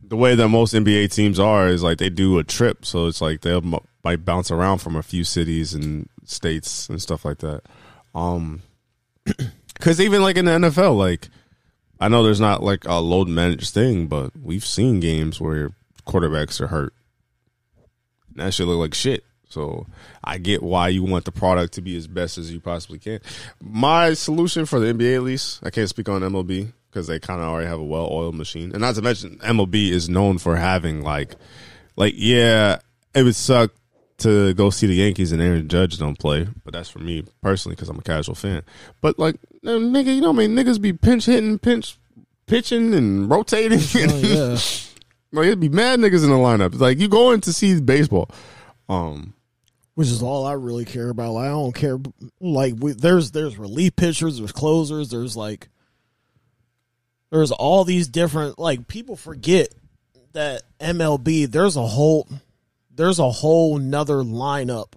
the 0.00 0.16
way 0.16 0.34
that 0.36 0.48
most 0.48 0.74
NBA 0.74 1.12
teams 1.12 1.38
are 1.40 1.68
is 1.68 1.82
like 1.82 1.98
they 1.98 2.08
do 2.08 2.38
a 2.38 2.44
trip, 2.44 2.84
so 2.86 3.08
it's 3.08 3.20
like 3.20 3.40
they'll 3.40 3.58
m- 3.58 3.80
might 4.04 4.24
bounce 4.24 4.50
around 4.50 4.78
from 4.78 4.94
a 4.96 5.02
few 5.02 5.22
cities 5.24 5.74
and 5.74 6.08
states 6.24 6.88
and 6.88 7.02
stuff 7.02 7.24
like 7.24 7.38
that. 7.38 7.62
Um, 8.14 8.62
because 9.74 10.00
even 10.00 10.22
like 10.22 10.36
in 10.36 10.44
the 10.44 10.52
NFL, 10.52 10.96
like 10.96 11.28
I 12.00 12.08
know 12.08 12.22
there's 12.22 12.40
not 12.40 12.62
like 12.62 12.84
a 12.86 13.00
load 13.00 13.28
managed 13.28 13.74
thing, 13.74 14.06
but 14.06 14.30
we've 14.40 14.64
seen 14.64 15.00
games 15.00 15.40
where 15.40 15.70
quarterbacks 16.06 16.60
are 16.60 16.68
hurt. 16.68 16.94
And 18.30 18.46
that 18.46 18.54
should 18.54 18.68
look 18.68 18.78
like 18.78 18.94
shit. 18.94 19.24
So 19.48 19.86
I 20.22 20.38
get 20.38 20.62
why 20.62 20.88
you 20.88 21.02
want 21.02 21.24
the 21.24 21.32
product 21.32 21.74
to 21.74 21.80
be 21.80 21.96
as 21.96 22.06
best 22.06 22.38
as 22.38 22.52
you 22.52 22.60
possibly 22.60 22.98
can. 22.98 23.20
My 23.60 24.14
solution 24.14 24.66
for 24.66 24.78
the 24.78 24.92
NBA, 24.92 25.16
at 25.16 25.22
least, 25.22 25.60
I 25.62 25.70
can't 25.70 25.88
speak 25.88 26.08
on 26.08 26.20
MLB 26.20 26.72
because 26.90 27.06
they 27.06 27.18
kind 27.18 27.40
of 27.40 27.48
already 27.48 27.66
have 27.66 27.80
a 27.80 27.84
well-oiled 27.84 28.34
machine, 28.34 28.72
and 28.72 28.80
not 28.80 28.94
to 28.94 29.02
mention 29.02 29.38
MLB 29.38 29.90
is 29.90 30.08
known 30.08 30.38
for 30.38 30.56
having 30.56 31.02
like, 31.02 31.34
like 31.96 32.14
yeah, 32.16 32.78
it 33.14 33.22
would 33.22 33.36
suck 33.36 33.72
to 34.18 34.52
go 34.54 34.70
see 34.70 34.86
the 34.86 34.94
Yankees 34.94 35.32
and 35.32 35.40
Aaron 35.40 35.68
Judge 35.68 35.98
don't 35.98 36.18
play, 36.18 36.46
but 36.64 36.72
that's 36.72 36.88
for 36.88 36.98
me 36.98 37.24
personally 37.42 37.76
because 37.76 37.88
I'm 37.88 37.98
a 37.98 38.02
casual 38.02 38.34
fan. 38.34 38.62
But 39.00 39.18
like, 39.18 39.36
uh, 39.64 39.70
nigga, 39.70 40.14
you 40.14 40.20
know, 40.20 40.32
what 40.32 40.42
I 40.42 40.46
mean, 40.46 40.56
niggas 40.56 40.80
be 40.80 40.92
pinch 40.92 41.26
hitting, 41.26 41.58
pinch 41.58 41.98
pitching, 42.46 42.94
and 42.94 43.30
rotating. 43.30 43.80
Oh 43.80 44.18
yeah. 44.18 44.58
Like 45.30 45.46
it'd 45.46 45.60
be 45.60 45.68
mad 45.68 46.00
niggas 46.00 46.24
in 46.24 46.30
the 46.30 46.36
lineup. 46.36 46.72
It's 46.72 46.80
like 46.80 46.98
you 46.98 47.08
going 47.08 47.40
to 47.42 47.52
see 47.52 47.80
baseball. 47.80 48.30
Um, 48.88 49.34
which 49.94 50.08
is 50.08 50.22
all 50.22 50.46
I 50.46 50.52
really 50.52 50.84
care 50.84 51.10
about. 51.10 51.32
Like, 51.32 51.46
I 51.46 51.50
don't 51.50 51.74
care. 51.74 51.98
Like 52.40 52.74
we, 52.78 52.92
there's 52.92 53.32
there's 53.32 53.58
relief 53.58 53.96
pitchers, 53.96 54.38
there's 54.38 54.52
closers, 54.52 55.10
there's 55.10 55.36
like 55.36 55.68
there's 57.30 57.50
all 57.52 57.84
these 57.84 58.08
different 58.08 58.58
like 58.58 58.88
people 58.88 59.16
forget 59.16 59.74
that 60.32 60.62
MLB 60.80 61.50
there's 61.50 61.76
a 61.76 61.86
whole 61.86 62.28
there's 62.98 63.20
a 63.20 63.30
whole 63.30 63.78
nother 63.78 64.16
lineup 64.16 64.94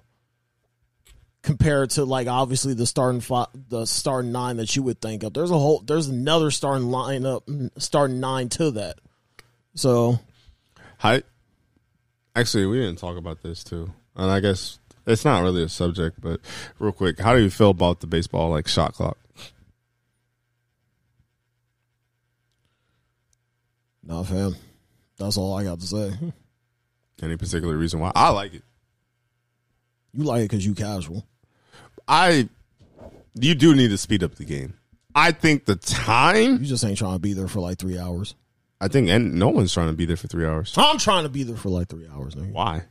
compared 1.43 1.91
to 1.91 2.03
like 2.03 2.27
obviously 2.27 2.73
the 2.73 2.87
starting 2.87 3.21
five, 3.21 3.47
the 3.69 3.85
starting 3.85 4.31
nine 4.31 4.57
that 4.57 4.75
you 4.75 4.81
would 4.83 4.99
think 4.99 5.21
of. 5.23 5.33
There's 5.33 5.51
a 5.51 5.57
whole 5.57 5.81
there's 5.81 6.07
another 6.07 6.49
starting 6.49 6.87
lineup 6.87 7.45
mm, 7.45 7.69
starting 7.77 8.19
nine 8.19 8.49
to 8.49 8.71
that. 8.71 8.99
So 9.75 10.19
Hi. 10.97 11.21
Actually, 12.35 12.65
we 12.65 12.79
didn't 12.79 12.97
talk 12.97 13.17
about 13.17 13.43
this 13.43 13.63
too, 13.63 13.93
and 14.15 14.31
I 14.31 14.39
guess 14.39 14.79
it's 15.05 15.23
not 15.23 15.43
really 15.43 15.63
a 15.63 15.69
subject, 15.69 16.19
but 16.21 16.39
real 16.79 16.91
quick, 16.91 17.19
how 17.19 17.35
do 17.35 17.41
you 17.41 17.49
feel 17.51 17.69
about 17.69 17.99
the 17.99 18.07
baseball 18.07 18.49
like 18.49 18.67
shot 18.67 18.93
clock? 18.93 19.17
nah, 24.03 24.23
fam. 24.23 24.55
That's 25.17 25.37
all 25.37 25.55
I 25.55 25.63
got 25.63 25.79
to 25.81 25.87
say. 25.87 26.13
Any 27.22 27.38
particular 27.38 27.76
reason 27.78 27.99
why? 27.99 28.11
I 28.15 28.30
like 28.30 28.53
it. 28.53 28.63
You 30.13 30.24
like 30.24 30.41
it 30.41 30.49
because 30.49 30.65
you 30.65 30.74
casual. 30.74 31.26
I. 32.07 32.49
You 33.34 33.55
do 33.55 33.76
need 33.76 33.89
to 33.89 33.97
speed 33.97 34.24
up 34.24 34.36
the 34.36 34.43
game. 34.43 34.74
I 35.15 35.32
think 35.32 35.65
the 35.65 35.76
time. 35.76 36.57
You 36.57 36.65
just 36.65 36.84
ain't 36.84 36.97
trying 36.97 37.13
to 37.15 37.19
be 37.19 37.34
there 37.34 37.47
for 37.47 37.59
like 37.59 37.78
three 37.78 37.97
hours. 37.97 38.36
I 38.82 38.88
think, 38.88 39.09
and 39.09 39.36
no 39.36 39.49
one's 39.49 39.74
trying 39.74 39.88
to 39.89 39.93
be 39.93 40.05
there 40.05 40.17
for 40.17 40.28
three 40.28 40.45
hours. 40.45 40.74
I'm 40.76 40.97
trying 40.97 41.24
to 41.24 41.30
be 41.30 41.43
there 41.43 41.55
for 41.55 41.69
like 41.69 41.88
three 41.88 42.07
hours, 42.07 42.36
nigga. 42.36 42.51
Why? 42.51 42.84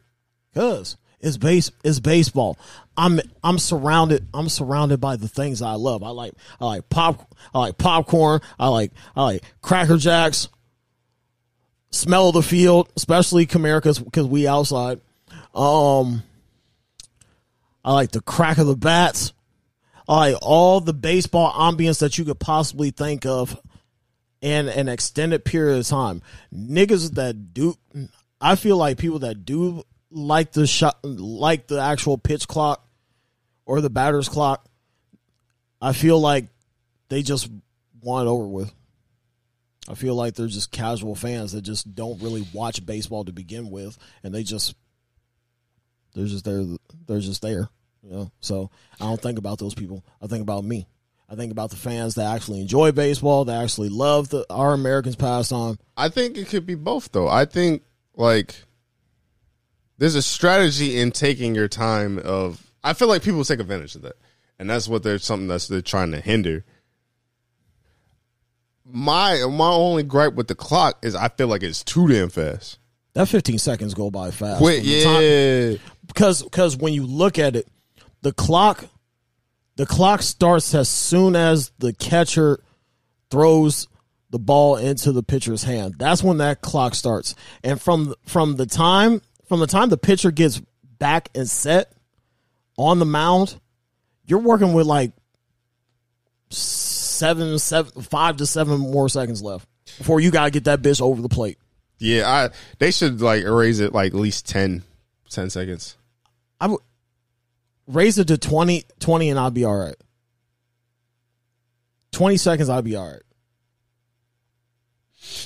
Cause 0.55 0.97
it's 1.21 1.37
base 1.37 1.71
it's 1.85 2.01
baseball. 2.01 2.59
I'm 2.97 3.21
I'm 3.45 3.59
surrounded 3.59 4.27
I'm 4.33 4.49
surrounded 4.49 5.01
by 5.01 5.17
the 5.17 5.29
things 5.29 5.63
I 5.63 5.75
love. 5.75 6.03
I 6.03 6.11
like 6.11 6.33
I 6.61 6.67
like 6.67 6.89
pop 6.89 7.35
I 7.53 7.59
like 7.59 7.79
popcorn. 7.79 8.41
I 8.59 8.69
like 8.69 8.93
I 9.15 9.25
like 9.25 9.45
cracker 9.63 9.97
jacks. 9.97 10.49
Smell 11.91 12.29
of 12.29 12.35
the 12.35 12.43
field, 12.43 12.89
especially 12.97 13.47
Comerica's 13.47 13.99
because 13.99 14.27
we 14.27 14.47
outside. 14.47 15.01
Um 15.55 16.23
I 17.85 17.93
like 17.93 18.13
the 18.13 18.21
crack 18.21 18.59
of 18.59 18.67
the 18.67 18.77
bats. 18.77 19.33
I 20.09 20.33
like 20.33 20.37
all 20.43 20.81
the 20.81 20.93
baseball 20.93 21.53
ambience 21.53 22.01
that 22.01 22.19
you 22.19 22.25
could 22.25 22.39
possibly 22.39 22.91
think 22.91 23.25
of 23.27 23.59
in 24.41 24.69
an 24.69 24.89
extended 24.89 25.45
period 25.45 25.79
of 25.79 25.87
time. 25.87 26.23
Niggas 26.55 27.15
that 27.15 27.55
do, 27.55 27.77
I 28.41 28.57
feel 28.57 28.77
like 28.77 28.99
people 28.99 29.21
that 29.21 29.45
do 29.45 29.85
like 30.11 30.53
the 30.53 30.67
shot, 30.67 30.99
like 31.05 31.67
the 31.67 31.81
actual 31.81 32.19
pitch 32.19 32.49
clock 32.49 32.87
or 33.67 33.81
the 33.81 33.91
batter's 33.91 34.29
clock. 34.29 34.67
I 35.81 35.93
feel 35.93 36.21
like 36.21 36.47
they 37.09 37.23
just 37.23 37.49
want 38.03 38.27
it 38.27 38.31
over 38.31 38.47
with. 38.47 38.73
I 39.89 39.95
feel 39.95 40.15
like 40.15 40.35
they're 40.35 40.47
just 40.47 40.71
casual 40.71 41.15
fans 41.15 41.53
that 41.53 41.63
just 41.63 41.95
don't 41.95 42.23
really 42.23 42.47
watch 42.53 42.85
baseball 42.85 43.25
to 43.25 43.33
begin 43.33 43.71
with, 43.71 43.99
and 44.23 44.35
they 44.35 44.43
just 44.43 44.75
they're 46.15 46.27
just 46.27 46.45
there. 46.45 46.65
They're 47.07 47.21
just 47.21 47.43
there. 47.43 47.69
You 48.03 48.11
know, 48.11 48.31
so 48.41 48.71
I 49.01 49.05
don't 49.05 49.21
think 49.21 49.39
about 49.39 49.59
those 49.59 49.75
people. 49.75 50.05
I 50.23 50.27
think 50.27 50.43
about 50.43 50.65
me. 50.65 50.87
I 51.29 51.37
think 51.37 51.53
about 51.53 51.71
the 51.71 51.77
fans 51.77 52.17
that 52.17 52.35
actually 52.35 52.61
enjoy 52.61 52.93
baseball, 52.93 53.45
that 53.45 53.63
actually 53.63 53.89
love 53.89 54.31
the 54.31 54.45
our 54.51 54.73
Americans 54.73 55.17
pastime. 55.17 55.79
I 55.97 56.09
think 56.09 56.37
it 56.37 56.49
could 56.49 56.67
be 56.67 56.75
both 56.75 57.13
though. 57.13 57.29
I 57.29 57.45
think 57.45 57.83
like 58.17 58.55
there's 59.99 60.15
a 60.15 60.23
strategy 60.23 60.99
in 60.99 61.13
taking 61.13 61.55
your 61.55 61.69
time 61.69 62.19
of 62.19 62.71
I 62.83 62.95
feel 62.95 63.09
like 63.09 63.23
people 63.23 63.45
take 63.45 63.61
advantage 63.61 63.95
of 63.95 64.03
that. 64.03 64.17
And 64.59 64.69
that's 64.69 64.89
what 64.89 65.03
they're 65.03 65.19
something 65.19 65.49
that's 65.49 65.69
they're 65.69 65.81
trying 65.81 66.13
to 66.13 66.21
hinder. 66.21 66.65
My 68.93 69.45
my 69.47 69.71
only 69.71 70.03
gripe 70.03 70.35
with 70.35 70.49
the 70.49 70.55
clock 70.55 70.99
is 71.05 71.15
I 71.15 71.29
feel 71.29 71.49
like 71.49 71.63
it's 71.63 71.85
too 71.85 72.09
damn 72.09 72.29
fast. 72.29 72.79
That 73.15 73.27
15 73.27 73.59
seconds 73.59 73.95
go 73.95 74.11
by 74.11 74.31
fast. 74.31 74.59
Quick, 74.59 74.83
the 74.85 75.05
time- 75.05 75.23
yeah. 75.23 75.93
because 76.07 76.43
because 76.43 76.77
when 76.77 76.93
you 76.93 77.07
look 77.07 77.39
at 77.39 77.57
it, 77.57 77.69
the 78.23 78.33
clock 78.33 78.85
the 79.77 79.87
clock 79.87 80.23
starts 80.23 80.75
as 80.75 80.89
soon 80.89 81.35
as 81.35 81.73
the 81.79 81.93
catcher 81.93 82.63
throws 83.31 83.89
the 84.31 84.39
ball 84.39 84.77
into 84.77 85.11
the 85.13 85.23
pitcher's 85.23 85.65
hand. 85.65 85.95
That's 85.99 86.23
when 86.23 86.39
that 86.39 86.61
clock 86.61 86.95
starts. 86.95 87.35
And 87.65 87.81
from 87.81 88.15
from 88.27 88.57
the 88.57 88.67
time 88.67 89.23
from 89.49 89.61
the 89.61 89.67
time 89.67 89.89
the 89.89 89.97
pitcher 89.99 90.31
gets 90.31 90.61
back 90.99 91.31
and 91.35 91.49
set 91.49 91.93
on 92.77 92.99
the 92.99 93.07
mound, 93.07 93.61
you're 94.25 94.39
working 94.39 94.73
with 94.73 94.87
like 94.87 95.13
seven, 97.21 97.59
seven, 97.59 98.03
five 98.03 98.39
to 98.39 98.47
seven 98.47 98.81
more 98.81 99.09
seconds 99.11 99.43
left 99.43 99.69
before 99.99 100.21
you 100.21 100.31
gotta 100.31 100.51
get 100.51 100.65
that 100.65 100.81
bitch 100.81 101.01
over 101.03 101.21
the 101.21 101.29
plate. 101.29 101.59
Yeah, 101.99 102.29
I 102.29 102.51
they 102.79 102.91
should 102.91 103.21
like 103.21 103.45
raise 103.45 103.79
it 103.79 103.93
like 103.93 104.15
at 104.15 104.19
least 104.19 104.49
10, 104.49 104.83
10 105.29 105.51
seconds. 105.51 105.97
I 106.61 106.69
would 106.69 106.81
raise 107.87 108.19
it 108.19 108.29
to 108.29 108.39
20, 108.39 108.85
20 108.99 109.31
and 109.31 109.39
I'll 109.39 109.51
be 109.51 109.67
all 109.67 109.77
right. 109.77 109.97
20 112.13 112.39
seconds, 112.39 112.69
I'll 112.71 112.81
be 112.81 112.97
all 112.97 113.13
right. 113.13 113.23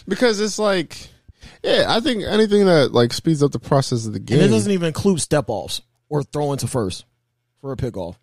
Because 0.06 0.38
it's 0.40 0.58
like 0.60 1.08
yeah, 1.64 1.86
I 1.88 1.98
think 1.98 2.22
anything 2.22 2.66
that 2.66 2.92
like 2.92 3.12
speeds 3.12 3.42
up 3.42 3.50
the 3.50 3.58
process 3.58 4.06
of 4.06 4.12
the 4.12 4.20
game 4.20 4.38
And 4.38 4.46
it 4.46 4.50
doesn't 4.50 4.70
even 4.70 4.86
include 4.86 5.20
step 5.20 5.46
offs 5.48 5.82
or 6.08 6.22
throwing 6.22 6.58
to 6.58 6.68
first 6.68 7.04
for 7.60 7.72
a 7.72 7.76
pickoff. 7.76 8.14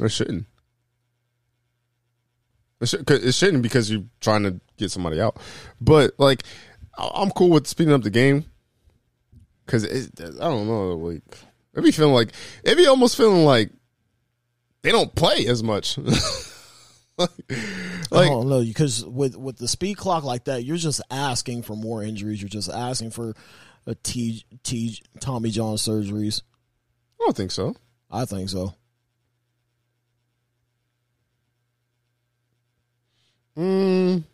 It 0.00 0.08
shouldn't. 0.08 0.46
It, 2.82 2.88
should, 2.88 3.06
'cause 3.06 3.22
it 3.24 3.32
shouldn't 3.32 3.62
because 3.62 3.90
you're 3.90 4.04
trying 4.20 4.42
to 4.42 4.60
get 4.76 4.90
somebody 4.90 5.20
out. 5.20 5.38
But 5.80 6.14
like, 6.18 6.42
I'm 6.98 7.30
cool 7.30 7.50
with 7.50 7.66
speeding 7.66 7.94
up 7.94 8.02
the 8.02 8.10
game 8.10 8.44
because 9.64 9.84
I 9.86 10.44
don't 10.48 10.66
know. 10.66 10.96
Like, 10.96 11.22
it 11.74 11.82
be 11.82 11.92
feeling 11.92 12.14
like 12.14 12.32
it 12.64 12.76
be 12.76 12.86
almost 12.86 13.16
feeling 13.16 13.44
like 13.44 13.70
they 14.82 14.90
don't 14.90 15.14
play 15.14 15.46
as 15.46 15.62
much. 15.62 15.96
like, 17.18 17.30
oh, 18.10 18.18
I 18.18 18.24
don't 18.26 18.48
know 18.48 18.64
because 18.64 19.04
with 19.04 19.36
with 19.36 19.56
the 19.58 19.68
speed 19.68 19.96
clock 19.96 20.24
like 20.24 20.44
that, 20.44 20.64
you're 20.64 20.76
just 20.76 21.00
asking 21.10 21.62
for 21.62 21.76
more 21.76 22.02
injuries. 22.02 22.42
You're 22.42 22.48
just 22.48 22.70
asking 22.70 23.10
for 23.10 23.34
a 23.86 23.94
T 23.94 24.44
T 24.64 24.98
Tommy 25.20 25.50
John 25.50 25.76
surgeries. 25.76 26.42
I 27.20 27.24
don't 27.24 27.36
think 27.36 27.52
so. 27.52 27.76
I 28.10 28.24
think 28.24 28.50
so. 28.50 28.74
Mm, 33.56 34.24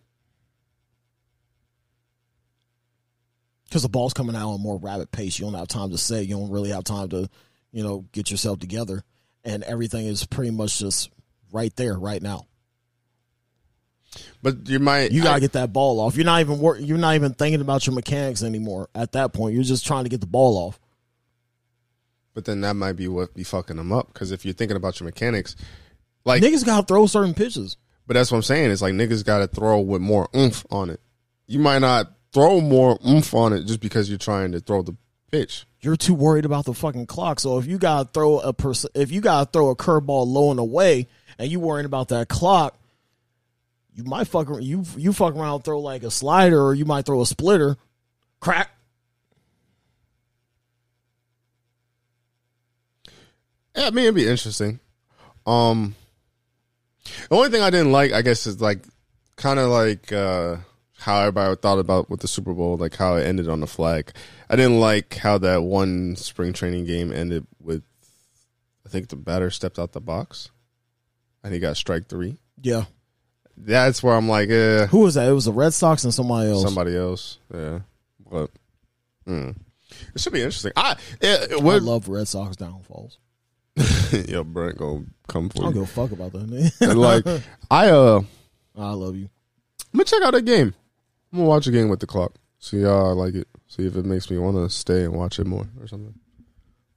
Because 3.65 3.83
the 3.83 3.89
ball's 3.89 4.15
coming 4.15 4.35
out 4.35 4.51
at 4.51 4.55
a 4.55 4.59
more 4.59 4.79
rapid 4.79 5.11
pace. 5.11 5.39
You 5.39 5.45
don't 5.45 5.55
have 5.55 5.69
time 5.69 5.91
to 5.91 5.99
say. 5.99 6.23
You 6.23 6.37
don't 6.37 6.51
really 6.51 6.71
have 6.71 6.85
time 6.85 7.09
to, 7.11 7.29
you 7.71 7.83
know, 7.83 8.07
get 8.13 8.31
yourself 8.31 8.59
together. 8.61 9.03
And 9.45 9.63
everything 9.63 10.07
is 10.07 10.25
pretty 10.25 10.51
much 10.53 10.79
just 10.79 11.11
right 11.53 11.75
there, 11.77 11.95
right 11.99 12.23
now. 12.23 12.47
but 14.43 14.69
you 14.69 14.79
might. 14.79 15.13
You 15.13 15.23
gotta 15.23 15.37
I- 15.37 15.41
get 15.41 15.53
that 15.53 15.73
ball 15.73 16.01
off. 16.01 16.17
You're 16.17 16.25
not 16.25 16.41
even 16.41 16.59
wor- 16.61 16.79
you're 16.79 16.97
not 16.99 17.15
even 17.15 17.35
thinking 17.35 17.61
about 17.61 17.87
your 17.87 17.95
mechanics 17.95 18.43
anymore. 18.43 18.89
At 18.95 19.13
that 19.13 19.33
point, 19.35 19.55
you're 19.55 19.63
just 19.65 19.87
trying 19.87 20.05
to 20.05 20.11
get 20.11 20.21
the 20.23 20.27
ball 20.27 20.57
off. 20.57 20.81
But 22.35 22.45
then 22.47 22.61
that 22.63 22.75
might 22.75 22.93
be 22.95 23.07
what 23.09 23.35
be 23.35 23.43
fucking 23.45 23.77
them 23.77 23.93
up 23.93 24.13
because 24.13 24.31
if 24.33 24.45
you're 24.47 24.55
thinking 24.55 24.77
about 24.79 24.99
your 24.99 25.05
mechanics, 25.07 25.57
like 26.25 26.43
Niggas 26.43 26.65
gotta 26.65 26.87
throw 26.87 27.07
certain 27.07 27.35
pitches. 27.35 27.77
But 28.09 28.15
that's 28.15 28.33
what 28.33 28.39
I'm 28.39 28.43
saying. 28.43 28.71
It's 28.71 28.81
like 28.81 28.95
niggas 28.95 29.23
got 29.23 29.39
to 29.41 29.47
throw 29.47 29.81
with 29.81 30.01
more 30.01 30.31
oomph 30.35 30.65
on 30.71 30.89
it. 30.89 30.99
You 31.47 31.59
might 31.59 31.81
not 31.81 32.11
throw 32.33 32.63
more 32.63 32.99
oomph 33.07 33.35
on 33.35 33.53
it 33.53 33.65
just 33.65 33.81
because 33.81 34.09
you're 34.09 34.17
trying 34.17 34.53
to 34.53 34.61
throw 34.61 34.81
the 34.81 34.97
pitch. 35.31 35.67
You're 35.83 35.95
too 35.95 36.15
worried 36.15 36.47
about 36.47 36.65
the 36.65 36.73
fucking 36.73 37.05
clock. 37.05 37.39
So 37.39 37.59
if 37.59 37.67
you 37.67 37.77
gotta 37.77 38.09
throw 38.13 38.39
a 38.39 38.55
pers- 38.55 38.87
if 38.95 39.13
you 39.13 39.21
gotta 39.21 39.51
throw 39.53 39.69
a 39.69 39.77
curveball 39.77 40.27
low 40.27 40.51
and 40.51 40.59
away, 40.59 41.07
and 41.39 41.51
you 41.51 41.61
worrying 41.61 41.85
about 41.85 42.09
that 42.09 42.29
clock, 42.29 42.79
you 43.95 44.05
might 44.05 44.27
fuck 44.27 44.49
you 44.59 44.85
you 44.97 45.13
fuck 45.13 45.35
around 45.35 45.57
and 45.57 45.65
throw 45.65 45.79
like 45.79 46.03
a 46.03 46.11
slider, 46.11 46.61
or 46.65 46.73
you 46.73 46.87
might 46.87 47.05
throw 47.05 47.21
a 47.21 47.27
splitter, 47.27 47.77
crack. 48.41 48.71
Yeah, 53.77 53.89
I 53.89 53.91
mean 53.91 54.05
it'd 54.05 54.15
be 54.15 54.27
interesting. 54.27 54.81
Um, 55.47 55.95
the 57.29 57.37
only 57.37 57.51
thing 57.51 57.63
I 57.63 57.71
didn't 57.71 57.93
like, 57.93 58.13
I 58.13 58.23
guess, 58.23 58.47
is 58.47 58.61
like 58.61 58.85
kind 59.37 59.59
of 59.59 59.69
like 59.69 60.13
uh 60.13 60.57
how 60.99 61.21
everybody 61.21 61.57
thought 61.57 61.79
about 61.79 62.11
with 62.11 62.21
the 62.21 62.29
Super 62.29 62.53
Bowl, 62.53 62.77
like 62.77 62.97
how 62.97 63.17
it 63.17 63.25
ended 63.25 63.49
on 63.49 63.61
the 63.61 63.67
flag. 63.67 64.13
I 64.51 64.57
didn't 64.57 64.81
like 64.81 65.15
how 65.17 65.39
that 65.39 65.63
one 65.63 66.17
spring 66.17 66.53
training 66.53 66.85
game 66.87 67.13
ended 67.13 67.47
with. 67.61 67.83
I 68.85 68.89
think 68.89 69.09
the 69.09 69.17
batter 69.17 69.51
stepped 69.51 69.79
out 69.79 69.93
the 69.93 70.01
box, 70.01 70.51
and 71.45 71.53
he 71.53 71.61
got 71.61 71.77
strike 71.77 72.09
three. 72.09 72.39
Yeah, 72.61 72.85
That's 73.57 74.03
where 74.03 74.15
I'm 74.15 74.29
like, 74.29 74.49
eh. 74.51 74.87
who 74.87 75.01
was 75.01 75.15
that? 75.15 75.29
It 75.29 75.33
was 75.33 75.45
the 75.45 75.53
Red 75.53 75.75
Sox 75.75 76.05
and 76.05 76.13
somebody 76.13 76.51
else. 76.51 76.63
somebody 76.63 76.97
else. 76.97 77.39
Yeah, 77.55 77.81
but 78.29 78.51
mm. 79.27 79.55
it 80.15 80.21
should 80.21 80.33
be 80.33 80.43
interesting. 80.43 80.73
I 80.77 80.93
it, 81.21 81.53
it 81.53 81.63
I 81.63 81.79
love 81.79 82.09
Red 82.09 82.27
Sox 82.27 82.57
downfalls. 82.57 83.19
yo, 84.29 84.45
Brent 84.45 84.79
gonna 84.79 85.05
come 85.29 85.47
I 85.47 85.49
for 85.57 85.63
don't 85.63 85.75
you. 85.75 85.81
give 85.81 85.83
a 85.83 85.87
fuck 85.87 86.13
about 86.13 86.33
that. 86.33 86.47
nigga. 86.51 86.91
And 86.91 86.99
like 87.01 87.25
I 87.71 87.89
uh, 87.91 88.23
I 88.77 88.91
love 88.93 89.17
you. 89.17 89.29
I'm 89.93 89.99
gonna 89.99 90.05
check 90.05 90.23
out 90.23 90.33
that 90.35 90.45
game. 90.45 90.75
I'm 91.33 91.39
gonna 91.39 91.49
watch 91.49 91.67
a 91.67 91.71
game 91.71 91.89
with 91.89 92.01
the 92.01 92.07
clock. 92.07 92.35
See 92.59 92.83
how 92.83 93.07
I 93.07 93.13
like 93.13 93.35
it. 93.35 93.47
See 93.69 93.87
if 93.87 93.97
it 93.97 94.05
makes 94.05 94.31
me 94.31 94.39
want 94.39 94.57
to 94.57 94.69
stay 94.71 95.05
and 95.05 95.15
watch 95.15 95.39
it 95.39 95.47
more 95.47 95.67
or 95.81 95.87
something. 95.87 96.15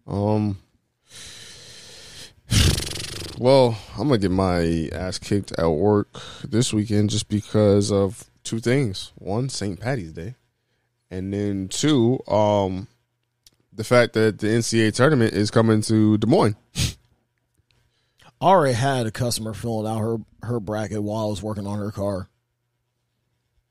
Um. 0.07 0.57
Well, 3.37 3.75
I'm 3.97 4.07
gonna 4.07 4.19
get 4.19 4.29
my 4.29 4.87
ass 4.91 5.17
kicked 5.17 5.51
at 5.57 5.67
work 5.67 6.09
this 6.43 6.71
weekend 6.73 7.09
just 7.09 7.27
because 7.27 7.91
of 7.91 8.29
two 8.43 8.59
things. 8.59 9.13
One, 9.15 9.49
St. 9.49 9.79
Patty's 9.79 10.11
Day, 10.13 10.35
and 11.09 11.33
then 11.33 11.67
two, 11.67 12.19
um, 12.27 12.87
the 13.73 13.83
fact 13.83 14.13
that 14.13 14.39
the 14.39 14.47
NCAA 14.47 14.93
tournament 14.93 15.33
is 15.33 15.51
coming 15.51 15.81
to 15.83 16.17
Des 16.17 16.27
Moines. 16.27 16.55
I 16.75 16.93
already 18.45 18.73
had 18.73 19.05
a 19.07 19.11
customer 19.11 19.53
filling 19.53 19.91
out 19.91 19.99
her 19.99 20.17
her 20.43 20.59
bracket 20.59 21.03
while 21.03 21.25
I 21.25 21.29
was 21.29 21.43
working 21.43 21.67
on 21.67 21.79
her 21.79 21.91
car. 21.91 22.27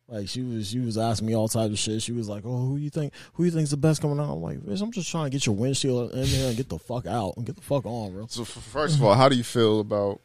Like 0.08 0.28
she 0.28 0.42
was 0.42 0.68
she 0.68 0.80
was 0.80 0.98
asking 0.98 1.28
me 1.28 1.36
all 1.36 1.48
types 1.48 1.72
of 1.72 1.78
shit. 1.78 2.02
She 2.02 2.12
was 2.12 2.28
like, 2.28 2.42
"Oh, 2.44 2.66
who 2.66 2.76
you 2.76 2.90
think 2.90 3.12
who 3.34 3.44
you 3.44 3.50
think's 3.52 3.70
the 3.70 3.76
best 3.76 4.02
coming 4.02 4.18
out?" 4.18 4.32
I'm 4.32 4.42
like, 4.42 4.58
"Bitch, 4.58 4.82
I'm 4.82 4.90
just 4.90 5.08
trying 5.08 5.26
to 5.26 5.30
get 5.30 5.46
your 5.46 5.54
windshield 5.54 6.12
in 6.12 6.24
there 6.24 6.48
and 6.48 6.56
get 6.56 6.68
the 6.68 6.78
fuck 6.80 7.06
out 7.06 7.34
and 7.36 7.46
get 7.46 7.54
the 7.54 7.62
fuck 7.62 7.86
on, 7.86 8.12
bro." 8.12 8.26
So, 8.28 8.44
first 8.44 8.96
of 8.96 9.04
all, 9.04 9.14
how 9.14 9.28
do 9.28 9.36
you 9.36 9.44
feel 9.44 9.78
about 9.78 10.20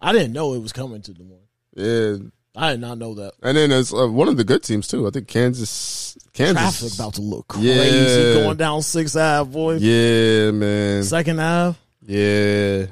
I 0.00 0.12
didn't 0.12 0.32
know 0.32 0.54
it 0.54 0.60
was 0.62 0.72
coming 0.72 1.02
to 1.02 1.12
Des 1.12 1.24
Moines. 1.24 1.40
yeah? 1.74 2.28
I 2.56 2.70
did 2.72 2.80
not 2.80 2.96
know 2.98 3.14
that. 3.14 3.34
And 3.42 3.56
then 3.56 3.68
there's 3.70 3.92
uh, 3.92 4.08
one 4.08 4.28
of 4.28 4.36
the 4.38 4.44
good 4.44 4.62
teams 4.62 4.88
too. 4.88 5.06
I 5.06 5.10
think 5.10 5.28
Kansas. 5.28 6.16
Kansas. 6.32 6.54
Traffic 6.80 6.94
about 6.98 7.14
to 7.14 7.20
look 7.20 7.48
crazy 7.48 7.68
Yeah. 7.68 8.42
going 8.42 8.56
down 8.56 8.82
Sixth 8.82 9.14
Ave, 9.16 9.50
boy. 9.50 9.74
Yeah, 9.76 10.50
man. 10.52 11.04
Second 11.04 11.38
half. 11.38 11.78
Yeah. 12.02 12.86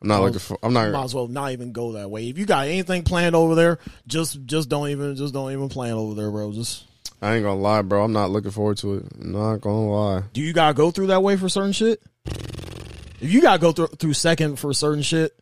I'm 0.00 0.08
not 0.08 0.14
Well, 0.16 0.22
looking 0.26 0.38
for. 0.40 0.58
I'm 0.62 0.72
not. 0.72 0.90
Might 0.92 1.04
as 1.04 1.14
well 1.14 1.28
not 1.28 1.52
even 1.52 1.72
go 1.72 1.92
that 1.92 2.10
way. 2.10 2.28
If 2.28 2.38
you 2.38 2.44
got 2.46 2.66
anything 2.66 3.02
planned 3.02 3.34
over 3.36 3.54
there, 3.54 3.78
just 4.06 4.44
just 4.46 4.68
don't 4.68 4.88
even 4.88 5.14
just 5.16 5.32
don't 5.34 5.52
even 5.52 5.68
plan 5.68 5.92
over 5.94 6.14
there, 6.14 6.30
bro. 6.30 6.52
Just 6.52 6.84
I 7.20 7.34
ain't 7.36 7.44
gonna 7.44 7.60
lie, 7.60 7.82
bro. 7.82 8.02
I'm 8.04 8.12
not 8.12 8.30
looking 8.30 8.50
forward 8.50 8.78
to 8.78 8.94
it. 8.94 9.04
I'm 9.20 9.32
not 9.32 9.60
gonna 9.60 9.90
lie. 9.90 10.22
do 10.32 10.40
you 10.40 10.52
gotta 10.52 10.74
go 10.74 10.90
through 10.90 11.08
that 11.08 11.22
way 11.22 11.36
for 11.36 11.48
certain 11.48 11.72
shit? 11.72 12.02
If 12.26 13.32
you 13.32 13.40
gotta 13.42 13.60
go 13.60 13.70
through 13.72 13.88
through 13.88 14.14
second 14.14 14.58
for 14.58 14.72
certain 14.74 15.02
shit, 15.02 15.38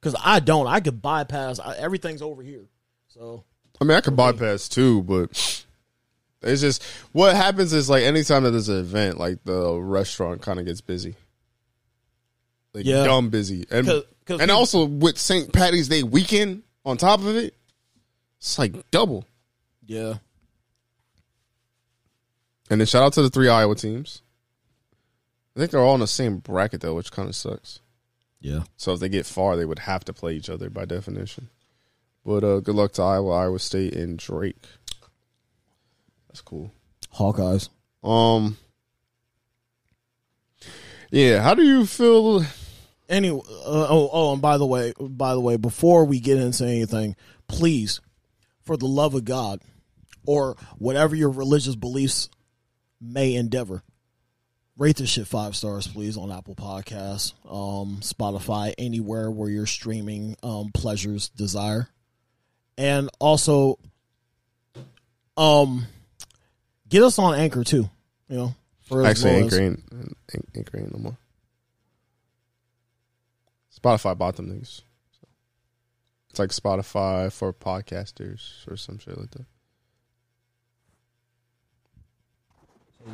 because 0.00 0.14
I 0.22 0.40
don't, 0.40 0.66
I 0.66 0.80
could 0.80 1.00
bypass. 1.00 1.58
I, 1.58 1.74
everything's 1.76 2.20
over 2.20 2.42
here, 2.42 2.64
so 3.14 3.44
I 3.80 3.84
mean, 3.84 3.96
I 3.96 4.00
could 4.00 4.16
bypass 4.16 4.68
too, 4.68 5.02
but 5.02 5.30
it's 6.42 6.60
just 6.60 6.82
what 7.12 7.34
happens 7.36 7.72
is 7.72 7.88
like 7.88 8.02
anytime 8.02 8.42
that 8.44 8.50
there's 8.50 8.68
an 8.68 8.78
event, 8.78 9.18
like 9.18 9.42
the 9.44 9.78
restaurant 9.80 10.42
kind 10.42 10.58
of 10.58 10.66
gets 10.66 10.80
busy. 10.80 11.14
Like 12.72 12.84
Yeah. 12.86 13.04
dumb 13.04 13.30
busy, 13.30 13.66
and 13.70 13.86
'Cause- 13.86 14.04
'cause 14.26 14.40
and 14.40 14.50
we- 14.50 14.54
also 14.56 14.84
with 14.84 15.16
St. 15.18 15.52
Patty's 15.52 15.88
Day 15.88 16.02
weekend 16.02 16.64
on 16.84 16.96
top 16.96 17.20
of 17.20 17.36
it, 17.36 17.54
it's 18.38 18.58
like 18.58 18.90
double. 18.90 19.24
yeah. 19.86 20.14
And 22.70 22.80
then 22.80 22.86
shout 22.86 23.02
out 23.02 23.12
to 23.14 23.22
the 23.22 23.30
three 23.30 23.48
Iowa 23.48 23.74
teams. 23.74 24.22
I 25.54 25.60
think 25.60 25.70
they're 25.70 25.80
all 25.82 25.94
in 25.94 26.00
the 26.00 26.06
same 26.06 26.38
bracket 26.38 26.80
though, 26.80 26.94
which 26.94 27.12
kind 27.12 27.28
of 27.28 27.36
sucks. 27.36 27.80
Yeah. 28.40 28.64
So 28.76 28.92
if 28.94 29.00
they 29.00 29.08
get 29.08 29.26
far, 29.26 29.54
they 29.56 29.64
would 29.66 29.80
have 29.80 30.04
to 30.06 30.12
play 30.12 30.34
each 30.34 30.50
other 30.50 30.68
by 30.70 30.84
definition. 30.84 31.50
But 32.24 32.44
uh, 32.44 32.60
good 32.60 32.74
luck 32.74 32.92
to 32.92 33.02
Iowa, 33.02 33.30
Iowa 33.30 33.58
State, 33.58 33.94
and 33.94 34.18
Drake. 34.18 34.56
That's 36.28 36.40
cool. 36.40 36.72
Hawkeyes. 37.14 37.68
Um. 38.02 38.56
Yeah, 41.10 41.42
how 41.42 41.54
do 41.54 41.62
you 41.62 41.86
feel? 41.86 42.44
Anyway, 43.08 43.42
uh, 43.46 43.86
oh, 43.88 44.10
oh, 44.12 44.32
and 44.32 44.42
by 44.42 44.58
the 44.58 44.66
way, 44.66 44.92
by 44.98 45.34
the 45.34 45.40
way, 45.40 45.56
before 45.56 46.04
we 46.06 46.18
get 46.18 46.38
into 46.38 46.64
anything, 46.64 47.14
please, 47.46 48.00
for 48.62 48.76
the 48.76 48.86
love 48.86 49.14
of 49.14 49.24
God, 49.24 49.60
or 50.26 50.56
whatever 50.78 51.14
your 51.14 51.30
religious 51.30 51.76
beliefs 51.76 52.30
may 53.00 53.34
endeavor. 53.34 53.82
Rate 54.76 54.96
this 54.96 55.10
shit 55.10 55.28
five 55.28 55.54
stars, 55.54 55.86
please, 55.86 56.16
on 56.16 56.32
Apple 56.32 56.56
Podcasts, 56.56 57.32
um, 57.48 57.98
Spotify, 58.00 58.74
anywhere 58.76 59.30
where 59.30 59.48
your 59.48 59.66
streaming 59.66 60.36
um, 60.42 60.72
pleasures 60.72 61.28
desire, 61.28 61.88
and 62.76 63.10
also, 63.18 63.78
um, 65.36 65.86
get 66.88 67.02
us 67.02 67.18
on 67.18 67.34
Anchor 67.34 67.64
too. 67.64 67.88
You 68.28 68.36
know, 68.36 68.54
for 68.82 69.04
Actually, 69.04 69.36
Anchor 69.36 69.60
ain't, 69.60 69.82
Anchor 70.54 70.78
ain't 70.78 70.92
no 70.92 71.02
more. 71.02 71.16
Spotify 73.78 74.16
bought 74.16 74.36
them 74.36 74.50
niggas. 74.50 74.80
So. 75.20 75.28
It's 76.30 76.38
like 76.38 76.50
Spotify 76.50 77.32
for 77.32 77.52
podcasters 77.52 78.66
or 78.70 78.76
some 78.76 78.98
shit 78.98 79.18
like 79.18 79.30
that. 79.32 79.46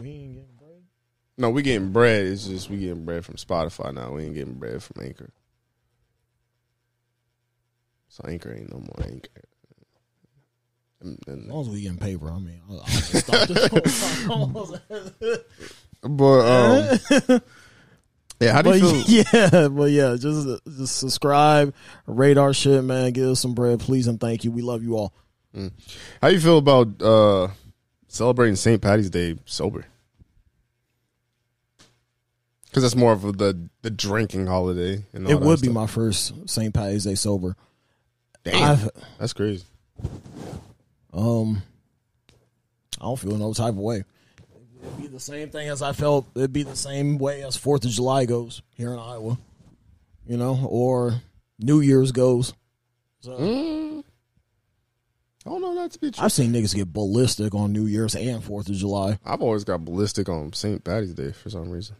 we 0.00 0.10
ain't 0.10 0.34
getting 0.34 0.56
bread. 0.58 0.82
No, 1.36 1.50
we 1.50 1.62
getting 1.62 1.90
bread. 1.90 2.26
It's 2.26 2.46
just 2.46 2.70
we 2.70 2.78
getting 2.78 3.04
bread 3.04 3.24
from 3.24 3.34
Spotify 3.36 3.92
now. 3.92 4.12
We 4.12 4.24
ain't 4.24 4.34
getting 4.34 4.54
bread 4.54 4.82
from 4.82 5.02
Anchor. 5.02 5.30
So 8.10 8.24
Anchor 8.28 8.52
ain't 8.52 8.70
no 8.72 8.78
more 8.80 9.06
Anchor. 9.06 9.28
And, 11.00 11.18
As 11.28 11.46
long 11.46 11.62
as 11.62 11.68
we 11.70 11.80
getting 11.82 11.96
paper, 11.96 12.30
I 12.30 12.38
mean, 12.38 12.60
I'll, 12.68 12.80
I'll 12.80 12.86
just 12.86 13.26
stop 13.26 13.48
this. 13.48 15.40
but 16.02 16.40
um, 16.40 17.40
yeah, 18.40 18.52
how 18.52 18.60
do 18.62 18.74
you 18.76 18.80
But 18.80 19.06
feel? 19.06 19.24
yeah, 19.52 19.68
but 19.68 19.90
yeah, 19.92 20.16
just 20.18 20.60
just 20.66 20.96
subscribe, 20.96 21.72
rate 22.06 22.36
our 22.36 22.52
shit, 22.52 22.84
man. 22.84 23.12
Give 23.12 23.28
us 23.28 23.40
some 23.40 23.54
bread, 23.54 23.80
please 23.80 24.08
and 24.08 24.20
thank 24.20 24.44
you. 24.44 24.50
We 24.50 24.60
love 24.60 24.82
you 24.82 24.96
all. 24.96 25.14
How 26.20 26.28
you 26.28 26.40
feel 26.40 26.58
about 26.58 27.00
uh 27.00 27.48
celebrating 28.08 28.56
St. 28.56 28.82
Patty's 28.82 29.08
Day 29.08 29.36
sober? 29.46 29.86
Because 32.66 32.82
that's 32.82 32.94
more 32.96 33.12
of 33.12 33.22
the 33.38 33.68
the 33.82 33.90
drinking 33.90 34.48
holiday. 34.48 35.04
It 35.14 35.40
would 35.40 35.60
be 35.60 35.68
stuff. 35.68 35.74
my 35.74 35.86
first 35.86 36.48
St. 36.50 36.74
Patty's 36.74 37.04
Day 37.04 37.14
sober. 37.14 37.56
Damn, 38.44 38.62
I've, 38.72 38.90
that's 39.18 39.32
crazy. 39.32 39.64
um, 41.12 41.62
I 43.00 43.04
don't 43.04 43.18
feel 43.18 43.36
no 43.36 43.52
type 43.52 43.70
of 43.70 43.76
way. 43.78 44.04
It'd 44.82 44.98
be 44.98 45.06
the 45.08 45.20
same 45.20 45.50
thing 45.50 45.68
as 45.68 45.82
I 45.82 45.92
felt. 45.92 46.26
It'd 46.34 46.52
be 46.52 46.62
the 46.62 46.76
same 46.76 47.18
way 47.18 47.42
as 47.42 47.56
Fourth 47.56 47.84
of 47.84 47.90
July 47.90 48.24
goes 48.24 48.62
here 48.74 48.92
in 48.92 48.98
Iowa, 48.98 49.38
you 50.26 50.36
know, 50.38 50.58
or 50.68 51.20
New 51.58 51.80
Year's 51.80 52.12
goes. 52.12 52.54
So 53.20 53.32
Mm. 53.36 54.04
I 55.46 55.50
don't 55.50 55.60
know 55.62 55.74
that 55.74 55.90
to 55.92 55.98
be 55.98 56.10
true. 56.10 56.24
I've 56.24 56.32
seen 56.32 56.52
niggas 56.52 56.74
get 56.74 56.92
ballistic 56.92 57.54
on 57.54 57.72
New 57.72 57.86
Year's 57.86 58.14
and 58.14 58.42
Fourth 58.44 58.68
of 58.68 58.74
July. 58.74 59.18
I've 59.24 59.40
always 59.42 59.64
got 59.64 59.84
ballistic 59.84 60.28
on 60.28 60.52
St. 60.54 60.82
Patty's 60.84 61.14
Day 61.14 61.32
for 61.32 61.50
some 61.50 61.70
reason. 61.70 61.96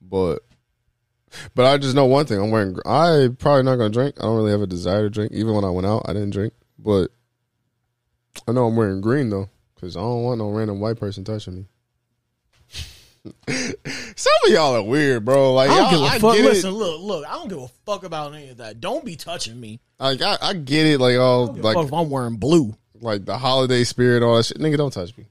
But 0.00 0.42
but 1.54 1.66
I 1.66 1.78
just 1.78 1.94
know 1.94 2.06
one 2.06 2.26
thing. 2.26 2.40
I'm 2.40 2.50
wearing. 2.50 2.76
I 2.86 3.28
probably 3.38 3.62
not 3.62 3.76
gonna 3.76 3.90
drink. 3.90 4.16
I 4.18 4.22
don't 4.22 4.36
really 4.36 4.50
have 4.50 4.62
a 4.62 4.66
desire 4.66 5.02
to 5.02 5.10
drink. 5.10 5.32
Even 5.32 5.54
when 5.54 5.64
I 5.64 5.70
went 5.70 5.86
out, 5.86 6.02
I 6.06 6.12
didn't 6.12 6.30
drink. 6.30 6.52
But 6.78 7.10
I 8.46 8.52
know 8.52 8.66
I'm 8.66 8.76
wearing 8.76 9.00
green 9.00 9.30
though, 9.30 9.48
because 9.74 9.96
I 9.96 10.00
don't 10.00 10.22
want 10.22 10.38
no 10.38 10.50
random 10.50 10.80
white 10.80 10.98
person 10.98 11.24
touching 11.24 11.54
me. 11.54 11.66
Some 14.16 14.32
of 14.46 14.52
y'all 14.52 14.76
are 14.76 14.82
weird, 14.82 15.24
bro. 15.24 15.54
Like 15.54 15.70
I 15.70 15.76
don't 15.76 15.90
give 15.90 16.00
a 16.00 16.20
fuck. 16.20 16.38
Listen, 16.38 16.70
it. 16.70 16.74
look, 16.74 17.00
look. 17.00 17.26
I 17.26 17.34
don't 17.34 17.48
give 17.48 17.58
a 17.58 17.68
fuck 17.84 18.04
about 18.04 18.34
any 18.34 18.50
of 18.50 18.58
that. 18.58 18.80
Don't 18.80 19.04
be 19.04 19.16
touching 19.16 19.58
me. 19.60 19.80
Like 19.98 20.22
I, 20.22 20.36
I 20.40 20.52
get 20.54 20.86
it. 20.86 21.00
Like 21.00 21.18
all 21.18 21.46
like 21.46 21.76
if 21.76 21.92
I'm 21.92 22.08
wearing 22.10 22.36
blue. 22.36 22.74
like 23.00 23.24
the 23.24 23.36
holiday 23.36 23.84
spirit, 23.84 24.22
all 24.22 24.36
that 24.36 24.44
shit. 24.44 24.58
Nigga, 24.58 24.76
don't 24.76 24.92
touch 24.92 25.16
me. 25.16 25.26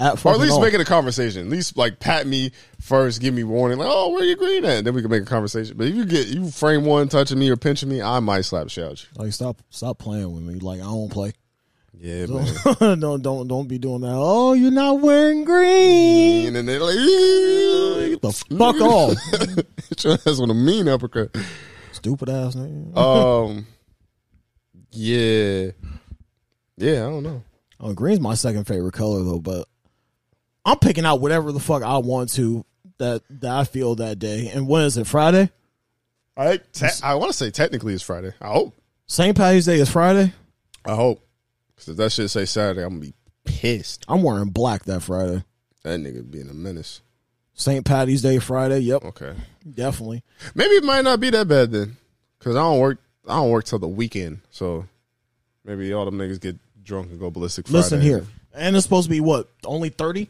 At 0.00 0.24
Or 0.24 0.32
at 0.32 0.40
least 0.40 0.54
all. 0.54 0.62
make 0.62 0.72
it 0.72 0.80
a 0.80 0.84
conversation. 0.84 1.42
At 1.42 1.50
least 1.50 1.76
like 1.76 2.00
pat 2.00 2.26
me 2.26 2.52
first, 2.80 3.20
give 3.20 3.34
me 3.34 3.44
warning. 3.44 3.78
Like, 3.78 3.88
oh, 3.90 4.12
where 4.12 4.24
you 4.24 4.34
green 4.34 4.64
at? 4.64 4.82
Then 4.84 4.94
we 4.94 5.02
can 5.02 5.10
make 5.10 5.22
a 5.22 5.26
conversation. 5.26 5.76
But 5.76 5.88
if 5.88 5.94
you 5.94 6.06
get 6.06 6.26
you 6.28 6.50
frame 6.50 6.84
one 6.86 7.08
touching 7.08 7.38
me 7.38 7.50
or 7.50 7.56
pinching 7.56 7.88
me, 7.90 8.00
I 8.00 8.18
might 8.20 8.40
slap 8.42 8.64
the 8.64 8.70
shit 8.70 9.02
you. 9.02 9.22
like 9.22 9.32
stop, 9.34 9.60
stop 9.68 9.98
playing 9.98 10.32
with 10.32 10.42
me. 10.42 10.54
Like 10.54 10.80
I 10.80 10.84
don't 10.84 11.10
play. 11.10 11.32
Yeah, 12.02 12.24
don't, 12.80 13.20
don't, 13.20 13.46
don't 13.46 13.68
be 13.68 13.76
doing 13.76 14.00
that. 14.00 14.14
Oh, 14.14 14.54
you're 14.54 14.70
not 14.70 15.00
wearing 15.00 15.44
green. 15.44 16.46
And 16.46 16.56
then 16.56 16.64
they're 16.64 16.80
like, 16.80 16.94
Get 16.94 18.22
the 18.22 18.32
fuck 18.32 18.76
off, 18.80 19.14
That's 20.24 20.40
what 20.40 20.48
a 20.48 20.54
mean 20.54 20.88
uppercut. 20.88 21.36
stupid 21.92 22.30
ass 22.30 22.54
nigga. 22.54 22.96
Um, 22.96 23.66
yeah, 24.92 25.72
yeah. 26.78 27.06
I 27.06 27.10
don't 27.10 27.22
know. 27.22 27.42
Oh, 27.78 27.92
green's 27.92 28.20
my 28.20 28.34
second 28.34 28.64
favorite 28.66 28.92
color 28.94 29.22
though, 29.22 29.38
but 29.38 29.66
I'm 30.64 30.78
picking 30.78 31.04
out 31.06 31.20
whatever 31.20 31.52
the 31.52 31.60
fuck 31.60 31.82
I 31.82 31.98
want 31.98 32.30
to 32.34 32.64
that 32.98 33.22
that 33.40 33.50
I 33.52 33.64
feel 33.64 33.94
that 33.96 34.18
day. 34.18 34.50
And 34.54 34.68
when 34.68 34.82
is 34.84 34.96
it? 34.96 35.06
Friday? 35.06 35.50
I 36.36 36.58
te- 36.72 36.86
I 37.02 37.14
want 37.14 37.30
to 37.32 37.36
say 37.36 37.50
technically 37.50 37.94
it's 37.94 38.02
Friday. 38.02 38.32
I 38.40 38.48
hope. 38.48 38.74
St. 39.06 39.36
Patty's 39.36 39.66
Day 39.66 39.80
is 39.80 39.90
Friday. 39.90 40.32
I 40.84 40.94
hope. 40.94 41.26
Because 41.74 41.88
if 41.88 41.96
that 41.96 42.12
shit 42.12 42.30
say 42.30 42.44
Saturday, 42.44 42.82
I'm 42.82 42.90
gonna 42.90 43.00
be 43.00 43.14
pissed. 43.44 44.04
I'm 44.08 44.22
wearing 44.22 44.50
black 44.50 44.84
that 44.84 45.00
Friday. 45.02 45.42
That 45.82 45.98
nigga 46.00 46.30
being 46.30 46.48
a 46.50 46.54
menace. 46.54 47.00
St. 47.54 47.84
Patty's 47.84 48.22
Day 48.22 48.38
Friday. 48.38 48.78
Yep, 48.80 49.04
Okay. 49.06 49.34
definitely. 49.74 50.22
Maybe 50.54 50.74
it 50.74 50.84
might 50.84 51.04
not 51.04 51.20
be 51.20 51.30
that 51.30 51.48
bad 51.48 51.72
then, 51.72 51.96
because 52.38 52.56
I 52.56 52.60
don't 52.60 52.78
work. 52.80 52.98
I 53.26 53.34
don't 53.36 53.50
work 53.50 53.64
till 53.64 53.78
the 53.78 53.88
weekend, 53.88 54.40
so 54.50 54.86
maybe 55.64 55.92
all 55.92 56.04
them 56.06 56.16
niggas 56.18 56.40
get 56.40 56.56
drunk 56.82 57.10
and 57.10 57.18
go 57.20 57.30
ballistic. 57.30 57.66
Friday. 57.66 57.76
Listen 57.78 58.00
here, 58.00 58.24
and 58.54 58.76
it's 58.76 58.84
supposed 58.84 59.06
to 59.06 59.10
be 59.10 59.20
what 59.20 59.48
only 59.64 59.88
thirty. 59.90 60.28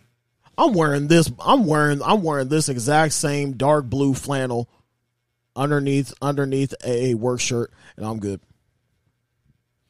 I'm 0.60 0.74
wearing 0.74 1.08
this. 1.08 1.32
I'm 1.40 1.64
wearing. 1.64 2.02
I'm 2.02 2.22
wearing 2.22 2.48
this 2.48 2.68
exact 2.68 3.14
same 3.14 3.52
dark 3.52 3.86
blue 3.86 4.12
flannel 4.12 4.68
underneath 5.56 6.12
underneath 6.20 6.74
a 6.84 7.14
work 7.14 7.40
shirt, 7.40 7.72
and 7.96 8.04
I'm 8.04 8.18
good. 8.18 8.40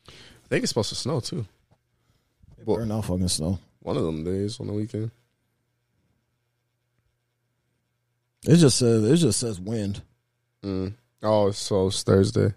I 0.07 0.13
think 0.49 0.63
it's 0.63 0.71
supposed 0.71 0.91
to 0.91 0.95
snow 0.95 1.19
too. 1.19 1.45
Well, 2.65 2.87
not 2.87 3.05
fucking 3.05 3.27
snow. 3.27 3.59
One 3.81 3.97
of 3.97 4.05
them 4.05 4.23
days 4.23 4.61
on 4.61 4.69
the 4.69 4.73
weekend. 4.73 5.11
It 8.47 8.57
just 8.57 8.79
says. 8.79 9.03
It 9.03 9.17
just 9.17 9.41
says 9.41 9.59
wind. 9.59 10.03
Mm. 10.63 10.95
Oh, 11.25 11.51
so 11.51 11.89
it's 11.89 12.05
Thursday. 12.05 12.55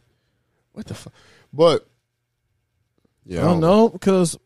What 0.73 0.85
the 0.85 0.93
fuck? 0.93 1.13
But 1.51 1.87
yeah, 3.25 3.41
I 3.41 3.45
don't 3.45 3.59
know 3.59 3.89
because 3.89 4.37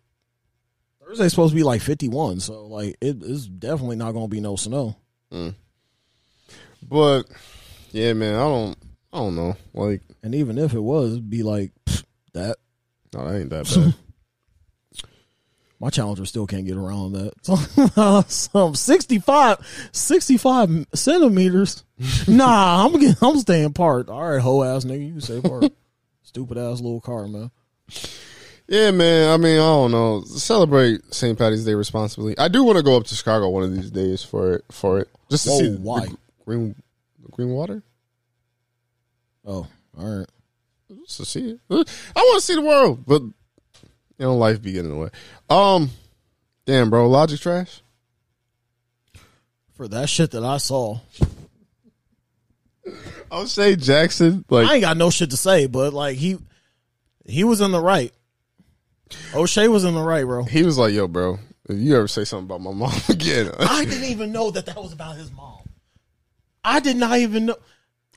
Thursday's 1.07 1.31
supposed 1.31 1.51
to 1.53 1.55
be 1.55 1.63
like 1.63 1.81
51, 1.81 2.41
so 2.41 2.65
like 2.65 2.97
it 2.99 3.23
is 3.23 3.47
definitely 3.47 3.95
not 3.95 4.11
going 4.11 4.25
to 4.25 4.29
be 4.35 4.41
no 4.41 4.57
snow. 4.57 4.97
Mm. 5.31 5.55
But 6.87 7.23
yeah, 7.91 8.13
man, 8.13 8.35
I 8.35 8.39
don't. 8.39 8.77
I 9.13 9.17
don't 9.19 9.35
know. 9.35 9.55
Like, 9.73 10.01
And 10.21 10.35
even 10.35 10.57
if 10.57 10.73
it 10.73 10.79
was, 10.81 11.13
it'd 11.13 11.29
be 11.29 11.41
like 11.41 11.71
that. 12.33 12.57
no, 13.13 13.25
that 13.27 13.39
ain't 13.39 13.49
that 13.51 13.65
bad. 15.01 15.09
My 15.79 15.89
challenger 15.89 16.25
still 16.25 16.45
can't 16.45 16.65
get 16.65 16.75
around 16.75 17.13
that. 17.13 18.25
Some 18.27 18.75
65, 18.75 19.89
65 19.93 20.87
centimeters. 20.93 21.83
Nah, 22.27 22.85
I'm 22.85 22.99
getting, 22.99 23.15
I'm 23.21 23.39
staying 23.39 23.73
part. 23.73 24.09
All 24.09 24.21
right, 24.33 24.41
hoe 24.41 24.61
ass 24.63 24.85
nigga, 24.85 25.13
you 25.15 25.19
stay 25.21 25.39
part. 25.41 25.71
Stupid 26.21 26.57
ass 26.57 26.79
little 26.81 27.01
car, 27.01 27.27
man. 27.27 27.49
Yeah, 28.67 28.91
man. 28.91 29.29
I 29.29 29.37
mean, 29.37 29.55
I 29.55 29.59
don't 29.59 29.91
know. 29.91 30.23
Celebrate 30.25 31.13
St. 31.13 31.37
Patty's 31.37 31.65
Day 31.65 31.73
responsibly. 31.73 32.37
I 32.37 32.47
do 32.47 32.63
want 32.63 32.77
to 32.77 32.83
go 32.83 32.97
up 32.97 33.05
to 33.05 33.15
Chicago 33.15 33.49
one 33.49 33.63
of 33.63 33.73
these 33.73 33.91
days 33.91 34.23
for 34.23 34.55
it. 34.55 34.65
For 34.71 34.99
it, 34.99 35.09
just 35.29 35.45
to 35.45 35.49
Whoa, 35.51 35.59
see 35.59 35.69
the 35.69 35.79
why? 35.79 36.07
green, 36.45 36.75
the 37.23 37.29
green 37.31 37.49
water. 37.49 37.83
Oh, 39.45 39.67
all 39.97 40.19
right. 40.19 40.27
Just 41.05 41.17
to 41.17 41.25
see 41.25 41.51
it. 41.51 41.59
I 41.69 41.75
want 42.19 42.39
to 42.39 42.45
see 42.45 42.55
the 42.55 42.61
world, 42.61 43.05
but 43.05 43.21
you 43.21 43.33
know, 44.19 44.35
life 44.35 44.61
be 44.61 44.73
getting 44.73 44.91
in 44.91 44.97
the 44.97 45.03
way. 45.03 45.09
Um, 45.49 45.89
damn, 46.65 46.89
bro, 46.89 47.07
Logic 47.09 47.39
trash. 47.39 47.81
For 49.75 49.87
that 49.87 50.09
shit 50.09 50.31
that 50.31 50.43
I 50.43 50.57
saw, 50.57 50.99
O'Shea 53.31 53.75
Jackson, 53.75 54.43
like 54.49 54.67
I 54.67 54.75
ain't 54.75 54.81
got 54.81 54.97
no 54.97 55.09
shit 55.09 55.29
to 55.31 55.37
say, 55.37 55.67
but 55.67 55.93
like 55.93 56.17
he, 56.17 56.37
he 57.25 57.43
was 57.43 57.61
in 57.61 57.71
the 57.71 57.79
right. 57.79 58.11
O'Shea 59.33 59.67
was 59.67 59.83
in 59.83 59.93
the 59.93 60.01
right, 60.01 60.23
bro. 60.25 60.43
he 60.43 60.63
was 60.63 60.77
like, 60.77 60.93
"Yo, 60.93 61.07
bro, 61.07 61.39
if 61.69 61.77
you 61.77 61.95
ever 61.95 62.07
say 62.07 62.23
something 62.23 62.45
about 62.45 62.61
my 62.61 62.71
mom 62.73 62.91
again, 63.09 63.51
I 63.59 63.85
didn't 63.85 64.09
even 64.09 64.31
know 64.31 64.51
that 64.51 64.65
that 64.65 64.77
was 64.77 64.93
about 64.93 65.15
his 65.17 65.31
mom. 65.31 65.59
I 66.63 66.79
did 66.79 66.97
not 66.97 67.17
even 67.19 67.45
know 67.47 67.55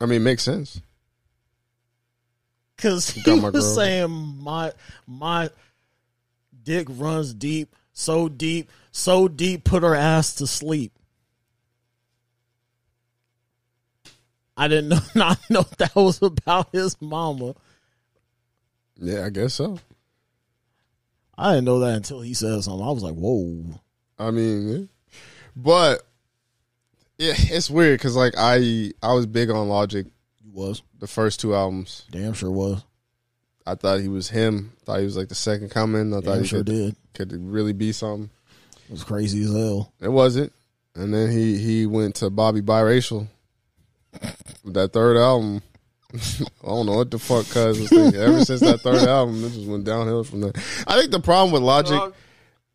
I 0.00 0.06
mean, 0.06 0.20
it 0.22 0.24
makes 0.24 0.42
sense." 0.42 0.80
because 2.76 3.10
he 3.10 3.20
got 3.24 3.36
my 3.42 3.50
was 3.50 3.64
girl. 3.66 3.74
saying 3.74 4.10
my 4.40 4.72
my 5.06 5.50
dick 6.62 6.86
runs 6.90 7.34
deep, 7.34 7.76
so 7.92 8.28
deep, 8.28 8.70
so 8.90 9.28
deep, 9.28 9.64
put 9.64 9.82
her 9.82 9.94
ass 9.94 10.34
to 10.36 10.46
sleep. 10.46 10.92
I 14.56 14.68
didn't 14.68 14.88
know 14.90 15.00
not 15.14 15.38
know 15.50 15.64
that 15.78 15.94
was 15.94 16.20
about 16.22 16.70
his 16.72 16.96
mama. 17.00 17.54
Yeah, 18.96 19.24
I 19.26 19.30
guess 19.30 19.54
so. 19.54 19.78
I 21.40 21.54
didn't 21.54 21.64
know 21.64 21.78
that 21.80 21.96
until 21.96 22.20
he 22.20 22.34
said 22.34 22.62
something. 22.62 22.86
I 22.86 22.90
was 22.90 23.02
like, 23.02 23.14
whoa. 23.14 23.80
I 24.18 24.30
mean, 24.30 24.88
but 25.56 26.02
yeah, 27.18 27.32
it's 27.36 27.70
weird 27.70 27.98
because 27.98 28.14
like 28.14 28.34
I 28.36 28.92
I 29.02 29.14
was 29.14 29.26
big 29.26 29.50
on 29.50 29.68
Logic 29.68 30.06
You 30.44 30.50
was. 30.52 30.82
the 30.98 31.06
first 31.06 31.40
two 31.40 31.54
albums. 31.54 32.04
Damn 32.10 32.34
sure 32.34 32.50
was. 32.50 32.84
I 33.66 33.74
thought 33.74 34.00
he 34.00 34.08
was 34.08 34.28
him. 34.28 34.72
Thought 34.84 34.98
he 34.98 35.04
was 35.04 35.16
like 35.16 35.28
the 35.28 35.34
second 35.34 35.70
coming. 35.70 36.12
I 36.14 36.20
thought 36.20 36.40
he 36.40 36.46
sure 36.46 36.58
could, 36.60 36.66
did. 36.66 36.96
could 37.14 37.32
really 37.32 37.72
be 37.72 37.92
something. 37.92 38.30
It 38.88 38.92
was 38.92 39.04
crazy 39.04 39.42
as 39.44 39.52
hell. 39.52 39.92
It 40.00 40.08
wasn't. 40.08 40.52
And 40.94 41.14
then 41.14 41.30
he 41.30 41.56
he 41.56 41.86
went 41.86 42.16
to 42.16 42.28
Bobby 42.30 42.60
Biracial. 42.60 43.28
That 44.64 44.92
third 44.92 45.16
album. 45.16 45.62
I 46.62 46.66
don't 46.66 46.86
know 46.86 46.96
what 46.96 47.10
the 47.10 47.18
fuck 47.18 47.46
cuz 47.48 47.78
was 47.80 47.88
thinking. 47.88 48.20
Ever 48.20 48.44
since 48.44 48.60
that 48.60 48.80
third 48.80 49.08
album, 49.08 49.44
it 49.44 49.50
just 49.50 49.66
went 49.66 49.84
downhill 49.84 50.24
from 50.24 50.40
there. 50.40 50.52
I 50.86 50.98
think 50.98 51.10
the 51.10 51.20
problem 51.20 51.52
with 51.52 51.62
Logic 51.62 52.14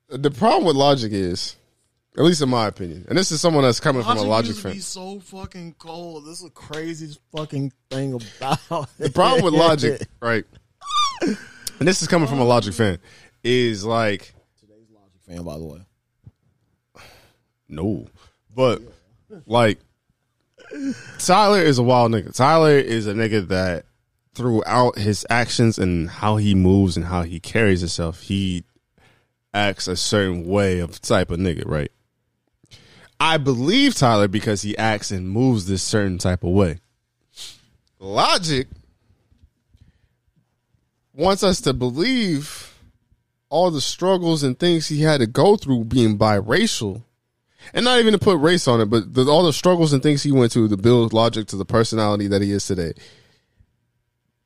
the 0.09 0.31
problem 0.31 0.65
with 0.65 0.75
Logic 0.75 1.11
is, 1.11 1.55
at 2.17 2.23
least 2.23 2.41
in 2.41 2.49
my 2.49 2.67
opinion, 2.67 3.05
and 3.09 3.17
this 3.17 3.31
is 3.31 3.41
someone 3.41 3.63
that's 3.63 3.79
coming 3.79 4.03
from 4.03 4.17
a 4.17 4.21
Logic 4.21 4.55
fan. 4.55 4.79
So 4.79 5.19
fucking 5.19 5.75
cold. 5.77 6.25
This 6.25 6.37
is 6.37 6.43
the 6.43 6.49
craziest 6.51 7.19
fucking 7.35 7.73
thing 7.89 8.13
about 8.13 8.89
The 8.97 9.09
problem 9.09 9.43
with 9.43 9.53
Logic, 9.53 10.01
right? 10.21 10.45
And 11.21 11.87
this 11.87 12.01
is 12.01 12.07
coming 12.07 12.27
from 12.27 12.39
a 12.39 12.45
Logic 12.45 12.73
fan, 12.73 12.99
is 13.43 13.83
like 13.83 14.33
Today's 14.59 14.89
Logic 14.93 15.21
fan, 15.27 15.43
by 15.43 15.57
the 15.57 15.65
way. 15.65 15.79
No. 17.67 18.05
But 18.55 18.83
like 19.47 19.79
Tyler 21.19 21.61
is 21.61 21.77
a 21.77 21.83
wild 21.83 22.11
nigga. 22.11 22.33
Tyler 22.33 22.77
is 22.77 23.07
a 23.07 23.13
nigga 23.13 23.47
that 23.47 23.85
throughout 24.33 24.97
his 24.97 25.25
actions 25.29 25.77
and 25.77 26.09
how 26.09 26.37
he 26.37 26.53
moves 26.53 26.97
and 26.97 27.05
how 27.05 27.23
he 27.23 27.39
carries 27.39 27.79
himself, 27.79 28.21
he 28.21 28.63
acts 29.53 29.87
a 29.87 29.95
certain 29.95 30.45
way 30.45 30.79
of 30.79 31.01
type 31.01 31.31
of 31.31 31.39
nigga, 31.39 31.65
right? 31.65 31.91
I 33.19 33.37
believe 33.37 33.95
Tyler 33.95 34.27
because 34.27 34.61
he 34.61 34.77
acts 34.77 35.11
and 35.11 35.29
moves 35.29 35.65
this 35.65 35.81
certain 35.81 36.17
type 36.17 36.43
of 36.43 36.51
way. 36.51 36.79
Logic 37.99 38.67
wants 41.13 41.41
us 41.41 41.61
to 41.61 41.73
believe 41.73 42.77
all 43.49 43.71
the 43.71 43.79
struggles 43.79 44.43
and 44.43 44.59
things 44.59 44.87
he 44.87 45.01
had 45.01 45.21
to 45.21 45.27
go 45.27 45.55
through 45.55 45.85
being 45.85 46.17
biracial 46.17 47.03
and 47.73 47.85
not 47.85 47.99
even 47.99 48.13
to 48.13 48.19
put 48.19 48.39
race 48.39 48.67
on 48.67 48.81
it, 48.81 48.85
but 48.85 49.13
the, 49.13 49.25
all 49.25 49.43
the 49.43 49.53
struggles 49.53 49.93
and 49.93 50.01
things 50.01 50.23
he 50.23 50.31
went 50.31 50.51
through 50.51 50.69
to 50.69 50.77
build 50.77 51.13
logic 51.13 51.47
to 51.47 51.55
the 51.55 51.65
personality 51.65 52.27
that 52.27 52.41
he 52.41 52.51
is 52.51 52.65
today. 52.65 52.93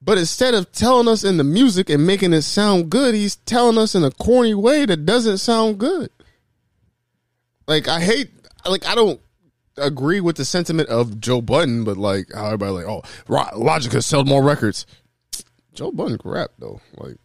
But 0.01 0.17
instead 0.17 0.53
of 0.53 0.71
telling 0.71 1.07
us 1.07 1.23
in 1.23 1.37
the 1.37 1.43
music 1.43 1.89
and 1.89 2.07
making 2.07 2.33
it 2.33 2.43
sound 2.43 2.89
good, 2.89 3.13
he's 3.13 3.35
telling 3.35 3.77
us 3.77 3.95
in 3.95 4.03
a 4.03 4.11
corny 4.11 4.53
way 4.53 4.85
that 4.85 5.05
doesn't 5.05 5.39
sound 5.39 5.77
good. 5.77 6.09
Like 7.67 7.87
I 7.87 7.99
hate, 7.99 8.31
like 8.65 8.87
I 8.87 8.95
don't 8.95 9.19
agree 9.77 10.21
with 10.21 10.37
the 10.37 10.45
sentiment 10.45 10.89
of 10.89 11.19
Joe 11.19 11.41
Budden, 11.41 11.83
but 11.83 11.97
like 11.97 12.27
how 12.33 12.45
everybody 12.45 12.71
like, 12.71 12.85
oh, 12.85 13.03
Logic 13.27 13.91
has 13.91 14.05
sold 14.05 14.27
more 14.27 14.43
records. 14.43 14.85
Joe 15.73 15.91
Budden 15.91 16.17
can 16.17 16.31
rap 16.31 16.51
though, 16.57 16.81
like. 16.97 17.17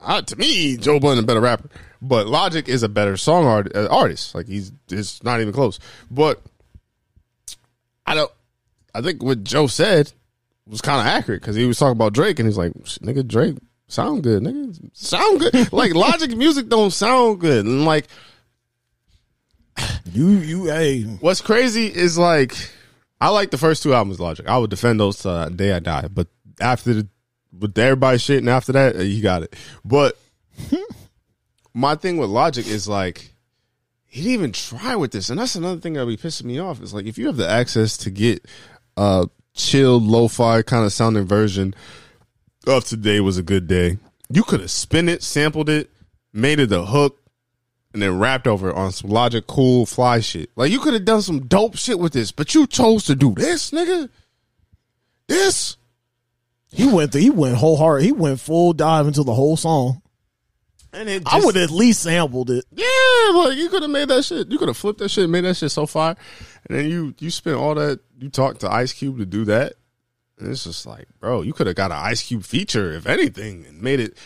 I, 0.00 0.20
to 0.20 0.36
me, 0.36 0.76
Joe 0.76 1.00
Budden 1.00 1.22
a 1.24 1.26
better 1.26 1.40
rapper, 1.40 1.68
but 2.00 2.26
Logic 2.28 2.68
is 2.68 2.82
a 2.82 2.88
better 2.88 3.16
song 3.16 3.46
art, 3.46 3.74
uh, 3.74 3.88
artist. 3.90 4.34
Like 4.34 4.46
he's 4.46 4.72
it's 4.90 5.22
not 5.22 5.40
even 5.40 5.52
close. 5.52 5.78
But 6.10 6.40
I 8.06 8.14
don't. 8.14 8.30
I 8.94 9.02
think 9.02 9.22
what 9.22 9.44
Joe 9.44 9.66
said 9.66 10.12
was 10.66 10.80
kind 10.80 11.00
of 11.00 11.06
accurate 11.06 11.40
because 11.40 11.56
he 11.56 11.66
was 11.66 11.78
talking 11.78 11.92
about 11.92 12.12
Drake 12.12 12.38
and 12.38 12.46
he's 12.46 12.58
like, 12.58 12.72
"Nigga, 12.72 13.26
Drake 13.26 13.56
sound 13.88 14.22
good, 14.22 14.42
nigga, 14.42 14.90
sound 14.92 15.40
good." 15.40 15.72
like 15.72 15.94
Logic 15.94 16.36
music 16.36 16.68
don't 16.68 16.92
sound 16.92 17.40
good, 17.40 17.66
and 17.66 17.84
like 17.84 18.06
You 20.12 20.28
you 20.30 20.64
hey 20.66 21.02
what's 21.02 21.40
crazy 21.40 21.86
is 21.86 22.18
like 22.18 22.54
I 23.20 23.30
like 23.30 23.50
the 23.50 23.58
first 23.58 23.82
two 23.82 23.94
albums, 23.94 24.20
Logic. 24.20 24.46
I 24.46 24.58
would 24.58 24.70
defend 24.70 25.00
those 25.00 25.18
to 25.18 25.28
the 25.28 25.52
day 25.54 25.72
I 25.72 25.80
die. 25.80 26.08
But 26.08 26.28
after 26.60 26.94
the 26.94 27.08
with 27.56 27.76
everybody 27.78 28.18
shit, 28.18 28.38
and 28.38 28.48
after 28.48 28.72
that, 28.72 28.96
uh, 28.96 29.00
you 29.00 29.22
got 29.22 29.42
it. 29.42 29.56
But 29.84 30.18
my 31.74 31.94
thing 31.94 32.16
with 32.16 32.30
Logic 32.30 32.66
is 32.66 32.88
like 32.88 33.32
he 34.04 34.22
didn't 34.22 34.34
even 34.34 34.52
try 34.52 34.96
with 34.96 35.12
this, 35.12 35.30
and 35.30 35.38
that's 35.38 35.54
another 35.54 35.80
thing 35.80 35.94
that 35.94 36.06
be 36.06 36.16
pissing 36.16 36.44
me 36.44 36.58
off. 36.58 36.82
Is 36.82 36.94
like 36.94 37.06
if 37.06 37.18
you 37.18 37.26
have 37.26 37.36
the 37.36 37.48
access 37.48 37.96
to 37.98 38.10
get 38.10 38.44
a 38.96 39.28
chilled, 39.54 40.04
lo-fi 40.04 40.62
kind 40.62 40.84
of 40.84 40.92
sounding 40.92 41.26
version 41.26 41.74
of 42.66 42.84
"Today 42.84 43.20
Was 43.20 43.38
a 43.38 43.42
Good 43.42 43.66
Day," 43.66 43.98
you 44.30 44.42
could 44.42 44.60
have 44.60 44.70
spin 44.70 45.08
it, 45.08 45.22
sampled 45.22 45.68
it, 45.68 45.90
made 46.32 46.58
it 46.58 46.72
a 46.72 46.84
hook, 46.84 47.20
and 47.92 48.02
then 48.02 48.18
rapped 48.18 48.46
over 48.46 48.72
on 48.72 48.92
some 48.92 49.10
Logic 49.10 49.46
cool 49.46 49.86
fly 49.86 50.20
shit. 50.20 50.50
Like 50.56 50.70
you 50.70 50.80
could 50.80 50.94
have 50.94 51.04
done 51.04 51.22
some 51.22 51.46
dope 51.46 51.76
shit 51.76 51.98
with 51.98 52.12
this, 52.12 52.32
but 52.32 52.54
you 52.54 52.66
chose 52.66 53.04
to 53.04 53.14
do 53.14 53.34
this, 53.34 53.70
nigga. 53.70 54.08
This. 55.26 55.76
He 56.70 56.86
went 56.86 57.12
through, 57.12 57.22
he 57.22 57.30
went 57.30 57.56
whole 57.56 57.76
hard. 57.76 58.02
He 58.02 58.12
went 58.12 58.40
full 58.40 58.72
dive 58.72 59.06
into 59.06 59.22
the 59.22 59.34
whole 59.34 59.56
song. 59.56 60.02
And 60.92 61.08
it 61.08 61.22
I 61.26 61.40
would 61.40 61.56
at 61.56 61.70
least 61.70 62.02
sampled 62.02 62.50
it. 62.50 62.64
Yeah, 62.72 63.32
like 63.34 63.58
you 63.58 63.68
could 63.68 63.82
have 63.82 63.90
made 63.90 64.08
that 64.08 64.24
shit. 64.24 64.50
You 64.50 64.58
could 64.58 64.68
have 64.68 64.76
flipped 64.76 65.00
that 65.00 65.10
shit, 65.10 65.28
made 65.28 65.42
that 65.44 65.56
shit 65.56 65.70
so 65.70 65.84
far, 65.86 66.16
and 66.68 66.78
then 66.78 66.88
you 66.88 67.14
you 67.18 67.30
spent 67.30 67.56
all 67.56 67.74
that. 67.74 68.00
You 68.18 68.30
talked 68.30 68.60
to 68.60 68.70
Ice 68.72 68.94
Cube 68.94 69.18
to 69.18 69.26
do 69.26 69.44
that, 69.44 69.74
and 70.38 70.50
it's 70.50 70.64
just 70.64 70.86
like, 70.86 71.06
bro, 71.20 71.42
you 71.42 71.52
could 71.52 71.66
have 71.66 71.76
got 71.76 71.90
an 71.92 71.98
Ice 71.98 72.22
Cube 72.26 72.42
feature 72.42 72.92
if 72.94 73.06
anything, 73.06 73.66
and 73.66 73.82
made 73.82 74.00
it. 74.00 74.16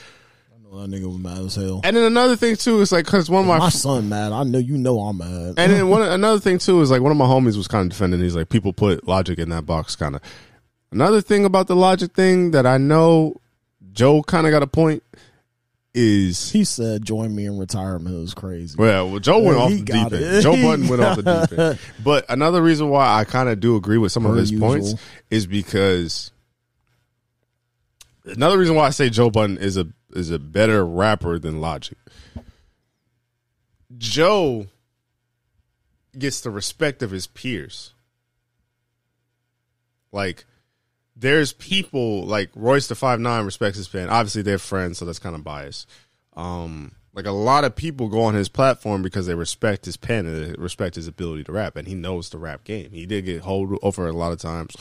I 0.54 0.62
know 0.62 0.80
that 0.80 0.88
nigga 0.88 1.06
was 1.08 1.18
mad 1.18 1.38
as 1.38 1.56
hell. 1.56 1.80
And 1.82 1.96
then 1.96 2.04
another 2.04 2.36
thing 2.36 2.54
too 2.54 2.80
is 2.80 2.92
like 2.92 3.06
because 3.06 3.28
one 3.28 3.40
of 3.42 3.48
my, 3.48 3.58
My 3.58 3.68
son 3.68 4.08
mad. 4.08 4.30
I 4.30 4.44
know 4.44 4.58
you 4.58 4.78
know 4.78 5.00
I'm 5.00 5.18
mad. 5.18 5.54
and 5.58 5.72
then 5.72 5.88
one 5.90 6.02
another 6.02 6.38
thing 6.38 6.58
too 6.58 6.80
is 6.80 6.92
like 6.92 7.02
one 7.02 7.10
of 7.10 7.18
my 7.18 7.26
homies 7.26 7.56
was 7.56 7.66
kind 7.66 7.82
of 7.86 7.88
defending. 7.90 8.20
He's 8.20 8.36
like, 8.36 8.48
people 8.50 8.72
put 8.72 9.06
Logic 9.06 9.36
in 9.36 9.48
that 9.48 9.66
box, 9.66 9.96
kind 9.96 10.14
of. 10.14 10.22
Another 10.92 11.22
thing 11.22 11.44
about 11.46 11.68
the 11.68 11.76
Logic 11.76 12.12
thing 12.12 12.50
that 12.50 12.66
I 12.66 12.76
know 12.76 13.40
Joe 13.92 14.22
kind 14.22 14.46
of 14.46 14.50
got 14.50 14.62
a 14.62 14.66
point 14.66 15.02
is 15.94 16.50
he 16.50 16.64
said, 16.64 17.04
"Join 17.04 17.34
me 17.34 17.46
in 17.46 17.58
retirement." 17.58 18.14
It 18.14 18.20
was 18.20 18.34
crazy. 18.34 18.76
Well, 18.78 19.10
well 19.10 19.18
Joe 19.18 19.38
went 19.40 19.58
off 19.58 19.70
the 19.70 19.82
deep 19.82 20.12
it. 20.12 20.22
end. 20.22 20.42
Joe 20.42 20.52
Button 20.62 20.88
went 20.88 21.02
off 21.02 21.16
the 21.16 21.46
deep 21.48 21.58
end. 21.58 21.78
But 22.04 22.26
another 22.28 22.62
reason 22.62 22.90
why 22.90 23.18
I 23.18 23.24
kind 23.24 23.48
of 23.48 23.58
do 23.58 23.76
agree 23.76 23.98
with 23.98 24.12
some 24.12 24.26
of 24.26 24.36
his 24.36 24.50
usual. 24.50 24.68
points 24.68 24.94
is 25.30 25.46
because 25.46 26.30
another 28.24 28.58
reason 28.58 28.74
why 28.74 28.86
I 28.86 28.90
say 28.90 29.08
Joe 29.08 29.30
Budden 29.30 29.58
is 29.58 29.78
a 29.78 29.88
is 30.14 30.30
a 30.30 30.38
better 30.38 30.84
rapper 30.84 31.38
than 31.38 31.60
Logic. 31.60 31.96
Joe 33.96 34.66
gets 36.18 36.42
the 36.42 36.50
respect 36.50 37.02
of 37.02 37.10
his 37.10 37.26
peers. 37.26 37.94
Like 40.10 40.44
there's 41.16 41.52
people 41.52 42.24
like 42.24 42.50
Royce 42.54 42.88
the 42.88 42.94
Five 42.94 43.20
Nine 43.20 43.44
respects 43.44 43.76
his 43.76 43.88
pen. 43.88 44.08
Obviously, 44.08 44.42
they're 44.42 44.58
friends, 44.58 44.98
so 44.98 45.04
that's 45.04 45.18
kind 45.18 45.34
of 45.34 45.44
biased. 45.44 45.88
Um, 46.34 46.92
like 47.14 47.26
a 47.26 47.32
lot 47.32 47.64
of 47.64 47.76
people 47.76 48.08
go 48.08 48.22
on 48.22 48.34
his 48.34 48.48
platform 48.48 49.02
because 49.02 49.26
they 49.26 49.34
respect 49.34 49.84
his 49.84 49.96
pen 49.96 50.26
and 50.26 50.54
they 50.54 50.60
respect 50.60 50.94
his 50.94 51.06
ability 51.06 51.44
to 51.44 51.52
rap, 51.52 51.76
and 51.76 51.86
he 51.86 51.94
knows 51.94 52.30
the 52.30 52.38
rap 52.38 52.64
game. 52.64 52.90
He 52.90 53.06
did 53.06 53.26
get 53.26 53.42
hold 53.42 53.78
over 53.82 54.08
a 54.08 54.12
lot 54.12 54.32
of 54.32 54.38
times. 54.38 54.74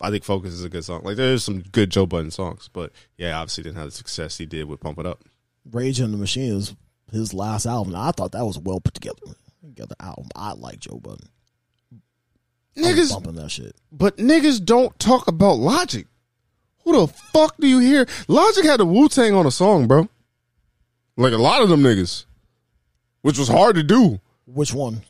I 0.00 0.10
think 0.10 0.24
"Focus" 0.24 0.52
is 0.52 0.64
a 0.64 0.68
good 0.68 0.84
song. 0.84 1.02
Like 1.04 1.16
there's 1.16 1.44
some 1.44 1.60
good 1.60 1.90
Joe 1.90 2.06
Budden 2.06 2.30
songs, 2.30 2.68
but 2.72 2.92
yeah, 3.16 3.38
obviously 3.38 3.64
didn't 3.64 3.78
have 3.78 3.86
the 3.86 3.92
success 3.92 4.38
he 4.38 4.46
did 4.46 4.66
with 4.66 4.80
"Pump 4.80 4.98
It 4.98 5.06
Up." 5.06 5.22
Rage 5.70 5.98
& 5.98 5.98
the 5.98 6.08
Machine 6.08 6.56
is 6.56 6.74
his 7.12 7.34
last 7.34 7.66
album. 7.66 7.94
I 7.94 8.12
thought 8.12 8.32
that 8.32 8.44
was 8.44 8.58
well 8.58 8.80
put 8.80 8.94
together 8.94 9.20
together 9.62 9.94
album. 10.00 10.28
I 10.34 10.52
like 10.52 10.80
Joe 10.80 10.98
Budden. 10.98 11.28
I 12.84 12.92
was 12.92 12.98
Niggas, 13.10 13.12
bumping 13.12 13.34
that 13.36 13.50
shit. 13.50 13.74
but 13.92 14.16
niggas 14.16 14.64
don't 14.64 14.96
talk 14.98 15.28
about 15.28 15.58
Logic. 15.58 16.06
Who 16.84 16.92
the 16.92 17.06
fuck 17.08 17.56
do 17.58 17.66
you 17.68 17.78
hear? 17.78 18.06
Logic 18.28 18.64
had 18.64 18.80
the 18.80 18.86
Wu 18.86 19.08
Tang 19.08 19.34
on 19.34 19.46
a 19.46 19.50
song, 19.50 19.86
bro. 19.86 20.08
Like 21.16 21.32
a 21.32 21.38
lot 21.38 21.62
of 21.62 21.68
them 21.68 21.82
niggas, 21.82 22.24
which 23.22 23.38
was 23.38 23.48
hard 23.48 23.76
to 23.76 23.82
do. 23.82 24.20
Which 24.46 24.72
one? 24.72 25.02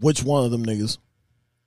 Which 0.00 0.22
one 0.22 0.44
of 0.44 0.50
them 0.52 0.64
niggas? 0.64 0.98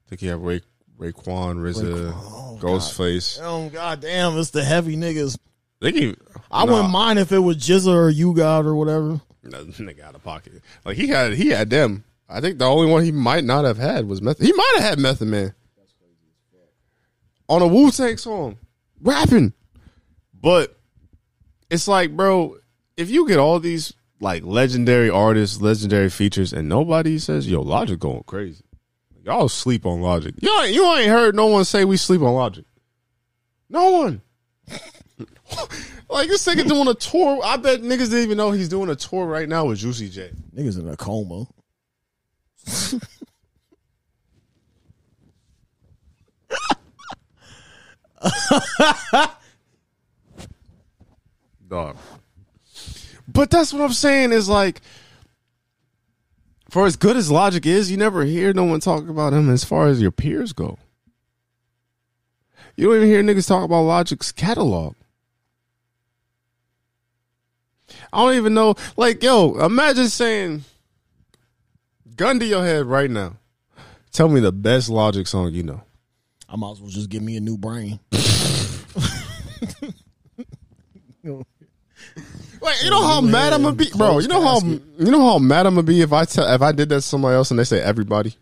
I 0.06 0.10
think 0.10 0.22
you 0.22 0.30
have 0.30 0.42
Ray 0.42 0.62
Raekwon, 0.98 1.58
RZA, 1.58 2.14
Oh, 2.16 2.58
Ghostface. 2.62 3.40
Oh 3.42 3.70
god 3.70 4.00
damn, 4.02 4.38
it's 4.38 4.52
the 4.52 4.64
heavy 4.64 4.96
niggas. 4.96 5.38
They 5.82 5.92
can, 5.92 6.16
I 6.52 6.64
nah, 6.66 6.74
wouldn't 6.74 6.92
mind 6.92 7.20
if 7.20 7.32
it 7.32 7.40
was 7.40 7.58
GZA 7.58 7.88
or 7.94 8.10
U-God 8.10 8.66
or 8.68 8.76
whatever. 8.76 9.20
no, 9.44 9.64
Nigga 9.66 10.02
out 10.04 10.14
of 10.16 10.24
pocket. 10.24 10.62
Like 10.86 10.96
he 10.96 11.08
had, 11.08 11.34
he 11.34 11.50
had 11.50 11.70
them. 11.72 12.04
I 12.32 12.42
think 12.42 12.58
the 12.58 12.66
only 12.66 12.90
one 12.90 13.04
he 13.04 13.12
might 13.12 13.44
not 13.44 13.66
have 13.66 13.78
had 13.78 14.08
was 14.08 14.22
Method. 14.22 14.46
He 14.46 14.54
might 14.54 14.74
have 14.78 14.84
had 14.84 15.00
Method 15.00 15.28
Man 15.28 15.54
on 17.50 17.62
a 17.62 17.68
Wu 17.68 17.92
Tang 17.92 18.18
song, 18.18 18.58
rapping. 19.02 19.54
But 20.34 20.78
it's 21.70 21.88
like, 21.88 22.16
bro, 22.16 22.58
if 22.98 23.10
you 23.10 23.28
get 23.28 23.38
all 23.38 23.60
these 23.60 23.94
like 24.20 24.44
legendary 24.44 25.10
artists, 25.10 25.62
legendary 25.62 26.10
features, 26.10 26.54
and 26.54 26.70
nobody 26.70 27.20
says, 27.20 27.50
"Yo, 27.50 27.62
Logic 27.62 28.00
going 28.00 28.24
crazy," 28.26 28.64
y'all 29.24 29.50
sleep 29.50 29.86
on 29.86 30.02
Logic. 30.02 30.34
Y'all, 30.40 30.66
you 30.68 30.86
ain't 30.96 31.10
heard 31.10 31.36
no 31.36 31.48
one 31.48 31.66
say 31.66 31.84
we 31.84 31.98
sleep 31.98 32.22
on 32.22 32.34
Logic. 32.34 32.66
No 33.70 33.92
one. 33.92 34.22
Like 36.12 36.28
this 36.28 36.46
nigga 36.46 36.68
doing 36.68 36.90
a 36.90 36.94
tour. 36.94 37.40
I 37.42 37.56
bet 37.56 37.82
niggas 37.82 38.10
didn't 38.10 38.24
even 38.24 38.38
know 38.38 38.52
he's 38.52 38.68
doing 38.68 38.90
a 38.90 38.96
tour 38.96 39.26
right 39.26 39.48
now 39.48 39.66
with 39.66 39.80
Juicy 39.80 40.10
J. 40.10 40.32
Niggas 40.54 40.78
in 40.78 40.90
a 40.90 40.98
coma. 40.98 41.46
Dog. 51.68 51.98
But 53.28 53.50
that's 53.50 53.74
what 53.74 53.82
I'm 53.82 53.94
saying 53.94 54.32
is 54.32 54.48
like, 54.50 54.82
for 56.70 56.86
as 56.86 56.96
good 56.96 57.18
as 57.18 57.32
Logic 57.32 57.66
is, 57.66 57.92
you 57.92 57.98
never 57.98 58.24
hear 58.24 58.54
no 58.54 58.64
one 58.64 58.80
talk 58.80 59.10
about 59.10 59.34
him 59.34 59.50
as 59.50 59.64
far 59.64 59.88
as 59.88 60.02
your 60.02 60.12
peers 60.12 60.54
go. 60.54 60.78
You 62.76 62.88
don't 62.88 62.98
even 62.98 63.10
hear 63.10 63.24
niggas 63.24 63.48
talk 63.48 63.64
about 63.64 63.82
Logic's 63.82 64.32
catalog. 64.32 64.96
I 68.14 68.24
don't 68.24 68.36
even 68.36 68.54
know. 68.54 68.76
Like, 68.96 69.22
yo, 69.22 69.60
imagine 69.60 70.08
saying, 70.08 70.64
gun 72.16 72.40
to 72.40 72.46
your 72.46 72.64
head 72.64 72.86
right 72.86 73.10
now. 73.10 73.38
Tell 74.12 74.28
me 74.28 74.40
the 74.40 74.52
best 74.52 74.90
Logic 74.90 75.26
song 75.26 75.54
you 75.54 75.64
know. 75.64 75.82
I 76.50 76.56
might 76.58 76.72
as 76.72 76.82
well 76.82 76.90
just 76.90 77.10
give 77.10 77.24
me 77.24 77.38
a 77.38 77.40
new 77.40 77.58
brain. 77.58 78.00
Wait, 81.24 82.84
you 82.84 82.90
know 82.90 83.04
how 83.04 83.22
mad 83.22 83.54
I'm 83.54 83.64
gonna 83.64 83.76
be, 83.76 83.90
bro. 83.96 84.20
You 84.20 84.28
know 84.28 84.42
how 84.42 84.60
you 84.60 84.82
know 85.12 85.26
how 85.26 85.40
mad 85.40 85.66
I'm 85.66 85.76
gonna 85.76 85.84
be 85.84 86.02
if 86.02 86.12
I 86.12 86.26
tell 86.26 86.54
if 86.54 86.62
I 86.62 86.72
did 86.74 86.90
that 86.90 86.96
to 86.96 87.02
somebody 87.02 87.36
else 87.36 87.52
and 87.52 87.60
they 87.60 87.64
say 87.64 87.82
everybody. 87.82 88.36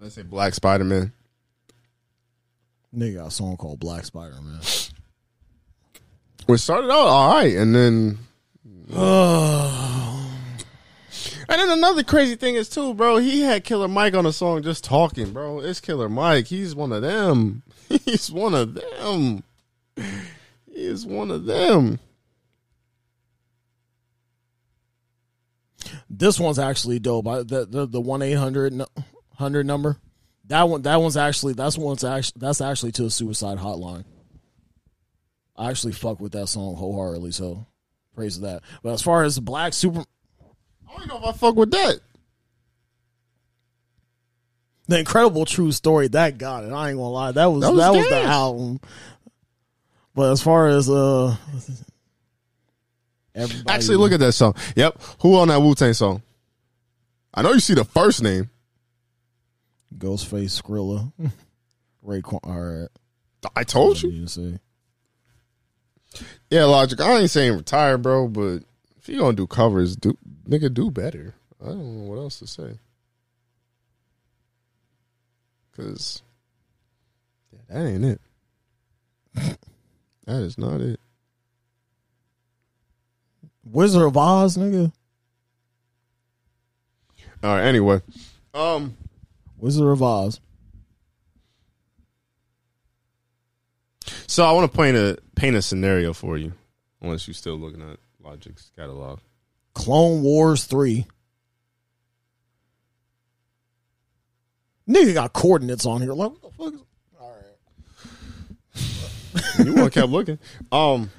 Let's 0.00 0.14
say 0.14 0.22
Black 0.22 0.54
Spider 0.54 0.84
Man. 0.84 1.12
Nigga 2.94 3.16
got 3.16 3.26
a 3.26 3.30
song 3.30 3.56
called 3.56 3.78
Black 3.78 4.04
Spider 4.04 4.40
Man. 4.40 4.60
We 6.48 6.56
started 6.56 6.90
out 6.90 7.06
all 7.06 7.34
right, 7.34 7.54
and 7.56 7.74
then 7.74 8.18
and 11.48 11.60
then 11.60 11.70
another 11.70 12.02
crazy 12.02 12.36
thing 12.36 12.54
is 12.54 12.68
too, 12.68 12.94
bro. 12.94 13.16
He 13.18 13.40
had 13.42 13.64
Killer 13.64 13.88
Mike 13.88 14.14
on 14.14 14.26
a 14.26 14.32
song 14.32 14.62
just 14.62 14.84
talking, 14.84 15.32
bro. 15.32 15.60
It's 15.60 15.80
Killer 15.80 16.08
Mike. 16.08 16.46
He's 16.46 16.74
one 16.74 16.92
of 16.92 17.02
them. 17.02 17.62
He's 18.04 18.30
one 18.30 18.54
of 18.54 18.74
them. 18.74 19.42
He 19.96 20.82
is 20.84 21.06
one 21.06 21.30
of 21.30 21.44
them. 21.46 21.98
This 26.08 26.38
one's 26.38 26.58
actually 26.58 26.98
dope. 26.98 27.26
I, 27.26 27.42
the 27.42 27.86
the 27.90 28.00
one 28.00 28.22
eight 28.22 28.34
hundred 28.34 28.80
hundred 29.34 29.66
number. 29.66 29.98
That 30.46 30.68
one 30.68 30.82
that 30.82 31.00
one's 31.00 31.16
actually 31.16 31.54
that's 31.54 31.78
one's 31.78 32.04
actually 32.04 32.40
that's 32.40 32.60
actually 32.60 32.92
to 32.92 33.06
a 33.06 33.10
suicide 33.10 33.58
hotline. 33.58 34.04
I 35.56 35.70
actually 35.70 35.92
fuck 35.92 36.20
with 36.20 36.32
that 36.32 36.48
song 36.48 36.76
wholeheartedly, 36.76 37.32
so 37.32 37.66
praise 38.14 38.40
that. 38.40 38.62
But 38.82 38.92
as 38.92 39.02
far 39.02 39.24
as 39.24 39.38
Black 39.38 39.72
Super, 39.72 40.04
I 40.88 40.98
don't 40.98 41.08
know 41.08 41.18
if 41.18 41.24
I 41.24 41.32
fuck 41.32 41.56
with 41.56 41.70
that. 41.72 42.00
the 44.88 44.98
incredible 45.00 45.44
true 45.44 45.72
story 45.72 46.08
that 46.08 46.38
got 46.38 46.64
it. 46.64 46.72
I 46.72 46.90
ain't 46.90 46.98
gonna 46.98 47.08
lie, 47.10 47.32
that 47.32 47.46
was 47.46 47.62
that 47.62 47.74
That 47.74 47.90
was, 47.90 47.98
was 47.98 48.08
the 48.08 48.22
album. 48.22 48.80
But 50.14 50.32
as 50.32 50.42
far 50.42 50.68
as 50.68 50.88
uh, 50.88 51.36
everybody 53.34 53.68
Actually, 53.68 53.96
look 53.96 54.12
at 54.12 54.20
that 54.20 54.32
song. 54.32 54.54
Yep. 54.76 55.00
Who 55.20 55.36
on 55.36 55.48
that 55.48 55.60
Wu 55.60 55.74
Tang 55.74 55.92
song? 55.92 56.22
I 57.34 57.42
know 57.42 57.52
you 57.52 57.60
see 57.60 57.74
the 57.74 57.84
first 57.84 58.22
name. 58.22 58.48
Ghostface 59.98 60.62
Skrilla, 60.62 61.12
Raekwon. 62.06 62.40
All 62.44 62.60
right, 62.60 62.88
I 63.54 63.64
told 63.64 64.00
you. 64.02 64.10
you 64.10 64.26
see. 64.26 64.58
Yeah, 66.50 66.64
Logic. 66.64 66.98
I 67.00 67.18
ain't 67.18 67.30
saying 67.30 67.56
retire, 67.56 67.98
bro, 67.98 68.28
but 68.28 68.62
if 68.98 69.08
you 69.08 69.18
gonna 69.18 69.36
do 69.36 69.46
covers, 69.46 69.96
do 69.96 70.16
nigga 70.48 70.72
do 70.72 70.90
better. 70.90 71.34
I 71.62 71.66
don't 71.66 71.98
know 71.98 72.10
what 72.10 72.18
else 72.18 72.38
to 72.40 72.46
say. 72.46 72.78
Cause 75.76 76.22
yeah, 77.52 77.60
that 77.68 77.86
ain't 77.86 78.04
it. 78.04 78.20
that 79.34 80.42
is 80.42 80.56
not 80.56 80.80
it. 80.80 81.00
Wizard 83.64 84.02
of 84.02 84.16
Oz, 84.16 84.56
nigga. 84.56 84.92
All 87.42 87.54
right. 87.54 87.64
Anyway, 87.64 88.00
um, 88.54 88.96
Wizard 89.58 89.86
of 89.86 90.02
Oz. 90.02 90.40
so 94.26 94.44
I 94.44 94.52
want 94.52 94.70
to 94.70 94.76
paint 94.76 94.96
a 94.96 95.18
paint 95.34 95.56
a 95.56 95.62
scenario 95.62 96.12
for 96.12 96.36
you. 96.38 96.52
Unless 97.00 97.26
you're 97.26 97.34
still 97.34 97.56
looking 97.56 97.82
at 97.82 97.98
Logic's 98.22 98.70
catalog. 98.76 99.20
Clone 99.76 100.22
Wars 100.22 100.64
3. 100.64 101.04
Nigga 104.88 105.14
got 105.14 105.32
coordinates 105.34 105.84
on 105.84 106.00
here. 106.00 106.12
Like, 106.14 106.30
what 106.32 106.42
the 106.42 106.50
fuck 106.50 106.74
is. 106.74 106.80
All 107.20 107.36
right. 109.58 109.66
you 109.66 109.74
want 109.74 109.92
to 109.92 110.00
kept 110.00 110.10
looking. 110.12 110.38
Um, 110.72 111.10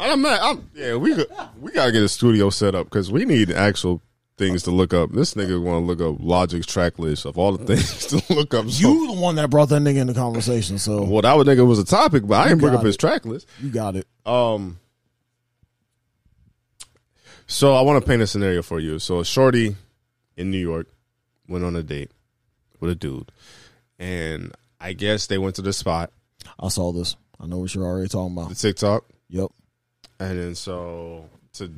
I'm 0.00 0.20
not. 0.20 0.40
I'm, 0.42 0.70
yeah, 0.74 0.96
we 0.96 1.14
got- 1.14 1.58
we 1.60 1.70
gotta 1.72 1.92
get 1.92 2.02
a 2.02 2.08
studio 2.08 2.50
set 2.50 2.74
up 2.74 2.86
because 2.86 3.12
we 3.12 3.24
need 3.24 3.50
actual 3.52 4.02
things 4.36 4.62
to 4.64 4.70
look 4.70 4.92
up. 4.92 5.12
This 5.12 5.34
nigga 5.34 5.62
want 5.62 5.82
to 5.82 5.86
look 5.86 6.00
up 6.00 6.20
Logic's 6.20 6.66
track 6.66 6.98
list 6.98 7.24
of 7.24 7.38
all 7.38 7.56
the 7.56 7.64
things 7.64 8.06
to 8.06 8.34
look 8.34 8.52
up. 8.52 8.68
So, 8.68 8.88
You 8.88 9.14
the 9.14 9.20
one 9.20 9.36
that 9.36 9.48
brought 9.50 9.68
that 9.70 9.80
nigga 9.82 9.98
into 9.98 10.14
conversation, 10.14 10.78
so 10.78 11.04
well, 11.04 11.22
that 11.22 11.34
was 11.34 11.46
nigga 11.46 11.66
was 11.66 11.78
a 11.78 11.84
topic, 11.84 12.26
but 12.26 12.34
I 12.40 12.48
didn't 12.48 12.60
bring 12.62 12.74
up 12.74 12.82
his 12.84 12.96
track 12.96 13.24
list. 13.24 13.46
you 13.60 13.70
got 13.70 13.94
it. 13.96 14.06
Um, 14.26 14.78
so 17.46 17.74
I 17.74 17.82
want 17.82 18.02
to 18.02 18.08
paint 18.08 18.22
a 18.22 18.26
scenario 18.26 18.62
for 18.62 18.80
you. 18.80 18.98
So 18.98 19.20
a 19.20 19.24
shorty 19.24 19.76
in 20.36 20.50
New 20.50 20.58
York 20.58 20.88
went 21.48 21.64
on 21.64 21.76
a 21.76 21.82
date 21.82 22.10
with 22.80 22.90
a 22.90 22.94
dude, 22.94 23.30
and 23.98 24.52
I 24.80 24.92
guess 24.92 25.26
they 25.26 25.38
went 25.38 25.56
to 25.56 25.62
the 25.62 25.72
spot, 25.72 26.12
I 26.58 26.68
saw 26.68 26.92
this. 26.92 27.16
I 27.40 27.46
know 27.46 27.58
what 27.58 27.74
you're 27.74 27.84
already 27.84 28.08
talking 28.08 28.36
about. 28.36 28.48
the. 28.48 28.54
TikTok. 28.54 29.04
Yep. 29.28 29.48
And 30.18 30.38
then 30.38 30.54
so 30.54 31.28
to 31.54 31.70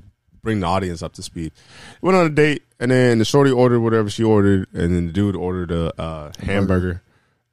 bring 0.43 0.61
the 0.61 0.66
audience 0.66 1.03
up 1.03 1.15
to 1.15 1.23
speed, 1.23 1.53
went 2.01 2.16
on 2.16 2.27
a 2.27 2.31
date, 2.31 2.62
and 2.78 2.90
then 2.90 3.19
the 3.19 3.24
shorty 3.24 3.51
ordered 3.51 3.81
whatever 3.81 4.09
she 4.09 4.23
ordered, 4.23 4.69
and 4.73 4.95
then 4.95 5.07
the 5.07 5.12
dude 5.12 5.36
ordered 5.36 5.70
a 5.70 6.01
uh, 6.01 6.32
hamburger, 6.40 7.03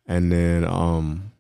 and 0.06 0.32
then 0.32 0.64
um, 0.64 1.32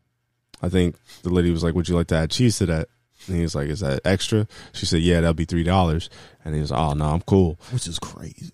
I 0.62 0.70
think 0.70 0.96
the 1.22 1.30
lady 1.30 1.52
was 1.52 1.64
like, 1.64 1.76
"Would 1.76 1.88
you 1.88 1.96
like 1.96 2.08
to 2.08 2.16
add 2.16 2.32
cheese 2.32 2.58
to 2.58 2.66
that?" 2.68 2.90
And 3.28 3.36
he 3.36 3.42
was 3.42 3.56
like, 3.56 3.68
"Is 3.68 3.80
that 3.80 4.02
extra?" 4.06 4.48
She 4.74 4.86
said, 4.86 5.02
"Yeah, 5.02 5.16
that'll 5.16 5.34
be 5.34 5.46
three 5.46 5.64
dollars." 5.64 6.10
And 6.44 6.54
he 6.56 6.62
was, 6.62 6.72
"Oh 6.72 6.94
no, 6.94 7.06
I'm 7.06 7.22
cool." 7.22 7.60
Which 7.72 7.88
is 7.88 8.00
crazy. 8.00 8.52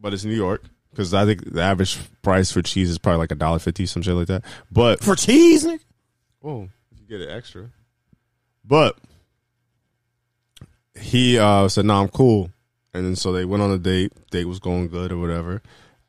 But 0.00 0.12
it's 0.12 0.24
New 0.24 0.34
York 0.34 0.64
because 0.90 1.14
I 1.14 1.24
think 1.24 1.52
the 1.52 1.62
average 1.62 1.98
price 2.22 2.50
for 2.52 2.62
cheese 2.62 2.90
is 2.90 2.98
probably 2.98 3.18
like 3.18 3.32
a 3.32 3.36
dollar 3.36 3.58
fifty, 3.58 3.86
some 3.86 4.02
shit 4.02 4.14
like 4.14 4.28
that. 4.28 4.44
But 4.70 5.02
For 5.02 5.16
cheese, 5.16 5.64
nigga? 5.64 5.80
Oh, 6.44 6.68
if 6.90 7.00
you 7.00 7.06
get 7.06 7.20
it 7.20 7.30
extra. 7.30 7.70
But 8.64 8.96
he 10.98 11.38
uh, 11.38 11.68
said, 11.68 11.84
"No, 11.84 12.02
I'm 12.02 12.08
cool." 12.08 12.50
And 12.94 13.06
then 13.06 13.16
so 13.16 13.32
they 13.32 13.44
went 13.44 13.62
on 13.62 13.70
a 13.70 13.78
date. 13.78 14.12
Date 14.30 14.44
was 14.44 14.58
going 14.58 14.88
good 14.88 15.12
or 15.12 15.18
whatever. 15.18 15.62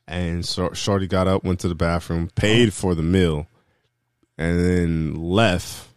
And 0.07 0.45
so 0.45 0.73
Shorty 0.73 1.07
got 1.07 1.27
up, 1.27 1.43
went 1.43 1.61
to 1.61 1.69
the 1.69 1.75
bathroom, 1.75 2.29
paid 2.35 2.73
for 2.73 2.93
the 2.93 3.01
meal, 3.03 3.47
and 4.37 4.59
then 4.59 5.15
left 5.15 5.87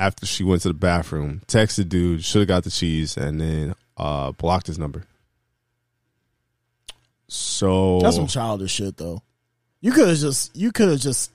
after 0.00 0.24
she 0.26 0.42
went 0.42 0.62
to 0.62 0.68
the 0.68 0.74
bathroom. 0.74 1.42
Texted 1.46 1.88
dude, 1.90 2.24
should 2.24 2.40
have 2.40 2.48
got 2.48 2.64
the 2.64 2.70
cheese, 2.70 3.16
and 3.16 3.40
then 3.40 3.74
uh, 3.96 4.32
blocked 4.32 4.66
his 4.66 4.78
number. 4.78 5.04
So 7.28 8.00
That's 8.00 8.16
some 8.16 8.26
childish 8.26 8.72
shit, 8.72 8.96
though. 8.96 9.22
You 9.80 9.92
could 9.92 10.08
have 10.08 10.18
just, 10.18 10.56
you 10.56 10.72
could 10.72 10.88
have 10.88 10.98
just, 10.98 11.30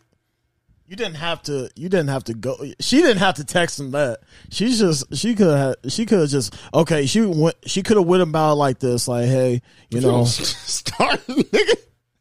you 0.88 0.96
didn't 0.96 1.16
have 1.16 1.42
to, 1.44 1.70
you 1.76 1.90
didn't 1.90 2.10
have 2.10 2.26
to 2.26 2.34
go. 2.34 2.58
She 2.80 2.98
didn't 2.98 3.20
have 3.20 3.36
to 3.36 3.46
text 3.46 3.80
him 3.80 3.92
that. 3.92 4.20
She 4.50 4.76
just, 4.76 5.16
she 5.16 5.36
could 5.36 5.56
have, 5.56 5.76
she 5.88 6.06
could 6.06 6.20
have 6.20 6.30
just, 6.30 6.56
okay, 6.74 7.06
she 7.06 7.22
went, 7.22 7.56
she 7.66 7.82
could 7.82 7.98
have 7.98 8.06
went 8.06 8.24
about 8.24 8.54
it 8.54 8.56
like 8.56 8.80
this, 8.80 9.08
like, 9.08 9.26
hey, 9.26 9.62
you 9.90 10.02
know, 10.02 10.26
start, 10.26 11.26
nigga. 11.28 11.76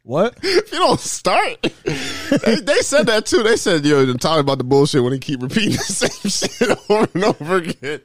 What? 0.04 0.38
if 0.42 0.70
you 0.70 0.78
don't 0.78 1.00
start, 1.00 1.62
they, 1.62 2.56
they 2.60 2.80
said 2.82 3.06
that 3.06 3.24
too. 3.24 3.42
They 3.42 3.56
said, 3.56 3.84
"Yo, 3.84 4.02
I'm 4.02 4.18
talking 4.18 4.40
about 4.40 4.58
the 4.58 4.64
bullshit 4.64 5.02
when 5.02 5.14
he 5.14 5.18
keep 5.18 5.42
repeating 5.42 5.72
the 5.72 5.78
same 5.78 6.30
shit 6.30 6.78
over 6.88 7.08
and 7.14 7.24
over 7.24 7.56
again." 7.56 8.00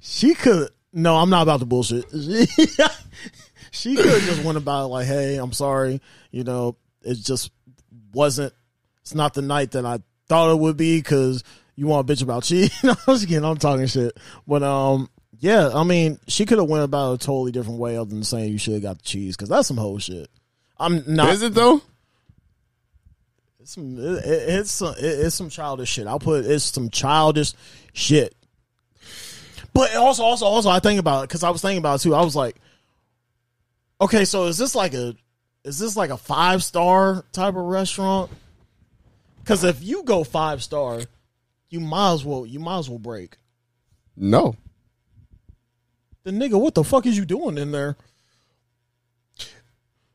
She 0.00 0.34
could. 0.34 0.68
No, 0.92 1.16
I'm 1.16 1.30
not 1.30 1.42
about 1.42 1.60
the 1.60 1.66
bullshit. 1.66 2.04
she 3.70 3.96
could 3.96 4.22
just 4.22 4.44
went 4.44 4.58
about 4.58 4.84
it 4.84 4.88
like, 4.88 5.06
"Hey, 5.06 5.36
I'm 5.36 5.52
sorry. 5.52 6.00
You 6.30 6.44
know, 6.44 6.76
it 7.02 7.14
just 7.14 7.50
wasn't. 8.12 8.52
It's 9.00 9.14
not 9.14 9.34
the 9.34 9.42
night 9.42 9.72
that 9.72 9.84
I 9.84 9.98
thought 10.28 10.52
it 10.52 10.58
would 10.58 10.76
be 10.76 10.98
because 10.98 11.42
you 11.74 11.88
want 11.88 12.06
to 12.06 12.12
bitch 12.12 12.22
about 12.22 12.44
cheating." 12.44 12.70
I 12.90 12.96
was 13.06 13.24
kidding. 13.24 13.44
I'm 13.44 13.56
talking 13.56 13.86
shit. 13.86 14.16
But 14.46 14.62
um, 14.62 15.08
yeah. 15.42 15.68
I 15.74 15.82
mean, 15.84 16.18
she 16.28 16.46
could 16.46 16.56
have 16.58 16.68
went 16.68 16.84
about 16.84 17.12
it 17.12 17.22
a 17.22 17.26
totally 17.26 17.52
different 17.52 17.78
way 17.78 17.96
other 17.98 18.08
than 18.08 18.24
saying 18.24 18.50
you 18.52 18.58
should 18.58 18.72
have 18.74 18.82
got 18.82 18.96
the 18.98 19.04
cheese 19.04 19.36
because 19.36 19.48
that's 19.50 19.68
some 19.68 19.76
whole 19.76 19.98
shit. 19.98 20.30
I'm 20.78 21.02
not. 21.06 21.28
Is 21.30 21.42
it 21.42 21.52
though? 21.52 21.82
It's 23.60 23.72
some, 23.72 23.98
it- 23.98 24.24
it's 24.24 24.70
some, 24.70 24.94
it- 24.96 25.04
it's 25.04 25.34
some 25.34 25.50
childish 25.50 25.90
shit. 25.90 26.06
I'll 26.06 26.18
put 26.18 26.44
it's 26.46 26.64
some 26.64 26.88
childish 26.88 27.52
shit. 27.92 28.34
But 29.74 29.94
also, 29.96 30.22
also, 30.22 30.46
also, 30.46 30.68
I 30.70 30.80
think 30.80 31.00
about 31.00 31.24
it 31.24 31.28
because 31.28 31.42
I 31.42 31.50
was 31.50 31.60
thinking 31.62 31.78
about 31.78 32.00
it 32.00 32.02
too. 32.02 32.14
I 32.14 32.22
was 32.22 32.36
like, 32.36 32.56
okay, 34.00 34.24
so 34.24 34.44
is 34.46 34.58
this 34.58 34.74
like 34.74 34.94
a, 34.94 35.14
is 35.64 35.78
this 35.78 35.96
like 35.96 36.10
a 36.10 36.16
five 36.16 36.62
star 36.62 37.24
type 37.32 37.54
of 37.56 37.64
restaurant? 37.64 38.30
Because 39.38 39.64
if 39.64 39.82
you 39.82 40.02
go 40.04 40.24
five 40.24 40.62
star, 40.62 41.00
you 41.70 41.80
might 41.80 42.12
as 42.14 42.24
well, 42.24 42.44
you 42.44 42.60
might 42.60 42.78
as 42.80 42.90
well 42.90 42.98
break. 42.98 43.36
No. 44.16 44.56
Then 46.24 46.38
nigga, 46.38 46.60
what 46.60 46.74
the 46.74 46.84
fuck 46.84 47.06
is 47.06 47.16
you 47.16 47.24
doing 47.24 47.58
in 47.58 47.72
there? 47.72 47.96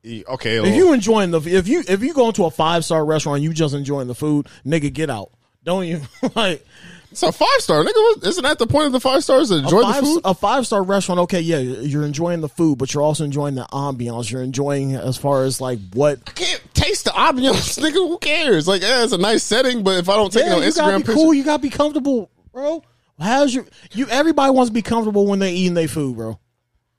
Okay. 0.06 0.58
If 0.58 0.64
well, 0.64 0.74
you 0.74 0.94
enjoying 0.94 1.32
the 1.32 1.42
if 1.42 1.68
you 1.68 1.84
if 1.88 2.02
you 2.02 2.14
go 2.14 2.28
into 2.28 2.46
a 2.46 2.52
five 2.52 2.86
star 2.86 3.04
restaurant, 3.06 3.42
you 3.42 3.52
just 3.54 3.74
enjoying 3.76 4.08
the 4.08 4.16
food, 4.16 4.48
nigga, 4.66 4.92
get 4.94 5.10
out. 5.10 5.32
Don't 5.64 5.86
you 5.86 6.02
like 6.36 6.66
it's 7.12 7.24
a 7.24 7.32
five 7.32 7.60
star, 7.60 7.84
nigga. 7.84 8.26
Isn't 8.26 8.44
that 8.44 8.60
the 8.60 8.68
point 8.68 8.88
of 8.88 8.92
the 8.92 9.00
five 9.00 9.24
stars? 9.24 9.50
To 9.50 9.56
enjoy 9.56 9.80
the 9.80 9.86
five, 9.86 10.04
food. 10.04 10.22
a 10.24 10.34
five 10.34 10.66
star 10.66 10.84
restaurant? 10.84 11.20
Okay, 11.22 11.42
yeah, 11.42 11.58
you're 11.58 12.06
enjoying 12.06 12.42
the 12.42 12.50
food, 12.50 12.78
but 12.78 12.94
you're 12.94 13.04
also 13.04 13.24
enjoying 13.24 13.56
the 13.56 13.64
ambiance. 13.72 14.32
You're 14.32 14.44
enjoying 14.44 14.96
as 14.96 15.18
far 15.18 15.44
as 15.44 15.60
like 15.60 15.80
what. 15.94 16.20
I 16.28 16.32
can't 16.32 16.64
taste 16.74 17.06
the 17.06 17.12
ambiance, 17.12 17.80
nigga. 17.84 17.94
Who 17.94 18.18
cares? 18.18 18.68
Like, 18.68 18.82
yeah, 18.82 19.04
it's 19.04 19.14
a 19.14 19.18
nice 19.18 19.44
setting, 19.44 19.84
but 19.84 19.98
if 19.98 20.10
I 20.10 20.16
don't 20.16 20.32
take 20.32 20.44
Yeah, 20.46 20.54
it 20.54 20.56
on 20.58 20.64
you 20.64 20.72
gotta 20.74 20.92
Instagram 20.92 20.98
be 20.98 21.04
picture, 21.04 21.14
cool. 21.16 21.34
You 21.34 21.44
gotta 21.44 21.62
be 21.62 21.70
comfortable, 21.70 22.30
bro. 22.52 22.84
How's 23.20 23.54
your 23.54 23.66
you? 23.94 24.08
Everybody 24.08 24.52
wants 24.52 24.70
to 24.70 24.74
be 24.74 24.82
comfortable 24.82 25.26
when 25.26 25.40
they 25.40 25.54
eating 25.54 25.74
their 25.74 25.88
food, 25.88 26.18
bro. 26.18 26.40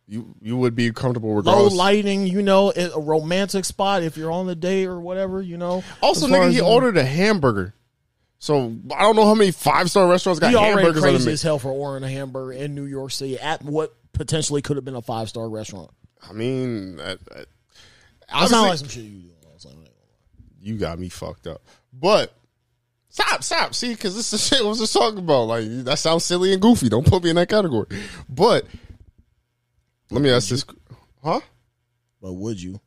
you 0.07 0.35
you 0.41 0.57
would 0.57 0.75
be 0.75 0.91
comfortable 0.91 1.35
with 1.35 1.47
Low 1.47 1.53
regardless. 1.53 1.75
lighting, 1.75 2.27
you 2.27 2.43
know, 2.43 2.73
a 2.75 2.91
a 2.91 3.01
romantic 3.01 3.65
spot 3.65 4.03
if 4.03 4.17
you're 4.17 4.33
on 4.33 4.47
the 4.47 4.57
date 4.57 4.87
or 4.87 5.01
whatever, 5.01 5.41
you 5.41 5.57
know. 5.57 5.85
also, 6.01 6.27
nigga, 6.27 6.51
he 6.51 6.61
ordered 6.61 6.97
a 6.97 7.05
hamburger, 7.05 7.75
so 8.39 8.75
I 8.95 9.03
don't 9.03 9.17
know 9.17 9.27
how 9.27 9.35
many 9.35 9.53
five 9.53 9.91
star 9.91 10.09
restaurants 10.09 10.41
got 10.41 10.51
He 10.51 10.57
already 10.57 10.83
hamburgers 10.83 11.05
on 11.05 11.11
crazy 11.11 11.33
as 11.33 11.43
hell 11.43 11.59
for 11.59 11.71
ordering 11.71 12.05
a 12.05 12.11
hamburger 12.11 12.53
in 12.53 12.75
New 12.75 12.87
York 12.87 13.13
City 13.13 13.39
at 13.39 13.63
what 13.63 13.95
potentially 14.13 14.61
could 14.61 14.77
have 14.77 14.85
been 14.85 14.97
a 14.97 15.03
five 15.03 15.29
star 15.29 15.49
restaurant. 15.49 15.91
I 16.29 16.33
mean, 16.33 17.01
I, 17.01 17.13
I, 17.13 17.45
honestly, 18.33 18.49
sounds 18.49 18.53
like 18.53 18.79
some 18.79 18.89
shit 18.89 19.05
you 19.05 19.21
do. 19.21 19.33
you 20.61 20.77
got 20.77 20.99
me 20.99 21.09
fucked 21.09 21.47
up. 21.47 21.63
But 21.93 22.35
stop, 23.19 23.43
stop. 23.43 23.75
See, 23.75 23.91
because 23.91 24.15
this 24.15 24.33
is 24.33 24.47
shit 24.47 24.61
I 24.61 24.65
was 24.65 24.79
just 24.79 24.93
talking 24.93 25.19
about. 25.19 25.45
Like 25.45 25.65
that 25.85 25.99
sounds 25.99 26.25
silly 26.25 26.53
and 26.53 26.63
goofy. 26.63 26.89
Don't 26.89 27.07
put 27.07 27.25
me 27.25 27.31
in 27.31 27.37
that 27.37 27.49
category. 27.49 27.87
But 28.29 28.67
let 30.11 30.23
me 30.23 30.31
ask 30.31 30.49
this, 30.49 30.65
huh? 31.23 31.41
But 32.23 32.33
would 32.35 32.61
you? 32.61 32.81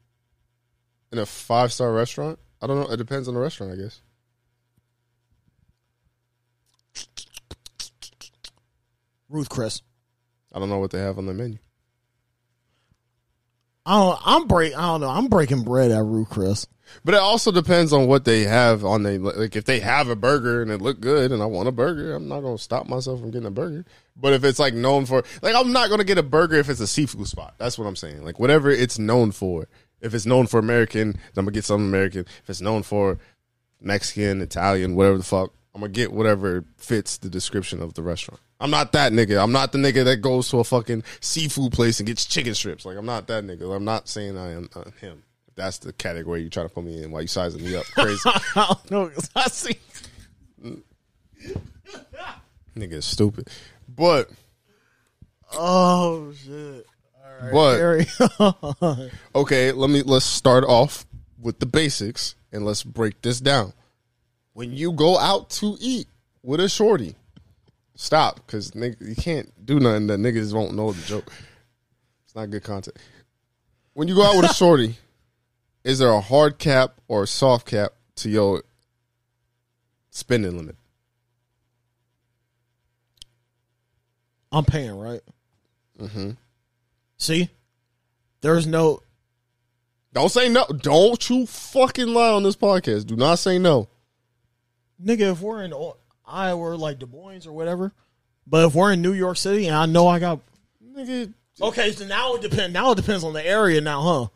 In 1.11 1.19
a 1.19 1.25
five 1.25 1.73
star 1.73 1.91
restaurant? 1.91 2.39
I 2.61 2.67
don't 2.67 2.79
know. 2.79 2.93
It 2.93 2.97
depends 2.97 3.27
on 3.27 3.33
the 3.33 3.39
restaurant, 3.39 3.73
I 3.73 3.75
guess. 3.75 4.01
Ruth 9.29 9.49
Chris. 9.49 9.81
I 10.53 10.59
don't 10.59 10.69
know 10.69 10.79
what 10.79 10.91
they 10.91 10.99
have 10.99 11.17
on 11.17 11.25
the 11.25 11.33
menu. 11.33 11.57
I 13.85 13.97
don't 13.97 14.19
I'm 14.25 14.47
break 14.47 14.75
I 14.75 14.81
don't 14.81 15.01
know. 15.01 15.09
I'm 15.09 15.27
breaking 15.27 15.63
bread 15.63 15.91
at 15.91 16.03
Ruth 16.03 16.29
Chris. 16.29 16.67
But 17.03 17.15
it 17.15 17.19
also 17.19 17.51
depends 17.51 17.93
on 17.93 18.07
what 18.07 18.25
they 18.25 18.43
have 18.43 18.83
on 18.85 19.03
they 19.03 19.17
like. 19.17 19.55
If 19.55 19.65
they 19.65 19.79
have 19.79 20.09
a 20.09 20.15
burger 20.15 20.61
and 20.61 20.71
it 20.71 20.81
look 20.81 20.99
good, 20.99 21.31
and 21.31 21.41
I 21.41 21.45
want 21.45 21.67
a 21.67 21.71
burger, 21.71 22.13
I'm 22.13 22.27
not 22.27 22.41
gonna 22.41 22.57
stop 22.57 22.87
myself 22.87 23.19
from 23.19 23.31
getting 23.31 23.47
a 23.47 23.51
burger. 23.51 23.85
But 24.15 24.33
if 24.33 24.43
it's 24.43 24.59
like 24.59 24.73
known 24.73 25.05
for, 25.05 25.23
like, 25.41 25.55
I'm 25.55 25.71
not 25.71 25.89
gonna 25.89 26.03
get 26.03 26.17
a 26.17 26.23
burger 26.23 26.57
if 26.57 26.69
it's 26.69 26.79
a 26.79 26.87
seafood 26.87 27.27
spot. 27.27 27.55
That's 27.57 27.77
what 27.77 27.85
I'm 27.85 27.95
saying. 27.95 28.23
Like 28.23 28.39
whatever 28.39 28.69
it's 28.69 28.99
known 28.99 29.31
for. 29.31 29.67
If 30.01 30.13
it's 30.13 30.25
known 30.25 30.47
for 30.47 30.59
American, 30.59 31.11
then 31.11 31.21
I'm 31.37 31.45
gonna 31.45 31.51
get 31.51 31.65
something 31.65 31.87
American. 31.87 32.25
If 32.43 32.49
it's 32.49 32.61
known 32.61 32.83
for 32.83 33.19
Mexican, 33.79 34.41
Italian, 34.41 34.95
whatever 34.95 35.17
the 35.17 35.23
fuck, 35.23 35.53
I'm 35.73 35.81
gonna 35.81 35.93
get 35.93 36.11
whatever 36.11 36.65
fits 36.77 37.17
the 37.17 37.29
description 37.29 37.81
of 37.81 37.93
the 37.93 38.03
restaurant. 38.03 38.41
I'm 38.59 38.71
not 38.71 38.91
that 38.91 39.11
nigga. 39.11 39.41
I'm 39.41 39.51
not 39.51 39.71
the 39.71 39.77
nigga 39.77 40.03
that 40.05 40.17
goes 40.17 40.49
to 40.49 40.59
a 40.59 40.63
fucking 40.63 41.03
seafood 41.19 41.71
place 41.71 41.99
and 41.99 42.07
gets 42.07 42.25
chicken 42.25 42.53
strips. 42.53 42.85
Like 42.85 42.97
I'm 42.97 43.05
not 43.05 43.27
that 43.27 43.43
nigga. 43.43 43.75
I'm 43.75 43.85
not 43.85 44.07
saying 44.07 44.37
I 44.37 44.51
am 44.51 44.69
uh, 44.75 44.91
him. 44.99 45.23
That's 45.55 45.77
the 45.79 45.93
category 45.93 46.41
you 46.43 46.49
try 46.49 46.63
to 46.63 46.69
put 46.69 46.83
me 46.83 47.03
in 47.03 47.11
while 47.11 47.21
you 47.21 47.27
sizing 47.27 47.63
me 47.63 47.75
up 47.75 47.85
crazy. 47.93 48.21
I 48.55 48.65
don't 48.67 48.91
know 48.91 49.09
'cause 49.09 49.29
I 49.35 49.47
see 49.49 49.77
nigga 52.75 52.93
is 52.93 53.05
stupid. 53.05 53.49
But 53.87 54.29
Oh 55.53 56.31
shit. 56.33 56.85
but 57.51 59.09
okay, 59.35 59.71
let 59.71 59.89
me 59.89 60.01
let's 60.03 60.25
start 60.25 60.63
off 60.63 61.05
with 61.39 61.59
the 61.59 61.65
basics 61.65 62.35
and 62.51 62.65
let's 62.65 62.83
break 62.83 63.21
this 63.21 63.39
down. 63.41 63.73
When 64.53 64.73
you 64.73 64.91
go 64.93 65.17
out 65.17 65.49
to 65.51 65.75
eat 65.79 66.07
with 66.43 66.59
a 66.59 66.69
shorty, 66.69 67.15
stop 67.95 68.35
because 68.45 68.71
nigga, 68.71 68.95
you 69.07 69.15
can't 69.15 69.51
do 69.65 69.79
nothing 69.79 70.07
that 70.07 70.19
niggas 70.19 70.53
won't 70.53 70.73
know 70.75 70.91
the 70.91 71.01
joke. 71.05 71.31
It's 72.25 72.35
not 72.35 72.49
good 72.49 72.63
content. 72.63 72.97
When 73.93 74.07
you 74.07 74.15
go 74.15 74.23
out 74.23 74.37
with 74.41 74.49
a 74.49 74.53
shorty, 74.53 74.95
is 75.83 75.99
there 75.99 76.09
a 76.11 76.21
hard 76.21 76.57
cap 76.59 76.99
or 77.07 77.23
a 77.23 77.27
soft 77.27 77.67
cap 77.67 77.93
to 78.17 78.29
your 78.29 78.63
spending 80.09 80.57
limit? 80.57 80.75
I'm 84.51 84.65
paying, 84.65 84.97
right? 84.97 85.21
Mm-hmm. 85.99 86.31
See? 87.17 87.49
There's 88.41 88.65
no 88.67 89.01
Don't 90.13 90.29
say 90.29 90.49
no. 90.49 90.65
Don't 90.65 91.29
you 91.29 91.45
fucking 91.45 92.07
lie 92.07 92.31
on 92.31 92.43
this 92.43 92.55
podcast. 92.55 93.05
Do 93.05 93.15
not 93.15 93.35
say 93.39 93.59
no. 93.59 93.87
nigga, 95.03 95.31
if 95.31 95.41
we're 95.41 95.63
in 95.63 95.73
Iowa 96.25 96.61
or 96.61 96.75
like 96.77 96.99
Des 96.99 97.05
Moines 97.05 97.45
or 97.47 97.53
whatever, 97.53 97.93
but 98.47 98.65
if 98.65 98.75
we're 98.75 98.91
in 98.93 99.01
New 99.01 99.13
York 99.13 99.37
City 99.37 99.67
and 99.67 99.75
I 99.75 99.85
know 99.85 100.07
I 100.07 100.19
got 100.19 100.39
Nigga, 100.83 101.33
Okay, 101.61 101.91
so 101.91 102.05
now 102.05 102.33
it 102.35 102.41
depends 102.41 102.73
now 102.73 102.91
it 102.91 102.95
depends 102.95 103.23
on 103.23 103.33
the 103.33 103.45
area 103.45 103.79
now, 103.79 104.01
huh? 104.01 104.27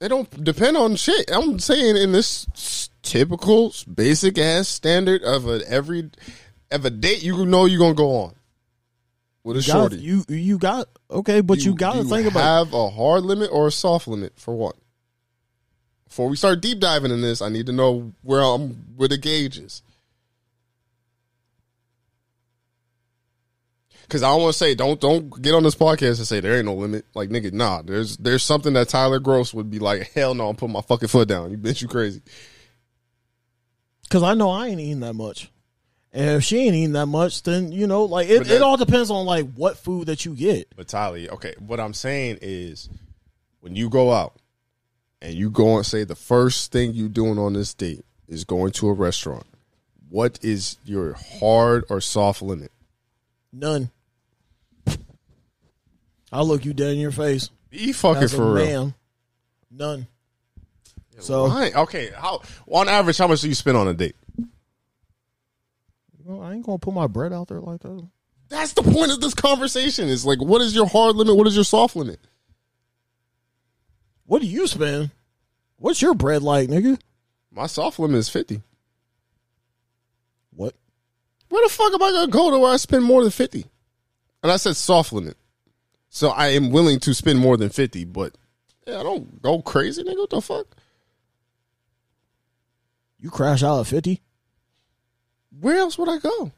They 0.00 0.08
don't 0.08 0.44
depend 0.44 0.76
on 0.76 0.96
shit. 0.96 1.30
I'm 1.32 1.58
saying 1.58 1.96
in 1.96 2.12
this 2.12 2.90
typical 3.02 3.72
basic 3.92 4.38
ass 4.38 4.68
standard 4.68 5.22
of 5.22 5.46
a 5.48 5.60
every 5.68 6.10
of 6.70 6.84
a 6.84 6.90
date 6.90 7.22
you 7.22 7.44
know 7.46 7.66
you're 7.66 7.78
gonna 7.78 7.94
go 7.94 8.16
on 8.16 8.34
with 9.44 9.56
a 9.58 9.60
You 9.60 9.66
got, 9.66 9.72
shorty. 9.72 9.96
you 9.98 10.24
you 10.28 10.58
got 10.58 10.88
okay, 11.10 11.40
but 11.40 11.64
you, 11.64 11.74
got 11.74 11.94
to 11.94 12.04
think 12.04 12.26
about 12.26 12.66
have 12.66 12.74
a 12.74 12.90
hard 12.90 13.22
limit 13.24 13.50
or 13.52 13.68
a 13.68 13.70
soft 13.70 14.08
limit 14.08 14.32
for 14.36 14.54
what. 14.54 14.74
Before 16.08 16.28
we 16.28 16.36
start 16.36 16.60
deep 16.60 16.80
diving 16.80 17.12
in 17.12 17.20
this, 17.20 17.42
I 17.42 17.48
need 17.48 17.66
to 17.66 17.72
know 17.72 18.12
where 18.22 18.40
I'm 18.40 18.70
where 18.96 19.08
the 19.08 19.18
gauges. 19.18 19.82
Cause 24.08 24.22
I 24.22 24.28
don't 24.30 24.42
want 24.42 24.52
to 24.52 24.58
say 24.58 24.74
don't 24.74 25.00
don't 25.00 25.42
get 25.42 25.54
on 25.54 25.62
this 25.62 25.74
podcast 25.74 26.18
and 26.18 26.26
say 26.26 26.40
there 26.40 26.56
ain't 26.56 26.66
no 26.66 26.74
limit. 26.74 27.06
Like 27.14 27.30
nigga, 27.30 27.52
nah. 27.52 27.82
There's 27.82 28.16
there's 28.18 28.42
something 28.42 28.74
that 28.74 28.88
Tyler 28.88 29.18
Gross 29.18 29.52
would 29.54 29.70
be 29.70 29.78
like, 29.78 30.12
hell 30.12 30.34
no, 30.34 30.48
I'm 30.48 30.56
putting 30.56 30.72
my 30.74 30.82
fucking 30.82 31.08
foot 31.08 31.26
down. 31.28 31.50
You 31.50 31.58
bitch, 31.58 31.80
you 31.82 31.88
crazy. 31.88 32.20
because 34.02 34.22
I 34.22 34.34
know 34.34 34.50
I 34.50 34.68
ain't 34.68 34.80
eating 34.80 35.00
that 35.00 35.14
much, 35.14 35.50
and 36.12 36.36
if 36.36 36.44
she 36.44 36.58
ain't 36.58 36.74
eating 36.74 36.92
that 36.92 37.06
much, 37.06 37.42
then 37.42 37.72
you 37.72 37.86
know, 37.86 38.04
like 38.04 38.28
it, 38.28 38.44
that- 38.44 38.56
it 38.56 38.62
all 38.62 38.76
depends 38.76 39.10
on 39.10 39.24
like 39.26 39.52
what 39.54 39.78
food 39.78 40.06
that 40.08 40.24
you 40.24 40.34
get. 40.34 40.68
But 40.76 40.88
Tyler, 40.88 41.18
okay, 41.32 41.54
what 41.58 41.80
I'm 41.80 41.94
saying 41.94 42.38
is 42.42 42.88
when 43.60 43.74
you 43.74 43.88
go 43.88 44.12
out 44.12 44.36
and 45.22 45.34
you 45.34 45.50
go 45.50 45.76
and 45.76 45.86
say 45.86 46.04
the 46.04 46.14
first 46.14 46.70
thing 46.72 46.92
you 46.92 47.08
doing 47.08 47.38
on 47.38 47.54
this 47.54 47.72
date 47.74 48.04
is 48.28 48.44
going 48.44 48.72
to 48.72 48.88
a 48.88 48.92
restaurant, 48.92 49.46
what 50.10 50.38
is 50.44 50.76
your 50.84 51.14
hard 51.40 51.84
or 51.88 52.00
soft 52.00 52.42
limit? 52.42 52.70
None. 53.54 53.88
I'll 56.32 56.44
look 56.44 56.64
you 56.64 56.74
dead 56.74 56.94
in 56.94 56.98
your 56.98 57.12
face. 57.12 57.50
You 57.70 57.94
fucking 57.94 58.28
for 58.28 58.52
real. 58.52 58.66
man. 58.66 58.94
None. 59.70 60.06
So 61.20 61.46
Why? 61.46 61.70
Okay, 61.72 62.10
how 62.16 62.42
on 62.66 62.88
average 62.88 63.16
how 63.16 63.28
much 63.28 63.42
do 63.42 63.48
you 63.48 63.54
spend 63.54 63.76
on 63.76 63.86
a 63.86 63.94
date? 63.94 64.16
well, 66.24 66.42
I 66.42 66.54
ain't 66.54 66.66
gonna 66.66 66.78
put 66.78 66.94
my 66.94 67.06
bread 67.06 67.32
out 67.32 67.46
there 67.48 67.60
like 67.60 67.80
that. 67.82 68.08
That's 68.48 68.72
the 68.72 68.82
point 68.82 69.12
of 69.12 69.20
this 69.20 69.34
conversation. 69.34 70.08
Is 70.08 70.26
like 70.26 70.42
what 70.42 70.60
is 70.60 70.74
your 70.74 70.86
hard 70.86 71.14
limit? 71.14 71.36
What 71.36 71.46
is 71.46 71.54
your 71.54 71.64
soft 71.64 71.94
limit? 71.94 72.18
What 74.26 74.42
do 74.42 74.48
you 74.48 74.66
spend? 74.66 75.12
What's 75.76 76.02
your 76.02 76.14
bread 76.14 76.42
like, 76.42 76.68
nigga? 76.68 76.98
My 77.52 77.66
soft 77.66 78.00
limit 78.00 78.16
is 78.16 78.28
50. 78.28 78.62
Where 81.54 81.64
the 81.64 81.72
fuck 81.72 81.94
am 81.94 82.02
I 82.02 82.10
gonna 82.10 82.32
go 82.32 82.50
to 82.50 82.58
where 82.58 82.72
I 82.72 82.76
spend 82.78 83.04
more 83.04 83.22
than 83.22 83.30
50? 83.30 83.64
And 84.42 84.50
I 84.50 84.56
said 84.56 84.74
soft 84.74 85.12
limit. 85.12 85.36
So 86.08 86.30
I 86.30 86.48
am 86.48 86.72
willing 86.72 86.98
to 86.98 87.14
spend 87.14 87.38
more 87.38 87.56
than 87.56 87.68
50, 87.68 88.06
but 88.06 88.36
yeah, 88.88 88.98
I 88.98 89.04
don't 89.04 89.40
go 89.40 89.62
crazy, 89.62 90.02
nigga. 90.02 90.18
What 90.18 90.30
the 90.30 90.40
fuck? 90.40 90.66
You 93.20 93.30
crash 93.30 93.62
out 93.62 93.78
at 93.78 93.86
fifty? 93.86 94.20
Where 95.60 95.76
else 95.76 95.96
would 95.96 96.08
I 96.08 96.18
go? 96.18 96.50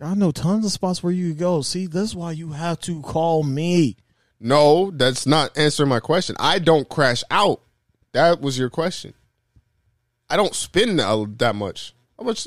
I 0.00 0.14
know 0.14 0.30
tons 0.30 0.64
of 0.64 0.70
spots 0.70 1.02
where 1.02 1.12
you 1.12 1.30
could 1.30 1.40
go. 1.40 1.62
See, 1.62 1.88
this 1.88 2.10
is 2.10 2.14
why 2.14 2.30
you 2.30 2.52
have 2.52 2.78
to 2.82 3.02
call 3.02 3.42
me. 3.42 3.96
No, 4.38 4.92
that's 4.92 5.26
not 5.26 5.58
answering 5.58 5.88
my 5.88 5.98
question. 5.98 6.36
I 6.38 6.60
don't 6.60 6.88
crash 6.88 7.24
out. 7.28 7.60
That 8.12 8.40
was 8.40 8.56
your 8.56 8.70
question. 8.70 9.14
I 10.30 10.36
don't 10.36 10.54
spend 10.54 11.00
that 11.00 11.56
much. 11.56 11.92
How 12.16 12.24
much? 12.24 12.46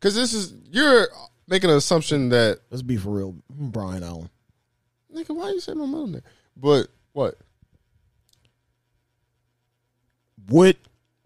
Because 0.00 0.14
this 0.14 0.32
is 0.32 0.54
you're 0.70 1.08
making 1.46 1.68
an 1.70 1.76
assumption 1.76 2.30
that 2.30 2.60
Let's 2.70 2.82
be 2.82 2.96
for 2.96 3.10
real, 3.10 3.34
Brian 3.50 4.02
Allen. 4.02 4.30
nigga, 5.14 5.34
why 5.36 5.50
you 5.50 5.60
say 5.60 5.74
my 5.74 5.84
middle 5.86 6.06
name? 6.06 6.22
But 6.56 6.88
what? 7.12 7.36
What 10.48 10.76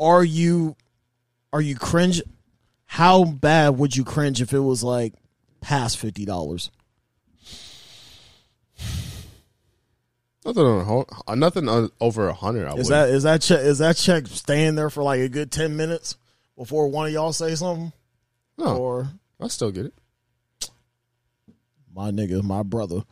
are 0.00 0.24
you? 0.24 0.76
Are 1.52 1.60
you 1.60 1.76
cringe? 1.76 2.20
How 2.86 3.24
bad 3.24 3.78
would 3.78 3.96
you 3.96 4.04
cringe 4.04 4.42
if 4.42 4.52
it 4.52 4.58
was 4.58 4.82
like 4.82 5.14
past 5.60 5.98
fifty 5.98 6.24
dollars? 6.24 6.70
Nothing 10.44 10.62
on 10.64 10.80
a 10.80 10.84
hun- 10.84 11.04
uh, 11.26 11.34
nothing 11.36 11.68
on, 11.68 11.90
over 12.00 12.28
a 12.28 12.34
hundred. 12.34 12.66
I 12.66 12.72
Is 12.74 12.88
would. 12.88 12.92
that 12.94 13.08
is 13.08 13.22
that 13.22 13.40
check 13.40 13.60
is 13.60 13.78
that 13.78 13.96
check 13.96 14.26
staying 14.26 14.74
there 14.74 14.90
for 14.90 15.02
like 15.02 15.20
a 15.20 15.28
good 15.28 15.50
ten 15.50 15.76
minutes 15.76 16.16
before 16.56 16.88
one 16.88 17.06
of 17.06 17.12
y'all 17.12 17.32
say 17.32 17.54
something? 17.54 17.92
No? 18.58 18.76
Or 18.76 19.08
I 19.40 19.48
still 19.48 19.70
get 19.70 19.86
it. 19.86 19.94
my 21.94 22.10
nigga, 22.10 22.42
my 22.42 22.62
brother. 22.62 23.02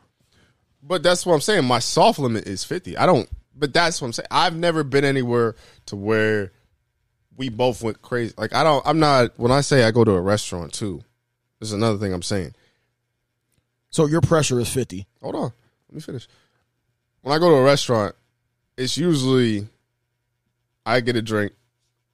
But 0.81 1.03
that's 1.03 1.25
what 1.25 1.33
I'm 1.33 1.41
saying. 1.41 1.65
My 1.65 1.79
soft 1.79 2.19
limit 2.19 2.47
is 2.47 2.63
50. 2.63 2.97
I 2.97 3.05
don't, 3.05 3.29
but 3.55 3.73
that's 3.73 4.01
what 4.01 4.07
I'm 4.07 4.13
saying. 4.13 4.27
I've 4.31 4.55
never 4.55 4.83
been 4.83 5.05
anywhere 5.05 5.55
to 5.87 5.95
where 5.95 6.51
we 7.37 7.49
both 7.49 7.81
went 7.81 8.01
crazy. 8.01 8.33
Like, 8.37 8.53
I 8.53 8.63
don't, 8.63 8.85
I'm 8.85 8.99
not, 8.99 9.31
when 9.37 9.51
I 9.51 9.61
say 9.61 9.83
I 9.83 9.91
go 9.91 10.03
to 10.03 10.11
a 10.11 10.21
restaurant 10.21 10.73
too, 10.73 11.01
this 11.59 11.69
is 11.69 11.73
another 11.73 11.97
thing 11.97 12.13
I'm 12.13 12.21
saying. 12.21 12.53
So 13.89 14.07
your 14.07 14.21
pressure 14.21 14.59
is 14.59 14.67
fifty. 14.67 15.05
Hold 15.21 15.35
on. 15.35 15.53
Let 15.87 15.95
me 15.95 16.01
finish. 16.01 16.27
When 17.21 17.33
I 17.33 17.37
go 17.37 17.49
to 17.49 17.55
a 17.55 17.63
restaurant, 17.63 18.15
it's 18.75 18.97
usually 18.97 19.67
I 20.85 20.99
get 20.99 21.15
a 21.15 21.21
drink, 21.21 21.53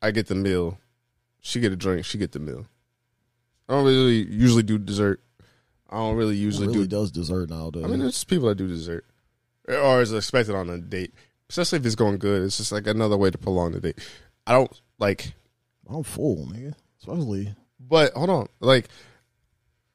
I 0.01 0.11
get 0.11 0.27
the 0.27 0.35
meal, 0.35 0.77
she 1.39 1.59
get 1.59 1.71
a 1.71 1.77
drink, 1.77 2.05
she 2.05 2.17
get 2.17 2.33
the 2.33 2.39
meal. 2.39 2.65
I 3.69 3.73
don't 3.73 3.85
really 3.85 4.25
usually 4.25 4.63
do 4.63 4.79
dessert. 4.79 5.21
I 5.89 5.97
don't 5.97 6.15
really 6.15 6.35
usually 6.35 6.67
really 6.67 6.79
do 6.79 6.87
does 6.87 7.11
dessert 7.11 7.49
nowadays. 7.49 7.85
I 7.85 7.87
mean, 7.87 7.99
there's 7.99 8.23
people 8.23 8.49
that 8.49 8.55
do 8.55 8.67
dessert, 8.67 9.05
or 9.67 10.01
is 10.01 10.11
expected 10.11 10.55
on 10.55 10.69
a 10.71 10.79
date, 10.79 11.13
especially 11.49 11.77
if 11.79 11.85
it's 11.85 11.95
going 11.95 12.17
good. 12.17 12.43
It's 12.43 12.57
just 12.57 12.71
like 12.71 12.87
another 12.87 13.15
way 13.15 13.29
to 13.29 13.37
prolong 13.37 13.71
the 13.71 13.79
date. 13.79 13.99
I 14.47 14.53
don't 14.53 14.81
like, 14.97 15.33
I'm 15.87 16.03
full, 16.03 16.47
nigga. 16.47 16.73
Especially 16.99 17.53
but 17.79 18.13
hold 18.13 18.29
on, 18.29 18.47
like, 18.59 18.89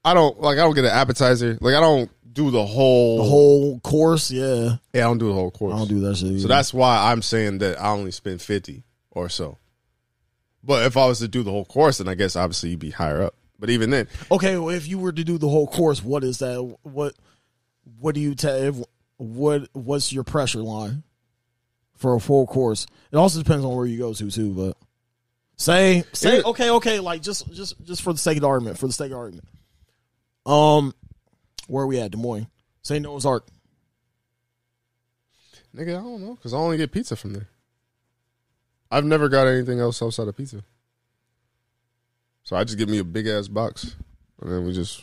I 0.04 0.14
don't 0.14 0.40
like. 0.40 0.58
I 0.58 0.62
don't 0.62 0.74
get 0.74 0.84
an 0.84 0.90
appetizer. 0.90 1.58
Like, 1.60 1.74
I 1.74 1.80
don't 1.80 2.10
do 2.32 2.50
the 2.50 2.64
whole. 2.64 3.18
the 3.18 3.24
whole 3.24 3.80
course. 3.80 4.30
Yeah, 4.30 4.76
yeah, 4.92 5.02
I 5.02 5.08
don't 5.08 5.18
do 5.18 5.28
the 5.28 5.34
whole 5.34 5.50
course. 5.50 5.74
I 5.74 5.78
don't 5.78 5.88
do 5.88 6.00
that 6.00 6.16
shit. 6.16 6.40
So 6.40 6.48
that's 6.48 6.72
why 6.72 7.10
I'm 7.10 7.22
saying 7.22 7.58
that 7.58 7.80
I 7.80 7.88
only 7.90 8.10
spend 8.10 8.40
fifty 8.40 8.84
or 9.10 9.28
so. 9.28 9.58
But 10.62 10.86
if 10.86 10.96
I 10.96 11.06
was 11.06 11.18
to 11.18 11.28
do 11.28 11.42
the 11.42 11.50
whole 11.50 11.64
course, 11.64 11.98
then 11.98 12.08
I 12.08 12.14
guess 12.14 12.36
obviously 12.36 12.70
you'd 12.70 12.78
be 12.78 12.90
higher 12.90 13.22
up. 13.22 13.34
But 13.64 13.70
even 13.70 13.88
then, 13.88 14.08
okay. 14.30 14.58
Well, 14.58 14.68
if 14.74 14.86
you 14.86 14.98
were 14.98 15.10
to 15.10 15.24
do 15.24 15.38
the 15.38 15.48
whole 15.48 15.66
course, 15.66 16.04
what 16.04 16.22
is 16.22 16.40
that? 16.40 16.76
What 16.82 17.14
what 17.98 18.14
do 18.14 18.20
you 18.20 18.34
tell? 18.34 18.86
What 19.16 19.70
what's 19.72 20.12
your 20.12 20.22
pressure 20.22 20.60
line 20.60 21.02
for 21.96 22.14
a 22.14 22.20
full 22.20 22.46
course? 22.46 22.86
It 23.10 23.16
also 23.16 23.38
depends 23.42 23.64
on 23.64 23.74
where 23.74 23.86
you 23.86 23.96
go 23.96 24.12
to 24.12 24.30
too. 24.30 24.52
But 24.52 24.76
say 25.56 26.04
say 26.12 26.40
It- 26.40 26.44
okay 26.44 26.68
okay 26.72 27.00
like 27.00 27.22
just 27.22 27.50
just 27.54 27.82
just 27.86 28.02
for 28.02 28.12
the 28.12 28.18
sake 28.18 28.36
of 28.36 28.42
the 28.42 28.48
argument 28.48 28.76
for 28.76 28.86
the 28.86 28.92
sake 28.92 29.12
of 29.12 29.16
argument. 29.16 29.48
Um, 30.44 30.92
where 31.66 31.84
are 31.84 31.86
we 31.86 31.98
at 31.98 32.10
Des 32.10 32.18
Moines? 32.18 32.48
Say 32.82 32.98
Noah's 32.98 33.24
Ark. 33.24 33.46
nigga, 35.74 35.98
I 35.98 36.02
don't 36.02 36.20
know 36.22 36.34
because 36.34 36.52
I 36.52 36.58
only 36.58 36.76
get 36.76 36.92
pizza 36.92 37.16
from 37.16 37.32
there. 37.32 37.48
I've 38.90 39.06
never 39.06 39.30
got 39.30 39.46
anything 39.46 39.80
else 39.80 40.02
outside 40.02 40.28
of 40.28 40.36
pizza. 40.36 40.64
So 42.44 42.56
I 42.56 42.64
just 42.64 42.78
give 42.78 42.88
me 42.88 42.98
a 42.98 43.04
big 43.04 43.26
ass 43.26 43.48
box, 43.48 43.96
and 44.40 44.52
then 44.52 44.64
we 44.66 44.72
just 44.72 45.02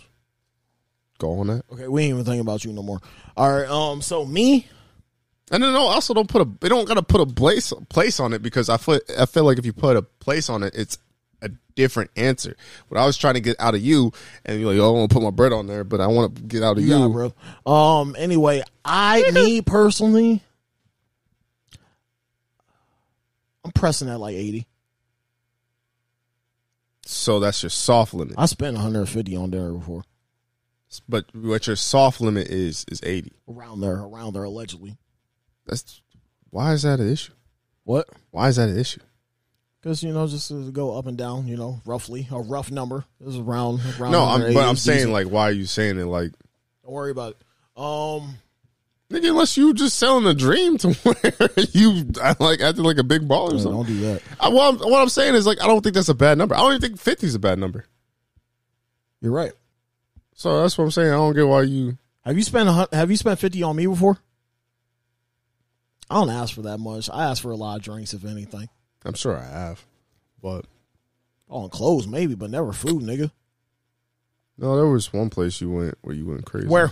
go 1.17 1.39
on 1.39 1.47
that. 1.47 1.63
Okay, 1.73 1.87
we 1.87 2.03
ain't 2.03 2.13
even 2.13 2.23
thinking 2.23 2.41
about 2.41 2.63
you 2.63 2.71
no 2.71 2.83
more. 2.83 2.99
All 3.35 3.51
right. 3.51 3.67
Um. 3.67 4.01
So 4.01 4.25
me, 4.25 4.67
And 5.51 5.61
then 5.61 5.73
no, 5.73 5.81
also 5.81 6.13
don't 6.13 6.29
put 6.29 6.41
a 6.41 6.49
they 6.61 6.69
don't 6.69 6.87
gotta 6.87 7.03
put 7.03 7.19
a 7.19 7.25
place 7.25 7.73
place 7.89 8.19
on 8.19 8.33
it 8.33 8.41
because 8.41 8.69
I 8.69 8.77
feel 8.77 8.99
I 9.19 9.25
feel 9.25 9.43
like 9.43 9.57
if 9.57 9.65
you 9.65 9.73
put 9.73 9.97
a 9.97 10.01
place 10.01 10.49
on 10.49 10.63
it, 10.63 10.73
it's 10.75 10.97
a 11.41 11.49
different 11.75 12.11
answer. 12.15 12.55
What 12.87 12.99
I 12.99 13.05
was 13.05 13.17
trying 13.17 13.33
to 13.33 13.41
get 13.41 13.59
out 13.59 13.73
of 13.73 13.81
you, 13.81 14.11
and 14.45 14.61
you're 14.61 14.71
like, 14.71 14.79
oh, 14.79 14.89
I 14.89 14.99
want 14.99 15.09
to 15.09 15.13
put 15.15 15.23
my 15.23 15.31
bread 15.31 15.51
on 15.51 15.65
there, 15.67 15.83
but 15.83 15.99
I 15.99 16.07
want 16.07 16.35
to 16.35 16.41
get 16.43 16.63
out 16.63 16.77
of 16.77 16.83
you. 16.83 16.95
Yeah, 16.95 17.07
bro. 17.07 17.33
Um. 17.65 18.15
Anyway, 18.17 18.61
I 18.85 19.29
me 19.31 19.61
personally, 19.61 20.41
I'm 23.65 23.71
pressing 23.71 24.09
at 24.09 24.19
like 24.19 24.35
eighty. 24.35 24.67
So 27.11 27.39
that's 27.39 27.61
your 27.61 27.69
soft 27.69 28.13
limit. 28.13 28.35
I 28.37 28.45
spent 28.45 28.75
150 28.75 29.35
on 29.35 29.51
dinner 29.51 29.73
before. 29.73 30.03
But 31.07 31.33
what 31.35 31.67
your 31.67 31.75
soft 31.75 32.19
limit 32.19 32.47
is 32.47 32.85
is 32.89 32.99
eighty. 33.03 33.31
Around 33.47 33.79
there, 33.79 33.95
around 33.95 34.33
there, 34.33 34.43
allegedly. 34.43 34.97
That's 35.65 36.01
why 36.49 36.73
is 36.73 36.83
that 36.83 36.99
an 36.99 37.11
issue? 37.11 37.31
What? 37.83 38.09
Why 38.31 38.49
is 38.49 38.57
that 38.57 38.69
an 38.69 38.77
issue? 38.77 38.99
Because 39.79 40.03
you 40.03 40.11
know, 40.11 40.27
just 40.27 40.49
to 40.49 40.71
go 40.71 40.97
up 40.97 41.07
and 41.07 41.17
down. 41.17 41.47
You 41.47 41.55
know, 41.55 41.81
roughly 41.85 42.27
a 42.29 42.39
rough 42.39 42.71
number 42.71 43.05
is 43.25 43.37
around. 43.37 43.79
around 43.99 44.11
No, 44.11 44.23
I'm, 44.23 44.53
but 44.53 44.67
I'm 44.67 44.75
saying 44.75 45.11
like, 45.11 45.27
why 45.27 45.43
are 45.43 45.53
you 45.53 45.65
saying 45.65 45.97
it 45.97 46.05
like, 46.05 46.31
don't 46.83 46.93
worry 46.93 47.11
about 47.11 47.35
it. 47.35 47.81
Um. 47.81 48.35
Nigga? 49.11 49.29
Unless 49.29 49.57
you 49.57 49.73
just 49.73 49.97
selling 49.97 50.25
a 50.25 50.33
dream 50.33 50.77
to 50.79 50.93
where 51.03 51.49
you 51.71 52.03
like 52.39 52.61
acting 52.61 52.83
like 52.83 52.97
a 52.97 53.03
big 53.03 53.27
baller 53.27 53.53
or 53.53 53.59
something. 53.59 53.71
don't 53.71 53.85
do 53.85 53.99
that. 54.01 54.21
I, 54.39 54.49
what, 54.49 54.73
I'm, 54.73 54.89
what 54.89 55.01
I'm 55.01 55.09
saying 55.09 55.35
is 55.35 55.45
like, 55.45 55.61
I 55.61 55.67
don't 55.67 55.81
think 55.81 55.95
that's 55.95 56.09
a 56.09 56.13
bad 56.15 56.37
number. 56.37 56.55
I 56.55 56.59
don't 56.59 56.71
even 56.73 56.81
think 56.81 56.99
50 56.99 57.27
is 57.27 57.35
a 57.35 57.39
bad 57.39 57.59
number. 57.59 57.85
You're 59.21 59.31
right. 59.31 59.53
So 60.33 60.61
that's 60.61 60.77
what 60.77 60.85
I'm 60.85 60.91
saying. 60.91 61.09
I 61.09 61.15
don't 61.15 61.35
get 61.35 61.47
why 61.47 61.61
you. 61.63 61.97
Have 62.25 62.37
you 62.37 62.43
spent 62.43 62.67
a, 62.69 62.87
Have 62.91 63.11
you 63.11 63.17
spent 63.17 63.39
50 63.39 63.61
on 63.63 63.75
me 63.75 63.85
before? 63.87 64.17
I 66.09 66.15
don't 66.15 66.29
ask 66.29 66.53
for 66.55 66.63
that 66.63 66.77
much. 66.79 67.09
I 67.11 67.25
ask 67.29 67.41
for 67.41 67.51
a 67.51 67.55
lot 67.55 67.77
of 67.77 67.83
drinks, 67.83 68.13
if 68.13 68.25
anything. 68.25 68.67
I'm 69.05 69.13
sure 69.13 69.37
I 69.37 69.43
have, 69.45 69.83
but 70.41 70.65
On 71.49 71.69
clothes, 71.69 72.07
maybe, 72.07 72.35
but 72.35 72.49
never 72.49 72.73
food, 72.73 73.01
nigga. 73.03 73.31
no, 74.57 74.75
there 74.75 74.87
was 74.87 75.11
one 75.13 75.29
place 75.29 75.59
you 75.61 75.71
went 75.71 75.97
where 76.01 76.15
you 76.15 76.25
went 76.25 76.45
crazy. 76.45 76.67
Where? 76.67 76.91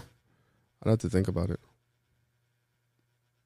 I'd 0.83 0.89
have 0.89 0.99
to 0.99 1.09
think 1.09 1.27
about 1.27 1.49
it. 1.49 1.59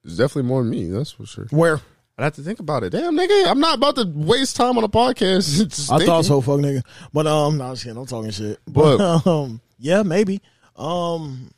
It's 0.04 0.16
definitely 0.16 0.48
more 0.48 0.62
than 0.62 0.70
me. 0.70 0.84
That's 0.88 1.12
for 1.12 1.26
sure. 1.26 1.46
Where? 1.50 1.80
I'd 2.16 2.24
have 2.24 2.34
to 2.34 2.42
think 2.42 2.60
about 2.60 2.84
it. 2.84 2.90
Damn, 2.90 3.16
nigga, 3.16 3.48
I'm 3.50 3.58
not 3.58 3.76
about 3.78 3.96
to 3.96 4.04
waste 4.14 4.54
time 4.54 4.78
on 4.78 4.84
a 4.84 4.88
podcast. 4.88 5.90
I 5.92 6.04
thought 6.04 6.24
so, 6.24 6.40
fuck 6.40 6.60
nigga. 6.60 6.82
But 7.12 7.26
um, 7.26 7.58
no, 7.58 7.64
I'm 7.64 7.72
just 7.72 7.84
kidding. 7.84 7.98
I'm 7.98 8.06
talking 8.06 8.30
shit. 8.30 8.60
But- 8.66 8.98
But 8.98 9.26
um, 9.26 9.60
yeah, 9.78 10.02
maybe. 10.04 10.40
Um, 10.76 11.50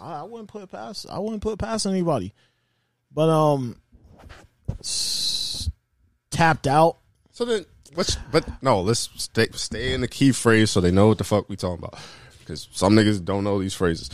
I, 0.00 0.20
I 0.20 0.22
wouldn't 0.24 0.48
put 0.50 0.70
past. 0.70 1.06
I 1.10 1.18
wouldn't 1.18 1.42
put 1.42 1.58
past 1.58 1.86
anybody. 1.86 2.34
But 3.12 3.28
um, 3.30 3.76
s- 4.80 5.70
tapped 6.30 6.66
out. 6.66 6.98
So 7.32 7.44
then, 7.44 7.64
what's 7.94 8.16
but 8.30 8.46
no? 8.62 8.80
Let's 8.82 9.08
stay 9.16 9.48
stay 9.52 9.94
in 9.94 10.00
the 10.00 10.08
key 10.08 10.32
phrase 10.32 10.70
so 10.70 10.80
they 10.80 10.90
know 10.90 11.08
what 11.08 11.18
the 11.18 11.24
fuck 11.24 11.48
we 11.48 11.56
talking 11.56 11.82
about. 11.84 11.98
Because 12.38 12.68
some 12.72 12.94
niggas 12.94 13.24
don't 13.24 13.44
know 13.44 13.58
these 13.60 13.74
phrases. 13.74 14.10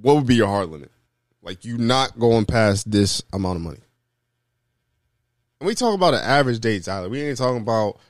What 0.00 0.16
would 0.16 0.26
be 0.26 0.34
your 0.36 0.48
hard 0.48 0.68
limit? 0.70 0.90
Like 1.46 1.64
you 1.64 1.78
not 1.78 2.18
going 2.18 2.44
past 2.44 2.90
this 2.90 3.22
amount 3.32 3.56
of 3.56 3.62
money. 3.62 3.78
And 5.60 5.68
we 5.68 5.76
talk 5.76 5.94
about 5.94 6.12
an 6.12 6.20
average 6.20 6.58
date, 6.58 6.82
Tyler. 6.82 7.08
We 7.08 7.22
ain't 7.22 7.38
talking 7.38 7.62
about 7.62 8.00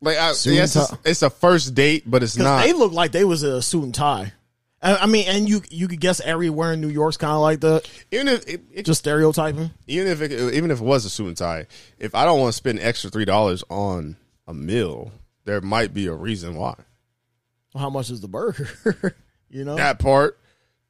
like 0.00 0.16
I, 0.16 0.32
Suit 0.32 0.54
yes, 0.54 0.74
it's, 0.74 0.88
tie. 0.88 0.96
it's 1.04 1.22
a 1.22 1.28
first 1.28 1.74
date, 1.74 2.04
but 2.06 2.22
it's 2.22 2.38
not. 2.38 2.64
they 2.64 2.72
look 2.72 2.92
like 2.92 3.12
they 3.12 3.22
was 3.22 3.42
a 3.42 3.60
suit 3.60 3.84
and 3.84 3.94
tie. 3.94 4.32
I 4.80 4.96
I 4.96 5.06
mean, 5.06 5.26
and 5.28 5.46
you 5.46 5.60
you 5.68 5.88
could 5.88 6.00
guess 6.00 6.20
everywhere 6.20 6.72
in 6.72 6.80
New 6.80 6.88
York's 6.88 7.18
kind 7.18 7.34
of 7.34 7.42
like 7.42 7.60
that, 7.60 7.86
even 8.10 8.28
if 8.28 8.48
it, 8.48 8.62
it, 8.72 8.86
just 8.86 9.00
stereotyping. 9.00 9.70
even 9.86 10.08
if 10.08 10.22
it, 10.22 10.32
even 10.54 10.70
if 10.70 10.80
it 10.80 10.84
was 10.84 11.04
a 11.04 11.10
suit 11.10 11.28
and 11.28 11.36
tie, 11.36 11.66
if 11.98 12.14
I 12.14 12.24
don't 12.24 12.40
want 12.40 12.52
to 12.52 12.56
spend 12.56 12.80
extra 12.80 13.10
three 13.10 13.26
dollars 13.26 13.62
on 13.68 14.16
a 14.46 14.54
meal, 14.54 15.12
there 15.44 15.60
might 15.60 15.92
be 15.92 16.06
a 16.06 16.14
reason 16.14 16.56
why. 16.56 16.76
How 17.76 17.90
much 17.90 18.08
is 18.08 18.22
the 18.22 18.28
burger? 18.28 19.14
you 19.50 19.66
know, 19.66 19.76
that 19.76 19.98
part. 19.98 20.38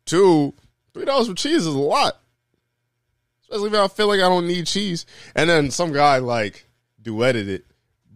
Two, 0.06 0.54
three 0.94 1.04
dollars 1.04 1.28
for 1.28 1.34
cheese 1.34 1.66
is 1.66 1.66
a 1.66 1.70
lot. 1.78 2.18
Especially 3.42 3.68
if 3.68 3.74
I 3.74 3.88
feel 3.88 4.08
like 4.08 4.20
I 4.20 4.28
don't 4.28 4.46
need 4.46 4.66
cheese. 4.66 5.04
And 5.34 5.50
then 5.50 5.70
some 5.70 5.92
guy 5.92 6.18
like 6.18 6.64
duetted 7.02 7.46
it, 7.48 7.64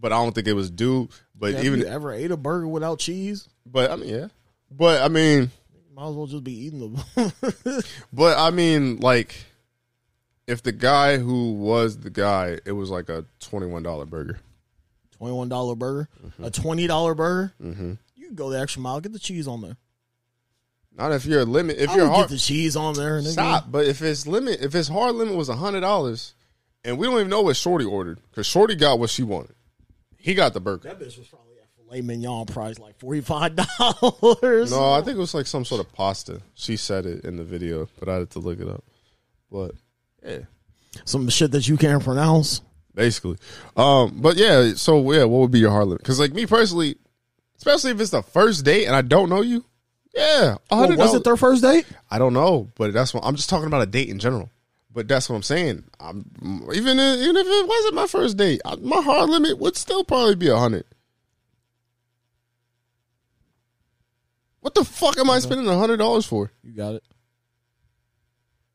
but 0.00 0.12
I 0.12 0.16
don't 0.22 0.34
think 0.34 0.46
it 0.48 0.54
was 0.54 0.70
due. 0.70 1.08
But 1.34 1.54
Have 1.54 1.64
even 1.64 1.80
you 1.80 1.86
ever 1.86 2.12
ate 2.12 2.30
a 2.30 2.36
burger 2.36 2.66
without 2.66 2.98
cheese? 2.98 3.48
but 3.66 3.90
I 3.90 3.96
mean 3.96 4.08
yeah. 4.08 4.28
But 4.70 5.02
I 5.02 5.08
mean 5.08 5.50
Might 5.94 6.08
as 6.08 6.14
well 6.14 6.26
just 6.26 6.44
be 6.44 6.52
eating 6.66 6.80
them. 7.14 7.32
but 8.12 8.38
I 8.38 8.50
mean 8.50 8.98
like 9.00 9.34
if 10.46 10.62
the 10.62 10.72
guy 10.72 11.18
who 11.18 11.52
was 11.52 11.98
the 11.98 12.08
guy, 12.10 12.58
it 12.64 12.72
was 12.72 12.88
like 12.88 13.08
a 13.10 13.26
twenty 13.38 13.66
one 13.66 13.82
dollar 13.82 14.06
burger. 14.06 14.40
Twenty 15.18 15.34
one 15.34 15.48
dollar 15.50 15.74
burger, 15.74 16.08
Mm-hmm. 16.24 16.44
a 16.44 16.50
twenty 16.50 16.86
dollar 16.86 17.14
burger. 17.14 17.52
Mm-hmm. 17.62 17.92
You 18.16 18.26
can 18.28 18.34
go 18.34 18.48
the 18.50 18.58
extra 18.58 18.80
mile. 18.80 19.00
Get 19.00 19.12
the 19.12 19.18
cheese 19.18 19.46
on 19.46 19.60
there. 19.60 19.76
Not 20.98 21.12
if 21.12 21.24
you're 21.24 21.40
a 21.42 21.44
limit 21.44 21.78
if 21.78 21.90
I 21.90 21.96
you're 21.96 22.08
hard 22.08 22.28
get 22.28 22.34
the 22.34 22.38
cheese 22.38 22.74
on 22.76 22.94
there. 22.94 23.20
Nigga. 23.20 23.28
stop. 23.32 23.70
But 23.70 23.86
if 23.86 24.02
it's 24.02 24.26
limit 24.26 24.60
if 24.60 24.72
his 24.72 24.88
hard 24.88 25.14
limit 25.14 25.36
was 25.36 25.48
a 25.48 25.54
hundred 25.56 25.80
dollars 25.80 26.34
and 26.84 26.98
we 26.98 27.06
don't 27.06 27.14
even 27.18 27.28
know 27.30 27.42
what 27.42 27.56
Shorty 27.56 27.84
ordered 27.84 28.18
because 28.30 28.46
Shorty 28.46 28.74
got 28.74 28.98
what 28.98 29.08
she 29.10 29.22
wanted. 29.22 29.54
He 30.16 30.34
got 30.34 30.52
the 30.54 30.60
burger. 30.60 30.88
That 30.88 30.98
bitch 30.98 31.16
was 31.16 31.28
probably 31.28 31.54
at 31.62 31.68
filet 31.76 32.00
mignon 32.02 32.46
price 32.46 32.78
like 32.80 32.98
forty 32.98 33.20
five 33.20 33.54
dollars. 33.78 34.72
No, 34.72 34.92
I 34.92 35.00
think 35.02 35.16
it 35.16 35.20
was 35.20 35.34
like 35.34 35.46
some 35.46 35.64
sort 35.64 35.80
of 35.80 35.92
pasta. 35.92 36.40
She 36.54 36.76
said 36.76 37.06
it 37.06 37.24
in 37.24 37.36
the 37.36 37.44
video, 37.44 37.88
but 38.00 38.08
I 38.08 38.14
had 38.16 38.30
to 38.30 38.40
look 38.40 38.58
it 38.60 38.68
up. 38.68 38.82
But 39.52 39.72
yeah, 40.26 40.40
some 41.04 41.28
shit 41.28 41.52
that 41.52 41.68
you 41.68 41.76
can't 41.76 42.02
pronounce. 42.02 42.60
basically. 42.94 43.38
Um, 43.76 44.18
but 44.20 44.36
yeah, 44.36 44.72
so 44.74 45.12
yeah, 45.12 45.24
what 45.24 45.42
would 45.42 45.50
be 45.52 45.60
your 45.60 45.70
hard 45.70 45.86
limit? 45.86 46.02
Because 46.02 46.18
like 46.18 46.32
me 46.32 46.44
personally, 46.44 46.96
especially 47.56 47.92
if 47.92 48.00
it's 48.00 48.10
the 48.10 48.22
first 48.22 48.64
date 48.64 48.86
and 48.86 48.96
I 48.96 49.02
don't 49.02 49.28
know 49.30 49.42
you, 49.42 49.64
yeah, 50.18 50.56
Well, 50.70 50.96
was 50.96 51.14
it 51.14 51.24
their 51.24 51.36
first 51.36 51.62
date? 51.62 51.86
I 52.10 52.18
don't 52.18 52.32
know, 52.32 52.70
but 52.76 52.92
that's 52.92 53.14
what 53.14 53.24
I'm 53.24 53.36
just 53.36 53.48
talking 53.48 53.66
about 53.66 53.82
a 53.82 53.86
date 53.86 54.08
in 54.08 54.18
general. 54.18 54.50
But 54.92 55.06
that's 55.06 55.28
what 55.28 55.36
I'm 55.36 55.42
saying. 55.42 55.84
I'm 56.00 56.24
even 56.74 56.98
if, 56.98 57.20
even 57.20 57.36
if 57.36 57.46
it 57.46 57.68
wasn't 57.68 57.94
my 57.94 58.06
first 58.06 58.36
date, 58.36 58.60
I, 58.64 58.76
my 58.76 59.00
hard 59.00 59.30
limit 59.30 59.58
would 59.58 59.76
still 59.76 60.02
probably 60.02 60.34
be 60.34 60.48
a 60.48 60.56
hundred. 60.56 60.84
What 64.60 64.74
the 64.74 64.84
fuck 64.84 65.16
am 65.18 65.30
I 65.30 65.38
spending 65.38 65.68
a 65.68 65.78
hundred 65.78 65.98
dollars 65.98 66.26
for? 66.26 66.50
You 66.62 66.72
got 66.72 66.94
it. 66.94 67.04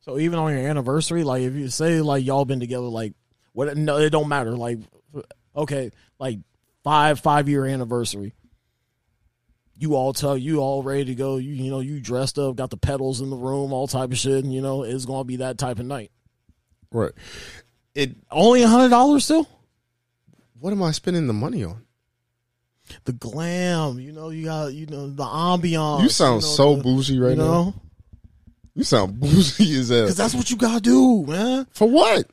So 0.02 0.18
even 0.20 0.40
on 0.40 0.52
your 0.52 0.68
anniversary, 0.68 1.24
like 1.24 1.42
if 1.44 1.54
you 1.54 1.70
say 1.70 2.02
like 2.02 2.26
y'all 2.26 2.46
been 2.46 2.60
together 2.60 2.84
like 2.84 3.14
what 3.54 3.76
no 3.78 3.98
it 3.98 4.10
don't 4.10 4.28
matter. 4.28 4.56
Like 4.56 4.80
okay, 5.56 5.92
like 6.20 6.40
five 6.84 7.20
five 7.20 7.48
year 7.50 7.66
anniversary. 7.66 8.34
You 9.76 9.96
all 9.96 10.14
tell 10.14 10.38
you 10.38 10.60
all 10.60 10.84
ready 10.84 11.06
to 11.06 11.16
go, 11.16 11.38
you 11.38 11.52
you 11.54 11.72
know, 11.72 11.80
you 11.80 12.00
dressed 12.00 12.38
up, 12.38 12.56
got 12.56 12.70
the 12.70 12.78
pedals 12.78 13.22
in 13.22 13.30
the 13.30 13.36
room, 13.36 13.74
all 13.74 13.88
type 13.88 14.12
of 14.12 14.18
shit, 14.18 14.44
and 14.44 14.54
you 14.54 14.62
know, 14.62 14.84
it's 14.84 15.06
gonna 15.06 15.24
be 15.24 15.38
that 15.38 15.58
type 15.58 15.80
of 15.80 15.86
night. 15.86 16.12
Right. 16.92 17.12
It. 17.96 18.16
Only 18.32 18.62
a 18.64 18.68
hundred 18.68 18.90
dollars 18.90 19.26
still? 19.26 19.48
What 20.60 20.72
am 20.72 20.82
I 20.84 20.92
spending 20.92 21.28
the 21.28 21.34
money 21.34 21.64
on? 21.64 21.84
The 23.06 23.14
glam, 23.14 24.00
you 24.00 24.12
know, 24.12 24.30
you 24.30 24.46
got 24.46 24.74
you 24.74 24.86
know 24.86 25.10
the 25.10 25.24
ambiance. 25.24 26.04
You 26.04 26.10
sound 26.10 26.42
know, 26.42 26.48
so 26.48 26.76
the- 26.76 26.84
bougie 26.84 27.20
right 27.20 27.32
you 27.32 27.36
now. 27.38 27.44
know, 27.44 27.74
You 28.76 28.84
sound 28.84 29.20
bougie 29.20 29.80
as 29.80 29.90
hell. 29.90 30.02
because 30.02 30.18
that's 30.18 30.36
what 30.36 30.52
you 30.52 30.58
gotta 30.58 30.82
do, 30.82 31.26
man. 31.26 31.66
For 31.72 31.90
what? 31.90 32.30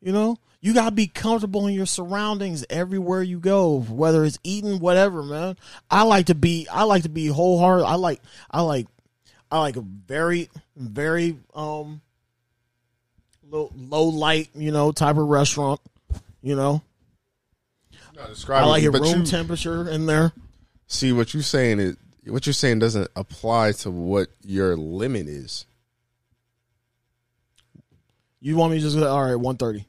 You 0.00 0.12
know, 0.12 0.36
you 0.62 0.72
gotta 0.72 0.94
be 0.94 1.08
comfortable 1.08 1.66
in 1.66 1.74
your 1.74 1.86
surroundings 1.86 2.64
everywhere 2.70 3.20
you 3.20 3.40
go, 3.40 3.80
whether 3.80 4.24
it's 4.24 4.38
eating, 4.44 4.78
whatever, 4.78 5.24
man. 5.24 5.56
I 5.90 6.04
like 6.04 6.26
to 6.26 6.36
be, 6.36 6.68
I 6.70 6.84
like 6.84 7.02
to 7.02 7.08
be 7.08 7.26
wholehearted. 7.26 7.84
I 7.84 7.96
like, 7.96 8.20
I 8.48 8.60
like, 8.62 8.86
I 9.50 9.58
like 9.58 9.76
a 9.76 9.80
very, 9.80 10.48
very 10.76 11.36
um, 11.52 12.00
low, 13.50 13.72
low 13.74 14.04
light, 14.04 14.50
you 14.54 14.70
know, 14.70 14.92
type 14.92 15.16
of 15.16 15.26
restaurant. 15.26 15.80
You 16.42 16.54
know, 16.54 16.80
I 18.48 18.64
like 18.64 18.84
it 18.84 18.90
room 18.90 19.20
you, 19.20 19.26
temperature 19.26 19.88
in 19.88 20.06
there. 20.06 20.32
See 20.86 21.12
what 21.12 21.34
you're 21.34 21.42
saying 21.42 21.80
is 21.80 21.96
what 22.24 22.46
you're 22.46 22.52
saying 22.52 22.78
doesn't 22.78 23.10
apply 23.16 23.72
to 23.72 23.90
what 23.90 24.28
your 24.44 24.76
limit 24.76 25.26
is. 25.26 25.66
You 28.40 28.56
want 28.56 28.72
me 28.72 28.78
to 28.78 28.82
just 28.84 28.96
go, 28.96 29.08
all 29.08 29.24
right, 29.24 29.34
one 29.34 29.56
thirty. 29.56 29.86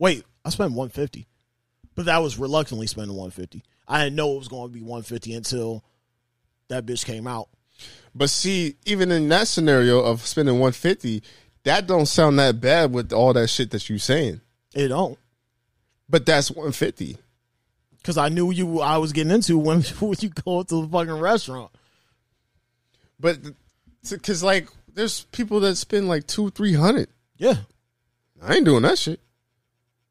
Wait, 0.00 0.24
I 0.44 0.50
spent 0.50 0.72
one 0.72 0.88
fifty, 0.88 1.28
but 1.94 2.06
that 2.06 2.18
was 2.18 2.38
reluctantly 2.38 2.88
spending 2.88 3.16
one 3.16 3.30
fifty. 3.30 3.62
I 3.86 4.02
didn't 4.02 4.16
know 4.16 4.34
it 4.34 4.38
was 4.38 4.48
going 4.48 4.68
to 4.68 4.74
be 4.74 4.82
one 4.82 5.02
fifty 5.02 5.34
until 5.34 5.84
that 6.68 6.86
bitch 6.86 7.04
came 7.04 7.26
out. 7.28 7.48
But 8.14 8.30
see, 8.30 8.76
even 8.86 9.12
in 9.12 9.28
that 9.28 9.46
scenario 9.46 10.00
of 10.00 10.26
spending 10.26 10.54
150, 10.54 11.22
that 11.64 11.86
don't 11.86 12.06
sound 12.06 12.38
that 12.38 12.60
bad 12.60 12.92
with 12.92 13.12
all 13.12 13.32
that 13.34 13.48
shit 13.48 13.70
that 13.70 13.88
you 13.88 13.98
saying. 13.98 14.40
It 14.74 14.88
don't. 14.88 15.18
But 16.08 16.26
that's 16.26 16.50
150. 16.50 17.16
Cause 18.02 18.16
I 18.16 18.30
knew 18.30 18.50
you 18.50 18.80
I 18.80 18.96
was 18.96 19.12
getting 19.12 19.30
into 19.32 19.58
when, 19.58 19.82
when 20.00 20.16
you 20.20 20.30
go 20.30 20.62
to 20.62 20.82
the 20.82 20.88
fucking 20.88 21.18
restaurant. 21.18 21.70
But 23.18 23.38
because 24.08 24.42
like 24.42 24.68
there's 24.94 25.24
people 25.24 25.60
that 25.60 25.76
spend 25.76 26.08
like 26.08 26.26
two, 26.26 26.50
three 26.50 26.72
hundred. 26.72 27.08
Yeah. 27.36 27.56
I 28.42 28.54
ain't 28.54 28.64
doing 28.64 28.82
that 28.82 28.98
shit. 28.98 29.20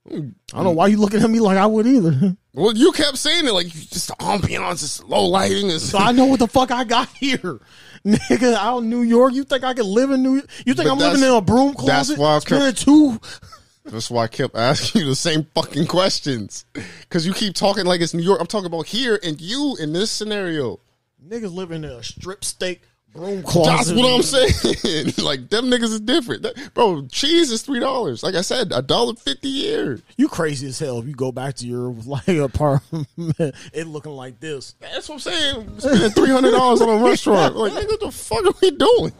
I 0.07 0.11
don't 0.53 0.63
know 0.63 0.71
why 0.71 0.87
you 0.87 0.97
looking 0.97 1.21
at 1.21 1.29
me 1.29 1.39
like 1.39 1.57
I 1.57 1.65
would 1.65 1.85
either. 1.87 2.35
Well, 2.51 2.75
you 2.75 2.91
kept 2.91 3.17
saying 3.17 3.47
it 3.47 3.53
like 3.53 3.67
just 3.67 4.07
the 4.07 4.15
ambiance, 4.15 4.79
just 4.79 5.03
low 5.05 5.27
lighting. 5.27 5.67
Is, 5.67 5.91
So 5.91 5.97
I 5.99 6.11
know 6.11 6.25
what 6.25 6.39
the 6.39 6.47
fuck 6.47 6.71
I 6.71 6.83
got 6.83 7.07
here. 7.15 7.59
Nigga, 8.03 8.55
out 8.55 8.79
in 8.79 8.89
New 8.89 9.03
York. 9.03 9.33
You 9.33 9.43
think 9.43 9.63
I 9.63 9.73
could 9.75 9.85
live 9.85 10.09
in 10.09 10.23
New 10.23 10.33
York? 10.37 10.49
You 10.65 10.73
think 10.73 10.87
But 10.89 10.93
I'm 10.93 10.97
living 10.97 11.21
in 11.23 11.31
a 11.31 11.41
broom 11.41 11.67
that's 11.67 11.83
closet? 12.09 12.17
why 12.17 12.35
I 12.35 12.39
Spending 12.39 12.73
two 12.73 13.19
That's 13.85 14.09
why 14.09 14.23
I 14.23 14.27
kept 14.27 14.55
asking 14.55 15.01
you 15.01 15.07
the 15.07 15.15
same 15.15 15.47
fucking 15.55 15.85
questions. 15.87 16.65
Because 16.73 17.25
you 17.25 17.33
keep 17.33 17.53
talking 17.53 17.85
like 17.85 18.01
it's 18.01 18.13
New 18.15 18.23
York. 18.23 18.41
I'm 18.41 18.47
talking 18.47 18.65
about 18.65 18.87
here 18.87 19.19
and 19.23 19.39
you 19.39 19.77
in 19.79 19.93
this 19.93 20.11
scenario. 20.11 20.79
niggas 21.25 21.53
living 21.53 21.83
in 21.83 21.91
a 21.91 22.03
strip 22.03 22.43
steak 22.43 22.81
broom 23.13 23.43
closet. 23.43 23.95
That's 23.95 24.01
what 24.01 24.15
I'm 24.15 24.21
saying. 24.23 25.13
like 25.25 25.49
them 25.49 25.65
niggas 25.65 25.83
is 25.83 25.99
different, 26.01 26.43
That- 26.43 26.73
bro. 26.73 27.07
Cheese 27.07 27.51
is 27.51 27.61
three 27.61 27.79
dollars. 27.79 28.23
Like 28.23 28.35
I 28.35 28.41
said, 28.41 28.71
a 28.73 28.81
dollar 28.81 29.15
fifty 29.15 29.47
a 29.47 29.51
year. 29.51 30.01
You 30.17 30.27
crazy 30.27 30.67
as 30.67 30.79
hell 30.79 30.99
if 30.99 31.07
you 31.07 31.13
go 31.13 31.31
back 31.31 31.55
to 31.55 31.67
your 31.67 31.89
like 32.05 32.27
apartment, 32.27 33.07
it 33.17 33.87
looking 33.87 34.13
like 34.13 34.39
this. 34.39 34.75
That's 34.79 35.09
what 35.09 35.15
I'm 35.15 35.19
saying. 35.19 35.79
Spending 35.79 36.09
three 36.11 36.29
hundred 36.29 36.51
dollars 36.51 36.81
on 36.81 36.89
a 36.89 37.03
restaurant. 37.03 37.55
Like, 37.55 37.73
nigga, 37.73 37.87
what 37.87 37.99
the 37.99 38.11
fuck 38.11 38.45
are 38.45 38.53
we 38.61 38.71
doing? 38.71 39.13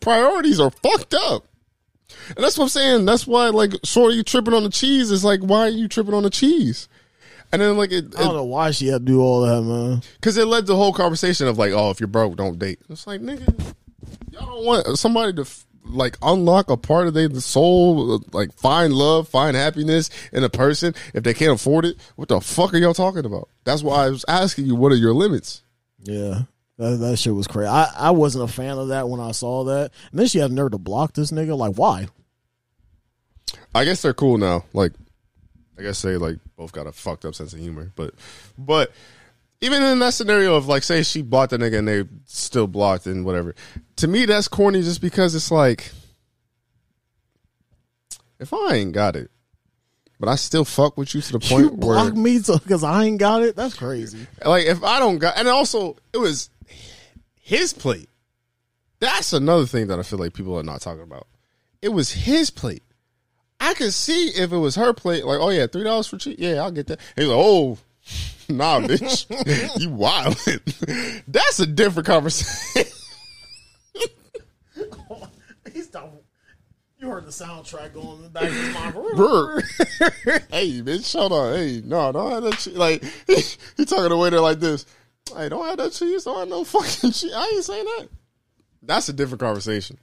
Priorities 0.00 0.60
are 0.60 0.70
fucked 0.70 1.14
up. 1.14 1.44
And 2.28 2.44
that's 2.44 2.56
what 2.56 2.64
I'm 2.64 2.68
saying. 2.70 3.04
That's 3.04 3.26
why, 3.26 3.48
like, 3.48 3.72
shorty, 3.84 4.16
you 4.16 4.22
tripping 4.22 4.54
on 4.54 4.62
the 4.62 4.70
cheese 4.70 5.10
is 5.10 5.24
like, 5.24 5.40
why 5.40 5.62
are 5.62 5.68
you 5.68 5.88
tripping 5.88 6.14
on 6.14 6.22
the 6.22 6.30
cheese? 6.30 6.88
And 7.56 7.62
then, 7.62 7.76
like, 7.78 7.90
it, 7.90 8.14
I 8.18 8.24
don't 8.24 8.36
know 8.36 8.44
why 8.44 8.70
she 8.70 8.88
had 8.88 9.06
to 9.06 9.12
do 9.12 9.20
all 9.22 9.40
that, 9.40 9.62
man. 9.62 10.02
because 10.20 10.36
it 10.36 10.44
led 10.46 10.60
to 10.60 10.66
the 10.66 10.76
whole 10.76 10.92
conversation 10.92 11.46
of 11.46 11.56
like, 11.56 11.72
oh, 11.72 11.88
if 11.90 12.00
you're 12.00 12.06
broke, 12.06 12.36
don't 12.36 12.58
date. 12.58 12.80
It's 12.90 13.06
like, 13.06 13.22
nigga, 13.22 13.74
y'all 14.30 14.44
don't 14.46 14.64
want 14.64 14.98
somebody 14.98 15.32
to 15.32 15.40
f- 15.42 15.64
like 15.84 16.18
unlock 16.20 16.68
a 16.68 16.76
part 16.76 17.06
of 17.06 17.14
their 17.14 17.30
soul, 17.40 18.20
like 18.32 18.52
find 18.58 18.92
love, 18.92 19.28
find 19.28 19.56
happiness 19.56 20.10
in 20.34 20.44
a 20.44 20.50
person 20.50 20.94
if 21.14 21.22
they 21.24 21.32
can't 21.32 21.54
afford 21.54 21.86
it. 21.86 21.96
What 22.16 22.28
the 22.28 22.40
fuck 22.42 22.74
are 22.74 22.76
y'all 22.76 22.92
talking 22.92 23.24
about? 23.24 23.48
That's 23.64 23.82
why 23.82 24.04
I 24.04 24.10
was 24.10 24.24
asking 24.28 24.66
you, 24.66 24.74
what 24.74 24.92
are 24.92 24.96
your 24.96 25.14
limits? 25.14 25.62
Yeah. 26.02 26.42
That, 26.78 26.96
that 26.98 27.16
shit 27.18 27.34
was 27.34 27.46
crazy. 27.46 27.68
I, 27.68 27.90
I 27.96 28.10
wasn't 28.10 28.44
a 28.44 28.52
fan 28.52 28.76
of 28.76 28.88
that 28.88 29.08
when 29.08 29.18
I 29.20 29.30
saw 29.30 29.64
that. 29.64 29.92
And 30.10 30.20
then 30.20 30.26
she 30.26 30.40
had 30.40 30.52
nerve 30.52 30.72
to 30.72 30.78
block 30.78 31.14
this 31.14 31.30
nigga. 31.30 31.56
Like, 31.56 31.76
why? 31.76 32.08
I 33.74 33.84
guess 33.84 34.02
they're 34.02 34.12
cool 34.12 34.36
now. 34.36 34.64
Like, 34.74 34.92
I 35.78 35.82
guess 35.82 36.02
they 36.02 36.16
like 36.16 36.38
both 36.56 36.72
got 36.72 36.86
a 36.86 36.92
fucked 36.92 37.24
up 37.24 37.34
sense 37.34 37.52
of 37.52 37.58
humor, 37.58 37.92
but, 37.96 38.14
but 38.56 38.92
even 39.60 39.82
in 39.82 39.98
that 40.00 40.14
scenario 40.14 40.54
of 40.54 40.66
like, 40.68 40.82
say 40.82 41.02
she 41.02 41.22
blocked 41.22 41.50
the 41.50 41.58
nigga 41.58 41.78
and 41.78 41.88
they 41.88 42.04
still 42.24 42.66
blocked 42.66 43.06
and 43.06 43.24
whatever. 43.24 43.54
To 43.96 44.08
me, 44.08 44.26
that's 44.26 44.48
corny 44.48 44.82
just 44.82 45.00
because 45.00 45.34
it's 45.34 45.50
like, 45.50 45.90
if 48.38 48.52
I 48.52 48.74
ain't 48.74 48.92
got 48.92 49.16
it, 49.16 49.30
but 50.18 50.28
I 50.28 50.36
still 50.36 50.64
fuck 50.64 50.96
with 50.96 51.14
you 51.14 51.20
to 51.20 51.32
the 51.32 51.40
point 51.40 51.50
where 51.50 51.60
You 51.60 51.68
where, 51.68 52.04
block 52.04 52.14
me 52.14 52.38
because 52.38 52.82
I 52.82 53.04
ain't 53.04 53.18
got 53.18 53.42
it? 53.42 53.56
That's 53.56 53.74
crazy. 53.74 54.26
like, 54.44 54.66
if 54.66 54.82
I 54.82 54.98
don't 54.98 55.18
got, 55.18 55.36
and 55.36 55.48
also 55.48 55.96
it 56.12 56.18
was 56.18 56.50
his 57.40 57.72
plate. 57.72 58.08
That's 58.98 59.32
another 59.32 59.66
thing 59.66 59.88
that 59.88 59.98
I 59.98 60.02
feel 60.02 60.18
like 60.18 60.32
people 60.32 60.58
are 60.58 60.62
not 60.62 60.80
talking 60.80 61.02
about. 61.02 61.26
It 61.82 61.90
was 61.90 62.12
his 62.12 62.50
plate. 62.50 62.82
I 63.60 63.74
could 63.74 63.92
see 63.92 64.28
if 64.28 64.52
it 64.52 64.58
was 64.58 64.74
her 64.76 64.92
plate, 64.92 65.24
like, 65.24 65.40
oh 65.40 65.50
yeah, 65.50 65.66
three 65.66 65.84
dollars 65.84 66.06
for 66.06 66.18
cheese. 66.18 66.36
Yeah, 66.38 66.62
I'll 66.62 66.70
get 66.70 66.86
that. 66.88 67.00
He's 67.16 67.26
like, 67.26 67.38
oh, 67.38 67.78
nah, 68.48 68.80
bitch, 68.80 69.26
you 69.80 69.90
wild. 69.90 70.36
That's 71.26 71.58
a 71.60 71.66
different 71.66 72.06
conversation. 72.06 72.92
He's. 75.72 75.90
You 76.98 77.10
heard 77.10 77.26
the 77.26 77.30
soundtrack 77.30 77.92
going 77.92 78.16
in 78.16 78.22
the 78.22 78.28
back 78.30 78.44
of 78.44 78.54
his 78.54 78.74
mind. 78.74 78.94
Hey, 80.50 80.80
bitch, 80.80 81.12
hold 81.12 81.32
on. 81.32 81.54
Hey, 81.54 81.82
no, 81.84 82.10
don't 82.10 82.30
have 82.30 82.42
that 82.44 82.58
cheese. 82.58 82.76
Like, 82.76 83.04
he, 83.26 83.84
talking 83.84 84.08
to 84.08 84.16
waiter 84.16 84.40
like 84.40 84.60
this. 84.60 84.86
Hey, 85.36 85.50
don't 85.50 85.66
have 85.66 85.76
that 85.76 85.92
cheese. 85.92 86.24
Don't 86.24 86.38
have 86.38 86.48
no 86.48 86.64
fucking 86.64 87.12
cheese. 87.12 87.32
I 87.34 87.52
ain't 87.54 87.64
saying 87.64 87.84
that. 87.84 88.08
That's 88.82 89.10
a 89.10 89.12
different 89.12 89.40
conversation. 89.40 89.98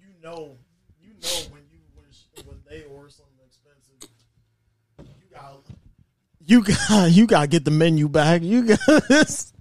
You 0.00 0.14
know, 0.22 0.56
you 1.02 1.10
know 1.20 1.28
when, 1.50 1.62
when 2.46 2.58
they 2.68 2.84
order 2.84 3.10
something 3.10 3.36
expensive, 3.44 4.08
you 4.98 5.30
got 5.30 5.60
you 6.46 6.62
got 6.62 6.78
you 7.10 7.26
got 7.26 7.42
to 7.42 7.46
get 7.46 7.64
the 7.64 7.70
menu 7.70 8.08
back. 8.08 8.42
You 8.42 8.66
got 8.66 8.80
this. 9.08 9.52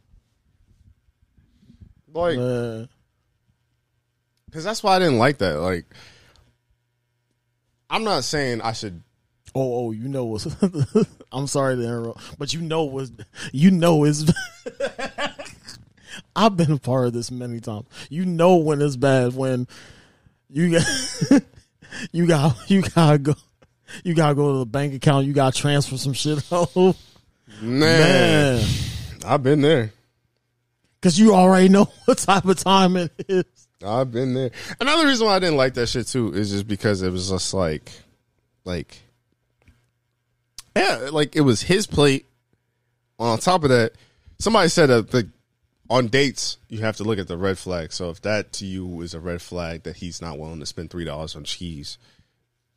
Like, 2.14 2.38
Uh, 2.38 2.86
because 4.46 4.64
that's 4.64 4.84
why 4.84 4.96
I 4.96 5.00
didn't 5.00 5.18
like 5.18 5.40
that. 5.40 5.60
Like, 5.60 5.86
I'm 7.90 8.04
not 8.04 8.24
saying 8.24 8.62
I 8.62 8.74
should. 8.74 9.02
oh, 9.56 9.88
oh, 9.88 9.92
you 9.92 10.08
know 10.08 10.26
what's. 10.26 10.48
I'm 11.32 11.48
sorry 11.48 11.76
to 11.76 11.82
interrupt, 11.82 12.38
but 12.38 12.54
you 12.54 12.62
know 12.62 12.84
what. 12.84 13.10
you 13.52 13.72
know 13.72 14.04
is. 14.04 14.32
I've 16.36 16.56
been 16.56 16.72
a 16.72 16.78
part 16.78 17.08
of 17.08 17.14
this 17.14 17.32
many 17.32 17.60
times. 17.60 17.88
You 18.10 18.26
know 18.26 18.58
when 18.58 18.82
it's 18.82 18.96
bad 18.96 19.36
when 19.36 19.68
you 20.50 20.80
got 20.80 21.42
you 22.12 22.28
got 22.28 22.56
you 22.70 22.84
gotta 22.84 23.18
go 23.18 23.34
you 24.04 24.14
gotta 24.14 24.36
go 24.36 24.54
to 24.54 24.60
the 24.60 24.66
bank 24.66 24.94
account, 24.94 25.26
you 25.26 25.34
gotta 25.34 25.58
transfer 25.58 25.98
some 25.98 26.14
shit 26.14 26.44
over. 26.52 26.98
Man, 27.62 27.80
Man. 28.60 28.66
I've 29.26 29.44
been 29.44 29.62
there. 29.62 29.92
Cause 31.02 31.20
you 31.20 31.34
already 31.34 31.70
know 31.70 31.86
what 32.06 32.18
type 32.18 32.46
of 32.46 32.58
time 32.58 32.96
it 32.96 33.12
is. 33.28 33.44
I've 33.86 34.12
been 34.12 34.34
there. 34.34 34.52
Another 34.80 35.06
reason 35.06 35.28
why 35.28 35.36
I 35.36 35.40
didn't 35.40 35.58
like 35.58 35.74
that 35.74 35.88
shit 35.88 36.08
too 36.08 36.34
is 36.34 36.52
just 36.52 36.68
because 36.68 37.02
it 37.02 37.12
was 37.12 37.30
just 37.30 37.54
like, 37.54 37.92
like, 38.64 39.02
yeah, 40.76 41.10
like 41.12 41.36
it 41.36 41.42
was 41.42 41.62
his 41.62 41.86
plate. 41.86 42.26
On 43.20 43.38
top 43.38 43.64
of 43.64 43.70
that, 43.70 43.94
somebody 44.40 44.70
said 44.70 44.88
that 44.88 45.12
the 45.12 45.30
on 45.90 46.08
dates 46.08 46.58
you 46.70 46.80
have 46.80 46.98
to 46.98 47.04
look 47.04 47.20
at 47.20 47.28
the 47.28 47.38
red 47.38 47.58
flag. 47.58 47.92
So 47.92 48.10
if 48.10 48.22
that 48.22 48.54
to 48.54 48.66
you 48.66 49.02
is 49.02 49.14
a 49.14 49.20
red 49.20 49.42
flag 49.42 49.84
that 49.84 49.98
he's 49.98 50.22
not 50.22 50.40
willing 50.40 50.60
to 50.62 50.66
spend 50.66 50.90
three 50.90 51.06
dollars 51.06 51.36
on 51.36 51.44
cheese 51.44 51.98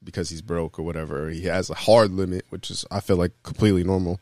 because 0.06 0.30
he's 0.30 0.40
broke 0.40 0.78
or 0.78 0.82
whatever, 0.82 1.28
he 1.28 1.42
has 1.42 1.68
a 1.68 1.74
hard 1.74 2.12
limit, 2.12 2.46
which 2.48 2.70
is 2.70 2.86
I 2.90 3.00
feel 3.00 3.16
like 3.16 3.32
completely 3.42 3.84
normal. 3.84 4.18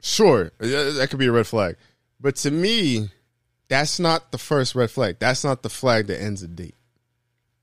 Sure, 0.00 0.52
that 0.58 1.08
could 1.10 1.18
be 1.18 1.26
a 1.26 1.32
red 1.32 1.46
flag, 1.46 1.76
but 2.20 2.36
to 2.36 2.50
me, 2.52 3.08
that's 3.68 3.98
not 3.98 4.30
the 4.30 4.38
first 4.38 4.74
red 4.74 4.90
flag. 4.90 5.16
That's 5.18 5.42
not 5.42 5.62
the 5.62 5.70
flag 5.70 6.06
that 6.08 6.22
ends 6.22 6.42
a 6.42 6.48
date. 6.48 6.76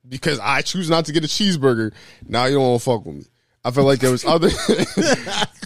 Because 0.08 0.40
I 0.40 0.62
choose 0.62 0.90
not 0.90 1.06
to 1.06 1.12
get 1.12 1.24
a 1.24 1.28
cheeseburger, 1.28 1.94
now 2.28 2.46
you 2.46 2.56
don't 2.56 2.70
want 2.70 2.82
to 2.82 2.86
fuck 2.86 3.06
with 3.06 3.16
me. 3.18 3.26
I 3.64 3.70
feel 3.70 3.84
like 3.84 4.00
there 4.00 4.10
was 4.10 4.26
other. 4.26 4.50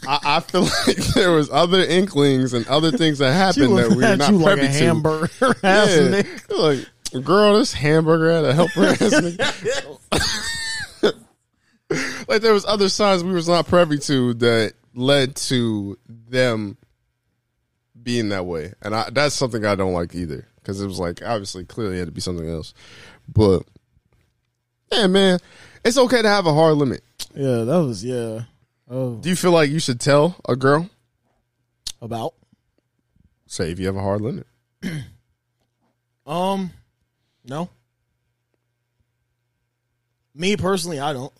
I, 0.07 0.19
I 0.25 0.39
feel 0.41 0.63
like 0.63 0.97
there 1.15 1.31
was 1.31 1.49
other 1.49 1.79
inklings 1.79 2.53
and 2.53 2.67
other 2.67 2.91
things 2.91 3.19
that 3.19 3.31
happened 3.31 3.77
that 3.77 3.91
we're 3.91 4.03
at 4.03 4.17
not 4.17 4.31
you 4.31 4.37
like 4.39 4.57
a 4.57 4.61
to. 4.63 4.67
hamburger 4.67 5.55
Yeah. 5.63 6.21
Like, 6.49 7.23
girl, 7.23 7.57
this 7.57 7.71
hamburger 7.71 8.33
had 8.33 8.43
a 8.43 8.53
helper 8.53 8.85
ass 8.85 8.99
nigga. 8.99 10.61
like 12.27 12.41
there 12.41 12.53
was 12.53 12.65
other 12.65 12.89
signs 12.89 13.23
we 13.23 13.33
was 13.33 13.47
not 13.47 13.67
privy 13.67 13.99
to 13.99 14.33
that 14.35 14.73
led 14.93 15.35
to 15.35 15.97
them 16.07 16.77
being 18.01 18.29
that 18.29 18.45
way, 18.45 18.73
and 18.81 18.95
I, 18.95 19.09
that's 19.11 19.35
something 19.35 19.65
I 19.65 19.75
don't 19.75 19.93
like 19.93 20.15
either 20.15 20.47
because 20.57 20.81
it 20.81 20.87
was 20.87 20.99
like 20.99 21.21
obviously 21.23 21.65
clearly 21.65 21.97
it 21.97 21.99
had 21.99 22.07
to 22.07 22.11
be 22.11 22.21
something 22.21 22.49
else, 22.49 22.73
but 23.27 23.63
yeah, 24.91 25.07
man, 25.07 25.39
it's 25.83 25.97
okay 25.97 26.21
to 26.21 26.29
have 26.29 26.45
a 26.45 26.53
hard 26.53 26.75
limit. 26.75 27.03
Yeah, 27.33 27.63
that 27.63 27.83
was 27.83 28.03
yeah. 28.03 28.43
Oh, 28.89 29.15
Do 29.15 29.29
you 29.29 29.35
feel 29.35 29.51
like 29.51 29.69
you 29.69 29.79
should 29.79 29.99
tell 29.99 30.35
a 30.47 30.55
girl, 30.55 30.89
about 32.01 32.33
say 33.47 33.71
if 33.71 33.79
you 33.79 33.87
have 33.87 33.95
a 33.95 34.01
hard 34.01 34.21
limit? 34.21 34.47
um, 36.25 36.71
no. 37.43 37.69
Me 40.33 40.57
personally, 40.57 40.99
I 40.99 41.13
don't. 41.13 41.33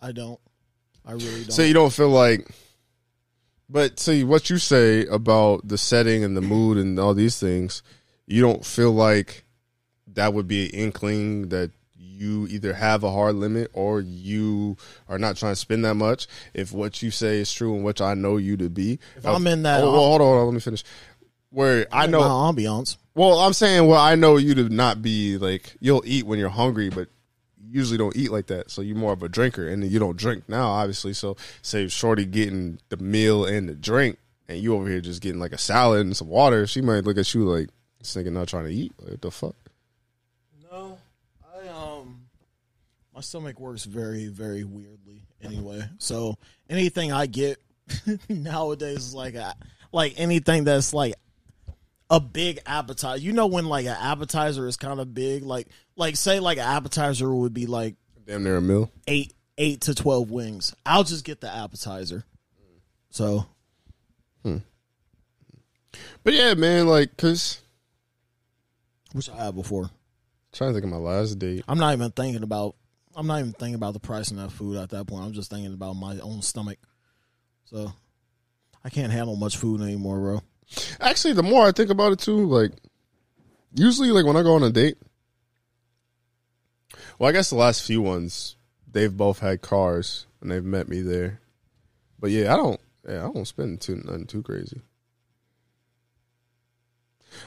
I 0.00 0.12
don't. 0.12 0.40
I 1.04 1.12
really 1.12 1.42
don't. 1.42 1.52
So 1.52 1.62
you 1.62 1.74
don't 1.74 1.92
feel 1.92 2.08
like, 2.10 2.48
but 3.68 3.98
see 3.98 4.24
what 4.24 4.50
you 4.50 4.58
say 4.58 5.06
about 5.06 5.66
the 5.66 5.78
setting 5.78 6.24
and 6.24 6.36
the 6.36 6.40
mood 6.40 6.76
and 6.78 6.98
all 6.98 7.14
these 7.14 7.38
things, 7.38 7.82
you 8.26 8.42
don't 8.42 8.64
feel 8.64 8.92
like 8.92 9.44
that 10.14 10.34
would 10.34 10.48
be 10.48 10.64
an 10.66 10.70
inkling 10.72 11.48
that 11.50 11.70
you 11.96 12.46
either 12.50 12.74
have 12.74 13.02
a 13.02 13.10
hard 13.10 13.34
limit 13.36 13.70
or 13.72 14.00
you 14.00 14.76
are 15.08 15.18
not 15.18 15.36
trying 15.36 15.52
to 15.52 15.56
spend 15.56 15.84
that 15.86 15.94
much. 15.94 16.26
If 16.52 16.72
what 16.72 17.02
you 17.02 17.10
say 17.10 17.38
is 17.38 17.52
true 17.52 17.74
and 17.74 17.82
which 17.84 18.00
I 18.02 18.12
know 18.14 18.36
you 18.36 18.56
to 18.58 18.68
be, 18.68 18.98
If 19.16 19.24
I'm 19.26 19.46
in 19.46 19.62
that- 19.62 19.82
oh, 19.82 19.92
well, 19.92 20.04
hold 20.04 20.20
on, 20.20 20.26
hold 20.26 20.38
on, 20.40 20.46
let 20.48 20.54
me 20.54 20.60
finish. 20.60 20.84
Where 21.50 21.86
I 21.90 22.06
know, 22.06 22.20
ambiance. 22.20 22.96
well, 23.14 23.38
I'm 23.40 23.52
saying, 23.54 23.86
well, 23.88 23.98
I 24.00 24.14
know 24.16 24.36
you 24.36 24.54
to 24.54 24.68
not 24.68 25.00
be 25.02 25.38
like 25.38 25.76
you'll 25.80 26.02
eat 26.04 26.26
when 26.26 26.38
you're 26.38 26.48
hungry, 26.50 26.90
but 26.90 27.08
usually 27.70 27.98
don't 27.98 28.16
eat 28.16 28.30
like 28.30 28.46
that. 28.48 28.70
So 28.70 28.82
you're 28.82 28.96
more 28.96 29.12
of 29.12 29.22
a 29.22 29.28
drinker, 29.28 29.68
and 29.68 29.84
you 29.84 29.98
don't 29.98 30.16
drink 30.16 30.48
now, 30.48 30.68
obviously. 30.68 31.12
So 31.12 31.36
say 31.62 31.88
Shorty 31.88 32.24
getting 32.24 32.78
the 32.88 32.96
meal 32.96 33.44
and 33.44 33.68
the 33.68 33.74
drink, 33.74 34.18
and 34.48 34.58
you 34.58 34.74
over 34.74 34.88
here 34.88 35.00
just 35.00 35.22
getting 35.22 35.40
like 35.40 35.52
a 35.52 35.58
salad 35.58 36.00
and 36.00 36.16
some 36.16 36.28
water, 36.28 36.66
she 36.66 36.80
might 36.80 37.04
look 37.04 37.18
at 37.18 37.32
you 37.34 37.44
like 37.44 37.68
this 37.98 38.14
nigga 38.14 38.32
not 38.32 38.48
trying 38.48 38.64
to 38.64 38.72
eat. 38.72 38.92
Like, 38.98 39.10
what 39.10 39.22
the 39.22 39.30
fuck? 39.30 39.56
No, 40.70 40.98
I 41.54 41.68
um, 41.68 42.22
my 43.14 43.20
stomach 43.20 43.60
works 43.60 43.84
very, 43.84 44.26
very 44.26 44.64
weirdly. 44.64 45.22
Anyway, 45.42 45.82
so 45.98 46.36
anything 46.68 47.12
I 47.12 47.26
get 47.26 47.58
nowadays 48.28 48.98
is 48.98 49.14
like 49.14 49.34
a 49.34 49.54
like 49.92 50.14
anything 50.16 50.64
that's 50.64 50.92
like 50.92 51.14
a 52.10 52.20
big 52.20 52.58
appetizer. 52.66 53.22
You 53.22 53.32
know 53.32 53.46
when 53.46 53.66
like 53.66 53.86
an 53.86 53.96
appetizer 53.98 54.66
is 54.66 54.76
kind 54.76 55.00
of 55.00 55.14
big, 55.14 55.44
like 55.44 55.68
like 56.00 56.16
say 56.16 56.40
like 56.40 56.58
an 56.58 56.64
appetizer 56.64 57.32
would 57.32 57.54
be 57.54 57.66
like 57.66 57.94
Damn 58.26 58.42
near 58.42 58.56
a 58.56 58.62
meal. 58.62 58.90
eight 59.06 59.34
eight 59.58 59.82
to 59.82 59.94
twelve 59.94 60.30
wings. 60.30 60.74
I'll 60.84 61.04
just 61.04 61.24
get 61.24 61.40
the 61.40 61.54
appetizer. 61.54 62.24
So 63.10 63.46
hmm. 64.42 64.58
But 66.24 66.34
yeah, 66.34 66.54
man, 66.54 66.86
like, 66.86 67.16
cause 67.16 67.60
which 69.12 69.28
I 69.28 69.44
had 69.44 69.54
before. 69.54 69.90
trying 70.52 70.70
to 70.70 70.74
think 70.74 70.84
of 70.84 70.90
my 70.90 70.96
last 70.96 71.38
date. 71.38 71.64
I'm 71.68 71.78
not 71.78 71.92
even 71.92 72.10
thinking 72.10 72.42
about. 72.42 72.76
I'm 73.16 73.26
not 73.26 73.40
even 73.40 73.52
thinking 73.52 73.74
about 73.74 73.92
the 73.92 74.00
price 74.00 74.30
of 74.30 74.36
that 74.36 74.52
food 74.52 74.76
at 74.76 74.90
that 74.90 75.06
point. 75.06 75.24
I'm 75.24 75.32
just 75.32 75.50
thinking 75.50 75.74
about 75.74 75.94
my 75.94 76.18
own 76.20 76.42
stomach. 76.42 76.78
So 77.64 77.92
I 78.84 78.88
can't 78.88 79.12
handle 79.12 79.34
much 79.36 79.56
food 79.56 79.80
anymore, 79.80 80.18
bro. 80.18 80.42
Actually, 81.00 81.34
the 81.34 81.42
more 81.42 81.66
I 81.66 81.72
think 81.72 81.90
about 81.90 82.12
it 82.12 82.20
too, 82.20 82.46
like 82.46 82.70
usually 83.74 84.12
like 84.12 84.24
when 84.24 84.36
I 84.36 84.42
go 84.42 84.54
on 84.54 84.62
a 84.62 84.70
date, 84.70 84.96
well, 87.20 87.28
I 87.28 87.32
guess 87.32 87.50
the 87.50 87.56
last 87.56 87.82
few 87.82 88.00
ones 88.00 88.56
they've 88.90 89.14
both 89.14 89.40
had 89.40 89.60
cars 89.60 90.26
and 90.40 90.50
they've 90.50 90.64
met 90.64 90.88
me 90.88 91.02
there. 91.02 91.40
But 92.18 92.30
yeah, 92.30 92.52
I 92.52 92.56
don't. 92.56 92.80
Yeah, 93.06 93.28
I 93.28 93.32
don't 93.32 93.46
spend 93.46 93.82
too 93.82 93.96
nothing 93.96 94.26
too 94.26 94.42
crazy. 94.42 94.80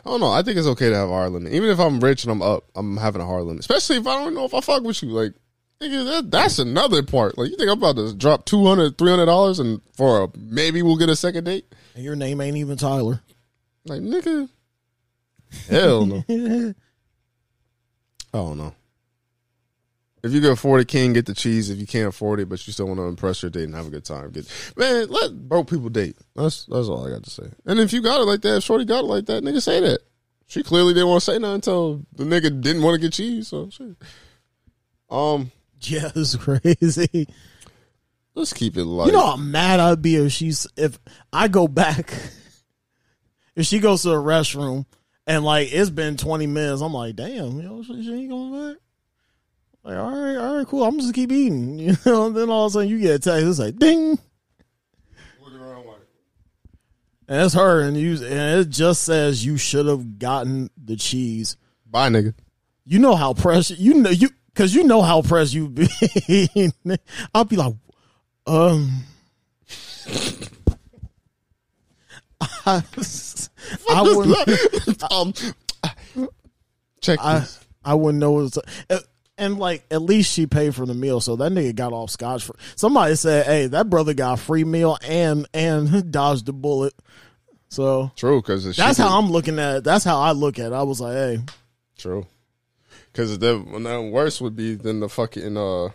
I 0.06 0.10
don't 0.10 0.20
know. 0.20 0.32
I 0.32 0.44
think 0.44 0.58
it's 0.58 0.68
okay 0.68 0.90
to 0.90 0.96
have 0.96 1.10
a 1.10 1.12
hard 1.12 1.32
limit, 1.32 1.54
even 1.54 1.70
if 1.70 1.80
I'm 1.80 2.00
rich 2.00 2.24
and 2.24 2.32
I'm 2.32 2.44
up. 2.44 2.66
I'm 2.76 2.98
having 2.98 3.22
a 3.22 3.26
hard 3.26 3.46
limit, 3.46 3.62
especially 3.62 3.98
if 3.98 4.06
I 4.06 4.24
don't 4.24 4.36
know 4.36 4.46
if 4.46 4.54
I 4.54 4.62
fuck 4.62 4.84
with 4.84 5.02
you. 5.02 5.10
Like, 5.10 5.34
nigga, 5.82 6.06
that, 6.06 6.32
that's 6.32 6.60
another 6.60 7.02
part. 7.02 7.38
Like, 7.40 7.50
you 7.50 7.58
think 7.58 7.72
I'm 7.72 7.80
about 7.80 7.96
to 7.96 8.14
drop 8.14 8.46
200 8.46 8.98
300 8.98 9.26
dollars 9.26 9.60
and 9.60 9.82
for 9.96 10.24
a 10.24 10.30
maybe 10.38 10.84
we'll 10.84 10.98
get 10.98 11.10
a 11.10 11.16
second 11.16 11.46
date? 11.46 11.66
And 11.96 12.04
your 12.04 12.16
name 12.16 12.42
ain't 12.42 12.58
even 12.58 12.78
Tyler. 12.78 13.22
Like 13.86 14.02
nigga, 14.02 14.50
hell 15.68 16.06
no. 16.06 16.24
I 18.34 18.38
don't 18.38 18.58
know. 18.58 18.76
If 20.24 20.32
you 20.32 20.40
can 20.40 20.52
afford 20.52 20.80
it, 20.80 20.88
king, 20.88 21.12
get 21.12 21.26
the 21.26 21.34
cheese. 21.34 21.70
If 21.70 21.80
you 21.80 21.86
can't 21.86 22.08
afford 22.08 22.40
it, 22.40 22.48
but 22.48 22.66
you 22.66 22.72
still 22.72 22.86
want 22.88 22.98
to 23.00 23.04
impress 23.04 23.44
your 23.44 23.50
date 23.50 23.66
and 23.66 23.76
have 23.76 23.88
a 23.88 23.90
good 23.90 24.06
time, 24.06 24.32
get 24.32 24.50
man. 24.78 25.08
Let 25.10 25.50
broke 25.50 25.70
people 25.70 25.90
date. 25.90 26.16
That's 26.34 26.66
that's 26.66 26.88
all 26.88 27.06
I 27.06 27.10
got 27.10 27.24
to 27.24 27.30
say. 27.30 27.44
And 27.66 27.78
if 27.80 27.92
you 27.92 28.02
got 28.02 28.22
it 28.22 28.26
like 28.26 28.42
that, 28.42 28.58
if 28.58 28.64
Shorty 28.64 28.86
got 28.86 29.04
it 29.04 29.08
like 29.08 29.26
that, 29.26 29.44
nigga, 29.44 29.62
say 29.62 29.82
that. 29.82 30.00
She 30.48 30.64
clearly 30.64 30.94
didn't 30.94 31.10
want 31.10 31.24
to 31.24 31.32
say 31.32 31.40
nothing 31.40 31.56
until 31.56 32.06
the 32.16 32.24
nigga 32.24 32.62
didn't 32.62 32.84
want 32.84 32.96
to 32.96 33.06
get 33.06 33.14
cheese. 33.14 33.50
So 33.50 33.70
shit. 33.70 33.96
Um, 35.10 35.52
Yeah, 35.82 36.10
it's 36.16 36.36
crazy. 36.36 37.28
let's 38.34 38.54
keep 38.54 38.78
it 38.78 38.86
light. 38.86 39.08
You 39.08 39.12
know 39.14 39.26
how 39.26 39.36
mad 39.36 39.82
I'd 39.82 40.02
be 40.02 40.16
if 40.16 40.32
she's 40.32 40.68
if 40.78 41.00
I 41.34 41.50
go 41.50 41.68
back 41.68 42.14
if 43.58 43.66
she 43.66 43.80
goes 43.80 44.04
to 44.04 44.10
the 44.10 44.16
restroom 44.16 44.86
and 45.28 45.44
like 45.44 45.74
it's 45.74 45.90
been 45.90 46.16
twenty 46.16 46.48
minutes, 46.48 46.82
I'm 46.82 46.94
like, 46.94 47.18
damn, 47.18 47.58
you 47.58 47.64
know, 47.64 47.84
she, 47.84 48.02
she 48.04 48.14
ain't 48.14 48.30
going 48.30 48.70
back. 48.74 48.78
Like, 49.84 49.98
all 49.98 50.12
right, 50.12 50.38
all 50.38 50.58
right, 50.58 50.68
cool. 50.68 50.84
I'm 50.84 51.00
just 51.00 51.14
keep 51.14 51.32
eating. 51.32 51.80
You 51.80 51.96
know, 52.06 52.28
and 52.28 52.36
then 52.36 52.50
all 52.50 52.66
of 52.66 52.72
a 52.72 52.74
sudden 52.74 52.90
you 52.90 53.00
get 53.00 53.16
a 53.16 53.20
text, 53.20 53.46
it's 53.46 53.60
like 53.60 53.78
ding. 53.78 54.18
And 57.28 57.42
it's 57.42 57.54
her 57.54 57.82
and 57.82 57.96
you 57.96 58.14
and 58.26 58.62
it 58.62 58.70
just 58.70 59.04
says 59.04 59.46
you 59.46 59.58
should 59.58 59.86
have 59.86 60.20
gotten 60.20 60.70
the 60.78 60.98
cheese. 60.98 61.56
Bye, 61.90 62.10
nigga. 62.10 62.34
You 62.86 63.00
know 63.00 63.16
how 63.16 63.34
pressed 63.34 63.72
you 63.72 63.94
know 63.94 64.10
you 64.10 64.30
because 64.54 64.76
you 64.76 64.84
know 64.84 65.02
how 65.02 65.22
pressed 65.22 65.54
you 65.54 65.70
be. 65.70 65.88
I'll 67.34 67.46
be 67.46 67.56
like, 67.56 67.74
um, 68.46 69.04
I, 72.66 72.84
I 73.90 74.02
wouldn't. 74.02 75.12
um, 75.12 75.34
check 77.02 77.20
I, 77.22 77.40
this. 77.40 77.60
I 77.86 77.94
wouldn't 77.94 78.20
know 78.20 78.32
what. 78.32 78.54
To, 78.54 79.04
and 79.44 79.60
like, 79.60 79.86
at 79.92 80.02
least 80.02 80.34
she 80.34 80.48
paid 80.48 80.74
for 80.74 80.86
the 80.86 80.94
meal, 80.94 81.20
so 81.22 81.36
that 81.36 81.52
nigga 81.52 81.76
got 81.76 81.94
off 81.94 82.10
scotch. 82.10 82.44
For 82.46 82.56
somebody 82.76 83.16
said, 83.16 83.46
"Hey, 83.46 83.68
that 83.68 83.90
brother 83.90 84.14
got 84.14 84.40
a 84.40 84.42
free 84.42 84.64
meal 84.64 84.98
and 85.04 85.48
and 85.54 86.12
dodged 86.12 86.46
the 86.46 86.54
bullet." 86.54 86.94
So 87.70 88.12
True, 88.16 88.42
because 88.42 88.76
that's 88.76 88.98
how 88.98 89.18
I'm 89.20 89.32
looking 89.32 89.60
at 89.60 89.78
it. 89.78 89.84
That's 89.84 90.06
how 90.06 90.20
I 90.20 90.32
look 90.32 90.60
at 90.60 90.68
it. 90.68 90.74
I 90.74 90.84
was 90.84 91.02
like, 91.02 91.14
"Hey, 91.14 91.40
True. 91.98 92.26
Because 93.12 93.38
the 93.38 93.58
the 93.58 94.02
worse 94.02 94.42
would 94.42 94.56
be 94.56 94.76
than 94.76 95.00
the 95.00 95.10
fucking 95.10 95.56
uh 95.58 95.90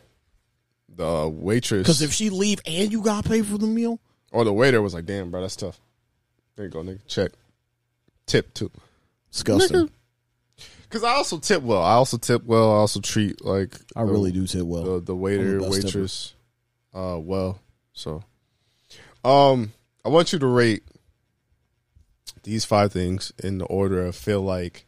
the 0.89 1.29
waitress 1.29 1.83
because 1.83 2.03
if 2.03 2.13
she 2.13 2.31
leave 2.31 2.61
and 2.67 2.93
you 2.93 3.03
got 3.03 3.25
pay 3.25 3.43
for 3.43 3.59
the 3.59 3.67
meal, 3.67 4.01
or 4.33 4.45
the 4.45 4.53
waiter 4.53 4.83
was 4.83 4.95
like, 4.95 5.07
"Damn, 5.07 5.31
bro, 5.31 5.41
that's 5.41 5.57
tough." 5.57 5.81
There 6.57 6.65
you 6.67 6.71
go, 6.71 6.81
nigga. 6.81 7.01
Check. 7.07 7.33
Tip 8.27 8.53
too. 8.55 8.71
disgusting." 9.31 9.87
Nigga. 9.87 9.91
Because 10.89 11.05
I 11.05 11.11
also 11.11 11.39
tip 11.39 11.63
well. 11.63 11.83
I 11.83 11.93
also 11.93 12.17
tip 12.17 12.45
well. 12.45 12.73
I 12.73 12.77
also 12.77 13.01
treat 13.01 13.45
like 13.45 13.77
I 13.95 14.05
the- 14.05 14.11
really 14.13 14.33
do 14.33 14.47
tip 14.47 14.63
well. 14.65 14.85
the 14.85 15.01
the 15.01 15.17
waiter 15.17 15.61
the 15.61 15.69
waitress 15.69 16.35
uh 16.95 17.19
well. 17.21 17.61
So, 17.93 18.23
um, 19.25 19.73
I 20.05 20.09
want 20.09 20.33
you 20.33 20.39
to 20.39 20.47
rate 20.47 20.83
these 22.45 22.65
five 22.65 22.93
things 22.93 23.33
in 23.43 23.59
the 23.59 23.65
order 23.67 24.07
of 24.07 24.17
feel 24.17 24.41
like 24.41 24.87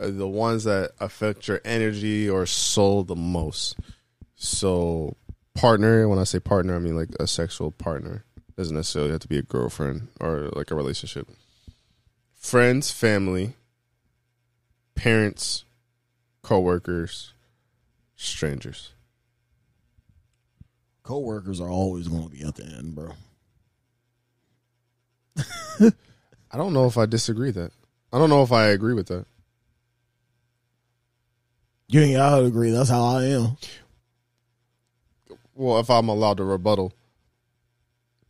uh, 0.00 0.10
the 0.10 0.26
ones 0.26 0.64
that 0.64 0.92
affect 1.00 1.46
your 1.46 1.60
energy 1.64 2.28
or 2.28 2.46
soul 2.46 3.04
the 3.04 3.14
most. 3.14 3.76
So, 4.36 5.16
partner. 5.54 6.08
When 6.08 6.18
I 6.18 6.24
say 6.24 6.40
partner, 6.40 6.74
I 6.74 6.78
mean 6.78 6.96
like 6.96 7.10
a 7.20 7.26
sexual 7.26 7.70
partner. 7.70 8.24
Doesn't 8.56 8.74
necessarily 8.76 9.12
have 9.12 9.20
to 9.20 9.28
be 9.28 9.38
a 9.38 9.42
girlfriend 9.42 10.08
or 10.18 10.50
like 10.56 10.70
a 10.70 10.74
relationship. 10.74 11.28
Friends, 12.34 12.90
family, 12.90 13.54
parents, 15.00 15.64
coworkers, 16.42 17.32
strangers. 18.16 18.92
Coworkers 21.02 21.58
are 21.58 21.70
always 21.70 22.06
going 22.06 22.28
to 22.28 22.36
be 22.36 22.42
at 22.42 22.54
the 22.54 22.64
end, 22.64 22.94
bro. 22.94 23.12
I 26.50 26.58
don't 26.58 26.74
know 26.74 26.84
if 26.84 26.98
I 26.98 27.06
disagree 27.06 27.50
that. 27.52 27.72
I 28.12 28.18
don't 28.18 28.28
know 28.28 28.42
if 28.42 28.52
I 28.52 28.66
agree 28.66 28.92
with 28.92 29.06
that. 29.06 29.24
You 31.88 32.02
ain't 32.02 32.16
gotta 32.16 32.44
agree. 32.44 32.70
That's 32.70 32.90
how 32.90 33.02
I 33.02 33.24
am. 33.24 33.56
Well, 35.54 35.80
if 35.80 35.88
I'm 35.88 36.10
allowed 36.10 36.36
to 36.36 36.44
rebuttal, 36.44 36.92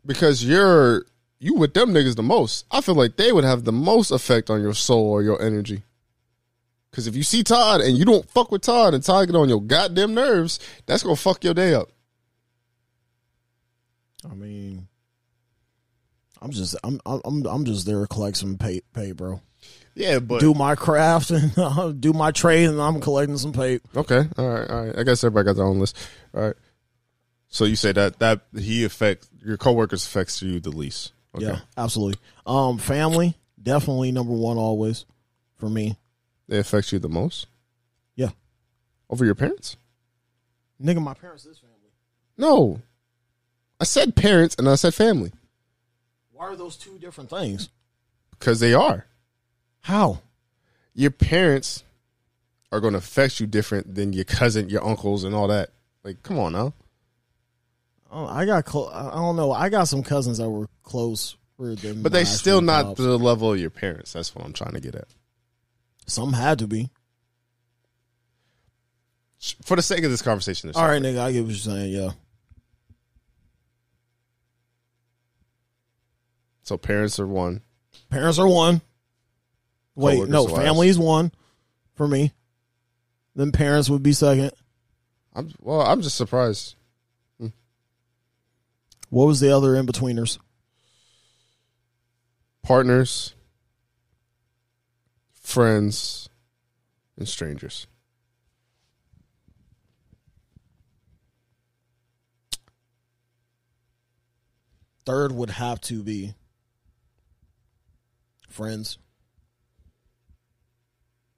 because 0.06 0.44
you're 0.44 1.04
you 1.40 1.54
with 1.54 1.74
them 1.74 1.90
niggas 1.92 2.14
the 2.14 2.22
most. 2.22 2.64
I 2.70 2.80
feel 2.80 2.94
like 2.94 3.16
they 3.16 3.32
would 3.32 3.44
have 3.44 3.64
the 3.64 3.72
most 3.72 4.12
effect 4.12 4.50
on 4.50 4.62
your 4.62 4.74
soul 4.74 5.10
or 5.10 5.22
your 5.22 5.42
energy. 5.42 5.82
Because 6.90 7.06
if 7.06 7.14
you 7.14 7.22
see 7.22 7.42
Todd 7.42 7.80
and 7.80 7.96
you 7.96 8.04
don't 8.04 8.28
fuck 8.28 8.50
with 8.50 8.62
Todd 8.62 8.94
and 8.94 9.02
Todd 9.02 9.28
get 9.28 9.36
on 9.36 9.48
your 9.48 9.60
goddamn 9.60 10.14
nerves, 10.14 10.58
that's 10.86 11.02
gonna 11.02 11.16
fuck 11.16 11.44
your 11.44 11.54
day 11.54 11.74
up. 11.74 11.90
I 14.30 14.34
mean, 14.34 14.88
I'm 16.42 16.50
just 16.50 16.76
I'm 16.82 17.00
I'm 17.06 17.46
I'm 17.46 17.64
just 17.64 17.86
there 17.86 18.00
to 18.00 18.06
collect 18.06 18.36
some 18.36 18.58
pay, 18.58 18.80
pay 18.92 19.12
bro. 19.12 19.40
Yeah, 19.94 20.18
but 20.18 20.40
do 20.40 20.54
my 20.54 20.74
craft 20.74 21.30
and 21.30 21.52
uh, 21.56 21.92
do 21.98 22.12
my 22.12 22.30
trade, 22.32 22.68
and 22.68 22.80
I'm 22.80 23.00
collecting 23.00 23.36
some 23.38 23.52
pay. 23.52 23.80
okay, 23.94 24.24
all 24.36 24.48
right, 24.48 24.70
all 24.70 24.86
right. 24.86 24.98
I 24.98 25.02
guess 25.02 25.22
everybody 25.22 25.46
got 25.46 25.56
their 25.56 25.66
own 25.66 25.78
list. 25.78 25.96
All 26.34 26.42
right. 26.42 26.56
So 27.48 27.64
you 27.64 27.76
say 27.76 27.92
that 27.92 28.18
that 28.20 28.42
he 28.56 28.84
affects 28.84 29.28
your 29.44 29.56
coworkers 29.56 30.06
affects 30.06 30.40
you 30.42 30.60
the 30.60 30.70
least. 30.70 31.12
Okay. 31.34 31.46
Yeah, 31.46 31.58
absolutely. 31.76 32.20
Um, 32.46 32.78
family 32.78 33.36
definitely 33.62 34.12
number 34.12 34.32
one 34.32 34.56
always 34.56 35.04
for 35.56 35.68
me. 35.68 35.96
They 36.50 36.58
affect 36.58 36.92
you 36.92 36.98
the 36.98 37.08
most 37.08 37.46
Yeah, 38.16 38.30
over 39.08 39.24
your 39.24 39.34
parents. 39.36 39.76
nigga, 40.82 41.00
my 41.00 41.14
parents 41.14 41.46
is 41.46 41.58
family. 41.58 41.76
No. 42.36 42.80
I 43.80 43.84
said 43.84 44.14
parents 44.16 44.56
and 44.58 44.68
I 44.68 44.74
said 44.74 44.92
family 44.92 45.32
Why 46.32 46.46
are 46.46 46.56
those 46.56 46.76
two 46.76 46.98
different 46.98 47.30
things? 47.30 47.70
because 48.32 48.58
they 48.60 48.74
are. 48.74 49.06
How? 49.82 50.20
Your 50.94 51.10
parents 51.12 51.84
are 52.72 52.80
going 52.80 52.94
to 52.94 52.98
affect 52.98 53.38
you 53.40 53.46
different 53.46 53.94
than 53.94 54.12
your 54.12 54.24
cousin, 54.24 54.68
your 54.70 54.84
uncles, 54.84 55.24
and 55.24 55.34
all 55.34 55.48
that. 55.48 55.70
Like, 56.04 56.22
come 56.22 56.38
on 56.38 56.52
now. 56.52 56.72
Oh, 58.10 58.26
I 58.26 58.44
got 58.44 58.64
clo- 58.64 58.88
I 58.92 59.10
don't 59.14 59.36
know. 59.36 59.52
I 59.52 59.68
got 59.68 59.84
some 59.88 60.02
cousins 60.02 60.38
that 60.38 60.48
were 60.50 60.66
close, 60.82 61.36
But 61.58 62.10
they 62.12 62.24
still 62.24 62.60
not 62.60 62.96
the 62.96 63.16
level 63.18 63.52
of 63.52 63.60
your 63.60 63.70
parents. 63.70 64.12
That's 64.14 64.34
what 64.34 64.44
I'm 64.44 64.52
trying 64.52 64.72
to 64.72 64.80
get 64.80 64.94
at. 64.96 65.06
Some 66.06 66.32
had 66.32 66.58
to 66.60 66.66
be. 66.66 66.90
For 69.64 69.74
the 69.76 69.82
sake 69.82 70.04
of 70.04 70.10
this 70.10 70.22
conversation, 70.22 70.70
All 70.74 70.86
right, 70.86 71.00
nigga, 71.00 71.18
I 71.18 71.32
get 71.32 71.40
what 71.44 71.48
you're 71.48 71.56
saying. 71.56 71.92
Yeah, 71.92 72.10
so 76.62 76.76
parents 76.76 77.18
are 77.18 77.26
one. 77.26 77.62
parents 78.10 78.38
are 78.38 78.48
one. 78.48 78.82
Wait, 79.94 80.16
Coworkers 80.30 80.74
no, 80.76 80.82
is 80.82 80.98
one 80.98 81.32
for 81.94 82.06
me. 82.06 82.32
Then 83.34 83.50
parents 83.52 83.88
would 83.88 84.02
be 84.02 84.12
second. 84.12 84.52
I'm 85.34 85.52
well. 85.60 85.80
I'm 85.80 86.02
just 86.02 86.16
surprised. 86.16 86.74
What 89.08 89.26
was 89.26 89.40
the 89.40 89.54
other 89.56 89.74
in 89.74 89.86
betweeners? 89.86 90.38
Partners, 92.62 93.34
friends, 95.50 96.28
and 97.18 97.28
strangers. 97.28 97.86
Third 105.04 105.32
would 105.32 105.50
have 105.50 105.80
to 105.82 106.02
be 106.02 106.34
friends. 108.48 108.98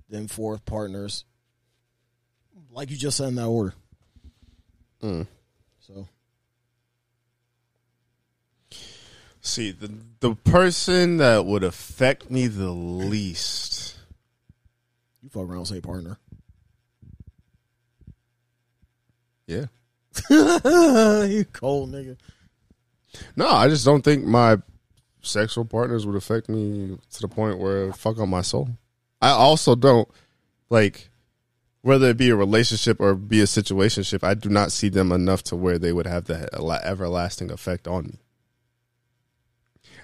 Then 0.08 0.28
fourth, 0.28 0.64
partners. 0.66 1.24
Like 2.70 2.90
you 2.90 2.96
just 2.96 3.16
said 3.16 3.28
in 3.28 3.34
that 3.36 3.46
order. 3.46 3.74
Mm. 5.02 5.26
So 5.80 6.06
See, 9.44 9.72
the 9.72 9.92
the 10.20 10.36
person 10.36 11.16
that 11.16 11.44
would 11.44 11.64
affect 11.64 12.30
me 12.30 12.46
the 12.46 12.70
least. 12.70 13.81
You 15.22 15.28
fuck 15.28 15.48
around 15.48 15.66
say 15.66 15.80
partner. 15.80 16.18
Yeah. 19.46 19.66
you 20.30 21.44
cold 21.52 21.92
nigga. 21.92 22.16
No, 23.36 23.48
I 23.48 23.68
just 23.68 23.84
don't 23.84 24.02
think 24.02 24.24
my 24.24 24.58
sexual 25.22 25.64
partners 25.64 26.06
would 26.06 26.16
affect 26.16 26.48
me 26.48 26.98
to 27.12 27.20
the 27.20 27.28
point 27.28 27.58
where 27.58 27.92
fuck 27.92 28.18
on 28.18 28.30
my 28.30 28.42
soul. 28.42 28.68
I 29.20 29.30
also 29.30 29.74
don't 29.74 30.08
like 30.68 31.10
whether 31.82 32.08
it 32.10 32.16
be 32.16 32.30
a 32.30 32.36
relationship 32.36 33.00
or 33.00 33.14
be 33.14 33.40
a 33.40 33.44
situationship. 33.44 34.24
I 34.24 34.34
do 34.34 34.48
not 34.48 34.72
see 34.72 34.88
them 34.88 35.12
enough 35.12 35.42
to 35.44 35.56
where 35.56 35.78
they 35.78 35.92
would 35.92 36.06
have 36.06 36.24
the 36.24 36.48
everlasting 36.84 37.50
effect 37.50 37.86
on 37.86 38.04
me. 38.04 38.18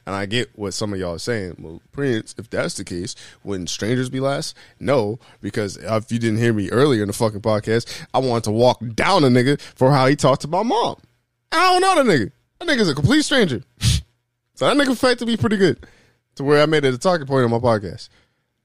And 0.09 0.16
I 0.16 0.24
get 0.24 0.48
what 0.59 0.72
some 0.72 0.94
of 0.94 0.98
y'all 0.98 1.16
are 1.16 1.18
saying. 1.18 1.56
Well, 1.59 1.82
Prince, 1.93 2.35
if 2.39 2.48
that's 2.48 2.78
the 2.78 2.82
case, 2.82 3.14
wouldn't 3.44 3.68
strangers 3.68 4.09
be 4.09 4.20
last? 4.20 4.56
No, 4.80 5.18
because 5.43 5.76
if 5.76 6.10
you 6.10 6.18
didn't 6.18 6.39
hear 6.39 6.55
me 6.55 6.70
earlier 6.70 7.02
in 7.02 7.09
the 7.09 7.12
fucking 7.12 7.43
podcast, 7.43 8.06
I 8.14 8.20
wanted 8.20 8.44
to 8.44 8.52
walk 8.52 8.80
down 8.94 9.22
a 9.22 9.26
nigga 9.26 9.60
for 9.60 9.93
how 9.93 10.06
he 10.06 10.16
talked 10.16 10.40
to 10.43 10.48
my 10.48 10.62
mom. 10.62 10.97
I 11.52 11.78
don't 11.78 11.82
know 11.82 12.02
the 12.02 12.10
nigga. 12.10 12.32
That 12.59 12.68
nigga's 12.68 12.89
a 12.89 12.94
complete 12.94 13.22
stranger. 13.22 13.62
so 13.80 14.02
that 14.60 14.78
nigga 14.78 14.93
affected 14.93 15.28
me 15.28 15.36
pretty 15.36 15.59
good 15.59 15.86
to 16.36 16.43
where 16.44 16.62
I 16.62 16.64
made 16.64 16.86
it 16.86 16.94
a 16.94 16.98
talking 16.98 17.26
point 17.26 17.44
on 17.44 17.51
my 17.51 17.59
podcast. 17.59 18.09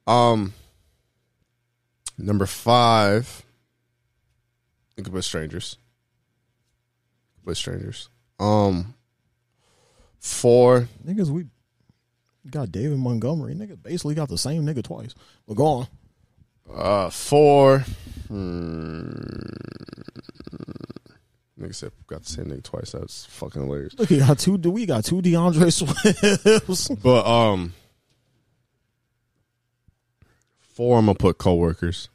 Um, 0.07 0.53
number 2.17 2.45
five, 2.45 3.43
you 4.95 5.03
could 5.03 5.11
put 5.11 5.25
strangers. 5.25 5.75
Put 7.43 7.57
strangers. 7.57 8.07
Um, 8.39 8.93
four, 10.23 10.87
Niggas, 11.05 11.29
we 11.29 11.45
got 12.49 12.71
David 12.71 12.97
Montgomery. 12.97 13.53
Nigga 13.53 13.81
basically 13.83 14.15
got 14.15 14.29
the 14.29 14.37
same 14.37 14.65
nigga 14.65 14.81
twice. 14.83 15.13
But 15.47 15.55
go 15.55 15.65
on. 15.65 15.87
uh, 16.73 17.09
four. 17.09 17.79
Hmm, 18.29 19.11
nigga 21.59 21.75
said 21.75 21.91
got 22.07 22.23
the 22.23 22.29
same 22.31 22.45
nigga 22.45 22.63
twice. 22.63 22.93
That's 22.93 23.25
fucking 23.25 23.61
hilarious. 23.63 23.93
Look, 23.99 24.09
he 24.09 24.19
got 24.19 24.39
two. 24.39 24.55
We 24.55 24.85
got 24.85 25.03
two 25.05 25.21
D'Andre 25.21 25.69
Swifts. 25.69 26.89
But 27.03 27.25
um, 27.27 27.73
four 30.59 30.97
I'm 30.97 31.05
gonna 31.05 31.15
put 31.15 31.37
coworkers 31.37 32.09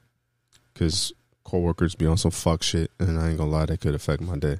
because 0.72 1.12
coworkers 1.44 1.94
be 1.94 2.06
on 2.06 2.16
some 2.16 2.30
fuck 2.30 2.62
shit, 2.62 2.90
and 2.98 3.18
I 3.18 3.28
ain't 3.28 3.39
gonna 3.39 3.51
lie, 3.51 3.66
that 3.66 3.80
could 3.80 3.94
affect 3.94 4.22
my 4.22 4.36
day. 4.39 4.59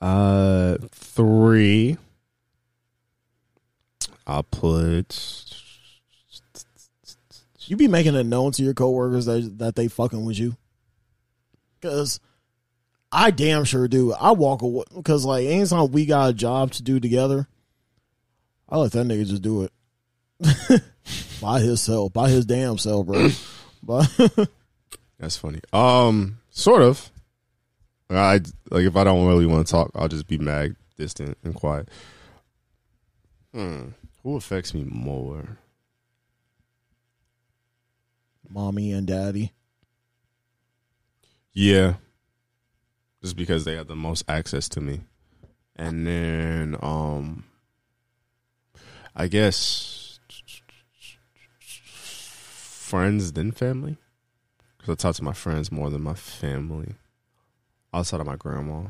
Uh, 0.00 0.76
three, 0.92 1.96
I'll 4.28 4.42
put. 4.42 5.44
you 7.60 7.76
be 7.76 7.88
making 7.88 8.14
it 8.14 8.24
known 8.24 8.52
to 8.52 8.62
your 8.62 8.74
coworkers 8.74 9.24
that 9.24 9.58
that 9.58 9.74
they 9.74 9.88
fucking 9.88 10.24
with 10.24 10.38
you. 10.38 10.56
Cause 11.80 12.20
I 13.10 13.30
damn 13.30 13.64
sure 13.64 13.88
do. 13.88 14.12
I 14.12 14.32
walk 14.32 14.60
away 14.60 14.84
because 14.94 15.24
like 15.24 15.46
anytime 15.46 15.90
we 15.90 16.04
got 16.04 16.30
a 16.30 16.34
job 16.34 16.72
to 16.72 16.82
do 16.82 17.00
together, 17.00 17.48
I 18.68 18.76
let 18.76 18.92
that 18.92 19.06
nigga 19.06 19.26
just 19.26 19.42
do 19.42 19.62
it 19.64 20.82
by 21.40 21.60
himself, 21.60 22.12
by 22.12 22.28
his 22.28 22.44
damn 22.44 22.76
self, 22.76 23.06
bro. 23.06 23.30
but 23.82 24.10
That's 25.18 25.36
funny. 25.36 25.60
Um, 25.72 26.38
sort 26.50 26.82
of. 26.82 27.10
I 28.10 28.40
like 28.70 28.84
if 28.84 28.96
I 28.96 29.04
don't 29.04 29.26
really 29.26 29.46
want 29.46 29.66
to 29.66 29.70
talk, 29.70 29.90
I'll 29.94 30.08
just 30.08 30.26
be 30.26 30.38
mad, 30.38 30.76
distant, 30.96 31.36
and 31.44 31.54
quiet. 31.54 31.88
Hmm. 33.52 33.88
Who 34.22 34.36
affects 34.36 34.74
me 34.74 34.84
more? 34.84 35.58
mommy 38.48 38.92
and 38.92 39.06
daddy. 39.06 39.52
Yeah. 41.52 41.94
Just 43.22 43.36
because 43.36 43.64
they 43.64 43.76
have 43.76 43.88
the 43.88 43.96
most 43.96 44.24
access 44.28 44.68
to 44.70 44.80
me. 44.80 45.00
And 45.76 46.06
then 46.06 46.76
um 46.80 47.44
I 49.14 49.28
guess 49.28 50.18
friends 51.60 53.32
then 53.32 53.52
family. 53.52 53.96
Cuz 54.78 54.88
I 54.90 54.94
talk 54.94 55.16
to 55.16 55.24
my 55.24 55.32
friends 55.32 55.70
more 55.72 55.90
than 55.90 56.02
my 56.02 56.14
family 56.14 56.94
outside 57.92 58.20
of 58.20 58.26
my 58.26 58.36
grandma. 58.36 58.88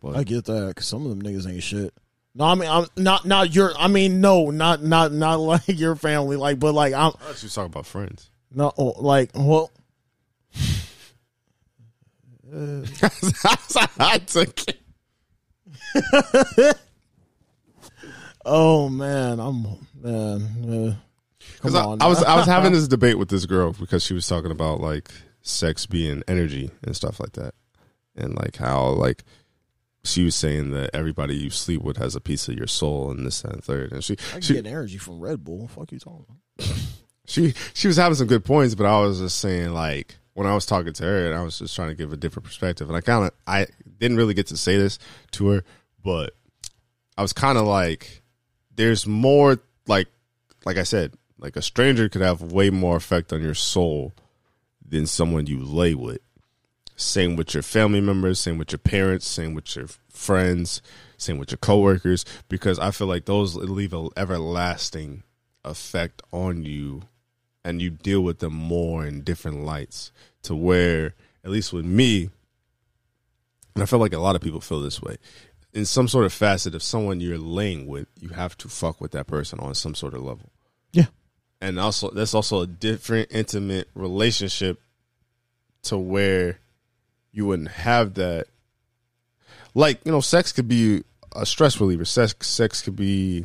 But 0.00 0.16
I 0.16 0.24
get 0.24 0.44
that 0.46 0.68
because 0.68 0.86
some 0.86 1.06
of 1.06 1.10
them 1.10 1.22
niggas 1.22 1.50
ain't 1.50 1.62
shit. 1.62 1.94
No, 2.34 2.44
I 2.44 2.54
mean 2.54 2.68
I'm 2.68 2.86
not 2.96 3.24
not 3.26 3.54
your. 3.54 3.72
I 3.76 3.88
mean 3.88 4.20
no, 4.20 4.50
not 4.50 4.82
not 4.82 5.12
not 5.12 5.34
like 5.40 5.68
your 5.68 5.94
family. 5.96 6.36
Like, 6.36 6.58
but 6.58 6.72
like 6.74 6.94
I'm 6.94 7.08
I 7.08 7.10
thought 7.10 7.42
you 7.42 7.46
was 7.46 7.54
talking 7.54 7.66
about 7.72 7.86
friends. 7.86 8.30
no 8.54 8.72
like 8.76 9.30
well. 9.34 9.70
I 12.54 14.18
took 14.26 14.60
it. 14.68 14.78
Oh 18.44 18.88
man, 18.88 19.38
I'm 19.38 19.62
man. 20.02 20.42
Uh, 20.68 20.94
Because 21.54 21.74
come 21.74 22.02
I, 22.02 22.04
I 22.04 22.08
was. 22.08 22.22
I 22.24 22.34
was 22.34 22.46
having 22.46 22.72
this 22.72 22.88
debate 22.88 23.16
with 23.16 23.28
this 23.28 23.46
girl 23.46 23.72
because 23.72 24.02
she 24.02 24.14
was 24.14 24.26
talking 24.26 24.50
about 24.50 24.80
like 24.80 25.10
sex 25.42 25.86
being 25.86 26.24
energy 26.26 26.72
and 26.82 26.96
stuff 26.96 27.20
like 27.20 27.34
that, 27.34 27.54
and 28.16 28.34
like 28.36 28.56
how 28.56 28.88
like 28.88 29.22
she 30.04 30.24
was 30.24 30.34
saying 30.34 30.72
that 30.72 30.90
everybody 30.92 31.36
you 31.36 31.50
sleep 31.50 31.82
with 31.82 31.96
has 31.96 32.16
a 32.16 32.20
piece 32.20 32.48
of 32.48 32.56
your 32.56 32.66
soul 32.66 33.10
and 33.10 33.24
this 33.26 33.42
that, 33.42 33.52
and 33.52 33.64
third, 33.64 33.92
and 33.92 34.02
she 34.02 34.14
I 34.14 34.32
can 34.32 34.40
she 34.42 34.54
get 34.54 34.66
energy 34.66 34.98
from 34.98 35.20
Red 35.20 35.44
Bull. 35.44 35.58
What 35.58 35.68
the 35.68 35.74
fuck 35.74 35.92
you 35.92 35.98
talking 35.98 36.26
about? 36.28 36.76
she 37.26 37.54
she 37.74 37.88
was 37.88 37.96
having 37.96 38.16
some 38.16 38.26
good 38.26 38.44
points, 38.44 38.74
but 38.74 38.86
I 38.86 39.00
was 39.00 39.20
just 39.20 39.38
saying 39.38 39.72
like 39.72 40.16
when 40.34 40.46
I 40.46 40.54
was 40.54 40.66
talking 40.66 40.92
to 40.92 41.04
her 41.04 41.26
and 41.26 41.34
I 41.34 41.42
was 41.42 41.58
just 41.58 41.76
trying 41.76 41.88
to 41.90 41.94
give 41.94 42.12
a 42.12 42.16
different 42.16 42.46
perspective, 42.46 42.88
and 42.88 42.96
I 42.96 43.00
kind 43.00 43.26
of 43.26 43.32
I 43.46 43.66
didn't 43.98 44.16
really 44.16 44.34
get 44.34 44.48
to 44.48 44.56
say 44.56 44.76
this 44.76 44.98
to 45.32 45.48
her, 45.48 45.64
but 46.02 46.34
I 47.16 47.22
was 47.22 47.32
kind 47.32 47.58
of 47.58 47.66
like, 47.66 48.22
there's 48.74 49.06
more 49.06 49.58
like 49.86 50.08
like 50.64 50.78
I 50.78 50.84
said, 50.84 51.14
like 51.38 51.56
a 51.56 51.62
stranger 51.62 52.08
could 52.08 52.22
have 52.22 52.40
way 52.52 52.70
more 52.70 52.96
effect 52.96 53.32
on 53.32 53.42
your 53.42 53.54
soul 53.54 54.12
than 54.86 55.06
someone 55.06 55.46
you 55.46 55.60
lay 55.60 55.94
with. 55.94 56.20
Same 57.02 57.36
with 57.36 57.54
your 57.54 57.62
family 57.62 58.00
members, 58.00 58.38
same 58.40 58.58
with 58.58 58.72
your 58.72 58.78
parents, 58.78 59.26
same 59.26 59.54
with 59.54 59.74
your 59.76 59.86
friends, 60.08 60.80
same 61.16 61.38
with 61.38 61.50
your 61.50 61.58
coworkers, 61.58 62.24
because 62.48 62.78
I 62.78 62.90
feel 62.90 63.06
like 63.06 63.24
those 63.24 63.54
leave 63.56 63.92
an 63.92 64.08
everlasting 64.16 65.22
effect 65.64 66.22
on 66.32 66.64
you 66.64 67.02
and 67.64 67.80
you 67.80 67.90
deal 67.90 68.20
with 68.22 68.40
them 68.40 68.52
more 68.54 69.06
in 69.06 69.22
different 69.22 69.64
lights 69.64 70.10
to 70.42 70.54
where 70.56 71.14
at 71.44 71.50
least 71.52 71.72
with 71.72 71.84
me 71.84 72.30
and 73.74 73.82
I 73.82 73.86
feel 73.86 74.00
like 74.00 74.12
a 74.12 74.18
lot 74.18 74.34
of 74.34 74.42
people 74.42 74.60
feel 74.60 74.80
this 74.80 75.00
way 75.00 75.18
in 75.72 75.84
some 75.84 76.08
sort 76.08 76.24
of 76.24 76.32
facet 76.32 76.74
of 76.74 76.82
someone 76.82 77.20
you're 77.20 77.38
laying 77.38 77.86
with 77.86 78.08
you 78.18 78.30
have 78.30 78.58
to 78.58 78.68
fuck 78.68 79.00
with 79.00 79.12
that 79.12 79.28
person 79.28 79.60
on 79.60 79.76
some 79.76 79.94
sort 79.94 80.14
of 80.14 80.22
level 80.22 80.50
Yeah. 80.92 81.06
and 81.60 81.78
also 81.78 82.10
that's 82.10 82.34
also 82.34 82.62
a 82.62 82.66
different 82.66 83.28
intimate 83.30 83.88
relationship 83.94 84.80
to 85.82 85.96
where 85.96 86.58
you 87.32 87.46
wouldn't 87.46 87.70
have 87.70 88.14
that 88.14 88.46
like 89.74 90.00
you 90.04 90.12
know 90.12 90.20
sex 90.20 90.52
could 90.52 90.68
be 90.68 91.02
a 91.34 91.46
stress 91.46 91.80
reliever 91.80 92.04
sex 92.04 92.46
sex 92.46 92.82
could 92.82 92.96
be 92.96 93.44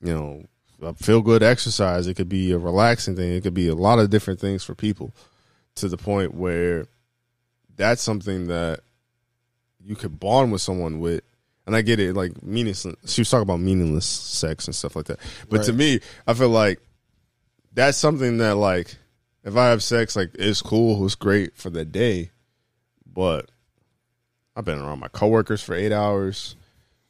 you 0.00 0.14
know 0.14 0.44
a 0.82 0.92
feel 0.94 1.22
good 1.22 1.42
exercise 1.42 2.06
it 2.06 2.14
could 2.14 2.28
be 2.28 2.52
a 2.52 2.58
relaxing 2.58 3.16
thing 3.16 3.32
it 3.32 3.42
could 3.42 3.54
be 3.54 3.68
a 3.68 3.74
lot 3.74 3.98
of 3.98 4.10
different 4.10 4.38
things 4.38 4.62
for 4.62 4.74
people 4.74 5.12
to 5.74 5.88
the 5.88 5.96
point 5.96 6.34
where 6.34 6.86
that's 7.76 8.02
something 8.02 8.46
that 8.48 8.80
you 9.82 9.96
could 9.96 10.20
bond 10.20 10.52
with 10.52 10.60
someone 10.60 11.00
with 11.00 11.22
and 11.66 11.74
I 11.74 11.82
get 11.82 11.98
it, 11.98 12.14
like 12.14 12.42
meaningless. 12.42 12.86
She 13.06 13.20
was 13.20 13.30
talking 13.30 13.42
about 13.42 13.60
meaningless 13.60 14.06
sex 14.06 14.66
and 14.66 14.74
stuff 14.74 14.94
like 14.94 15.06
that. 15.06 15.18
But 15.48 15.64
to 15.64 15.72
me, 15.72 16.00
I 16.26 16.34
feel 16.34 16.48
like 16.48 16.80
that's 17.72 17.98
something 17.98 18.38
that, 18.38 18.54
like, 18.54 18.96
if 19.44 19.56
I 19.56 19.66
have 19.66 19.82
sex, 19.82 20.14
like, 20.14 20.30
it's 20.34 20.62
cool, 20.62 21.04
it's 21.04 21.16
great 21.16 21.56
for 21.56 21.70
the 21.70 21.84
day. 21.84 22.30
But 23.16 23.50
I've 24.54 24.66
been 24.66 24.78
around 24.78 25.00
my 25.00 25.08
coworkers 25.08 25.62
for 25.62 25.74
eight 25.74 25.90
hours. 25.90 26.54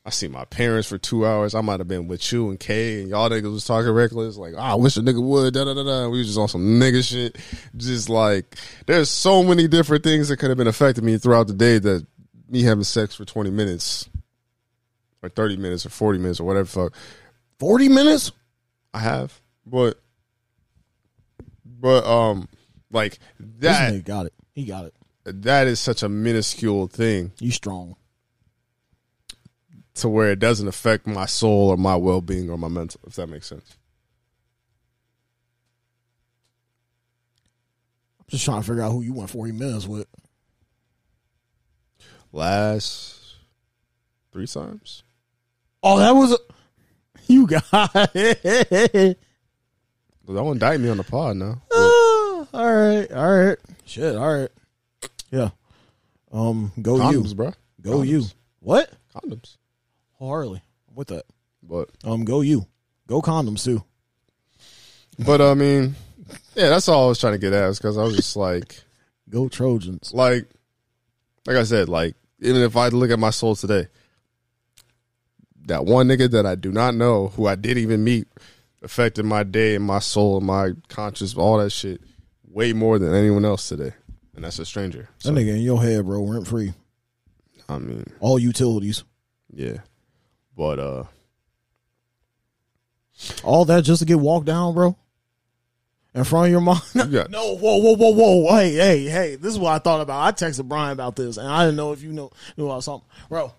I 0.04 0.10
see 0.10 0.28
my 0.28 0.44
parents 0.44 0.88
for 0.88 0.98
two 0.98 1.26
hours. 1.26 1.52
I 1.52 1.62
might 1.62 1.80
have 1.80 1.88
been 1.88 2.06
with 2.06 2.32
you 2.32 2.48
and 2.48 2.60
Kay, 2.60 3.00
and 3.00 3.10
y'all 3.10 3.28
niggas 3.28 3.50
was 3.52 3.64
talking 3.64 3.90
reckless. 3.90 4.36
Like, 4.36 4.54
"Ah, 4.56 4.70
I 4.70 4.74
wish 4.76 4.96
a 4.96 5.00
nigga 5.00 5.20
would. 5.20 5.54
Da 5.54 5.64
da 5.64 5.74
da 5.74 5.82
da. 5.82 6.08
We 6.08 6.18
was 6.18 6.28
just 6.28 6.38
on 6.38 6.46
some 6.46 6.62
nigga 6.80 7.02
shit. 7.04 7.36
Just 7.76 8.08
like, 8.08 8.54
there's 8.86 9.10
so 9.10 9.42
many 9.42 9.66
different 9.66 10.04
things 10.04 10.28
that 10.28 10.36
could 10.36 10.48
have 10.48 10.56
been 10.56 10.68
affecting 10.68 11.04
me 11.04 11.18
throughout 11.18 11.48
the 11.48 11.54
day 11.54 11.80
that 11.80 12.06
me 12.48 12.62
having 12.62 12.84
sex 12.84 13.16
for 13.16 13.24
20 13.24 13.50
minutes 13.50 14.08
or 15.24 15.28
30 15.28 15.56
minutes 15.56 15.84
or 15.84 15.88
40 15.88 16.20
minutes 16.20 16.38
or 16.38 16.44
whatever 16.44 16.66
the 16.66 16.70
fuck 16.70 16.94
Forty 17.58 17.88
minutes? 17.88 18.30
I 18.94 19.00
have. 19.00 19.40
But, 19.66 19.98
but, 21.64 22.06
um, 22.06 22.48
like, 22.92 23.18
This 23.40 23.76
that, 23.76 23.92
nigga 23.92 24.04
got 24.04 24.26
it. 24.26 24.34
He 24.54 24.66
got 24.66 24.84
it. 24.84 24.94
That 25.26 25.66
is 25.66 25.80
such 25.80 26.02
a 26.02 26.08
minuscule 26.08 26.86
thing 26.86 27.32
You 27.40 27.50
strong. 27.50 27.96
to 29.94 30.08
where 30.08 30.30
it 30.30 30.38
doesn't 30.38 30.68
affect 30.68 31.06
my 31.06 31.26
soul 31.26 31.68
or 31.70 31.76
my 31.76 31.96
well 31.96 32.20
being 32.20 32.48
or 32.50 32.56
my 32.58 32.68
mental, 32.68 33.00
if 33.06 33.14
that 33.16 33.28
makes 33.28 33.46
sense. 33.46 33.76
I'm 38.20 38.24
just 38.28 38.44
trying 38.44 38.60
to 38.60 38.66
figure 38.66 38.82
out 38.82 38.90
who 38.92 39.02
you 39.02 39.12
went 39.12 39.30
forty 39.30 39.52
minutes 39.52 39.86
with. 39.86 40.06
Last 42.32 43.36
three 44.32 44.46
times. 44.46 45.02
Oh, 45.82 45.98
that 45.98 46.10
was 46.10 46.32
a, 46.32 46.38
you 47.28 47.46
got 47.46 47.64
it. 48.14 49.18
That 50.26 50.42
one 50.42 50.52
indict 50.54 50.80
me 50.80 50.88
on 50.88 50.96
the 50.96 51.04
pod 51.04 51.36
now. 51.36 51.62
Ah, 51.72 52.46
all 52.52 52.74
right, 52.74 53.10
all 53.12 53.38
right. 53.44 53.58
Shit, 53.84 54.16
all 54.16 54.34
right. 54.40 54.48
Yeah. 55.36 55.50
Um, 56.32 56.72
go 56.80 56.94
Condoms, 56.96 57.28
you. 57.30 57.34
bro. 57.34 57.52
Go 57.82 57.98
Condoms. 57.98 58.06
you. 58.06 58.24
What? 58.60 58.90
Condoms. 59.14 59.56
I'm 60.20 60.60
with 60.94 61.08
that. 61.08 61.24
But 61.62 61.90
Um, 62.04 62.24
go 62.24 62.40
you. 62.40 62.66
Go 63.06 63.20
condoms 63.22 63.62
too. 63.64 63.82
but 65.18 65.40
I 65.40 65.54
mean, 65.54 65.94
yeah, 66.54 66.68
that's 66.70 66.88
all 66.88 67.04
I 67.04 67.08
was 67.08 67.18
trying 67.20 67.34
to 67.34 67.38
get 67.38 67.52
at 67.52 67.74
because 67.74 67.98
I 67.98 68.02
was 68.02 68.16
just 68.16 68.34
like 68.36 68.82
Go 69.30 69.48
Trojans. 69.48 70.12
like 70.14 70.48
like 71.46 71.56
I 71.56 71.64
said, 71.64 71.88
like 71.88 72.14
even 72.40 72.62
if 72.62 72.76
I 72.76 72.88
look 72.88 73.10
at 73.10 73.18
my 73.18 73.30
soul 73.30 73.54
today, 73.56 73.88
that 75.66 75.84
one 75.84 76.08
nigga 76.08 76.30
that 76.30 76.46
I 76.46 76.54
do 76.54 76.72
not 76.72 76.94
know, 76.94 77.28
who 77.28 77.46
I 77.46 77.54
didn't 77.56 77.82
even 77.82 78.02
meet, 78.04 78.26
affected 78.82 79.24
my 79.24 79.42
day 79.42 79.74
and 79.74 79.84
my 79.84 79.98
soul 80.00 80.38
and 80.38 80.46
my 80.46 80.72
conscience, 80.88 81.36
all 81.36 81.58
that 81.58 81.70
shit, 81.70 82.00
way 82.48 82.72
more 82.72 82.98
than 82.98 83.14
anyone 83.14 83.44
else 83.44 83.68
today. 83.68 83.92
And 84.36 84.44
that's 84.44 84.58
a 84.58 84.64
stranger. 84.66 85.08
So, 85.18 85.32
That 85.32 85.40
nigga 85.40 85.56
in 85.56 85.62
your 85.62 85.82
head, 85.82 86.04
bro, 86.06 86.22
rent 86.24 86.46
free. 86.46 86.72
I 87.68 87.78
mean, 87.78 88.04
All 88.20 88.38
utilities. 88.38 89.02
yeah. 89.52 89.78
But 90.56 90.78
uh 90.78 91.04
All 93.42 93.64
that 93.64 93.82
just 93.84 94.00
to 94.00 94.06
get 94.06 94.20
walked 94.20 94.46
down, 94.46 94.74
bro. 94.74 94.96
In 96.14 96.24
front 96.24 96.46
of 96.46 96.50
your 96.52 96.60
mom. 96.62 96.80
got 97.10 97.30
No, 97.30 97.56
whoa, 97.56 97.76
whoa, 97.78 97.94
whoa, 97.96 98.10
whoa. 98.10 98.56
Hey, 98.56 98.72
hey, 98.74 99.04
hey. 99.04 99.36
This 99.36 99.52
is 99.52 99.58
what 99.58 99.72
I 99.72 99.78
thought 99.78 100.00
about. 100.00 100.22
I 100.22 100.32
texted 100.32 100.66
Brian 100.68 100.92
about 100.92 101.14
this, 101.16 101.36
and 101.36 101.46
I 101.48 101.64
didn't 101.64 101.76
know 101.76 101.92
if 101.92 102.02
you 102.02 102.12
know 102.12 102.30
knew 102.56 102.66
about 102.66 102.84
something. 102.84 103.08
Bro, 103.28 103.52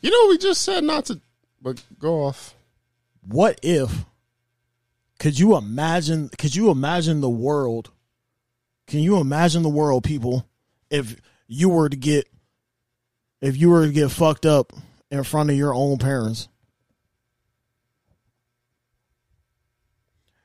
You 0.00 0.10
know 0.10 0.28
we 0.30 0.38
just 0.38 0.62
said 0.62 0.84
not 0.84 1.06
to 1.06 1.20
but 1.60 1.82
go 1.98 2.24
off. 2.24 2.54
what 3.26 3.58
if 3.62 4.04
could 5.18 5.38
you 5.38 5.56
imagine 5.56 6.28
could 6.38 6.54
you 6.54 6.70
imagine 6.70 7.20
the 7.20 7.28
world 7.28 7.90
can 8.88 8.98
you 9.00 9.18
imagine 9.18 9.62
the 9.62 9.68
world 9.68 10.02
people 10.02 10.44
if 10.90 11.14
you 11.46 11.68
were 11.68 11.88
to 11.88 11.96
get 11.96 12.26
if 13.40 13.56
you 13.56 13.70
were 13.70 13.86
to 13.86 13.92
get 13.92 14.10
fucked 14.10 14.44
up 14.46 14.72
in 15.10 15.22
front 15.22 15.48
of 15.50 15.56
your 15.56 15.72
own 15.72 15.96
parents 15.98 16.48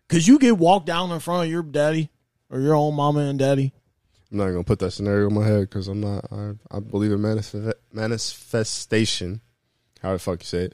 could 0.10 0.26
you 0.28 0.38
get 0.40 0.58
walked 0.58 0.86
down 0.86 1.12
in 1.12 1.20
front 1.20 1.46
of 1.46 1.50
your 1.50 1.64
daddy 1.64 2.10
or 2.50 2.60
your 2.60 2.76
own 2.76 2.94
mama 2.94 3.22
and 3.22 3.40
daddy 3.40 3.74
I'm 4.32 4.38
not 4.38 4.48
gonna 4.50 4.64
put 4.64 4.80
that 4.80 4.92
scenario 4.92 5.28
in 5.28 5.34
my 5.36 5.46
head 5.46 5.62
because 5.70 5.88
I'm 5.88 6.02
not. 6.02 6.26
I, 6.32 6.54
I 6.72 6.80
believe 6.80 7.12
in 7.12 7.20
manif- 7.20 7.72
manifestation. 7.92 9.42
How 10.02 10.14
the 10.14 10.18
fuck 10.20 10.42
you 10.42 10.46
say 10.46 10.58
it? 10.66 10.74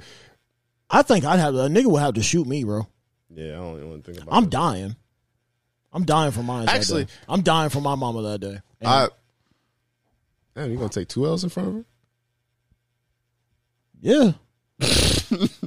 i 0.90 1.02
think 1.04 1.24
i'd 1.24 1.38
have 1.40 1.54
a 1.54 1.68
nigga 1.68 1.86
would 1.86 2.00
have 2.02 2.16
to 2.16 2.24
shoot 2.24 2.48
me 2.48 2.64
bro 2.64 2.88
Yeah, 3.30 3.52
I 3.52 3.56
don't 3.58 3.76
even 3.76 3.90
want 3.90 4.06
to 4.06 4.12
think 4.12 4.24
about. 4.24 4.36
i'm 4.36 4.46
it. 4.46 4.50
dying 4.50 4.96
i'm 5.94 6.04
dying 6.06 6.32
for 6.32 6.44
mine 6.44 6.68
Actually- 6.70 7.08
i'm 7.28 7.42
dying 7.42 7.70
for 7.70 7.82
my 7.82 7.96
mama 7.96 8.22
that 8.24 8.40
day 8.42 8.60
And 8.82 8.88
I. 8.90 9.08
Damn, 10.56 10.72
you 10.72 10.78
gonna 10.78 10.90
take 10.90 11.08
two 11.08 11.26
L's 11.26 11.44
in 11.44 11.50
front 11.50 11.70
of 11.70 11.74
her? 11.76 11.86
yeah 14.02 14.32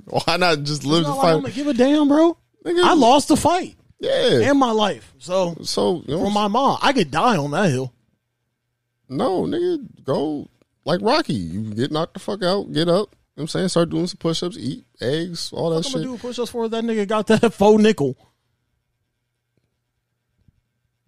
Why 0.07 0.37
not 0.39 0.63
just 0.63 0.85
live 0.85 1.05
the 1.05 1.11
like 1.15 1.35
I'm 1.35 1.43
gonna 1.43 1.53
give 1.55 1.67
a 1.67 1.75
damn, 1.75 2.09
bro. 2.09 2.37
Nigga, 2.65 2.83
I 2.83 2.95
lost 2.95 3.29
the 3.29 3.37
fight. 3.37 3.77
Yeah. 4.01 4.41
and 4.51 4.59
my 4.59 4.71
life. 4.73 5.13
So 5.19 5.55
so 5.63 6.03
you 6.07 6.17
know, 6.17 6.25
for 6.25 6.31
my 6.31 6.49
mom, 6.49 6.79
I 6.83 6.93
could 6.93 7.11
die 7.11 7.37
on 7.37 7.51
that 7.53 7.71
hill. 7.71 7.93
no, 9.09 9.43
nigga, 9.43 9.87
go 10.05 10.49
like 10.85 11.01
Rocky. 11.03 11.35
You 11.35 11.75
get 11.75 11.93
knocked 11.93 12.15
the 12.15 12.21
fuck 12.21 12.43
out, 12.43 12.73
get 12.73 12.89
up. 12.89 12.89
You 12.89 12.95
know 12.95 13.09
what 13.35 13.43
I'm 13.43 13.49
saying? 13.49 13.69
Start 13.69 13.91
doing 13.91 14.07
some 14.07 14.17
push 14.19 14.43
ups, 14.43 14.57
eat 14.59 14.85
eggs, 15.01 15.53
all 15.53 15.71
that 15.71 15.77
I'm 15.77 15.83
shit. 15.85 15.93
gonna 15.95 16.05
do 16.07 16.19
push 16.19 16.39
ups 16.39 16.51
for 16.51 16.69
that 16.69 16.85
nigga 16.85 17.07
got 17.07 17.27
that 17.29 17.53
faux 17.55 17.81
nickel. 17.83 18.17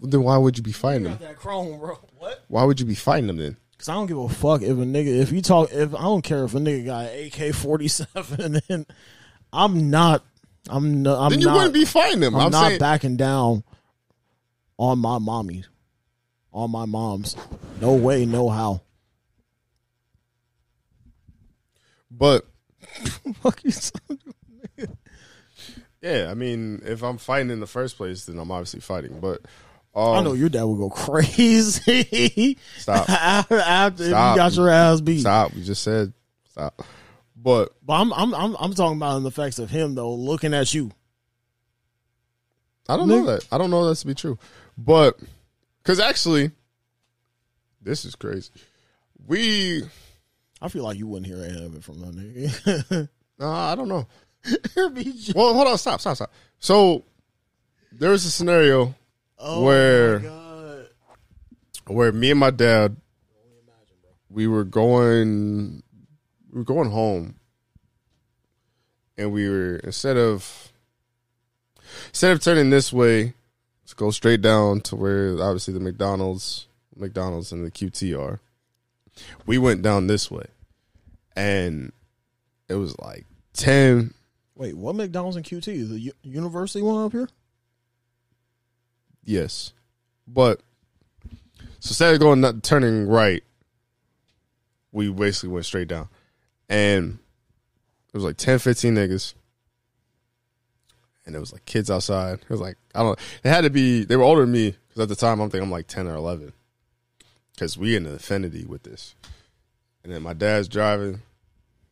Then 0.01 0.23
why 0.23 0.37
would 0.37 0.57
you 0.57 0.62
be 0.62 0.73
fighting 0.73 1.05
them? 1.05 1.19
that 1.21 1.37
chrome, 1.37 1.79
bro. 1.79 1.99
What? 2.19 2.45
Why 2.49 2.65
would 2.65 2.81
you 2.81 2.87
be 2.87 2.95
fighting 2.95 3.27
them 3.27 3.37
then? 3.37 3.57
Cause 3.79 3.89
I 3.89 3.95
don't 3.95 4.07
give 4.07 4.19
a 4.19 4.29
fuck 4.29 4.62
if 4.62 4.71
a 4.71 4.75
nigga 4.75 5.21
if 5.21 5.33
you 5.33 5.43
talk 5.43 5.71
if 5.73 5.95
I 5.95 6.03
don't 6.03 6.23
care 6.23 6.45
if 6.45 6.55
a 6.55 6.59
nigga 6.59 6.87
got 6.87 7.07
AK 7.07 7.55
forty 7.55 7.89
seven 7.89 8.61
and 8.69 8.87
I'm 9.53 9.91
not 9.91 10.25
I'm 10.71 11.03
no, 11.03 11.19
I'm 11.19 11.31
then 11.31 11.41
you 11.41 11.47
not 11.47 11.57
wouldn't 11.57 11.75
be 11.75 11.85
fighting 11.85 12.21
them. 12.21 12.35
I'm, 12.35 12.47
I'm, 12.47 12.51
not 12.53 12.69
saying 12.69 12.79
backing 12.79 13.16
down 13.16 13.65
on 14.79 14.99
my 14.99 15.19
mommy, 15.19 15.65
on 16.53 16.71
my 16.71 16.87
mom's. 16.87 17.37
No 17.81 17.95
way, 17.95 18.25
no 18.25 18.49
how. 18.49 18.81
but 22.11 22.47
Fuck 23.43 23.65
you. 23.65 23.73
yeah, 26.01 26.29
I 26.31 26.35
mean, 26.35 26.81
if 26.85 27.03
I'm 27.03 27.19
fighting 27.19 27.51
in 27.51 27.61
the 27.61 27.66
first 27.66 27.97
place, 27.97 28.25
then 28.25 28.39
I'm 28.39 28.51
obviously 28.51 28.81
fighting. 28.81 29.19
But 29.21 29.43
um, 29.95 30.16
I 30.16 30.23
know 30.23 30.33
your 30.33 30.49
dad 30.49 30.65
would 30.65 30.79
go 30.79 30.91
crazy. 30.91 32.59
Stop. 32.79 33.09
after, 33.09 33.57
if 33.57 34.01
you 34.01 34.07
Stop. 34.07 34.37
got 34.37 34.55
your 34.57 34.69
ass 34.69 35.01
beat. 35.01 35.21
Stop. 35.21 35.55
We 35.55 35.62
just 35.62 35.83
said 35.83 36.12
stop. 36.51 36.83
But 37.37 37.73
But 37.83 37.95
I'm 38.01 38.12
I'm 38.12 38.35
I'm 38.35 38.57
I'm 38.59 38.75
talking 38.75 38.97
about 38.97 39.21
the 39.21 39.29
effects 39.29 39.59
of 39.59 39.71
him 39.71 39.95
though, 39.95 40.15
looking 40.15 40.55
at 40.55 40.73
you. 40.75 40.91
I 42.89 42.97
don't 42.97 43.09
know 43.09 43.25
that. 43.27 43.47
I 43.51 43.59
don't 43.59 43.71
know 43.71 43.89
that 43.89 43.97
to 43.97 44.07
be 44.07 44.15
true. 44.15 44.39
But 44.77 45.19
because 45.83 46.01
actually, 46.01 46.51
this 47.81 48.05
is 48.05 48.15
crazy. 48.15 48.51
We, 49.27 49.83
I 50.61 50.69
feel 50.69 50.83
like 50.85 50.99
you 50.99 51.07
wouldn't 51.07 51.27
hear 51.27 51.43
any 51.43 51.65
of 51.65 51.75
it 51.75 51.83
from 51.85 52.01
that 52.01 52.15
nigga. 52.15 53.09
uh, 53.41 53.49
I 53.49 53.75
don't 53.75 53.89
know. 53.89 54.07
It'd 54.45 54.95
be 54.95 55.05
just- 55.05 55.35
Well, 55.35 55.55
hold 55.55 55.69
on. 55.69 55.79
Stop. 55.79 56.01
Stop. 56.01 56.16
Stop. 56.16 56.33
So 56.59 57.05
there 57.93 58.11
was 58.11 58.25
a 58.27 58.31
scenario 58.31 58.95
oh 59.39 59.62
Where- 59.62 60.19
my 60.20 60.27
God. 60.27 60.86
where 61.86 62.12
me 62.12 62.31
and 62.31 62.40
my 62.40 62.51
dad, 62.51 62.97
we 64.31 64.47
were 64.47 64.65
going, 64.65 65.82
we 66.51 66.59
were 66.59 66.65
going 66.65 66.90
home, 66.90 67.36
and 69.16 69.32
we 69.32 69.48
were 69.48 69.77
instead 69.77 70.16
of 70.16 70.73
instead 72.09 72.32
of 72.32 72.40
turning 72.43 72.70
this 72.70 72.93
way, 72.93 73.35
to 73.86 73.94
go 73.94 74.11
straight 74.11 74.40
down 74.43 74.81
to 74.81 74.97
where 74.97 75.40
obviously 75.40 75.74
the 75.74 75.81
McDonald's, 75.81 76.66
McDonald's 76.97 77.52
and 77.52 77.65
the 77.65 77.70
QT 77.70 78.19
are. 78.19 78.40
We 79.47 79.59
went 79.59 79.82
down 79.82 80.09
this 80.09 80.31
way, 80.31 80.47
and 81.36 81.93
it 82.69 82.74
was 82.74 82.98
like 82.98 83.27
ten. 83.52 84.15
Wait, 84.56 84.77
what 84.77 84.97
McDonald's 84.97 85.36
and 85.36 85.44
QT? 85.44 85.65
The 85.89 85.98
U- 86.01 86.12
university 86.23 86.82
one 86.82 87.05
up 87.05 87.12
here? 87.12 87.28
Yes, 89.24 89.72
but 90.26 90.60
so 91.80 91.90
instead 91.90 92.14
of 92.14 92.20
going 92.20 92.40
not 92.40 92.62
turning 92.62 93.06
right, 93.06 93.42
we 94.92 95.10
basically 95.10 95.51
went 95.51 95.66
straight 95.66 95.88
down, 95.88 96.09
and 96.68 97.18
it 98.09 98.14
was 98.14 98.24
like 98.24 98.36
10, 98.36 98.59
15 98.59 98.94
niggas, 98.94 99.34
and 101.26 101.34
it 101.34 101.38
was 101.38 101.52
like 101.52 101.64
kids 101.64 101.90
outside. 101.90 102.40
It 102.40 102.51
was 102.51 102.60
like 102.60 102.76
I 102.94 103.02
don't. 103.02 103.18
They 103.42 103.51
had 103.51 103.62
to 103.62 103.70
be. 103.70 104.05
They 104.05 104.16
were 104.16 104.22
older 104.22 104.42
than 104.42 104.52
me 104.52 104.76
because 104.88 105.02
at 105.02 105.09
the 105.09 105.16
time 105.16 105.40
I'm 105.40 105.51
thinking 105.51 105.66
I'm 105.66 105.70
like 105.70 105.86
ten 105.86 106.06
or 106.06 106.14
eleven, 106.14 106.52
because 107.55 107.76
we 107.78 107.96
in 107.96 108.06
an 108.06 108.14
affinity 108.14 108.64
with 108.64 108.82
this, 108.82 109.14
and 110.02 110.12
then 110.12 110.22
my 110.22 110.32
dad's 110.32 110.68
driving, 110.68 111.22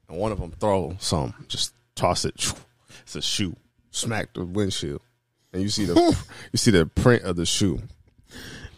and 0.08 0.18
one 0.18 0.32
of 0.32 0.40
them 0.40 0.52
throw 0.52 0.96
some, 1.00 1.34
just 1.48 1.74
toss 1.94 2.24
it. 2.24 2.52
It's 3.04 3.16
a 3.16 3.22
shoe, 3.22 3.56
smack 3.90 4.32
the 4.34 4.44
windshield, 4.44 5.00
and 5.52 5.62
you 5.62 5.68
see 5.68 5.84
the 5.84 5.94
you 6.52 6.56
see 6.56 6.70
the 6.70 6.86
print 6.86 7.24
of 7.24 7.36
the 7.36 7.46
shoe. 7.46 7.80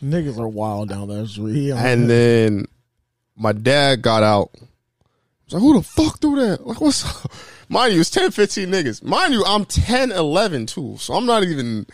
Niggas 0.03 0.39
are 0.39 0.49
wild 0.49 0.91
down 0.91 1.09
there. 1.09 1.23
It's 1.23 1.39
real. 1.39 1.77
And 1.77 2.11
then 2.11 2.67
my 3.37 3.53
dad 3.53 4.03
got 4.03 4.23
out. 4.23 4.51
I 4.55 5.47
was 5.47 5.55
like, 5.55 5.63
who 5.63 5.75
the 5.75 5.83
fuck 5.83 6.21
do 6.21 6.37
that? 6.37 6.67
Like, 6.67 6.81
what's 6.81 7.05
up? 7.05 7.33
Mind 7.69 7.95
you, 7.95 8.01
it's 8.01 8.11
10, 8.11 8.31
15 8.31 8.69
niggas. 8.69 9.03
Mind 9.03 9.33
you, 9.33 9.45
I'm 9.47 9.65
10, 9.65 10.13
11 10.13 10.67
too. 10.67 10.97
So 10.99 11.15
I'm 11.15 11.27
not 11.27 11.43
even 11.45 11.87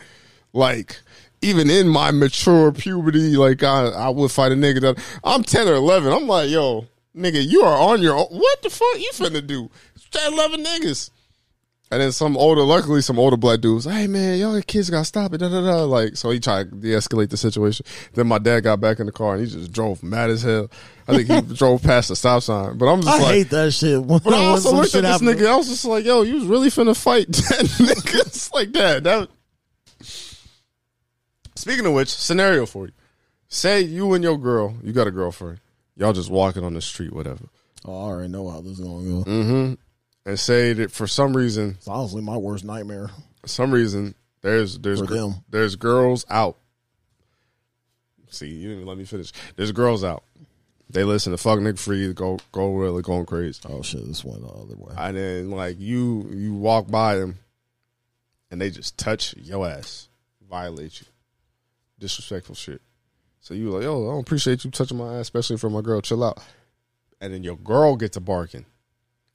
like, 0.53 0.99
even 1.41 1.69
in 1.69 1.87
my 1.87 2.11
mature 2.11 2.71
puberty, 2.71 3.37
like 3.37 3.63
I, 3.63 3.87
I 3.87 4.09
would 4.09 4.31
fight 4.31 4.51
a 4.51 4.55
nigga 4.55 4.81
that 4.81 5.03
I'm 5.23 5.43
10 5.43 5.67
or 5.67 5.73
11. 5.73 6.11
I'm 6.11 6.27
like, 6.27 6.49
yo, 6.49 6.87
nigga, 7.15 7.45
you 7.45 7.61
are 7.61 7.77
on 7.77 8.01
your 8.01 8.15
own. 8.15 8.27
What 8.29 8.61
the 8.61 8.69
fuck 8.69 8.97
you 8.97 9.11
finna 9.13 9.45
do? 9.45 9.69
It's 9.95 10.09
10, 10.09 10.33
11 10.33 10.63
niggas. 10.63 11.09
And 11.91 11.99
then 11.99 12.13
some 12.13 12.37
older, 12.37 12.61
luckily, 12.61 13.01
some 13.01 13.19
older 13.19 13.35
black 13.35 13.59
dudes. 13.59 13.83
Hey 13.83 14.07
man, 14.07 14.39
y'all 14.39 14.61
kids 14.61 14.89
gotta 14.89 15.03
stop 15.03 15.33
it. 15.33 15.39
Da, 15.39 15.49
da, 15.49 15.61
da. 15.61 15.83
Like, 15.83 16.15
so 16.15 16.29
he 16.29 16.39
tried 16.39 16.69
to 16.69 16.75
de-escalate 16.77 17.29
the 17.29 17.35
situation. 17.35 17.85
Then 18.13 18.27
my 18.27 18.37
dad 18.37 18.61
got 18.61 18.79
back 18.79 19.01
in 19.01 19.07
the 19.07 19.11
car 19.11 19.35
and 19.35 19.45
he 19.45 19.51
just 19.51 19.73
drove 19.73 20.01
mad 20.01 20.29
as 20.29 20.41
hell. 20.41 20.71
I 21.05 21.17
think 21.17 21.29
he 21.29 21.53
drove 21.55 21.83
past 21.83 22.07
the 22.07 22.15
stop 22.15 22.43
sign. 22.43 22.77
But 22.77 22.85
I'm 22.85 23.01
just 23.01 23.13
I 23.13 23.21
like, 23.21 23.33
hate 23.33 23.49
that 23.49 23.73
shit. 23.73 24.01
When, 24.01 24.19
but 24.23 24.33
I 24.33 24.45
also 24.45 24.71
looked 24.71 24.95
at 24.95 25.01
this 25.01 25.11
happens. 25.11 25.29
nigga. 25.41 25.47
I 25.47 25.57
was 25.57 25.67
just 25.67 25.83
like, 25.83 26.05
yo, 26.05 26.21
you 26.21 26.35
was 26.35 26.45
really 26.45 26.69
finna 26.69 26.95
fight 26.95 27.25
ten 27.33 27.65
niggas 27.65 28.53
like 28.53 28.71
that. 28.71 29.03
That. 29.03 29.29
Speaking 31.57 31.85
of 31.85 31.93
which, 31.93 32.07
scenario 32.09 32.65
for 32.65 32.85
you. 32.85 32.93
Say 33.49 33.81
you 33.81 34.13
and 34.13 34.23
your 34.23 34.37
girl, 34.37 34.77
you 34.81 34.93
got 34.93 35.07
a 35.07 35.11
girlfriend. 35.11 35.59
Y'all 35.97 36.13
just 36.13 36.31
walking 36.31 36.63
on 36.63 36.73
the 36.73 36.79
street, 36.81 37.11
whatever. 37.11 37.49
Oh, 37.83 37.91
I 37.91 38.03
already 38.11 38.29
know 38.29 38.49
how 38.49 38.61
this 38.61 38.73
is 38.73 38.79
gonna 38.79 39.03
go. 39.03 39.23
Mm-hmm. 39.29 39.73
And 40.25 40.39
say 40.39 40.73
that 40.73 40.91
for 40.91 41.07
some 41.07 41.35
reason, 41.35 41.71
It's 41.77 41.87
honestly 41.87 42.21
my 42.21 42.37
worst 42.37 42.63
nightmare. 42.63 43.09
some 43.45 43.71
reason 43.71 44.13
there's 44.41 44.77
there's 44.79 44.99
For 44.99 45.07
them. 45.07 45.35
there's 45.49 45.75
girls 45.75 46.25
out. 46.29 46.57
See, 48.29 48.47
you 48.47 48.61
didn't 48.69 48.75
even 48.77 48.87
let 48.87 48.97
me 48.97 49.05
finish. 49.05 49.31
There's 49.55 49.71
girls 49.71 50.03
out. 50.03 50.23
They 50.89 51.03
listen 51.03 51.31
to 51.31 51.37
fuck 51.37 51.59
Nick 51.59 51.77
Free, 51.77 52.13
go 52.13 52.37
go 52.51 52.73
really 52.73 53.01
going 53.01 53.25
crazy. 53.25 53.59
Oh 53.67 53.81
shit, 53.81 54.05
this 54.05 54.23
went 54.23 54.41
the 54.41 54.47
other 54.49 54.75
way. 54.75 54.93
And 54.97 55.17
then 55.17 55.51
like 55.51 55.79
you 55.79 56.29
you 56.33 56.53
walk 56.53 56.89
by 56.89 57.15
them 57.15 57.39
and 58.51 58.59
they 58.61 58.69
just 58.69 58.97
touch 58.97 59.35
your 59.37 59.67
ass, 59.67 60.09
violate 60.49 61.01
you. 61.01 61.07
Disrespectful 61.99 62.55
shit. 62.55 62.81
So 63.39 63.53
you 63.53 63.69
like, 63.71 63.83
yo, 63.83 64.03
I 64.07 64.11
don't 64.11 64.21
appreciate 64.21 64.63
you 64.65 64.71
touching 64.71 64.97
my 64.97 65.15
ass, 65.15 65.21
especially 65.21 65.57
for 65.57 65.69
my 65.69 65.81
girl. 65.81 66.01
Chill 66.01 66.23
out. 66.23 66.39
And 67.19 67.33
then 67.33 67.43
your 67.43 67.57
girl 67.57 67.95
gets 67.95 68.13
to 68.15 68.19
barking. 68.19 68.65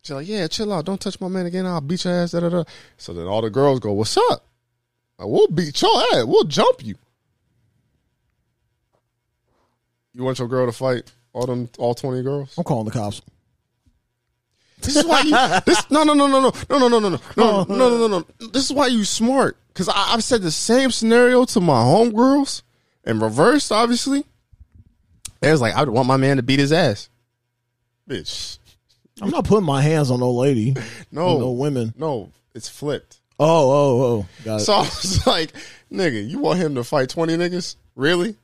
She's 0.06 0.14
like, 0.14 0.28
yeah, 0.28 0.46
chill 0.46 0.72
out. 0.72 0.84
Don't 0.84 1.00
touch 1.00 1.20
my 1.20 1.26
man 1.26 1.46
again. 1.46 1.66
I'll 1.66 1.80
beat 1.80 2.04
your 2.04 2.14
ass. 2.14 2.30
Da, 2.30 2.38
da, 2.38 2.48
da. 2.48 2.64
So 2.96 3.12
then 3.12 3.26
all 3.26 3.42
the 3.42 3.50
girls 3.50 3.80
go, 3.80 3.90
what's 3.90 4.16
up? 4.16 4.46
Like, 5.18 5.26
we'll 5.26 5.48
beat 5.48 5.82
your 5.82 6.00
ass. 6.14 6.24
We'll 6.24 6.44
jump 6.44 6.84
you. 6.84 6.94
You 10.14 10.22
want 10.22 10.38
your 10.38 10.46
girl 10.46 10.66
to 10.66 10.72
fight 10.72 11.10
all 11.32 11.44
them 11.46 11.68
all 11.76 11.92
twenty 11.92 12.22
girls? 12.22 12.54
I'm 12.56 12.62
calling 12.62 12.84
the 12.84 12.92
cops. 12.92 13.20
This 14.80 14.94
is 14.94 15.04
why 15.04 15.22
you. 15.22 15.36
This 15.66 15.90
no 15.90 16.04
no 16.04 16.14
no 16.14 16.28
no 16.28 16.38
no 16.38 16.52
no 16.70 16.78
no 16.78 16.88
no 16.88 16.98
no 17.00 17.08
no 17.08 17.20
no 17.36 17.64
no 17.64 17.74
no 17.76 18.06
no 18.06 18.06
no. 18.06 18.48
This 18.52 18.66
is 18.66 18.72
why 18.72 18.86
you 18.86 19.04
smart. 19.04 19.56
Because 19.68 19.88
I've 19.92 20.22
said 20.22 20.40
the 20.40 20.52
same 20.52 20.92
scenario 20.92 21.44
to 21.46 21.60
my 21.60 21.82
homegirls, 21.82 22.62
and 23.04 23.20
reverse, 23.20 23.72
obviously. 23.72 24.24
It 25.42 25.50
was 25.50 25.60
like 25.60 25.74
I 25.74 25.80
would 25.80 25.88
want 25.88 26.06
my 26.06 26.16
man 26.16 26.36
to 26.36 26.44
beat 26.44 26.60
his 26.60 26.72
ass, 26.72 27.10
bitch. 28.08 28.58
I'm 29.22 29.30
not 29.30 29.44
putting 29.44 29.64
my 29.64 29.80
hands 29.82 30.10
on 30.10 30.20
no 30.20 30.30
lady. 30.30 30.74
No, 31.12 31.38
no 31.38 31.51
women. 31.52 31.94
no, 31.97 32.30
it's 32.55 32.68
flipped. 32.68 33.20
Oh, 33.38 33.47
oh, 33.70 34.02
oh. 34.02 34.26
Got 34.44 34.60
it. 34.60 34.64
So 34.64 34.72
I 34.76 34.80
was 34.80 35.26
like, 35.26 35.52
nigga, 35.90 36.28
you 36.28 36.38
want 36.38 36.59
him 36.59 36.74
to 36.74 36.84
fight 36.84 37.09
twenty 37.09 37.36
niggas? 37.36 37.76
Really? 37.94 38.36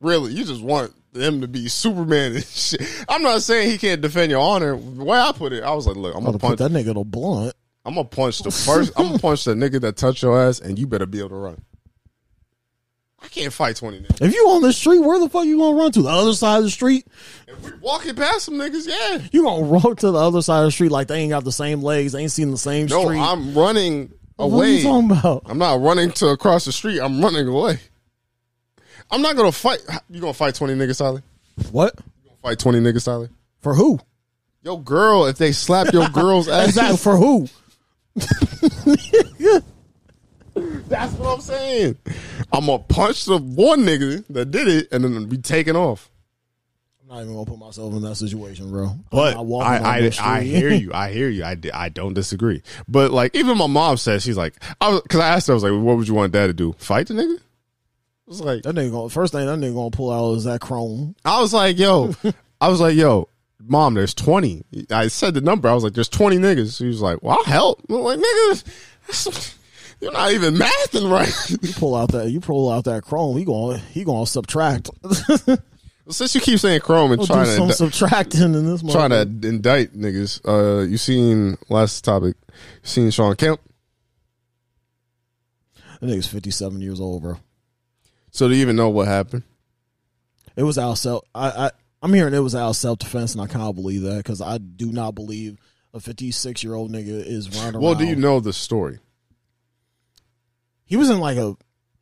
Really? 0.00 0.32
You 0.32 0.44
just 0.44 0.62
want 0.62 0.92
them 1.12 1.40
to 1.40 1.48
be 1.48 1.66
Superman 1.68 2.36
and 2.36 2.44
shit. 2.46 2.82
I'm 3.08 3.22
not 3.22 3.42
saying 3.42 3.70
he 3.70 3.78
can't 3.78 4.00
defend 4.00 4.30
your 4.30 4.40
honor. 4.40 4.76
The 4.76 5.04
way 5.04 5.18
I 5.18 5.32
put 5.32 5.52
it, 5.52 5.64
I 5.64 5.72
was 5.72 5.86
like, 5.86 5.96
look, 5.96 6.14
I'm 6.14 6.22
gonna 6.24 6.38
punch. 6.38 6.58
that 6.58 6.70
nigga 6.70 6.94
to 6.94 7.04
blunt. 7.04 7.54
I'm 7.84 7.94
gonna 7.94 8.06
punch 8.06 8.40
the 8.40 8.50
first. 8.50 8.92
I'm 8.96 9.06
gonna 9.06 9.18
punch 9.18 9.44
the 9.44 9.54
nigga 9.54 9.80
that 9.80 9.96
touched 9.96 10.22
your 10.22 10.40
ass, 10.40 10.60
and 10.60 10.78
you 10.78 10.86
better 10.86 11.06
be 11.06 11.18
able 11.20 11.30
to 11.30 11.34
run. 11.36 11.62
I 13.20 13.28
can't 13.28 13.52
fight 13.52 13.76
twenty 13.76 14.00
niggas. 14.00 14.22
If 14.22 14.32
you 14.34 14.48
on 14.48 14.62
the 14.62 14.72
street, 14.72 15.00
where 15.00 15.18
the 15.18 15.28
fuck 15.28 15.44
you 15.44 15.58
gonna 15.58 15.76
run 15.76 15.90
to? 15.92 16.02
The 16.02 16.08
other 16.08 16.32
side 16.34 16.58
of 16.58 16.64
the 16.64 16.70
street? 16.70 17.06
If 17.46 17.62
we 17.62 17.72
walking 17.80 18.14
past 18.14 18.44
some 18.44 18.54
niggas, 18.54 18.86
yeah. 18.86 19.26
You 19.32 19.42
gonna 19.42 19.64
run 19.66 19.96
to 19.96 20.10
the 20.10 20.18
other 20.18 20.40
side 20.42 20.60
of 20.60 20.66
the 20.66 20.70
street 20.72 20.90
like 20.92 21.08
they 21.08 21.18
ain't 21.20 21.30
got 21.30 21.44
the 21.44 21.52
same 21.52 21.82
legs, 21.82 22.12
they 22.12 22.20
ain't 22.22 22.30
seen 22.32 22.50
the 22.52 22.56
same 22.58 22.86
No, 22.86 23.02
street. 23.04 23.18
I'm 23.18 23.54
running 23.54 24.12
what 24.36 24.46
are 24.46 24.52
away. 24.54 24.76
you 24.76 24.82
talking 24.84 25.10
about? 25.10 25.42
I'm 25.46 25.58
not 25.58 25.80
running 25.80 26.12
to 26.12 26.28
across 26.28 26.64
the 26.64 26.72
street. 26.72 27.00
I'm 27.00 27.20
running 27.20 27.48
away. 27.48 27.80
I'm 29.10 29.20
not 29.22 29.36
gonna 29.36 29.50
fight. 29.52 29.80
You 30.08 30.20
gonna 30.20 30.32
fight 30.32 30.54
twenty 30.54 30.74
niggas, 30.74 30.98
Tyler? 30.98 31.22
What? 31.72 31.94
You 31.98 32.28
gonna 32.30 32.36
fight 32.42 32.58
twenty 32.60 32.78
niggas, 32.80 33.04
Tyler? 33.04 33.30
For 33.62 33.74
who? 33.74 33.98
Your 34.62 34.80
girl, 34.80 35.26
if 35.26 35.38
they 35.38 35.50
slap 35.52 35.92
your 35.92 36.08
girl's 36.12 36.48
ass, 36.48 36.68
Exactly. 36.68 36.96
For 36.98 37.16
who? 37.16 37.48
That's 40.88 41.12
what 41.14 41.34
I'm 41.34 41.40
saying. 41.40 41.96
I'm 42.52 42.66
gonna 42.66 42.78
punch 42.80 43.24
the 43.24 43.38
one 43.38 43.80
nigga 43.80 44.24
that 44.30 44.50
did 44.50 44.68
it 44.68 44.88
and 44.92 45.04
then 45.04 45.26
be 45.26 45.38
taken 45.38 45.76
off. 45.76 46.10
I'm 47.02 47.08
not 47.16 47.22
even 47.22 47.34
gonna 47.34 47.46
put 47.46 47.58
myself 47.58 47.94
in 47.94 48.02
that 48.02 48.16
situation, 48.16 48.70
bro. 48.70 48.90
But 49.10 49.36
I, 49.36 49.78
I, 49.78 50.10
I 50.20 50.42
hear 50.42 50.70
you. 50.70 50.92
I 50.92 51.10
hear 51.10 51.28
you. 51.28 51.44
I, 51.44 51.56
I 51.72 51.88
don't 51.88 52.14
disagree. 52.14 52.62
But 52.86 53.10
like, 53.10 53.34
even 53.34 53.56
my 53.56 53.66
mom 53.66 53.96
says 53.96 54.22
she's 54.22 54.36
like, 54.36 54.54
I 54.80 54.90
was 54.90 55.02
because 55.02 55.20
I 55.20 55.28
asked 55.28 55.46
her, 55.46 55.52
I 55.52 55.54
was 55.54 55.62
like, 55.62 55.72
what 55.72 55.96
would 55.96 56.08
you 56.08 56.14
want 56.14 56.32
dad 56.32 56.48
to 56.48 56.52
do? 56.52 56.74
Fight 56.78 57.06
the 57.08 57.14
nigga? 57.14 57.38
I 57.38 57.40
was 58.26 58.40
like, 58.42 58.62
That 58.62 58.74
nigga 58.74 58.90
gonna 58.90 59.08
first 59.08 59.32
thing 59.32 59.46
that 59.46 59.58
nigga 59.58 59.74
gonna 59.74 59.90
pull 59.90 60.10
out 60.10 60.36
is 60.36 60.44
that 60.44 60.60
chrome. 60.60 61.16
I 61.24 61.40
was 61.40 61.54
like, 61.54 61.78
yo, 61.78 62.14
I 62.60 62.68
was 62.68 62.80
like, 62.80 62.94
yo, 62.94 63.28
mom, 63.58 63.94
there's 63.94 64.12
20. 64.14 64.64
I 64.90 65.08
said 65.08 65.32
the 65.32 65.40
number. 65.40 65.68
I 65.68 65.72
was 65.72 65.84
like, 65.84 65.94
there's 65.94 66.08
20 66.10 66.36
niggas. 66.36 66.76
She 66.76 66.86
was 66.86 67.00
like, 67.00 67.22
well, 67.22 67.38
I'll 67.38 67.44
help. 67.44 67.80
I'm 67.88 67.96
like, 68.00 68.18
nigga, 68.18 69.54
you're 70.00 70.12
not 70.12 70.32
even 70.32 70.54
mathing 70.54 71.10
right. 71.10 71.32
You 71.62 71.72
pull 71.74 71.94
out 71.94 72.12
that 72.12 72.30
you 72.30 72.40
pull 72.40 72.70
out 72.70 72.84
that 72.84 73.02
chrome. 73.02 73.36
He 73.36 73.44
gonna 73.44 73.78
he 73.78 74.04
gonna 74.04 74.26
subtract. 74.26 74.90
Since 76.10 76.34
you 76.34 76.40
keep 76.40 76.58
saying 76.58 76.80
Chrome 76.80 77.12
and 77.12 77.18
We'll 77.18 77.26
trying 77.26 77.46
some 77.46 77.68
to 77.68 77.74
subtracting 77.74 78.40
in 78.40 78.64
this. 78.64 78.80
trying 78.80 79.10
to 79.10 79.22
indict 79.46 79.92
niggas, 79.94 80.40
uh, 80.48 80.86
you 80.86 80.96
seen 80.96 81.58
last 81.68 82.02
topic? 82.02 82.34
You 82.48 82.88
seen 82.88 83.10
Shawn 83.10 83.36
Kemp? 83.36 83.60
That 86.00 86.06
nigga's 86.06 86.26
fifty 86.26 86.50
seven 86.50 86.80
years 86.80 87.00
old, 87.00 87.22
bro. 87.22 87.36
So 88.30 88.48
do 88.48 88.54
you 88.54 88.62
even 88.62 88.76
know 88.76 88.88
what 88.88 89.06
happened? 89.06 89.42
It 90.56 90.62
was 90.62 90.78
out 90.78 90.94
self. 90.94 91.24
I, 91.34 91.48
I 91.50 91.70
I'm 92.00 92.14
hearing 92.14 92.32
it 92.32 92.38
was 92.38 92.54
out 92.54 92.72
self 92.72 92.98
defense, 93.00 93.34
and 93.34 93.42
I 93.42 93.46
can't 93.46 93.74
believe 93.74 94.02
that 94.02 94.18
because 94.18 94.40
I 94.40 94.58
do 94.58 94.90
not 94.90 95.14
believe 95.14 95.58
a 95.92 96.00
56 96.00 96.64
year 96.64 96.74
old 96.74 96.90
nigga 96.90 97.24
is 97.26 97.54
running. 97.60 97.80
Well, 97.80 97.92
around. 97.92 97.98
do 97.98 98.06
you 98.06 98.16
know 98.16 98.40
the 98.40 98.52
story? 98.52 98.98
He 100.88 100.96
was 100.96 101.10
in 101.10 101.20
like 101.20 101.36
a. 101.36 101.54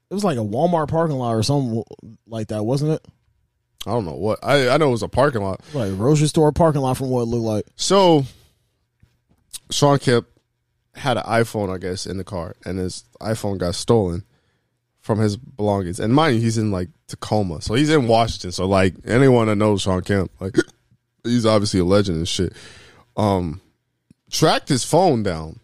It 0.09 0.15
was 0.15 0.25
like 0.25 0.39
a 0.39 0.43
Walmart 0.43 0.89
parking 0.89 1.17
lot 1.17 1.33
or 1.33 1.43
something 1.43 1.83
like 2.29 2.49
that, 2.49 2.63
wasn't 2.63 2.93
it? 2.93 3.05
I 3.87 3.91
don't 3.91 4.05
know 4.05 4.15
what. 4.15 4.39
I 4.43 4.69
I 4.69 4.77
know 4.77 4.89
it 4.89 4.93
was 4.93 5.03
a 5.03 5.09
parking 5.09 5.43
lot. 5.43 5.61
Like 5.75 5.93
a 5.93 5.95
grocery 5.95 6.29
store 6.29 6.53
parking 6.53 6.81
lot, 6.81 6.97
from 6.97 7.11
what 7.11 7.23
it 7.23 7.27
looked 7.27 7.43
like. 7.45 7.67
So 7.77 8.25
Shawn 9.71 9.99
Kemp 9.99 10.27
had 10.95 11.17
an 11.17 11.25
iPhone, 11.25 11.75
I 11.75 11.79
guess, 11.79 12.07
in 12.07 12.17
the 12.17 12.25
car, 12.25 12.55
and 12.65 12.79
his 12.79 13.05
iPhone 13.21 13.59
got 13.59 13.75
stolen 13.75 14.25
from 15.01 15.19
his 15.19 15.37
belongings. 15.37 16.01
And 16.01 16.15
mind 16.15 16.37
you, 16.37 16.41
he's 16.43 16.59
in 16.59 16.71
like 16.71 16.89
Tacoma, 17.07 17.63
so 17.63 17.75
he's 17.75 17.91
in 17.91 18.09
Washington. 18.09 18.53
So 18.53 18.67
like 18.67 18.95
anyone 19.05 19.47
that 19.47 19.57
knows 19.57 19.83
Shawn 19.83 20.03
Kemp, 20.03 20.31
like 20.41 20.57
he's 21.25 21.47
obviously 21.47 21.81
a 21.81 21.85
legend 21.85 22.19
and 22.19 22.29
shit. 22.29 22.53
Um, 23.17 23.61
tracked 24.31 24.69
his 24.69 24.85
phone 24.85 25.23
down, 25.23 25.61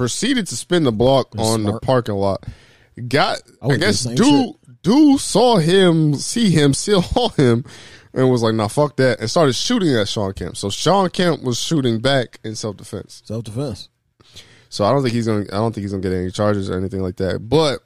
proceeded 0.00 0.46
to 0.46 0.56
spin 0.56 0.84
the 0.84 0.92
block 0.92 1.32
That's 1.32 1.46
on 1.46 1.64
the 1.64 1.78
parking 1.78 2.14
lot. 2.14 2.46
Got, 3.06 3.42
I 3.60 3.66
I, 3.66 3.68
do 3.72 3.78
guess, 3.78 4.04
dude, 4.04 4.54
dude 4.82 5.20
saw 5.20 5.58
him, 5.58 6.14
see 6.14 6.48
him, 6.48 6.72
saw 6.74 7.28
him, 7.28 7.66
and 8.14 8.30
was 8.30 8.42
like, 8.42 8.54
"Nah, 8.54 8.68
fuck 8.68 8.96
that," 8.96 9.20
and 9.20 9.28
started 9.28 9.52
shooting 9.52 9.94
at 9.94 10.08
Shawn 10.08 10.32
Kemp. 10.32 10.56
So 10.56 10.70
Shawn 10.70 11.10
Kemp 11.10 11.42
was 11.42 11.60
shooting 11.60 12.00
back 12.00 12.40
in 12.42 12.54
self 12.54 12.78
defense. 12.78 13.20
Self 13.26 13.44
defense. 13.44 13.90
So 14.70 14.86
I 14.86 14.92
don't 14.92 15.02
think 15.02 15.12
he's 15.12 15.26
gonna. 15.26 15.42
I 15.52 15.58
don't 15.58 15.74
think 15.74 15.82
he's 15.82 15.92
gonna 15.92 16.02
get 16.02 16.14
any 16.14 16.30
charges 16.30 16.70
or 16.70 16.78
anything 16.78 17.02
like 17.02 17.16
that. 17.16 17.46
But 17.46 17.80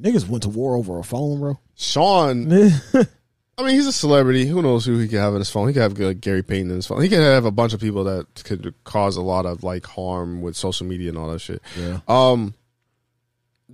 Niggas 0.00 0.26
went 0.26 0.44
to 0.44 0.48
war 0.48 0.74
over 0.74 0.98
a 0.98 1.04
phone, 1.04 1.38
bro. 1.38 1.58
Shawn, 1.76 2.48
I 3.58 3.64
mean, 3.64 3.74
he's 3.74 3.88
a 3.88 3.92
celebrity. 3.92 4.46
Who 4.46 4.62
knows 4.62 4.84
who 4.84 4.98
he 4.98 5.08
could 5.08 5.18
have 5.18 5.34
in 5.34 5.40
his 5.40 5.50
phone? 5.50 5.66
He 5.66 5.74
could 5.74 5.82
have 5.82 5.98
like, 5.98 6.20
Gary 6.20 6.44
Payton 6.44 6.70
in 6.70 6.76
his 6.76 6.86
phone. 6.86 7.02
He 7.02 7.08
could 7.08 7.18
have 7.18 7.44
a 7.44 7.50
bunch 7.50 7.72
of 7.72 7.80
people 7.80 8.04
that 8.04 8.26
could 8.44 8.72
cause 8.84 9.16
a 9.16 9.22
lot 9.22 9.46
of 9.46 9.64
like 9.64 9.84
harm 9.84 10.42
with 10.42 10.54
social 10.54 10.86
media 10.86 11.08
and 11.08 11.18
all 11.18 11.30
that 11.32 11.40
shit. 11.40 11.60
yeah. 11.76 11.98
Um, 12.06 12.54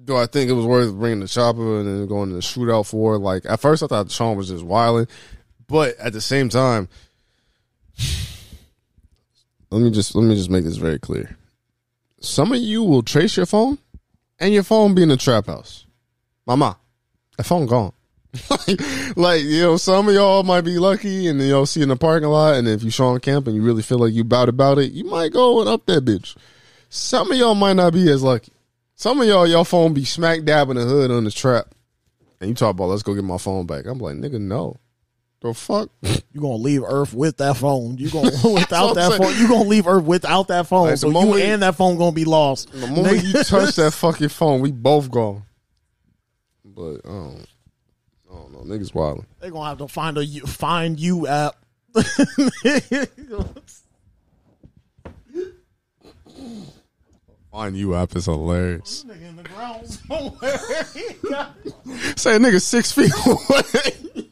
do 0.05 0.17
I 0.17 0.27
think 0.27 0.51
it 0.51 0.55
was 0.55 0.67
worth 0.67 0.95
bringing 0.95 1.21
the 1.21 1.29
chopper 1.29 1.81
and 1.81 1.89
then 1.89 2.07
going 2.07 2.29
to 2.31 2.35
the 2.35 2.41
shootout 2.41 2.87
for? 2.87 3.19
Like 3.19 3.45
at 3.47 3.61
first, 3.61 3.83
I 3.83 3.87
thought 3.87 4.11
Shawn 4.11 4.37
was 4.37 4.49
just 4.49 4.65
wilding, 4.65 5.07
but 5.67 5.97
at 5.99 6.13
the 6.13 6.21
same 6.21 6.49
time, 6.49 6.89
let 9.71 9.81
me 9.81 9.91
just 9.91 10.15
let 10.15 10.25
me 10.25 10.35
just 10.35 10.51
make 10.51 10.65
this 10.65 10.77
very 10.77 10.99
clear. 10.99 11.37
Some 12.21 12.53
of 12.53 12.59
you 12.59 12.83
will 12.83 13.03
trace 13.03 13.37
your 13.37 13.47
phone, 13.47 13.79
and 14.39 14.53
your 14.53 14.63
phone 14.63 14.95
be 14.95 15.03
in 15.03 15.09
the 15.09 15.17
trap 15.17 15.47
house. 15.47 15.87
Mama, 16.47 16.77
that 17.37 17.45
phone 17.45 17.67
gone. 17.67 17.94
Like, 18.51 18.81
like, 19.17 19.43
you 19.43 19.63
know, 19.63 19.77
some 19.77 20.09
of 20.09 20.15
y'all 20.15 20.43
might 20.43 20.63
be 20.63 20.79
lucky 20.79 21.29
and 21.29 21.41
you'll 21.41 21.67
see 21.67 21.83
in 21.83 21.89
the 21.89 21.97
parking 21.97 22.29
lot. 22.29 22.55
And 22.55 22.67
if 22.67 22.83
you 22.83 22.91
Shawn 22.91 23.21
Kemp 23.21 23.47
and 23.47 23.57
you 23.57 23.63
really 23.63 23.83
feel 23.83 23.99
like 23.99 24.13
you 24.13 24.25
bout 24.25 24.49
about 24.49 24.79
it, 24.79 24.93
you 24.93 25.05
might 25.05 25.33
go 25.33 25.61
and 25.61 25.69
up 25.69 25.87
that 25.87 26.05
bitch. 26.05 26.37
Some 26.89 27.31
of 27.31 27.37
y'all 27.37 27.55
might 27.55 27.75
not 27.75 27.93
be 27.93 28.11
as 28.11 28.23
lucky. 28.23 28.53
Some 28.97 29.21
of 29.21 29.27
y'all, 29.27 29.47
y'all 29.47 29.65
phone 29.65 29.93
be 29.95 30.05
smack 30.05 30.45
dab 30.45 30.71
in 30.71 30.77
the 30.77 30.85
hood 30.85 31.11
on 31.11 31.25
the 31.25 31.31
trap. 31.31 31.67
And 32.41 32.49
you 32.49 32.55
talk 32.55 32.71
about, 32.71 32.87
let's 32.87 33.03
go 33.03 33.15
get 33.15 33.25
my 33.25 33.39
phone 33.39 33.67
back. 33.67 33.87
I'm 33.87 33.99
like, 33.99 34.17
nigga, 34.17 34.41
no. 34.41 34.77
The 35.45 35.53
fuck? 35.53 35.91
You 36.33 36.41
gonna 36.41 36.55
leave 36.55 36.83
Earth 36.83 37.13
with 37.13 37.37
that 37.37 37.59
phone? 37.59 37.99
You 37.99 38.09
gonna 38.09 38.31
without 38.45 38.95
that 38.95 39.11
saying. 39.11 39.23
phone? 39.23 39.39
You 39.39 39.47
gonna 39.47 39.69
leave 39.69 39.87
Earth 39.87 40.05
without 40.05 40.49
that 40.49 40.67
phone? 40.67 40.87
Like, 40.89 40.97
so 40.97 41.11
you 41.11 41.35
and 41.35 41.61
that 41.61 41.75
phone 41.75 41.99
gonna 41.99 42.13
be 42.13 42.25
lost. 42.25 42.73
The 42.73 42.87
moment 42.87 43.25
you 43.25 43.33
touch 43.45 43.77
that 43.77 43.93
fucking 43.93 44.31
phone, 44.31 44.61
we 44.61 44.73
both 44.73 45.11
gone. 45.11 45.43
But, 46.65 47.01
I 47.05 47.09
don't, 47.09 47.47
I 48.31 48.35
don't 48.35 48.53
know. 48.53 48.54
Niggas 48.65 48.93
wildin'. 48.93 49.25
They 49.41 49.51
gonna 49.51 49.69
have 49.69 49.79
to 49.79 49.89
find 49.89 50.17
a 50.19 50.25
you- 50.25 50.47
find 50.47 50.99
you 50.99 51.27
app. 51.27 51.57
Find 57.51 57.77
you 57.77 57.95
app 57.95 58.17
is 58.17 58.25
hilarious. 58.25 59.05
Nigga 59.05 59.29
in 59.29 59.37
the 59.37 59.43
ground 59.45 59.89
somewhere. 59.89 60.59
Say 62.17 62.35
a 62.37 62.39
nigga 62.39 62.61
six 62.61 62.91
feet 62.91 63.13
away. 63.27 64.31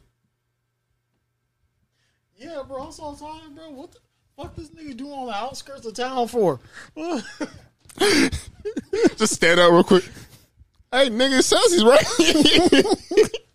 yeah, 2.35 2.61
bro. 2.67 2.83
I'm 2.83 2.91
so 2.91 3.15
tired, 3.15 3.55
bro. 3.55 3.69
What 3.71 3.91
the 3.93 3.99
fuck 4.35 4.55
this 4.57 4.69
nigga 4.71 4.97
doing 4.97 5.13
on 5.13 5.27
the 5.27 5.33
outskirts 5.33 5.85
of 5.85 5.93
town 5.93 6.27
for? 6.27 6.59
Just 9.17 9.33
stand 9.35 9.59
up 9.61 9.71
real 9.71 9.83
quick. 9.85 10.03
Hey, 10.91 11.09
nigga, 11.09 11.39
it 11.39 11.43
says 11.43 11.71
he's 11.71 11.83
right. 11.85 13.29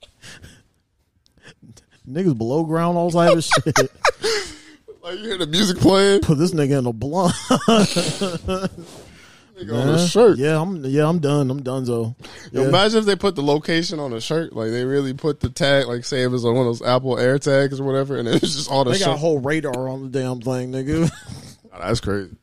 Niggas 2.09 2.37
below 2.39 2.65
ground, 2.65 2.97
all 2.97 3.11
type 3.11 3.37
of 3.37 3.45
shit. 3.45 3.65
like, 5.03 5.19
you 5.19 5.25
hear 5.25 5.39
the 5.39 5.47
music 5.47 5.79
playing? 5.79 6.21
Put 6.23 6.39
this 6.39 6.53
nigga 6.53 6.79
in 6.79 6.87
a 6.87 6.93
blunt. 6.93 7.35
Nigga 9.59 9.75
on 9.75 9.89
the 9.89 10.07
shirt. 10.07 10.39
Yeah, 10.39 10.61
I'm 10.61 10.85
yeah, 10.85 11.09
I'm 11.09 11.19
done. 11.19 11.51
I'm 11.51 11.63
done, 11.63 11.85
so. 11.85 12.15
Yo, 12.53 12.63
Yeah. 12.63 12.69
Imagine 12.69 13.01
if 13.01 13.07
they 13.07 13.17
put 13.17 13.35
the 13.35 13.43
location 13.43 13.99
on 13.99 14.13
the 14.13 14.21
shirt. 14.21 14.53
Like, 14.53 14.71
they 14.71 14.85
really 14.85 15.15
put 15.15 15.41
the 15.41 15.51
tag, 15.51 15.87
like, 15.87 16.05
say 16.05 16.23
it 16.23 16.29
was 16.29 16.45
on 16.45 16.55
one 16.55 16.67
of 16.67 16.79
those 16.79 16.87
Apple 16.87 17.19
Air 17.19 17.41
tags 17.41 17.81
or 17.81 17.85
whatever, 17.85 18.17
and 18.17 18.29
it's 18.29 18.55
just 18.55 18.71
all 18.71 18.85
the 18.85 18.93
They 18.93 19.01
got 19.01 19.15
a 19.15 19.19
whole 19.19 19.41
radar 19.41 19.89
on 19.89 20.05
the 20.05 20.09
damn 20.19 20.41
thing, 20.41 20.71
nigga. 20.71 21.11
Oh, 21.73 21.79
that's 21.81 22.01
crazy. 22.01 22.37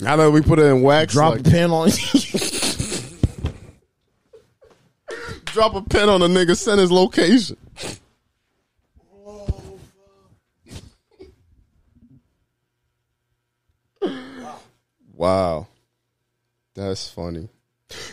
Now 0.00 0.16
that 0.16 0.30
we 0.30 0.42
put 0.42 0.58
it 0.58 0.66
in 0.66 0.82
wax, 0.82 1.12
Drop 1.12 1.32
like, 1.32 1.40
a 1.46 1.50
pin 1.50 1.70
on 1.70 1.88
drop 5.46 5.74
a 5.74 5.82
pin 5.82 6.08
on 6.08 6.22
a 6.22 6.26
nigga, 6.26 6.56
send 6.56 6.80
his 6.80 6.92
location. 6.92 7.56
Wow. 15.18 15.66
That's 16.76 17.10
funny. 17.10 17.48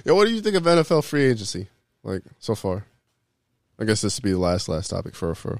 Yo, 0.04 0.16
what 0.16 0.26
do 0.26 0.34
you 0.34 0.42
think 0.42 0.56
of 0.56 0.64
NFL 0.64 1.04
free 1.04 1.26
agency? 1.26 1.68
Like, 2.04 2.24
so 2.40 2.56
far? 2.56 2.86
I 3.80 3.86
guess 3.86 4.02
this 4.02 4.18
would 4.18 4.24
be 4.24 4.32
the 4.32 4.40
last, 4.40 4.68
last 4.68 4.90
topic 4.90 5.14
for, 5.14 5.36
for, 5.36 5.60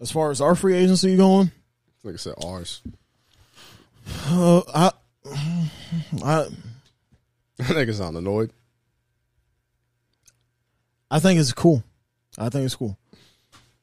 As 0.00 0.12
far 0.12 0.30
as 0.30 0.40
our 0.40 0.54
free 0.54 0.76
agency 0.76 1.16
going, 1.16 1.50
like 2.04 2.14
I 2.14 2.18
said, 2.18 2.34
ours. 2.44 2.80
uh, 4.26 4.62
I, 4.72 4.92
I, 6.22 6.46
Niggas 7.58 7.94
sound 7.94 8.16
annoyed. 8.16 8.52
I 11.10 11.18
think 11.18 11.40
it's 11.40 11.52
cool. 11.52 11.82
I 12.38 12.50
think 12.50 12.66
it's 12.66 12.76
cool. 12.76 12.96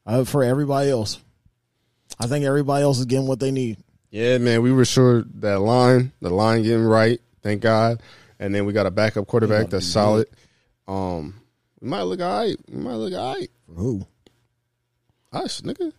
Uh, 0.06 0.24
for 0.24 0.42
everybody 0.42 0.88
else, 0.88 1.18
I 2.18 2.26
think 2.26 2.46
everybody 2.46 2.84
else 2.84 3.00
is 3.00 3.04
getting 3.04 3.26
what 3.26 3.40
they 3.40 3.50
need. 3.50 3.76
Yeah, 4.10 4.38
man, 4.38 4.62
we 4.62 4.72
were 4.72 4.84
sure 4.84 5.24
that 5.36 5.60
line, 5.60 6.12
the 6.20 6.30
line 6.30 6.62
getting 6.62 6.84
right, 6.84 7.20
thank 7.42 7.60
God. 7.62 8.00
And 8.38 8.54
then 8.54 8.64
we 8.66 8.72
got 8.72 8.86
a 8.86 8.90
backup 8.90 9.26
quarterback 9.26 9.70
that's 9.70 9.86
solid. 9.86 10.28
Um, 10.86 11.40
we 11.80 11.88
might 11.88 12.02
look 12.02 12.20
all 12.20 12.40
right. 12.40 12.56
We 12.70 12.78
might 12.78 12.94
look 12.94 13.12
all 13.14 13.34
right. 13.34 13.50
For 13.66 13.72
who? 13.74 14.06
Us, 15.32 15.60
nigga. 15.62 15.92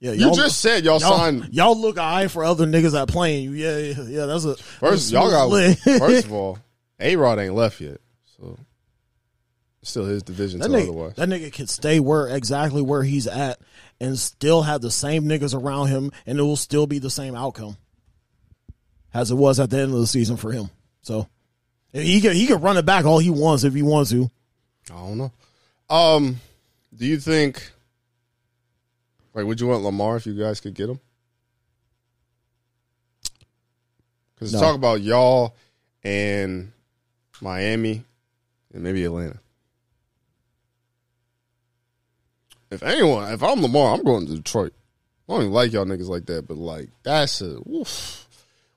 Yeah, 0.00 0.12
You 0.12 0.32
just 0.32 0.60
said 0.60 0.84
y'all, 0.84 1.00
y'all, 1.00 1.18
signed. 1.18 1.48
y'all 1.52 1.76
look 1.78 1.98
eye 1.98 2.28
for 2.28 2.44
other 2.44 2.66
niggas 2.66 2.92
that 2.92 3.08
playing 3.08 3.44
you. 3.44 3.52
Yeah, 3.52 3.78
yeah, 3.78 4.02
yeah. 4.02 4.26
That's 4.26 4.44
a 4.44 4.56
First, 4.56 5.10
that's 5.10 5.12
y'all 5.12 5.30
got. 5.50 5.78
first 5.98 6.26
of 6.26 6.32
all, 6.32 6.58
A 7.00 7.16
Rod 7.16 7.38
ain't 7.40 7.54
left 7.54 7.80
yet, 7.80 8.00
so 8.38 8.56
still 9.82 10.04
his 10.04 10.22
division. 10.22 10.60
that 10.60 10.70
nigga, 10.70 10.82
otherwise, 10.82 11.14
that 11.14 11.28
nigga 11.28 11.52
could 11.52 11.70
stay 11.70 12.00
where 12.00 12.28
exactly 12.28 12.82
where 12.82 13.02
he's 13.02 13.26
at 13.26 13.58
and 14.00 14.18
still 14.18 14.62
have 14.62 14.80
the 14.80 14.90
same 14.90 15.24
niggas 15.24 15.54
around 15.54 15.88
him, 15.88 16.10
and 16.26 16.38
it 16.38 16.42
will 16.42 16.56
still 16.56 16.86
be 16.86 16.98
the 16.98 17.10
same 17.10 17.34
outcome. 17.34 17.76
as 19.14 19.30
it 19.30 19.34
was 19.36 19.58
at 19.58 19.70
the 19.70 19.78
end 19.78 19.92
of 19.94 19.98
the 20.00 20.06
season 20.06 20.36
for 20.36 20.52
him. 20.52 20.68
So 21.02 21.28
he 21.92 22.20
can 22.20 22.34
he 22.34 22.46
can 22.46 22.60
run 22.60 22.76
it 22.76 22.84
back 22.84 23.04
all 23.06 23.18
he 23.18 23.30
wants 23.30 23.64
if 23.64 23.72
he 23.74 23.82
wants 23.82 24.10
to. 24.10 24.30
I 24.90 24.94
don't 24.94 25.18
know. 25.18 25.32
Um, 25.88 26.40
do 26.94 27.06
you 27.06 27.18
think 27.18 27.70
like 29.34 29.46
would 29.46 29.60
you 29.60 29.66
want 29.68 29.82
Lamar 29.84 30.16
if 30.16 30.26
you 30.26 30.34
guys 30.34 30.60
could 30.60 30.74
get 30.74 30.90
him? 30.90 31.00
Because 34.34 34.52
No. 34.52 34.60
talk 34.60 34.74
about 34.76 35.00
y'all 35.00 35.56
and 36.04 36.70
Miami 37.40 38.04
and 38.72 38.82
maybe 38.82 39.02
Atlanta. 39.04 39.38
If 42.70 42.82
anyone, 42.82 43.32
if 43.32 43.42
I'm 43.42 43.62
Lamar, 43.62 43.94
I'm 43.94 44.02
going 44.04 44.26
to 44.26 44.34
Detroit. 44.36 44.74
I 45.28 45.32
don't 45.32 45.42
even 45.42 45.52
like 45.52 45.72
y'all 45.72 45.84
niggas 45.84 46.08
like 46.08 46.26
that, 46.26 46.46
but 46.46 46.56
like 46.56 46.90
that's 47.02 47.40
a 47.40 47.58
woof. 47.64 48.26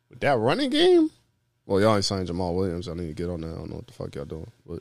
with 0.10 0.20
that 0.22 0.38
running 0.38 0.70
game. 0.70 1.10
Well, 1.66 1.80
y'all 1.82 1.96
ain't 1.96 2.06
signed 2.06 2.28
Jamaal 2.28 2.56
Williams. 2.56 2.88
I 2.90 2.94
need 2.94 3.08
to 3.08 3.14
get 3.14 3.30
on 3.30 3.42
that. 3.42 3.52
I 3.54 3.56
don't 3.56 3.70
know 3.70 3.78
what 3.78 3.88
the 3.88 3.94
fuck 3.94 4.16
y'all 4.16 4.26
doing, 4.26 4.52
but 4.66 4.80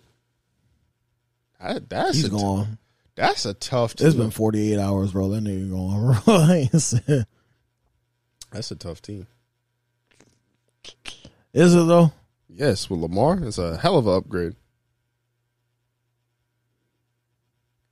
that, 1.60 1.88
that's 1.88 2.16
He's 2.16 2.24
a 2.26 2.30
t- 2.30 2.36
gone. 2.36 2.78
that's 3.14 3.44
a 3.46 3.54
tough. 3.54 3.94
Team. 3.94 4.06
It's 4.08 4.16
been 4.16 4.30
48 4.30 4.78
hours, 4.78 5.12
bro. 5.12 5.28
That 5.28 5.44
nigga 5.44 5.70
going. 5.70 6.18
bro. 6.24 6.34
I 6.34 6.56
ain't 6.72 6.80
said- 6.82 7.26
That's 8.50 8.70
a 8.70 8.76
tough 8.76 9.02
team. 9.02 9.26
Is 11.52 11.74
it 11.74 11.86
though? 11.86 12.12
Yes, 12.48 12.88
with 12.90 13.00
Lamar, 13.00 13.38
it's 13.44 13.58
a 13.58 13.76
hell 13.76 13.98
of 13.98 14.06
an 14.08 14.14
upgrade. 14.14 14.54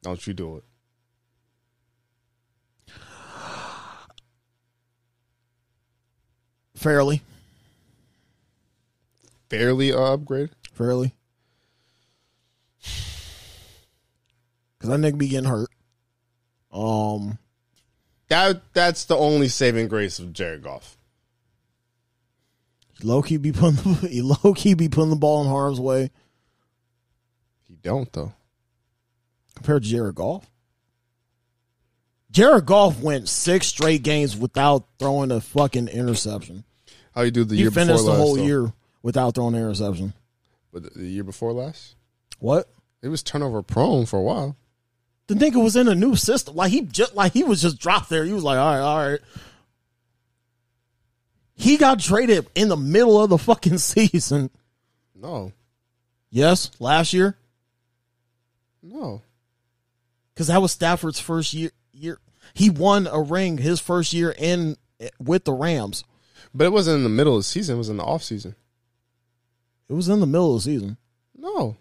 Don't 0.02 0.24
you 0.26 0.32
do 0.34 0.56
it? 0.56 0.64
Fairly, 6.78 7.22
Fairly 9.50 9.90
a 9.90 9.98
upgrade. 9.98 10.50
fairly. 10.72 11.12
Cause 14.78 14.90
that 14.90 15.00
nigga 15.00 15.18
be 15.18 15.28
getting 15.28 15.48
hurt. 15.48 15.70
Um, 16.72 17.38
That 18.28 18.62
that's 18.74 19.04
the 19.06 19.16
only 19.16 19.48
saving 19.48 19.88
grace 19.88 20.18
of 20.20 20.32
Jared 20.32 20.62
Goff. 20.62 20.96
low 23.02 23.22
key 23.22 23.38
be 23.38 23.50
putting 23.52 23.76
the, 23.94 24.08
he 24.10 24.22
low 24.22 24.54
key 24.54 24.74
be 24.74 24.88
putting 24.88 25.10
the 25.10 25.16
ball 25.16 25.42
in 25.42 25.48
harm's 25.48 25.80
way 25.80 26.10
He 27.66 27.74
don't 27.82 28.12
though. 28.12 28.32
compared 29.56 29.82
to 29.82 29.88
Jared 29.88 30.14
Goff. 30.14 30.48
Jared 32.30 32.66
Goff 32.66 33.00
went 33.00 33.28
six 33.28 33.66
straight 33.66 34.02
games 34.04 34.36
without 34.36 34.86
throwing 34.98 35.32
a 35.32 35.40
fucking 35.40 35.88
interception. 35.88 36.62
How 37.18 37.24
you 37.24 37.32
do 37.32 37.42
the 37.42 37.56
He 37.56 37.62
year 37.62 37.70
before 37.70 37.82
finished 37.84 38.04
last? 38.04 38.16
the 38.16 38.22
whole 38.22 38.36
though? 38.36 38.44
year 38.44 38.72
without 39.02 39.34
throwing 39.34 39.56
an 39.56 39.60
interception. 39.62 40.12
But 40.72 40.84
the- 40.84 41.00
the 41.00 41.08
year 41.08 41.24
before 41.24 41.52
last, 41.52 41.96
What? 42.38 42.68
it 43.02 43.08
was 43.08 43.24
turnover 43.24 43.60
prone 43.60 44.06
for 44.06 44.20
a 44.20 44.22
while. 44.22 44.56
The 45.26 45.34
nigga 45.34 45.60
was 45.60 45.74
in 45.74 45.88
a 45.88 45.96
new 45.96 46.14
system. 46.14 46.54
Like 46.54 46.70
he 46.70 46.82
just 46.82 47.16
like 47.16 47.32
he 47.32 47.42
was 47.42 47.60
just 47.60 47.76
dropped 47.80 48.08
there. 48.08 48.24
He 48.24 48.32
was 48.32 48.44
like, 48.44 48.56
all 48.56 48.72
right, 48.72 48.80
all 48.80 49.10
right. 49.10 49.20
He 51.56 51.76
got 51.76 51.98
traded 51.98 52.46
in 52.54 52.68
the 52.68 52.76
middle 52.76 53.20
of 53.20 53.30
the 53.30 53.38
fucking 53.38 53.78
season. 53.78 54.50
No, 55.16 55.50
Yes, 56.30 56.70
last 56.78 57.12
year 57.12 57.36
no. 58.80 59.22
because 60.32 60.46
that 60.46 60.62
was 60.62 60.70
Stafford's 60.70 61.18
first 61.18 61.52
year. 61.52 61.72
Year 61.92 62.20
he 62.54 62.70
won 62.70 63.08
a 63.08 63.20
ring 63.20 63.58
his 63.58 63.80
first 63.80 64.12
year 64.12 64.32
in 64.38 64.76
eh, 65.00 65.08
with 65.18 65.42
the 65.42 65.52
Rams. 65.52 66.04
But 66.54 66.64
it 66.64 66.72
wasn't 66.72 66.96
in 66.98 67.02
the 67.02 67.08
middle 67.08 67.34
of 67.36 67.40
the 67.40 67.44
season. 67.44 67.76
It 67.76 67.78
was 67.78 67.88
in 67.88 67.96
the 67.98 68.04
off 68.04 68.22
season. 68.22 68.54
It 69.88 69.92
was 69.94 70.08
in 70.08 70.20
the 70.20 70.26
middle 70.26 70.54
of 70.56 70.62
the 70.62 70.70
season. 70.70 70.96
No, 71.36 71.76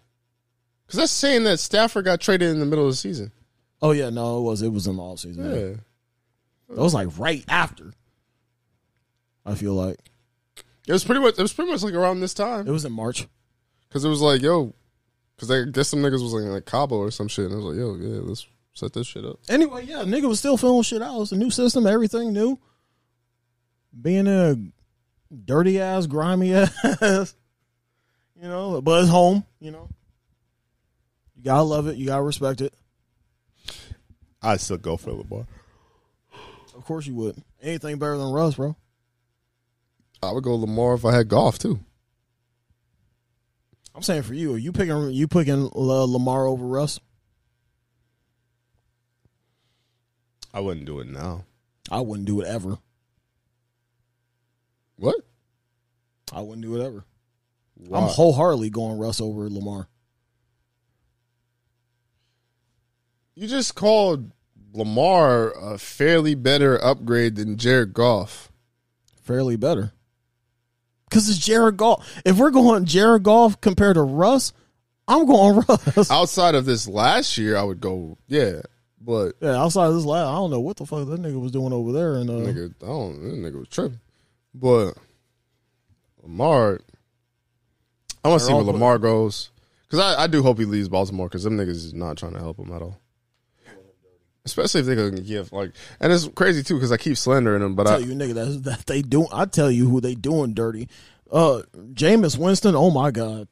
because 0.86 0.98
that's 1.00 1.12
saying 1.12 1.44
that 1.44 1.58
Stafford 1.60 2.04
got 2.04 2.20
traded 2.20 2.50
in 2.50 2.60
the 2.60 2.66
middle 2.66 2.84
of 2.86 2.92
the 2.92 2.96
season. 2.96 3.32
Oh 3.82 3.90
yeah, 3.92 4.10
no, 4.10 4.38
it 4.38 4.42
was. 4.42 4.62
It 4.62 4.72
was 4.72 4.86
in 4.86 4.96
the 4.96 5.02
off 5.02 5.20
season. 5.20 5.44
Yeah. 5.50 6.74
It 6.76 6.78
was 6.80 6.94
like 6.94 7.08
right 7.18 7.44
after. 7.48 7.92
I 9.44 9.54
feel 9.54 9.72
like 9.74 9.98
It 10.86 10.92
was 10.92 11.04
pretty 11.04 11.20
much. 11.20 11.38
It 11.38 11.42
was 11.42 11.52
pretty 11.52 11.70
much 11.70 11.82
like 11.82 11.94
around 11.94 12.20
this 12.20 12.34
time. 12.34 12.66
it 12.68 12.70
was 12.70 12.84
in 12.84 12.92
March. 12.92 13.26
because 13.88 14.04
it 14.04 14.08
was 14.08 14.20
like, 14.20 14.42
yo, 14.42 14.74
because 15.36 15.50
I 15.50 15.64
guess 15.70 15.88
some 15.88 16.00
niggas 16.00 16.22
was 16.22 16.32
like 16.34 16.42
in 16.44 16.52
like 16.52 16.66
Cabo 16.66 16.96
or 16.96 17.10
some 17.10 17.28
shit, 17.28 17.46
and 17.46 17.54
I 17.54 17.56
was 17.56 17.64
like, 17.64 17.76
yo, 17.78 17.94
yeah, 17.96 18.20
let's 18.22 18.46
set 18.74 18.92
this 18.92 19.06
shit 19.06 19.24
up. 19.24 19.38
Anyway, 19.48 19.84
yeah, 19.86 20.02
nigga 20.04 20.28
was 20.28 20.38
still 20.38 20.56
filling 20.56 20.82
shit 20.82 21.02
out. 21.02 21.22
It's 21.22 21.32
a 21.32 21.36
new 21.36 21.50
system, 21.50 21.86
everything 21.86 22.32
new. 22.32 22.58
Being 24.00 24.26
a 24.26 24.56
dirty 25.44 25.80
ass, 25.80 26.06
grimy 26.06 26.54
ass, 26.54 27.34
you 28.40 28.48
know, 28.48 28.80
but 28.80 29.00
it's 29.02 29.10
home, 29.10 29.44
you 29.60 29.70
know. 29.70 29.88
You 31.36 31.44
gotta 31.44 31.62
love 31.62 31.86
it. 31.86 31.96
You 31.96 32.06
gotta 32.06 32.22
respect 32.22 32.60
it. 32.60 32.74
I 34.42 34.56
still 34.56 34.76
go 34.76 34.96
for 34.96 35.12
Lamar. 35.12 35.46
Of 36.76 36.84
course 36.84 37.06
you 37.06 37.14
would. 37.14 37.42
Anything 37.60 37.98
better 37.98 38.16
than 38.16 38.32
Russ, 38.32 38.54
bro. 38.54 38.76
I 40.22 40.32
would 40.32 40.44
go 40.44 40.56
Lamar 40.56 40.94
if 40.94 41.04
I 41.04 41.14
had 41.14 41.28
Goff 41.28 41.58
too. 41.58 41.80
I'm 43.94 44.02
saying 44.02 44.22
for 44.22 44.34
you, 44.34 44.54
are 44.54 44.58
you 44.58 44.72
picking 44.72 45.10
you 45.10 45.26
picking 45.26 45.70
Lamar 45.74 46.46
over 46.46 46.64
Russ? 46.64 47.00
I 50.54 50.60
wouldn't 50.60 50.86
do 50.86 51.00
it 51.00 51.08
now. 51.08 51.44
I 51.90 52.00
wouldn't 52.00 52.26
do 52.26 52.40
it 52.40 52.46
ever. 52.46 52.78
What? 54.98 55.16
I 56.32 56.40
wouldn't 56.42 56.62
do 56.62 56.70
whatever. 56.72 57.04
Why? 57.74 58.00
I'm 58.00 58.08
wholeheartedly 58.08 58.70
going 58.70 58.98
Russ 58.98 59.20
over 59.20 59.48
Lamar. 59.48 59.88
you 63.38 63.46
just 63.46 63.76
called 63.76 64.32
Lamar 64.74 65.50
a 65.52 65.78
fairly 65.78 66.34
better 66.34 66.76
upgrade 66.84 67.36
than 67.36 67.56
Jared 67.56 67.94
Goff. 67.94 68.50
Fairly 69.22 69.54
better. 69.56 69.92
Cause 71.12 71.28
it's 71.28 71.38
Jared 71.38 71.76
Goff. 71.76 72.20
If 72.24 72.36
we're 72.36 72.50
going 72.50 72.84
Jared 72.84 73.22
Goff 73.22 73.60
compared 73.60 73.94
to 73.94 74.02
Russ, 74.02 74.52
I'm 75.06 75.24
going 75.24 75.64
Russ. 75.68 76.10
Outside 76.10 76.56
of 76.56 76.64
this 76.64 76.88
last 76.88 77.38
year, 77.38 77.56
I 77.56 77.62
would 77.62 77.80
go, 77.80 78.18
yeah. 78.26 78.62
But 79.00 79.36
Yeah, 79.40 79.54
outside 79.62 79.86
of 79.86 79.94
this 79.94 80.04
last, 80.04 80.26
I 80.26 80.32
don't 80.34 80.50
know 80.50 80.60
what 80.60 80.76
the 80.76 80.84
fuck 80.84 81.06
that 81.06 81.22
nigga 81.22 81.40
was 81.40 81.52
doing 81.52 81.72
over 81.72 81.92
there. 81.92 82.16
And 82.16 82.28
uh, 82.28 82.32
nigga, 82.32 82.74
I 82.82 82.86
don't. 82.86 83.22
That 83.22 83.36
nigga 83.36 83.58
was 83.60 83.68
tripping. 83.68 84.00
But 84.60 84.94
Lamar, 86.22 86.80
I 88.24 88.28
want 88.28 88.40
to 88.40 88.46
see 88.46 88.52
where 88.52 88.62
Lamar 88.62 88.98
goes 88.98 89.50
because 89.84 90.00
I, 90.00 90.24
I 90.24 90.26
do 90.26 90.42
hope 90.42 90.58
he 90.58 90.64
leaves 90.64 90.88
Baltimore 90.88 91.28
because 91.28 91.44
them 91.44 91.56
niggas 91.56 91.68
is 91.68 91.94
not 91.94 92.18
trying 92.18 92.34
to 92.34 92.40
help 92.40 92.58
him 92.58 92.72
at 92.72 92.82
all. 92.82 93.00
Especially 94.44 94.80
if 94.80 94.86
they 94.86 94.94
can 94.96 95.22
give 95.24 95.52
like, 95.52 95.72
and 96.00 96.12
it's 96.12 96.26
crazy 96.28 96.62
too 96.62 96.74
because 96.74 96.90
I 96.90 96.96
keep 96.96 97.16
slandering 97.18 97.60
them. 97.60 97.74
but 97.74 97.86
I 97.86 97.96
I 97.96 97.98
tell 97.98 98.08
you, 98.08 98.14
nigga, 98.14 98.34
that, 98.34 98.64
that 98.64 98.86
they 98.86 99.02
do. 99.02 99.26
I 99.32 99.44
tell 99.44 99.70
you 99.70 99.88
who 99.88 100.00
they 100.00 100.14
doing 100.14 100.54
dirty. 100.54 100.88
Uh, 101.30 101.62
Jameis 101.92 102.38
Winston. 102.38 102.74
Oh 102.74 102.90
my 102.90 103.10
god, 103.10 103.46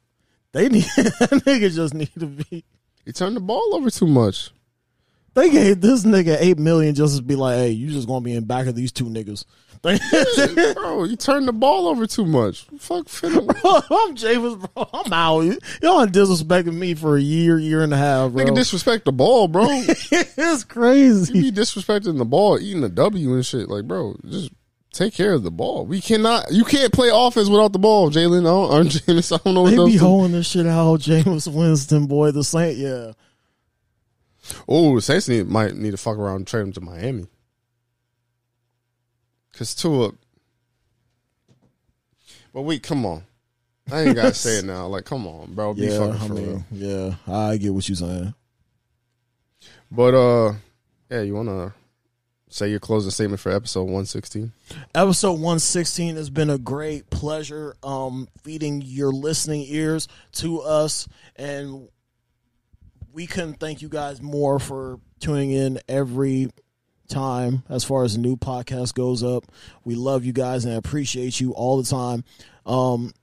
they 0.53 0.69
need 0.69 0.83
that 0.95 1.43
nigga 1.45 1.71
just 1.71 1.93
need 1.93 2.11
to 2.19 2.25
be. 2.25 2.65
he 3.05 3.11
turned 3.11 3.35
the 3.35 3.41
ball 3.41 3.75
over 3.75 3.91
too 3.91 4.07
much. 4.07 4.49
They 5.35 5.51
gave 5.51 5.81
this 5.81 6.03
nigga 6.03 6.35
eight 6.39 6.57
million 6.57 6.95
just 6.95 7.17
to 7.17 7.21
be 7.21 7.35
like, 7.35 7.57
hey, 7.57 7.69
you 7.69 7.91
just 7.91 8.07
gonna 8.07 8.21
be 8.21 8.33
in 8.33 8.45
back 8.45 8.65
of 8.65 8.73
these 8.73 8.91
two 8.91 9.05
niggas. 9.05 9.45
Bro, 10.75 11.05
you 11.05 11.15
turned 11.15 11.47
the 11.47 11.53
ball 11.53 11.87
over 11.87 12.05
too 12.05 12.25
much. 12.25 12.65
Fuck, 12.77 13.07
fit 13.07 13.31
him. 13.31 13.49
I'm 13.49 14.15
Jameis, 14.15 14.73
bro. 14.73 14.89
I'm 14.93 15.13
out. 15.13 15.43
Y'all 15.81 16.05
disrespecting 16.07 16.73
me 16.73 16.93
for 16.93 17.15
a 17.15 17.21
year, 17.21 17.57
year 17.57 17.83
and 17.83 17.93
a 17.93 17.97
half, 17.97 18.31
bro. 18.31 18.43
Nigga 18.43 18.55
disrespect 18.55 19.05
the 19.05 19.11
ball, 19.11 19.47
bro. 19.47 19.65
it's 19.69 20.63
crazy. 20.65 21.33
be 21.33 21.51
disrespecting 21.51 22.17
the 22.17 22.25
ball, 22.25 22.59
eating 22.59 22.81
the 22.81 22.89
W 22.89 23.33
and 23.33 23.45
shit. 23.45 23.69
Like, 23.69 23.85
bro, 23.85 24.15
just 24.25 24.51
take 24.91 25.13
care 25.13 25.33
of 25.33 25.43
the 25.43 25.51
ball. 25.51 25.85
We 25.85 26.01
cannot. 26.01 26.51
You 26.51 26.65
can't 26.65 26.91
play 26.91 27.09
offense 27.13 27.47
without 27.47 27.71
the 27.71 27.79
ball, 27.79 28.09
Jalen. 28.09 28.41
I 28.41 28.43
don't, 28.43 28.87
or 28.87 28.89
James. 28.89 29.31
I 29.31 29.37
don't 29.37 29.53
know 29.53 29.61
what 29.61 29.71
They 29.71 29.85
be 29.85 29.97
holding 29.97 30.33
this 30.33 30.49
shit 30.49 30.67
out, 30.67 30.99
Jameis 30.99 31.53
Winston, 31.53 32.07
boy. 32.07 32.31
The 32.31 32.43
Saint, 32.43 32.77
yeah. 32.77 33.13
Oh, 34.67 34.99
Saints 34.99 35.29
need, 35.29 35.47
might 35.47 35.75
need 35.75 35.91
to 35.91 35.97
fuck 35.97 36.17
around 36.17 36.37
and 36.37 36.47
trade 36.47 36.61
him 36.61 36.73
to 36.73 36.81
Miami. 36.81 37.27
Cause 39.57 39.73
Tua. 39.75 40.11
But 42.53 42.61
wait, 42.61 42.83
come 42.83 43.05
on. 43.05 43.23
I 43.91 44.01
ain't 44.01 44.15
gotta 44.15 44.33
say 44.33 44.59
it 44.59 44.65
now. 44.65 44.87
Like, 44.87 45.05
come 45.05 45.25
on, 45.27 45.53
bro. 45.53 45.73
Be 45.73 45.83
Yeah, 45.87 45.97
fucking 45.99 46.13
I 46.21 46.27
for 46.27 46.33
real. 46.33 46.63
yeah, 46.71 47.15
I 47.27 47.57
get 47.57 47.73
what 47.73 47.87
you're 47.87 47.95
saying. 47.95 48.33
But 49.91 50.13
uh, 50.13 50.53
yeah, 51.09 51.21
you 51.21 51.33
wanna 51.35 51.73
say 52.49 52.69
your 52.69 52.79
closing 52.79 53.11
statement 53.11 53.39
for 53.39 53.51
episode 53.51 53.85
one 53.85 54.05
sixteen? 54.05 54.51
Episode 54.93 55.33
116 55.33 56.15
has 56.15 56.29
been 56.29 56.49
a 56.49 56.57
great 56.57 57.09
pleasure 57.09 57.75
um 57.83 58.27
feeding 58.43 58.81
your 58.85 59.11
listening 59.11 59.65
ears 59.67 60.07
to 60.33 60.59
us 60.61 61.07
and 61.35 61.87
we 63.13 63.25
couldn't 63.27 63.59
thank 63.59 63.81
you 63.81 63.89
guys 63.89 64.21
more 64.21 64.59
for 64.59 64.99
tuning 65.19 65.51
in 65.51 65.79
every 65.89 66.49
time 67.07 67.63
as 67.69 67.83
far 67.83 68.03
as 68.03 68.13
the 68.13 68.19
new 68.19 68.35
podcast 68.35 68.93
goes 68.93 69.23
up. 69.23 69.45
We 69.83 69.95
love 69.95 70.25
you 70.25 70.33
guys 70.33 70.65
and 70.65 70.73
I 70.73 70.77
appreciate 70.77 71.39
you 71.39 71.51
all 71.51 71.81
the 71.81 71.89
time. 71.89 72.23
Um, 72.65 73.13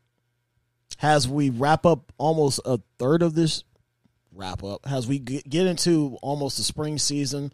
as 1.03 1.29
we 1.29 1.51
wrap 1.51 1.85
up 1.87 2.13
almost 2.19 2.61
a 2.65 2.81
third 2.99 3.23
of 3.23 3.35
this 3.35 3.65
wrap 4.33 4.65
up, 4.65 4.81
as 4.91 5.07
we 5.07 5.19
get 5.19 5.67
into 5.67 6.19
almost 6.23 6.57
the 6.57 6.63
spring 6.63 6.99
season, 6.99 7.53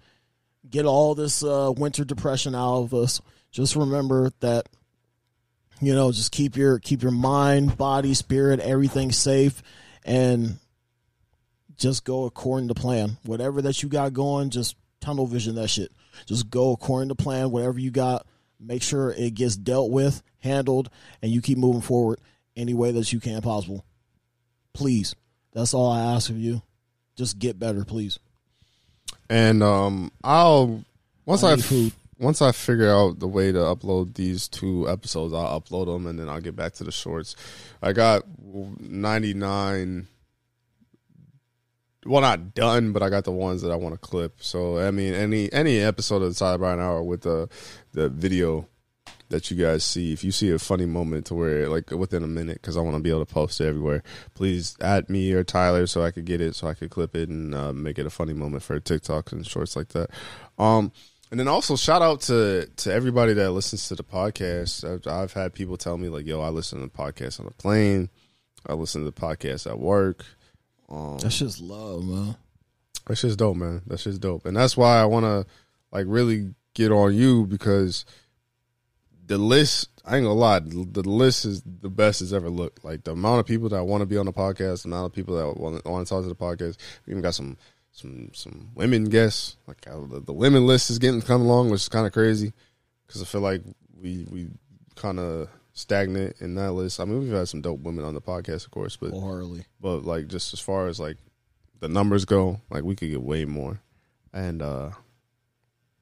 get 0.68 0.86
all 0.86 1.14
this 1.14 1.42
uh, 1.42 1.72
winter 1.76 2.04
depression 2.04 2.54
out 2.54 2.82
of 2.82 2.94
us, 2.94 3.20
just 3.50 3.76
remember 3.76 4.30
that 4.40 4.68
you 5.80 5.94
know 5.94 6.12
just 6.12 6.32
keep 6.32 6.56
your 6.56 6.78
keep 6.78 7.02
your 7.02 7.10
mind, 7.10 7.76
body, 7.76 8.14
spirit, 8.14 8.60
everything 8.60 9.10
safe, 9.10 9.62
and 10.04 10.58
just 11.76 12.04
go 12.04 12.24
according 12.24 12.68
to 12.68 12.74
plan. 12.74 13.16
Whatever 13.24 13.62
that 13.62 13.82
you 13.82 13.88
got 13.88 14.12
going, 14.12 14.50
just 14.50 14.76
tunnel 15.00 15.26
vision 15.26 15.54
that 15.56 15.68
shit. 15.68 15.90
Just 16.26 16.50
go 16.50 16.72
according 16.72 17.08
to 17.08 17.14
plan. 17.14 17.50
Whatever 17.50 17.78
you 17.78 17.90
got, 17.90 18.26
make 18.58 18.82
sure 18.82 19.12
it 19.12 19.34
gets 19.34 19.56
dealt 19.56 19.90
with, 19.90 20.22
handled, 20.38 20.90
and 21.22 21.30
you 21.30 21.40
keep 21.40 21.58
moving 21.58 21.82
forward 21.82 22.20
any 22.56 22.74
way 22.74 22.92
that 22.92 23.12
you 23.12 23.20
can 23.20 23.40
possible. 23.42 23.84
Please. 24.72 25.14
That's 25.52 25.74
all 25.74 25.90
I 25.90 26.00
ask 26.14 26.30
of 26.30 26.38
you. 26.38 26.62
Just 27.16 27.38
get 27.38 27.58
better, 27.58 27.84
please. 27.84 28.18
And 29.28 29.62
um 29.62 30.12
I'll 30.22 30.84
once 31.24 31.44
I 31.44 31.56
once 32.18 32.42
I 32.42 32.52
figure 32.52 32.90
out 32.90 33.18
the 33.18 33.28
way 33.28 33.50
to 33.50 33.58
upload 33.58 34.14
these 34.14 34.46
two 34.46 34.88
episodes, 34.88 35.32
I'll 35.32 35.60
upload 35.60 35.86
them 35.86 36.06
and 36.06 36.18
then 36.18 36.28
I'll 36.28 36.40
get 36.40 36.54
back 36.54 36.74
to 36.74 36.84
the 36.84 36.92
shorts. 36.92 37.34
I 37.82 37.92
got 37.92 38.24
99 38.78 40.06
well 42.06 42.20
not 42.20 42.54
done, 42.54 42.92
but 42.92 43.02
I 43.02 43.10
got 43.10 43.24
the 43.24 43.32
ones 43.32 43.62
that 43.62 43.70
I 43.70 43.76
want 43.76 43.94
to 43.94 43.98
clip. 43.98 44.42
So 44.42 44.78
I 44.78 44.90
mean 44.90 45.14
any 45.14 45.52
any 45.52 45.80
episode 45.80 46.22
of 46.22 46.32
the 46.32 46.38
Tyler 46.38 46.58
Brian 46.58 46.80
Hour 46.80 47.02
with 47.02 47.22
the 47.22 47.48
the 47.92 48.08
video 48.08 48.68
that 49.30 49.48
you 49.50 49.56
guys 49.56 49.84
see, 49.84 50.12
if 50.12 50.24
you 50.24 50.32
see 50.32 50.50
a 50.50 50.58
funny 50.58 50.86
moment 50.86 51.26
to 51.26 51.34
where 51.34 51.68
like 51.68 51.90
within 51.92 52.24
a 52.24 52.28
minute, 52.28 52.60
because 52.60 52.76
I 52.76 52.80
want 52.80 52.96
to 52.96 53.02
be 53.02 53.10
able 53.10 53.24
to 53.24 53.32
post 53.32 53.60
it 53.60 53.66
everywhere, 53.66 54.02
please 54.34 54.76
add 54.80 55.08
me 55.08 55.32
or 55.32 55.44
Tyler 55.44 55.86
so 55.86 56.02
I 56.02 56.10
could 56.10 56.24
get 56.24 56.40
it, 56.40 56.56
so 56.56 56.66
I 56.66 56.74
could 56.74 56.90
clip 56.90 57.14
it 57.14 57.28
and 57.28 57.54
uh, 57.54 57.72
make 57.72 57.98
it 57.98 58.06
a 58.06 58.10
funny 58.10 58.32
moment 58.32 58.64
for 58.64 58.78
TikTok 58.78 59.32
and 59.32 59.46
shorts 59.46 59.76
like 59.76 59.88
that. 59.90 60.10
Um, 60.58 60.92
and 61.30 61.38
then 61.38 61.46
also 61.46 61.76
shout 61.76 62.02
out 62.02 62.22
to 62.22 62.66
to 62.76 62.92
everybody 62.92 63.32
that 63.34 63.52
listens 63.52 63.88
to 63.88 63.94
the 63.94 64.02
podcast. 64.02 64.84
I've, 64.84 65.06
I've 65.06 65.32
had 65.32 65.54
people 65.54 65.76
tell 65.76 65.96
me 65.96 66.08
like, 66.08 66.26
"Yo, 66.26 66.40
I 66.40 66.48
listen 66.48 66.80
to 66.80 66.86
the 66.86 66.90
podcast 66.90 67.38
on 67.38 67.46
the 67.46 67.52
plane. 67.52 68.10
I 68.66 68.74
listen 68.74 69.04
to 69.04 69.10
the 69.10 69.20
podcast 69.20 69.70
at 69.70 69.78
work." 69.78 70.24
Um, 70.90 71.18
that's 71.18 71.38
just 71.38 71.60
love, 71.60 72.04
man. 72.04 72.36
That's 73.06 73.22
just 73.22 73.38
dope, 73.38 73.56
man. 73.56 73.82
That's 73.86 74.04
just 74.04 74.20
dope, 74.20 74.46
and 74.46 74.56
that's 74.56 74.76
why 74.76 75.00
I 75.00 75.04
want 75.04 75.24
to 75.24 75.46
like 75.92 76.06
really 76.08 76.54
get 76.74 76.92
on 76.92 77.14
you 77.14 77.46
because 77.46 78.04
the 79.26 79.38
list. 79.38 79.88
I 80.04 80.16
ain't 80.16 80.24
gonna 80.24 80.34
lie, 80.34 80.60
the 80.60 81.02
list 81.02 81.44
is 81.44 81.62
the 81.62 81.90
best 81.90 82.22
it's 82.22 82.32
ever 82.32 82.48
looked. 82.48 82.84
Like 82.84 83.04
the 83.04 83.12
amount 83.12 83.40
of 83.40 83.46
people 83.46 83.68
that 83.68 83.84
want 83.84 84.00
to 84.00 84.06
be 84.06 84.16
on 84.16 84.26
the 84.26 84.32
podcast, 84.32 84.82
the 84.82 84.88
amount 84.88 85.06
of 85.06 85.12
people 85.12 85.36
that 85.36 85.60
want, 85.60 85.84
want 85.84 86.06
to 86.06 86.10
talk 86.12 86.22
to 86.22 86.28
the 86.28 86.34
podcast. 86.34 86.78
We 87.06 87.12
even 87.12 87.22
got 87.22 87.34
some 87.34 87.56
some 87.92 88.30
some 88.32 88.70
women 88.74 89.04
guests. 89.04 89.56
Like 89.66 89.86
uh, 89.86 90.00
the, 90.08 90.20
the 90.20 90.32
women 90.32 90.66
list 90.66 90.90
is 90.90 90.98
getting 90.98 91.20
coming 91.20 91.46
along, 91.46 91.70
which 91.70 91.82
is 91.82 91.88
kind 91.88 92.06
of 92.06 92.12
crazy 92.12 92.52
because 93.06 93.22
I 93.22 93.24
feel 93.24 93.42
like 93.42 93.62
we 94.00 94.26
we 94.30 94.48
kind 94.96 95.18
of 95.18 95.48
stagnant 95.72 96.36
in 96.40 96.54
that 96.56 96.72
list. 96.72 97.00
I 97.00 97.04
mean, 97.04 97.20
we've 97.20 97.32
had 97.32 97.48
some 97.48 97.62
dope 97.62 97.80
women 97.80 98.04
on 98.04 98.14
the 98.14 98.20
podcast, 98.20 98.64
of 98.64 98.70
course, 98.70 98.96
but 98.96 99.12
Harley. 99.12 99.64
But 99.80 100.04
like 100.04 100.28
just 100.28 100.52
as 100.52 100.60
far 100.60 100.88
as 100.88 101.00
like 101.00 101.16
the 101.80 101.88
numbers 101.88 102.24
go, 102.24 102.60
like 102.70 102.84
we 102.84 102.96
could 102.96 103.10
get 103.10 103.22
way 103.22 103.44
more. 103.44 103.80
And 104.32 104.62
uh 104.62 104.90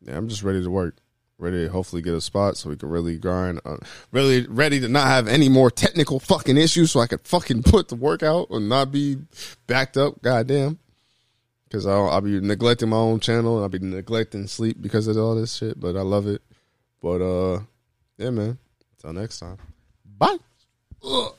yeah, 0.03 0.17
I'm 0.17 0.29
just 0.29 0.43
ready 0.43 0.63
to 0.63 0.71
work 0.71 0.97
ready 1.39 1.65
to 1.65 1.71
hopefully 1.71 2.03
get 2.03 2.15
a 2.15 2.21
spot 2.21 2.57
so 2.57 2.69
we 2.69 2.77
can 2.77 2.89
really 2.89 3.17
grind. 3.17 3.61
Uh, 3.65 3.77
really 4.11 4.47
ready 4.47 4.81
to 4.81 4.89
not 4.89 5.07
have 5.07 5.29
any 5.29 5.49
more 5.49 5.71
technical 5.71 6.19
fucking 6.19 6.57
issues 6.57 6.91
so 6.91 7.01
I 7.01 7.07
could 7.07 7.27
fucking 7.27 7.63
put 7.65 7.89
the 7.89 7.95
workout 7.95 8.51
and 8.51 8.69
not 8.69 8.93
be 8.93 9.19
backed 9.67 9.97
up. 9.97 10.21
Goddamn. 10.23 10.79
Because 11.65 11.87
I'll, 11.87 12.09
I'll 12.09 12.21
be 12.23 12.41
neglecting 12.41 12.89
my 12.89 12.97
own 12.97 13.21
channel 13.21 13.57
and 13.57 13.63
I'll 13.63 13.69
be 13.69 13.79
neglecting 13.79 14.47
sleep 14.47 14.81
because 14.81 15.07
of 15.07 15.17
all 15.19 15.35
this 15.35 15.55
shit. 15.55 15.79
But 15.79 15.97
I 15.97 16.03
love 16.03 16.27
it. 16.27 16.43
But 17.01 17.21
uh, 17.21 17.61
yeah, 18.17 18.31
man. 18.31 18.59
Until 19.09 19.23
next 19.23 19.39
time. 19.41 19.57
Bye. 20.05 20.37
Ugh. 21.03 21.33